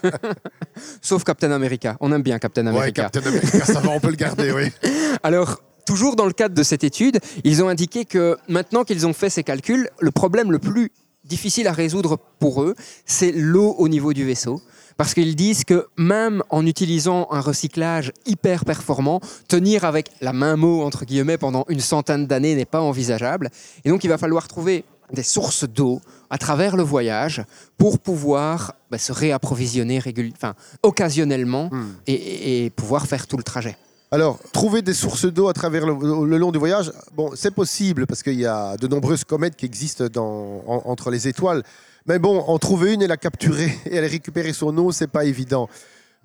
Sauf 1.01 1.23
Captain 1.23 1.51
America. 1.51 1.97
On 1.99 2.11
aime 2.11 2.21
bien 2.23 2.37
Captain 2.39 2.65
ouais, 2.67 2.75
America. 2.77 3.03
Captain 3.09 3.27
America, 3.29 3.65
ça 3.65 3.79
va, 3.79 3.89
on 3.89 3.99
peut 3.99 4.09
le 4.09 4.15
garder, 4.15 4.51
oui. 4.51 4.71
Alors, 5.23 5.61
toujours 5.87 6.15
dans 6.15 6.25
le 6.25 6.33
cadre 6.33 6.53
de 6.53 6.63
cette 6.63 6.83
étude, 6.83 7.19
ils 7.43 7.63
ont 7.63 7.69
indiqué 7.69 8.05
que 8.05 8.37
maintenant 8.47 8.83
qu'ils 8.83 9.07
ont 9.07 9.13
fait 9.13 9.29
ces 9.31 9.43
calculs, 9.43 9.89
le 9.99 10.11
problème 10.11 10.51
le 10.51 10.59
plus 10.59 10.91
difficile 11.23 11.67
à 11.67 11.71
résoudre 11.71 12.19
pour 12.39 12.61
eux, 12.61 12.75
c'est 13.05 13.31
l'eau 13.31 13.73
au 13.79 13.87
niveau 13.87 14.13
du 14.13 14.23
vaisseau. 14.25 14.61
Parce 14.97 15.13
qu'ils 15.13 15.35
disent 15.35 15.63
que 15.63 15.87
même 15.97 16.41
en 16.49 16.65
utilisant 16.65 17.27
un 17.31 17.39
recyclage 17.39 18.11
hyper 18.25 18.65
performant, 18.65 19.19
tenir 19.47 19.85
avec 19.85 20.09
la 20.21 20.33
main 20.33 20.55
mot, 20.55 20.81
entre 20.83 21.05
guillemets, 21.05 21.37
pendant 21.37 21.65
une 21.69 21.79
centaine 21.79 22.25
d'années 22.27 22.55
n'est 22.55 22.65
pas 22.65 22.81
envisageable. 22.81 23.49
Et 23.85 23.89
donc 23.89 24.03
il 24.03 24.07
va 24.09 24.17
falloir 24.17 24.47
trouver 24.47 24.85
des 25.13 25.23
sources 25.23 25.65
d'eau 25.65 26.01
à 26.29 26.37
travers 26.37 26.75
le 26.75 26.83
voyage 26.83 27.43
pour 27.77 27.99
pouvoir 27.99 28.73
bah, 28.91 28.97
se 28.97 29.11
réapprovisionner 29.13 29.99
régul- 29.99 30.33
enfin, 30.35 30.53
occasionnellement 30.83 31.69
Hmm. 31.71 31.85
et 32.07 32.71
pouvoir 32.75 33.05
faire 33.07 33.27
tout 33.27 33.37
le 33.37 33.43
trajet. 33.43 33.77
Alors, 34.09 34.39
trouver 34.53 34.81
des 34.81 34.93
sources 34.93 35.25
d'eau 35.25 35.49
à 35.49 35.53
travers 35.53 35.85
le, 35.85 36.25
le 36.25 36.37
long 36.37 36.51
du 36.51 36.59
voyage, 36.59 36.91
bon, 37.13 37.31
c'est 37.35 37.51
possible 37.51 38.07
parce 38.07 38.23
qu'il 38.23 38.39
y 38.39 38.45
a 38.45 38.77
de 38.77 38.87
nombreuses 38.87 39.25
comètes 39.25 39.55
qui 39.57 39.65
existent 39.65 40.05
dans- 40.07 40.63
en- 40.65 40.81
entre 40.85 41.11
les 41.11 41.27
étoiles. 41.27 41.61
Mais 42.05 42.17
bon, 42.17 42.39
en 42.39 42.57
trouver 42.57 42.93
une 42.93 43.01
et 43.01 43.07
la 43.07 43.17
capturer 43.17 43.77
et 43.85 43.97
aller 43.97 44.07
récupérer 44.07 44.53
son 44.53 44.77
eau, 44.77 44.93
c'est 44.93 45.07
pas 45.07 45.25
évident. 45.25 45.67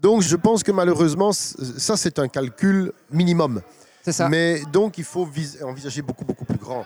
Donc 0.00 0.22
je 0.22 0.36
pense 0.36 0.62
que 0.62 0.70
malheureusement, 0.70 1.32
ça 1.32 1.96
c'est 1.96 2.18
un 2.20 2.28
calcul 2.28 2.92
minimum. 3.10 3.60
C'est 4.04 4.12
ça. 4.12 4.28
Mais 4.28 4.62
donc 4.72 4.98
il 4.98 5.04
faut 5.04 5.24
vis- 5.26 5.58
envisager 5.62 6.02
beaucoup, 6.02 6.24
beaucoup 6.24 6.44
plus 6.44 6.58
grand. 6.58 6.84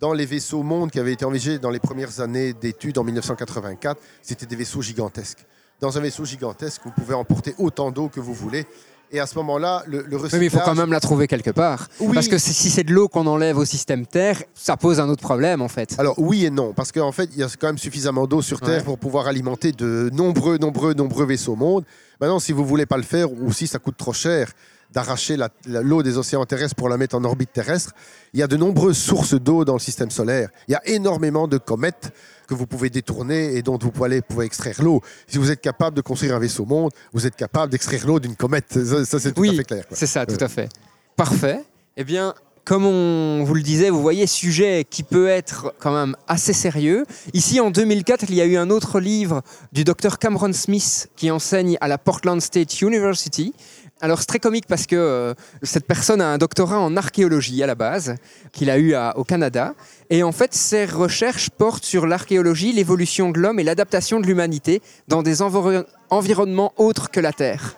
Dans 0.00 0.12
les 0.14 0.24
vaisseaux 0.26 0.62
monde 0.62 0.90
qui 0.90 0.98
avaient 1.00 1.12
été 1.12 1.24
envisagés 1.26 1.58
dans 1.58 1.70
les 1.70 1.78
premières 1.80 2.20
années 2.20 2.54
d'études 2.54 2.96
en 2.98 3.04
1984, 3.04 4.00
c'était 4.22 4.46
des 4.46 4.56
vaisseaux 4.56 4.80
gigantesques. 4.80 5.44
Dans 5.80 5.96
un 5.98 6.00
vaisseau 6.00 6.24
gigantesque, 6.24 6.80
vous 6.84 6.90
pouvez 6.92 7.14
emporter 7.14 7.54
autant 7.58 7.90
d'eau 7.90 8.08
que 8.08 8.20
vous 8.20 8.34
voulez. 8.34 8.66
Et 9.10 9.20
à 9.20 9.26
ce 9.26 9.34
moment-là, 9.36 9.82
le, 9.86 10.02
le 10.06 10.16
Oui, 10.18 10.28
mais 10.34 10.44
il 10.46 10.50
faut 10.50 10.58
quand 10.58 10.74
même 10.74 10.92
la 10.92 11.00
trouver 11.00 11.26
quelque 11.26 11.50
part. 11.50 11.88
Oui. 12.00 12.14
Parce 12.14 12.28
que 12.28 12.36
si 12.36 12.52
c'est 12.70 12.84
de 12.84 12.92
l'eau 12.92 13.08
qu'on 13.08 13.26
enlève 13.26 13.56
au 13.56 13.64
système 13.64 14.06
Terre, 14.06 14.42
ça 14.54 14.76
pose 14.76 15.00
un 15.00 15.08
autre 15.08 15.22
problème 15.22 15.62
en 15.62 15.68
fait. 15.68 15.94
Alors 15.98 16.18
oui 16.18 16.44
et 16.44 16.50
non, 16.50 16.72
parce 16.74 16.92
qu'en 16.92 17.12
fait, 17.12 17.30
il 17.32 17.38
y 17.38 17.42
a 17.42 17.48
quand 17.58 17.68
même 17.68 17.78
suffisamment 17.78 18.26
d'eau 18.26 18.42
sur 18.42 18.60
Terre 18.60 18.68
Ouais. 18.78 18.82
pour 18.84 18.98
pouvoir 18.98 19.26
alimenter 19.26 19.72
de 19.72 20.10
nombreux, 20.12 20.58
nombreux, 20.58 20.92
nombreux 20.94 21.24
vaisseaux 21.24 21.56
monde. 21.56 21.84
Maintenant, 22.20 22.38
si 22.38 22.52
vous 22.52 22.66
voulez 22.66 22.84
pas 22.86 22.96
le 22.98 23.02
faire, 23.02 23.32
ou 23.32 23.50
si 23.52 23.66
ça 23.66 23.78
coûte 23.78 23.96
trop 23.96 24.12
cher 24.12 24.52
d'arracher 24.92 25.36
l'eau 25.66 26.02
des 26.02 26.16
océans 26.16 26.44
terrestres 26.46 26.74
pour 26.74 26.88
la 26.88 26.96
mettre 26.96 27.14
en 27.16 27.22
orbite 27.24 27.52
terrestre, 27.52 27.92
il 28.32 28.40
y 28.40 28.42
a 28.42 28.46
de 28.46 28.56
nombreuses 28.56 28.96
sources 28.96 29.34
d'eau 29.34 29.64
dans 29.64 29.74
le 29.74 29.78
système 29.80 30.10
solaire. 30.10 30.48
Il 30.66 30.72
y 30.72 30.74
a 30.74 30.86
énormément 30.86 31.46
de 31.46 31.58
comètes 31.58 32.10
que 32.48 32.54
vous 32.54 32.66
pouvez 32.66 32.90
détourner 32.90 33.56
et 33.56 33.62
dont 33.62 33.78
vous 33.80 33.90
pouvez, 33.90 34.22
pouvez 34.22 34.46
extraire 34.46 34.82
l'eau. 34.82 35.02
Si 35.28 35.38
vous 35.38 35.50
êtes 35.50 35.60
capable 35.60 35.96
de 35.96 36.00
construire 36.00 36.34
un 36.34 36.38
vaisseau 36.38 36.64
monde, 36.64 36.90
vous 37.12 37.26
êtes 37.26 37.36
capable 37.36 37.70
d'extraire 37.70 38.06
l'eau 38.06 38.18
d'une 38.18 38.34
comète. 38.34 38.72
Ça, 38.72 39.04
ça, 39.04 39.20
c'est 39.20 39.32
tout 39.32 39.42
oui, 39.42 39.50
à 39.50 39.54
fait 39.54 39.64
clair. 39.64 39.84
c'est 39.92 40.06
ça, 40.06 40.26
tout 40.26 40.42
à 40.42 40.48
fait. 40.48 40.68
Parfait. 41.14 41.60
Eh 41.96 42.04
bien, 42.04 42.34
comme 42.68 42.84
on 42.84 43.44
vous 43.44 43.54
le 43.54 43.62
disait, 43.62 43.88
vous 43.88 44.02
voyez, 44.02 44.26
sujet 44.26 44.86
qui 44.88 45.02
peut 45.02 45.28
être 45.28 45.74
quand 45.78 45.92
même 45.92 46.16
assez 46.26 46.52
sérieux. 46.52 47.06
Ici, 47.32 47.60
en 47.60 47.70
2004, 47.70 48.26
il 48.28 48.34
y 48.34 48.40
a 48.40 48.44
eu 48.44 48.56
un 48.56 48.68
autre 48.68 49.00
livre 49.00 49.42
du 49.72 49.84
docteur 49.84 50.18
Cameron 50.18 50.52
Smith 50.52 51.08
qui 51.16 51.30
enseigne 51.30 51.78
à 51.80 51.88
la 51.88 51.96
Portland 51.96 52.40
State 52.40 52.82
University. 52.82 53.54
Alors, 54.00 54.20
c'est 54.20 54.26
très 54.26 54.38
comique 54.38 54.66
parce 54.68 54.86
que 54.86 54.94
euh, 54.94 55.34
cette 55.62 55.86
personne 55.86 56.20
a 56.20 56.28
un 56.28 56.38
doctorat 56.38 56.78
en 56.78 56.96
archéologie 56.96 57.62
à 57.62 57.66
la 57.66 57.74
base, 57.74 58.14
qu'il 58.52 58.70
a 58.70 58.78
eu 58.78 58.94
au 59.16 59.24
Canada. 59.24 59.74
Et 60.08 60.22
en 60.22 60.30
fait, 60.30 60.54
ses 60.54 60.84
recherches 60.84 61.50
portent 61.50 61.84
sur 61.84 62.06
l'archéologie, 62.06 62.72
l'évolution 62.72 63.30
de 63.30 63.40
l'homme 63.40 63.58
et 63.58 63.64
l'adaptation 63.64 64.20
de 64.20 64.26
l'humanité 64.26 64.82
dans 65.08 65.22
des 65.22 65.42
enviro- 65.42 65.84
environnements 66.10 66.72
autres 66.76 67.10
que 67.10 67.18
la 67.18 67.32
Terre. 67.32 67.76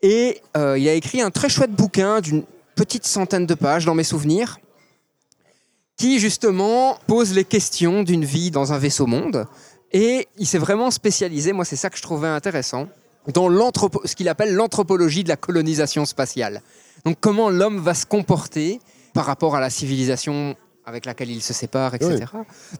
Et 0.00 0.40
euh, 0.56 0.78
il 0.78 0.88
a 0.88 0.94
écrit 0.94 1.20
un 1.20 1.30
très 1.30 1.48
chouette 1.48 1.72
bouquin 1.72 2.20
d'une 2.20 2.44
petite 2.74 3.06
centaine 3.06 3.46
de 3.46 3.54
pages 3.54 3.84
dans 3.84 3.94
mes 3.94 4.04
souvenirs, 4.04 4.58
qui 5.98 6.18
justement 6.18 6.98
pose 7.06 7.34
les 7.34 7.44
questions 7.44 8.02
d'une 8.02 8.24
vie 8.24 8.50
dans 8.50 8.72
un 8.72 8.78
vaisseau 8.78 9.06
monde. 9.06 9.46
Et 9.92 10.26
il 10.38 10.46
s'est 10.46 10.58
vraiment 10.58 10.90
spécialisé, 10.90 11.52
moi 11.52 11.66
c'est 11.66 11.76
ça 11.76 11.90
que 11.90 11.98
je 11.98 12.02
trouvais 12.02 12.26
intéressant, 12.26 12.88
dans 13.32 13.48
ce 14.04 14.16
qu'il 14.16 14.28
appelle 14.28 14.54
l'anthropologie 14.54 15.24
de 15.24 15.28
la 15.28 15.36
colonisation 15.36 16.04
spatiale. 16.04 16.62
Donc 17.04 17.18
comment 17.20 17.50
l'homme 17.50 17.78
va 17.78 17.94
se 17.94 18.06
comporter 18.06 18.80
par 19.14 19.26
rapport 19.26 19.56
à 19.56 19.60
la 19.60 19.70
civilisation 19.70 20.56
avec 20.84 21.06
laquelle 21.06 21.30
il 21.30 21.42
se 21.42 21.52
sépare, 21.52 21.94
etc. 21.94 22.24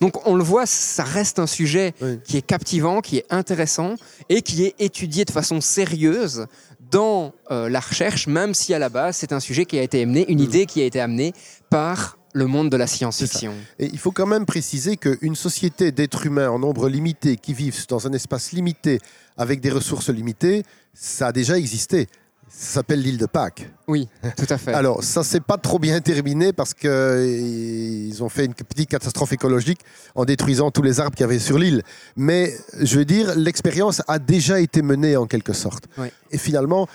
Donc 0.00 0.26
on 0.26 0.34
le 0.34 0.42
voit, 0.42 0.66
ça 0.66 1.04
reste 1.04 1.38
un 1.38 1.46
sujet 1.46 1.94
Oui. 2.00 2.18
qui 2.24 2.36
est 2.36 2.42
captivant, 2.42 3.00
qui 3.00 3.18
est 3.18 3.26
intéressant 3.30 3.94
et 4.28 4.42
qui 4.42 4.64
est 4.64 4.74
étudié 4.80 5.24
de 5.24 5.30
façon 5.30 5.60
sérieuse 5.60 6.46
dans 6.90 7.32
euh, 7.50 7.68
la 7.68 7.80
recherche, 7.80 8.26
même 8.26 8.54
si 8.54 8.74
à 8.74 8.78
la 8.78 8.88
base 8.88 9.16
c'est 9.16 9.32
un 9.32 9.40
sujet 9.40 9.66
qui 9.66 9.78
a 9.78 9.82
été 9.82 10.02
amené, 10.02 10.28
une 10.28 10.40
idée 10.40 10.66
qui 10.66 10.82
a 10.82 10.84
été 10.84 11.00
amenée 11.00 11.32
par 11.70 12.18
le 12.32 12.46
monde 12.46 12.70
de 12.70 12.76
la 12.76 12.86
science-fiction. 12.86 13.54
Et 13.78 13.90
il 13.92 13.98
faut 13.98 14.12
quand 14.12 14.26
même 14.26 14.46
préciser 14.46 14.96
qu'une 14.96 15.36
société 15.36 15.92
d'êtres 15.92 16.26
humains 16.26 16.50
en 16.50 16.58
nombre 16.58 16.88
limité 16.88 17.36
qui 17.36 17.54
vivent 17.54 17.86
dans 17.88 18.06
un 18.06 18.12
espace 18.12 18.52
limité 18.52 19.00
avec 19.36 19.60
des 19.60 19.70
ressources 19.70 20.08
limitées, 20.08 20.62
ça 20.94 21.28
a 21.28 21.32
déjà 21.32 21.58
existé. 21.58 22.08
Ça 22.54 22.74
s'appelle 22.74 23.00
l'île 23.00 23.16
de 23.16 23.24
Pâques. 23.24 23.70
Oui, 23.88 24.08
tout 24.36 24.46
à 24.50 24.58
fait. 24.58 24.74
Alors, 24.74 25.02
ça 25.02 25.24
s'est 25.24 25.40
pas 25.40 25.56
trop 25.56 25.78
bien 25.78 26.00
terminé 26.00 26.52
parce 26.52 26.74
qu'ils 26.74 28.22
ont 28.22 28.28
fait 28.28 28.44
une 28.44 28.52
petite 28.52 28.90
catastrophe 28.90 29.32
écologique 29.32 29.80
en 30.14 30.26
détruisant 30.26 30.70
tous 30.70 30.82
les 30.82 31.00
arbres 31.00 31.16
qu'il 31.16 31.24
y 31.24 31.24
avait 31.24 31.38
sur 31.38 31.58
l'île. 31.58 31.82
Mais 32.14 32.54
je 32.78 32.98
veux 32.98 33.06
dire, 33.06 33.34
l'expérience 33.36 34.02
a 34.06 34.18
déjà 34.18 34.60
été 34.60 34.82
menée 34.82 35.16
en 35.16 35.26
quelque 35.26 35.54
sorte. 35.54 35.84
Oui. 35.96 36.08
Et 36.30 36.36
finalement, 36.36 36.88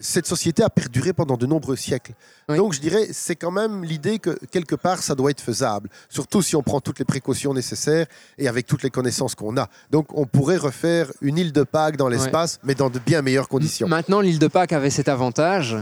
cette 0.00 0.26
société 0.26 0.62
a 0.62 0.70
perduré 0.70 1.12
pendant 1.12 1.36
de 1.36 1.46
nombreux 1.46 1.76
siècles. 1.76 2.14
Oui. 2.48 2.56
Donc, 2.56 2.72
je 2.72 2.80
dirais, 2.80 3.08
c'est 3.12 3.36
quand 3.36 3.50
même 3.50 3.84
l'idée 3.84 4.18
que 4.18 4.30
quelque 4.50 4.74
part, 4.74 5.02
ça 5.02 5.14
doit 5.14 5.30
être 5.30 5.40
faisable. 5.40 5.88
Surtout 6.08 6.42
si 6.42 6.56
on 6.56 6.62
prend 6.62 6.80
toutes 6.80 6.98
les 6.98 7.04
précautions 7.04 7.54
nécessaires 7.54 8.06
et 8.38 8.48
avec 8.48 8.66
toutes 8.66 8.82
les 8.82 8.90
connaissances 8.90 9.34
qu'on 9.34 9.56
a. 9.56 9.68
Donc, 9.90 10.06
on 10.16 10.26
pourrait 10.26 10.56
refaire 10.56 11.12
une 11.20 11.38
île 11.38 11.52
de 11.52 11.62
Pâques 11.62 11.96
dans 11.96 12.08
l'espace, 12.08 12.58
mais 12.64 12.74
dans 12.74 12.90
de 12.90 12.98
bien 12.98 13.22
meilleures 13.22 13.48
conditions. 13.48 13.86
Maintenant, 13.86 14.20
l'île 14.20 14.38
de 14.38 14.48
Pâques 14.48 14.72
avait 14.72 14.90
cet 14.90 15.08
avantage 15.08 15.76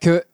que 0.00 0.24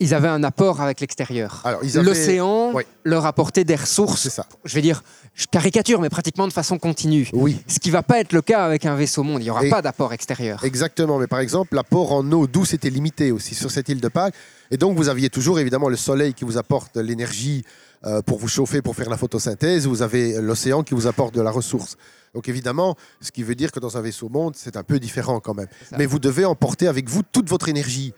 ils 0.00 0.14
avaient 0.14 0.28
un 0.28 0.42
apport 0.42 0.80
avec 0.80 1.00
l'extérieur. 1.00 1.60
Avaient- 1.64 2.02
L'océan 2.02 2.72
leur 3.04 3.26
apportait 3.26 3.64
des 3.64 3.76
ressources, 3.76 4.28
ça. 4.28 4.46
je 4.64 4.74
vais 4.74 4.82
dire, 4.82 5.02
je 5.34 5.46
caricature, 5.46 6.00
mais 6.00 6.08
pratiquement 6.08 6.48
de 6.48 6.52
façon 6.52 6.78
continue. 6.78 7.28
Oui. 7.32 7.60
Ce 7.66 7.78
qui 7.78 7.90
va 7.90 8.02
pas 8.02 8.18
être 8.18 8.32
le 8.32 8.42
cas 8.42 8.64
avec 8.64 8.86
un 8.86 8.94
vaisseau 8.96 9.22
monde. 9.22 9.40
Il 9.40 9.44
n'y 9.44 9.50
aura 9.50 9.64
Et- 9.64 9.70
pas 9.70 9.82
d'apport 9.82 10.12
extérieur. 10.12 10.64
Exactement, 10.64 11.18
mais 11.18 11.26
par 11.26 11.40
exemple, 11.40 11.74
l'apport 11.74 12.12
en 12.12 12.30
eau 12.32 12.46
douce 12.46 12.72
était 12.74 12.90
limité 12.90 13.30
aussi 13.30 13.54
sur 13.54 13.70
cette 13.70 13.88
île 13.88 14.00
de 14.00 14.08
Pâques. 14.08 14.34
Et 14.70 14.76
donc, 14.76 14.96
vous 14.96 15.08
aviez 15.08 15.30
toujours 15.30 15.58
évidemment 15.60 15.88
le 15.88 15.96
soleil 15.96 16.34
qui 16.34 16.44
vous 16.44 16.56
apporte 16.58 16.96
l'énergie 16.96 17.64
euh, 18.06 18.22
pour 18.22 18.38
vous 18.38 18.48
chauffer, 18.48 18.80
pour 18.80 18.96
faire 18.96 19.10
la 19.10 19.18
photosynthèse. 19.18 19.86
Vous 19.86 20.00
avez 20.00 20.40
l'océan 20.40 20.82
qui 20.82 20.94
vous 20.94 21.06
apporte 21.06 21.34
de 21.34 21.42
la 21.42 21.50
ressource. 21.50 21.96
Donc, 22.34 22.48
évidemment, 22.48 22.96
ce 23.20 23.30
qui 23.30 23.42
veut 23.42 23.54
dire 23.54 23.72
que 23.72 23.80
dans 23.80 23.98
un 23.98 24.00
vaisseau 24.00 24.28
monde, 24.30 24.54
c'est 24.56 24.76
un 24.78 24.82
peu 24.84 24.98
différent 24.98 25.40
quand 25.40 25.52
même. 25.54 25.66
Mais 25.98 26.06
vous 26.06 26.18
devez 26.18 26.44
emporter 26.46 26.86
avec 26.88 27.10
vous 27.10 27.22
toute 27.30 27.48
votre 27.50 27.68
énergie 27.68 28.14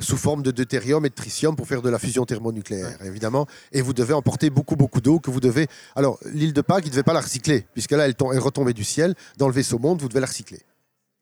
sous 0.00 0.16
forme 0.16 0.42
de 0.42 0.50
deutérium 0.50 1.04
et 1.06 1.08
de 1.08 1.14
tritium 1.14 1.56
pour 1.56 1.66
faire 1.66 1.82
de 1.82 1.90
la 1.90 1.98
fusion 1.98 2.24
thermonucléaire, 2.24 2.98
évidemment. 3.04 3.46
Et 3.72 3.80
vous 3.80 3.92
devez 3.92 4.14
emporter 4.14 4.50
beaucoup, 4.50 4.76
beaucoup 4.76 5.00
d'eau 5.00 5.18
que 5.18 5.30
vous 5.30 5.40
devez... 5.40 5.66
Alors, 5.96 6.18
l'île 6.32 6.52
de 6.52 6.60
Pâques, 6.60 6.84
il 6.84 6.88
ne 6.88 6.92
devait 6.92 7.02
pas 7.02 7.12
la 7.12 7.20
recycler, 7.20 7.66
puisque 7.72 7.92
là, 7.92 8.06
elle, 8.06 8.14
elle 8.32 8.38
retombait 8.38 8.74
du 8.74 8.84
ciel. 8.84 9.14
Dans 9.36 9.48
le 9.48 9.54
vaisseau 9.54 9.78
monde, 9.78 10.00
vous 10.00 10.08
devez 10.08 10.20
la 10.20 10.26
recycler. 10.26 10.60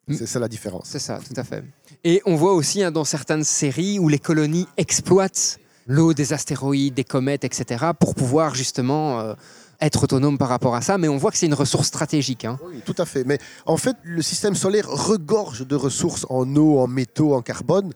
Mm. 0.08 0.14
C'est 0.18 0.26
ça 0.26 0.38
la 0.38 0.48
différence. 0.48 0.86
C'est 0.86 0.98
ça, 0.98 1.18
tout 1.26 1.38
à 1.38 1.44
fait. 1.44 1.64
Et 2.04 2.22
on 2.26 2.36
voit 2.36 2.52
aussi 2.52 2.82
hein, 2.82 2.90
dans 2.90 3.04
certaines 3.04 3.44
séries 3.44 3.98
où 3.98 4.08
les 4.08 4.18
colonies 4.18 4.66
exploitent 4.76 5.58
l'eau 5.86 6.14
des 6.14 6.32
astéroïdes, 6.32 6.94
des 6.94 7.04
comètes, 7.04 7.44
etc., 7.44 7.86
pour 7.98 8.14
pouvoir 8.14 8.54
justement 8.54 9.20
euh, 9.20 9.34
être 9.80 10.04
autonomes 10.04 10.38
par 10.38 10.48
rapport 10.48 10.74
à 10.74 10.80
ça. 10.80 10.98
Mais 10.98 11.08
on 11.08 11.16
voit 11.16 11.30
que 11.30 11.38
c'est 11.38 11.46
une 11.46 11.54
ressource 11.54 11.86
stratégique. 11.86 12.44
hein. 12.44 12.58
Oui, 12.64 12.82
tout 12.84 12.94
à 12.98 13.04
fait. 13.04 13.24
Mais 13.24 13.38
en 13.66 13.76
fait, 13.76 13.96
le 14.02 14.22
système 14.22 14.54
solaire 14.54 14.88
regorge 14.88 15.66
de 15.66 15.76
ressources 15.76 16.26
en 16.28 16.54
eau, 16.56 16.78
en 16.78 16.86
métaux, 16.86 17.34
en 17.34 17.42
carbone. 17.42 17.92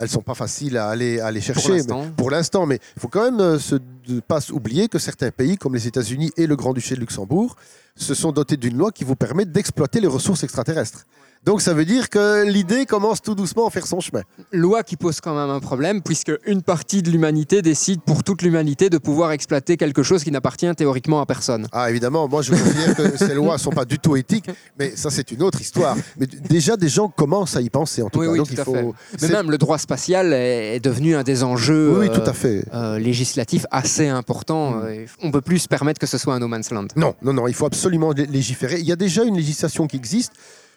Elles 0.00 0.08
sont 0.08 0.22
pas 0.22 0.34
faciles 0.34 0.76
à 0.76 0.88
aller, 0.88 1.20
à 1.20 1.26
aller 1.26 1.40
chercher 1.40 1.80
pour 2.16 2.30
l'instant. 2.30 2.66
Mais 2.66 2.78
il 2.96 3.00
faut 3.00 3.08
quand 3.08 3.24
même 3.24 3.40
euh, 3.40 3.58
se, 3.58 3.74
de 3.74 4.20
pas 4.20 4.40
oublier 4.52 4.88
que 4.88 4.98
certains 4.98 5.30
pays, 5.30 5.56
comme 5.56 5.74
les 5.74 5.86
États-Unis 5.86 6.30
et 6.36 6.46
le 6.46 6.56
Grand-Duché 6.56 6.94
de 6.94 7.00
Luxembourg, 7.00 7.56
se 7.96 8.14
sont 8.14 8.32
dotés 8.32 8.56
d'une 8.56 8.76
loi 8.76 8.92
qui 8.92 9.04
vous 9.04 9.16
permet 9.16 9.44
d'exploiter 9.44 10.00
les 10.00 10.06
ressources 10.06 10.44
extraterrestres. 10.44 11.04
Donc 11.44 11.62
ça 11.62 11.72
veut 11.72 11.84
dire 11.84 12.10
que 12.10 12.44
l'idée 12.46 12.84
commence 12.84 13.22
tout 13.22 13.34
doucement 13.34 13.66
à 13.66 13.70
faire 13.70 13.86
son 13.86 14.00
chemin. 14.00 14.22
loi 14.52 14.82
qui 14.82 14.96
pose 14.96 15.20
quand 15.20 15.34
même 15.34 15.48
un 15.50 15.60
problème, 15.60 16.02
puisque 16.02 16.32
une 16.46 16.62
partie 16.62 17.02
de 17.02 17.10
l'humanité 17.10 17.62
décide 17.62 18.02
pour 18.02 18.22
toute 18.24 18.42
l'humanité 18.42 18.90
de 18.90 18.98
pouvoir 18.98 19.30
exploiter 19.32 19.76
quelque 19.76 20.02
chose 20.02 20.24
qui 20.24 20.30
n'appartient 20.30 20.70
théoriquement 20.76 21.20
à 21.20 21.26
personne. 21.26 21.66
Ah, 21.72 21.88
évidemment, 21.90 22.28
moi 22.28 22.42
je 22.42 22.50
considère 22.50 22.94
que 22.94 23.16
ces 23.16 23.34
lois 23.34 23.54
ne 23.54 23.58
sont 23.58 23.70
pas 23.70 23.84
du 23.84 23.98
tout 23.98 24.16
éthiques, 24.16 24.50
mais 24.78 24.94
ça 24.96 25.10
c'est 25.10 25.30
une 25.30 25.42
autre 25.42 25.60
histoire. 25.60 25.96
Mais 26.18 26.26
déjà, 26.26 26.76
des 26.76 26.88
gens 26.88 27.08
commencent 27.08 27.56
à 27.56 27.60
y 27.62 27.70
penser 27.70 28.02
en 28.02 28.10
tout 28.10 28.18
Oui, 28.18 28.26
cas. 28.26 28.32
oui, 28.32 28.38
Donc 28.38 28.48
tout 28.48 28.54
il 28.54 28.60
à 28.60 28.64
faut. 28.64 28.74
fait. 28.74 29.22
Mais 29.22 29.28
même 29.28 29.50
le 29.50 29.58
droit 29.58 29.78
spatial 29.78 30.32
est, 30.32 30.80
devenu 30.80 31.14
un 31.16 31.22
des 31.22 31.44
enjeux 31.44 31.98
Oui, 32.00 32.08
euh, 32.08 32.14
tout 32.14 32.28
à 32.28 32.32
fait. 32.34 32.64
euh, 32.74 32.98
législatifs 32.98 33.64
assez 33.70 34.08
importants. 34.08 34.80
Euh, 34.84 35.06
On 35.22 35.30
peut 35.30 35.40
plus 35.40 35.60
se 35.60 35.68
permettre 35.68 36.00
que 36.00 36.06
ce 36.06 36.18
soit 36.18 36.34
un 36.34 36.40
no 36.40 36.48
man's 36.48 36.70
land. 36.70 36.88
Non, 36.96 37.14
non, 37.22 37.32
non, 37.32 37.46
il 37.48 37.54
faut 37.54 37.66
absolument 37.66 38.12
lé- 38.12 38.26
légiférer. 38.26 38.80
Il 38.80 38.86
y 38.86 38.92
a 38.92 38.96
déjà 38.96 39.24
une 39.24 39.36
législation 39.36 39.86
qui 39.86 39.96
existe. 39.96 40.32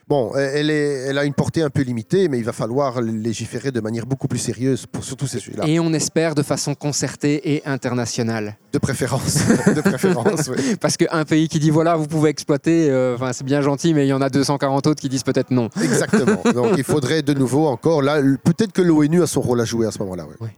Bon, 0.07 0.33
elle, 0.35 0.69
est, 0.69 1.07
elle 1.07 1.17
a 1.17 1.25
une 1.25 1.33
portée 1.33 1.61
un 1.61 1.69
peu 1.69 1.81
limitée, 1.81 2.27
mais 2.27 2.37
il 2.37 2.43
va 2.43 2.53
falloir 2.53 3.01
légiférer 3.01 3.71
de 3.71 3.79
manière 3.79 4.05
beaucoup 4.05 4.27
plus 4.27 4.39
sérieuse 4.39 4.85
pour 4.85 5.03
surtout 5.03 5.27
ces 5.27 5.39
sujets-là. 5.39 5.65
Et 5.67 5.79
on 5.79 5.93
espère 5.93 6.35
de 6.35 6.43
façon 6.43 6.75
concertée 6.75 7.55
et 7.55 7.65
internationale. 7.65 8.57
De 8.73 8.77
préférence. 8.77 9.35
de 9.75 9.81
préférence, 9.81 10.49
oui. 10.49 10.75
Parce 10.81 10.97
qu'un 10.97 11.25
pays 11.25 11.47
qui 11.47 11.59
dit 11.59 11.69
voilà, 11.69 11.95
vous 11.95 12.07
pouvez 12.07 12.29
exploiter, 12.29 12.89
euh, 12.89 13.17
c'est 13.33 13.45
bien 13.45 13.61
gentil, 13.61 13.93
mais 13.93 14.05
il 14.05 14.09
y 14.09 14.13
en 14.13 14.21
a 14.21 14.29
240 14.29 14.87
autres 14.87 15.01
qui 15.01 15.09
disent 15.09 15.23
peut-être 15.23 15.51
non. 15.51 15.69
Exactement. 15.81 16.41
Donc 16.53 16.73
il 16.77 16.83
faudrait 16.83 17.21
de 17.21 17.33
nouveau 17.33 17.67
encore, 17.67 18.01
là, 18.01 18.21
peut-être 18.43 18.71
que 18.71 18.81
l'ONU 18.81 19.21
a 19.23 19.27
son 19.27 19.41
rôle 19.41 19.61
à 19.61 19.65
jouer 19.65 19.87
à 19.87 19.91
ce 19.91 19.99
moment-là. 19.99 20.25
ouais. 20.39 20.49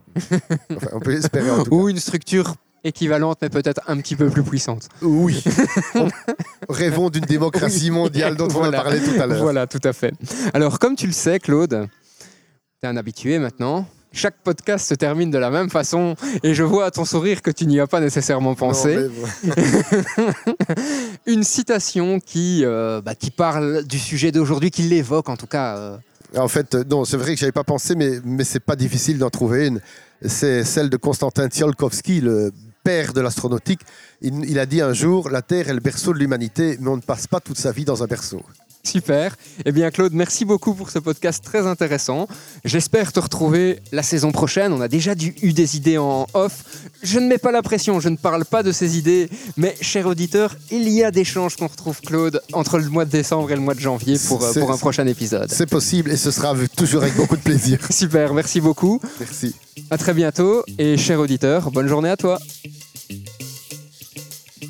Enfin, 0.76 0.88
on 0.92 1.00
peut 1.00 1.12
espérer 1.12 1.50
en 1.50 1.64
tout 1.64 1.70
cas. 1.70 1.76
Ou 1.76 1.88
une 1.88 1.98
structure 1.98 2.54
équivalente, 2.84 3.38
mais 3.42 3.48
peut-être 3.48 3.80
un 3.88 3.96
petit 3.98 4.14
peu 4.16 4.28
plus 4.30 4.42
puissante. 4.42 4.88
Oui. 5.02 5.42
On- 5.94 6.08
Rêvons 6.68 7.10
d'une 7.10 7.24
démocratie 7.24 7.90
mondiale 7.90 8.36
dont 8.36 8.48
Voilà. 8.48 8.68
on 8.78 8.80
a 8.80 8.82
parlé 8.84 9.00
tout 9.00 9.20
à 9.20 9.26
l'heure. 9.26 9.42
Voilà, 9.42 9.66
tout 9.66 9.80
à 9.84 9.92
fait. 9.92 10.12
Alors, 10.52 10.78
comme 10.78 10.94
tu 10.96 11.06
le 11.06 11.12
sais, 11.12 11.38
Claude, 11.40 11.88
tu 12.20 12.86
es 12.86 12.86
un 12.86 12.96
habitué 12.96 13.38
maintenant. 13.38 13.86
Chaque 14.16 14.36
podcast 14.44 14.86
se 14.88 14.94
termine 14.94 15.32
de 15.32 15.38
la 15.38 15.50
même 15.50 15.68
façon 15.70 16.14
et 16.44 16.54
je 16.54 16.62
vois 16.62 16.84
à 16.86 16.90
ton 16.92 17.04
sourire 17.04 17.42
que 17.42 17.50
tu 17.50 17.66
n'y 17.66 17.80
as 17.80 17.88
pas 17.88 17.98
nécessairement 17.98 18.54
pensé. 18.54 19.08
Une 21.26 21.42
citation 21.42 22.20
qui, 22.20 22.62
euh, 22.64 23.00
bah, 23.00 23.14
qui 23.14 23.30
parle 23.30 23.84
du 23.84 23.98
sujet 23.98 24.30
d'aujourd'hui, 24.32 24.70
qui 24.70 24.82
l'évoque 24.82 25.28
en 25.28 25.36
tout 25.36 25.46
cas. 25.48 25.76
euh, 25.78 25.96
En 26.36 26.46
fait, 26.48 26.74
euh, 26.74 26.84
non, 26.88 27.04
c'est 27.04 27.16
vrai 27.16 27.34
que 27.34 27.40
j'avais 27.40 27.52
pas 27.52 27.64
pensé, 27.64 27.94
mais, 27.96 28.20
mais 28.24 28.44
c'est 28.44 28.60
pas 28.60 28.76
difficile 28.76 29.18
d'en 29.18 29.30
trouver 29.30 29.66
une. 29.68 29.80
C'est 30.24 30.64
celle 30.64 30.90
de 30.90 30.96
Konstantin 30.96 31.48
Tsiolkovsky, 31.48 32.20
le 32.20 32.52
père 32.84 33.14
de 33.14 33.20
l'astronautique. 33.20 33.80
Il, 34.20 34.58
a 34.58 34.66
dit 34.66 34.80
un 34.80 34.92
jour 34.92 35.30
La 35.30 35.42
Terre 35.42 35.70
est 35.70 35.74
le 35.74 35.80
berceau 35.80 36.12
de 36.12 36.18
l'humanité, 36.18 36.76
mais 36.80 36.88
on 36.88 36.96
ne 36.96 37.02
passe 37.02 37.26
pas 37.26 37.40
toute 37.40 37.58
sa 37.58 37.72
vie 37.72 37.84
dans 37.84 38.02
un 38.02 38.06
berceau. 38.06 38.42
Super. 38.84 39.36
Eh 39.64 39.72
bien, 39.72 39.90
Claude, 39.90 40.12
merci 40.12 40.44
beaucoup 40.44 40.74
pour 40.74 40.90
ce 40.90 40.98
podcast 40.98 41.42
très 41.42 41.66
intéressant. 41.66 42.28
J'espère 42.64 43.12
te 43.12 43.20
retrouver 43.20 43.80
la 43.92 44.02
saison 44.02 44.30
prochaine. 44.30 44.72
On 44.72 44.80
a 44.80 44.88
déjà 44.88 45.12
eu 45.42 45.52
des 45.52 45.76
idées 45.76 45.98
en 45.98 46.26
off. 46.34 46.64
Je 47.02 47.18
ne 47.18 47.26
mets 47.26 47.38
pas 47.38 47.50
la 47.50 47.62
pression, 47.62 47.98
je 47.98 48.10
ne 48.10 48.16
parle 48.16 48.44
pas 48.44 48.62
de 48.62 48.72
ces 48.72 48.98
idées. 48.98 49.30
Mais, 49.56 49.74
cher 49.80 50.06
auditeur, 50.06 50.54
il 50.70 50.88
y 50.90 51.02
a 51.02 51.10
des 51.10 51.24
chances 51.24 51.56
qu'on 51.56 51.66
retrouve 51.66 52.00
Claude 52.02 52.42
entre 52.52 52.78
le 52.78 52.88
mois 52.90 53.06
de 53.06 53.10
décembre 53.10 53.50
et 53.50 53.54
le 53.54 53.62
mois 53.62 53.74
de 53.74 53.80
janvier 53.80 54.18
pour, 54.28 54.44
euh, 54.44 54.52
pour 54.52 54.70
un 54.70 54.76
prochain 54.76 55.06
épisode. 55.06 55.50
C'est 55.50 55.68
possible 55.68 56.10
et 56.10 56.16
ce 56.16 56.30
sera 56.30 56.54
toujours 56.76 57.02
avec 57.02 57.16
beaucoup 57.16 57.36
de 57.36 57.42
plaisir. 57.42 57.78
Super, 57.90 58.34
merci 58.34 58.60
beaucoup. 58.60 59.00
Merci. 59.18 59.54
À 59.90 59.96
très 59.96 60.12
bientôt. 60.12 60.62
Et, 60.78 60.98
cher 60.98 61.20
auditeur, 61.20 61.70
bonne 61.70 61.88
journée 61.88 62.10
à 62.10 62.16
toi. 62.16 62.38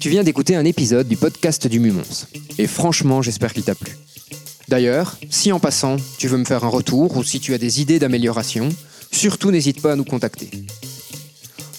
Tu 0.04 0.10
viens 0.10 0.22
d'écouter 0.22 0.54
un 0.54 0.66
épisode 0.66 1.08
du 1.08 1.16
podcast 1.16 1.66
du 1.66 1.80
Mumons. 1.80 2.26
Et 2.58 2.66
franchement, 2.66 3.22
j'espère 3.22 3.54
qu'il 3.54 3.62
t'a 3.62 3.74
plu. 3.74 3.96
D'ailleurs, 4.68 5.16
si 5.30 5.50
en 5.50 5.58
passant, 5.58 5.96
tu 6.18 6.28
veux 6.28 6.36
me 6.36 6.44
faire 6.44 6.62
un 6.62 6.68
retour 6.68 7.16
ou 7.16 7.24
si 7.24 7.40
tu 7.40 7.54
as 7.54 7.58
des 7.58 7.80
idées 7.80 7.98
d'amélioration, 7.98 8.68
surtout 9.10 9.50
n'hésite 9.50 9.80
pas 9.80 9.92
à 9.92 9.96
nous 9.96 10.04
contacter. 10.04 10.50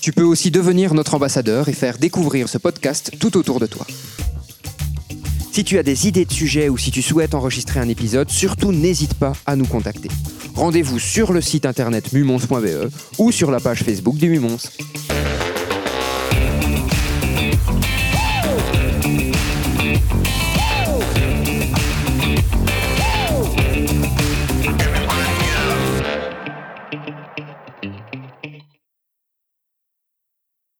Tu 0.01 0.11
peux 0.11 0.23
aussi 0.23 0.49
devenir 0.49 0.95
notre 0.95 1.13
ambassadeur 1.13 1.69
et 1.69 1.73
faire 1.73 1.99
découvrir 1.99 2.49
ce 2.49 2.57
podcast 2.57 3.11
tout 3.19 3.37
autour 3.37 3.59
de 3.59 3.67
toi. 3.67 3.85
Si 5.51 5.63
tu 5.63 5.77
as 5.77 5.83
des 5.83 6.07
idées 6.07 6.25
de 6.25 6.33
sujets 6.33 6.67
ou 6.67 6.79
si 6.79 6.89
tu 6.89 7.03
souhaites 7.03 7.35
enregistrer 7.35 7.79
un 7.79 7.89
épisode, 7.89 8.31
surtout 8.31 8.71
n'hésite 8.71 9.13
pas 9.13 9.33
à 9.45 9.55
nous 9.55 9.67
contacter. 9.67 10.09
Rendez-vous 10.55 10.97
sur 10.97 11.31
le 11.31 11.41
site 11.41 11.67
internet 11.67 12.11
mumons.be 12.11 12.89
ou 13.19 13.31
sur 13.31 13.51
la 13.51 13.59
page 13.59 13.83
Facebook 13.83 14.17
du 14.17 14.29
Mumons. 14.29 14.57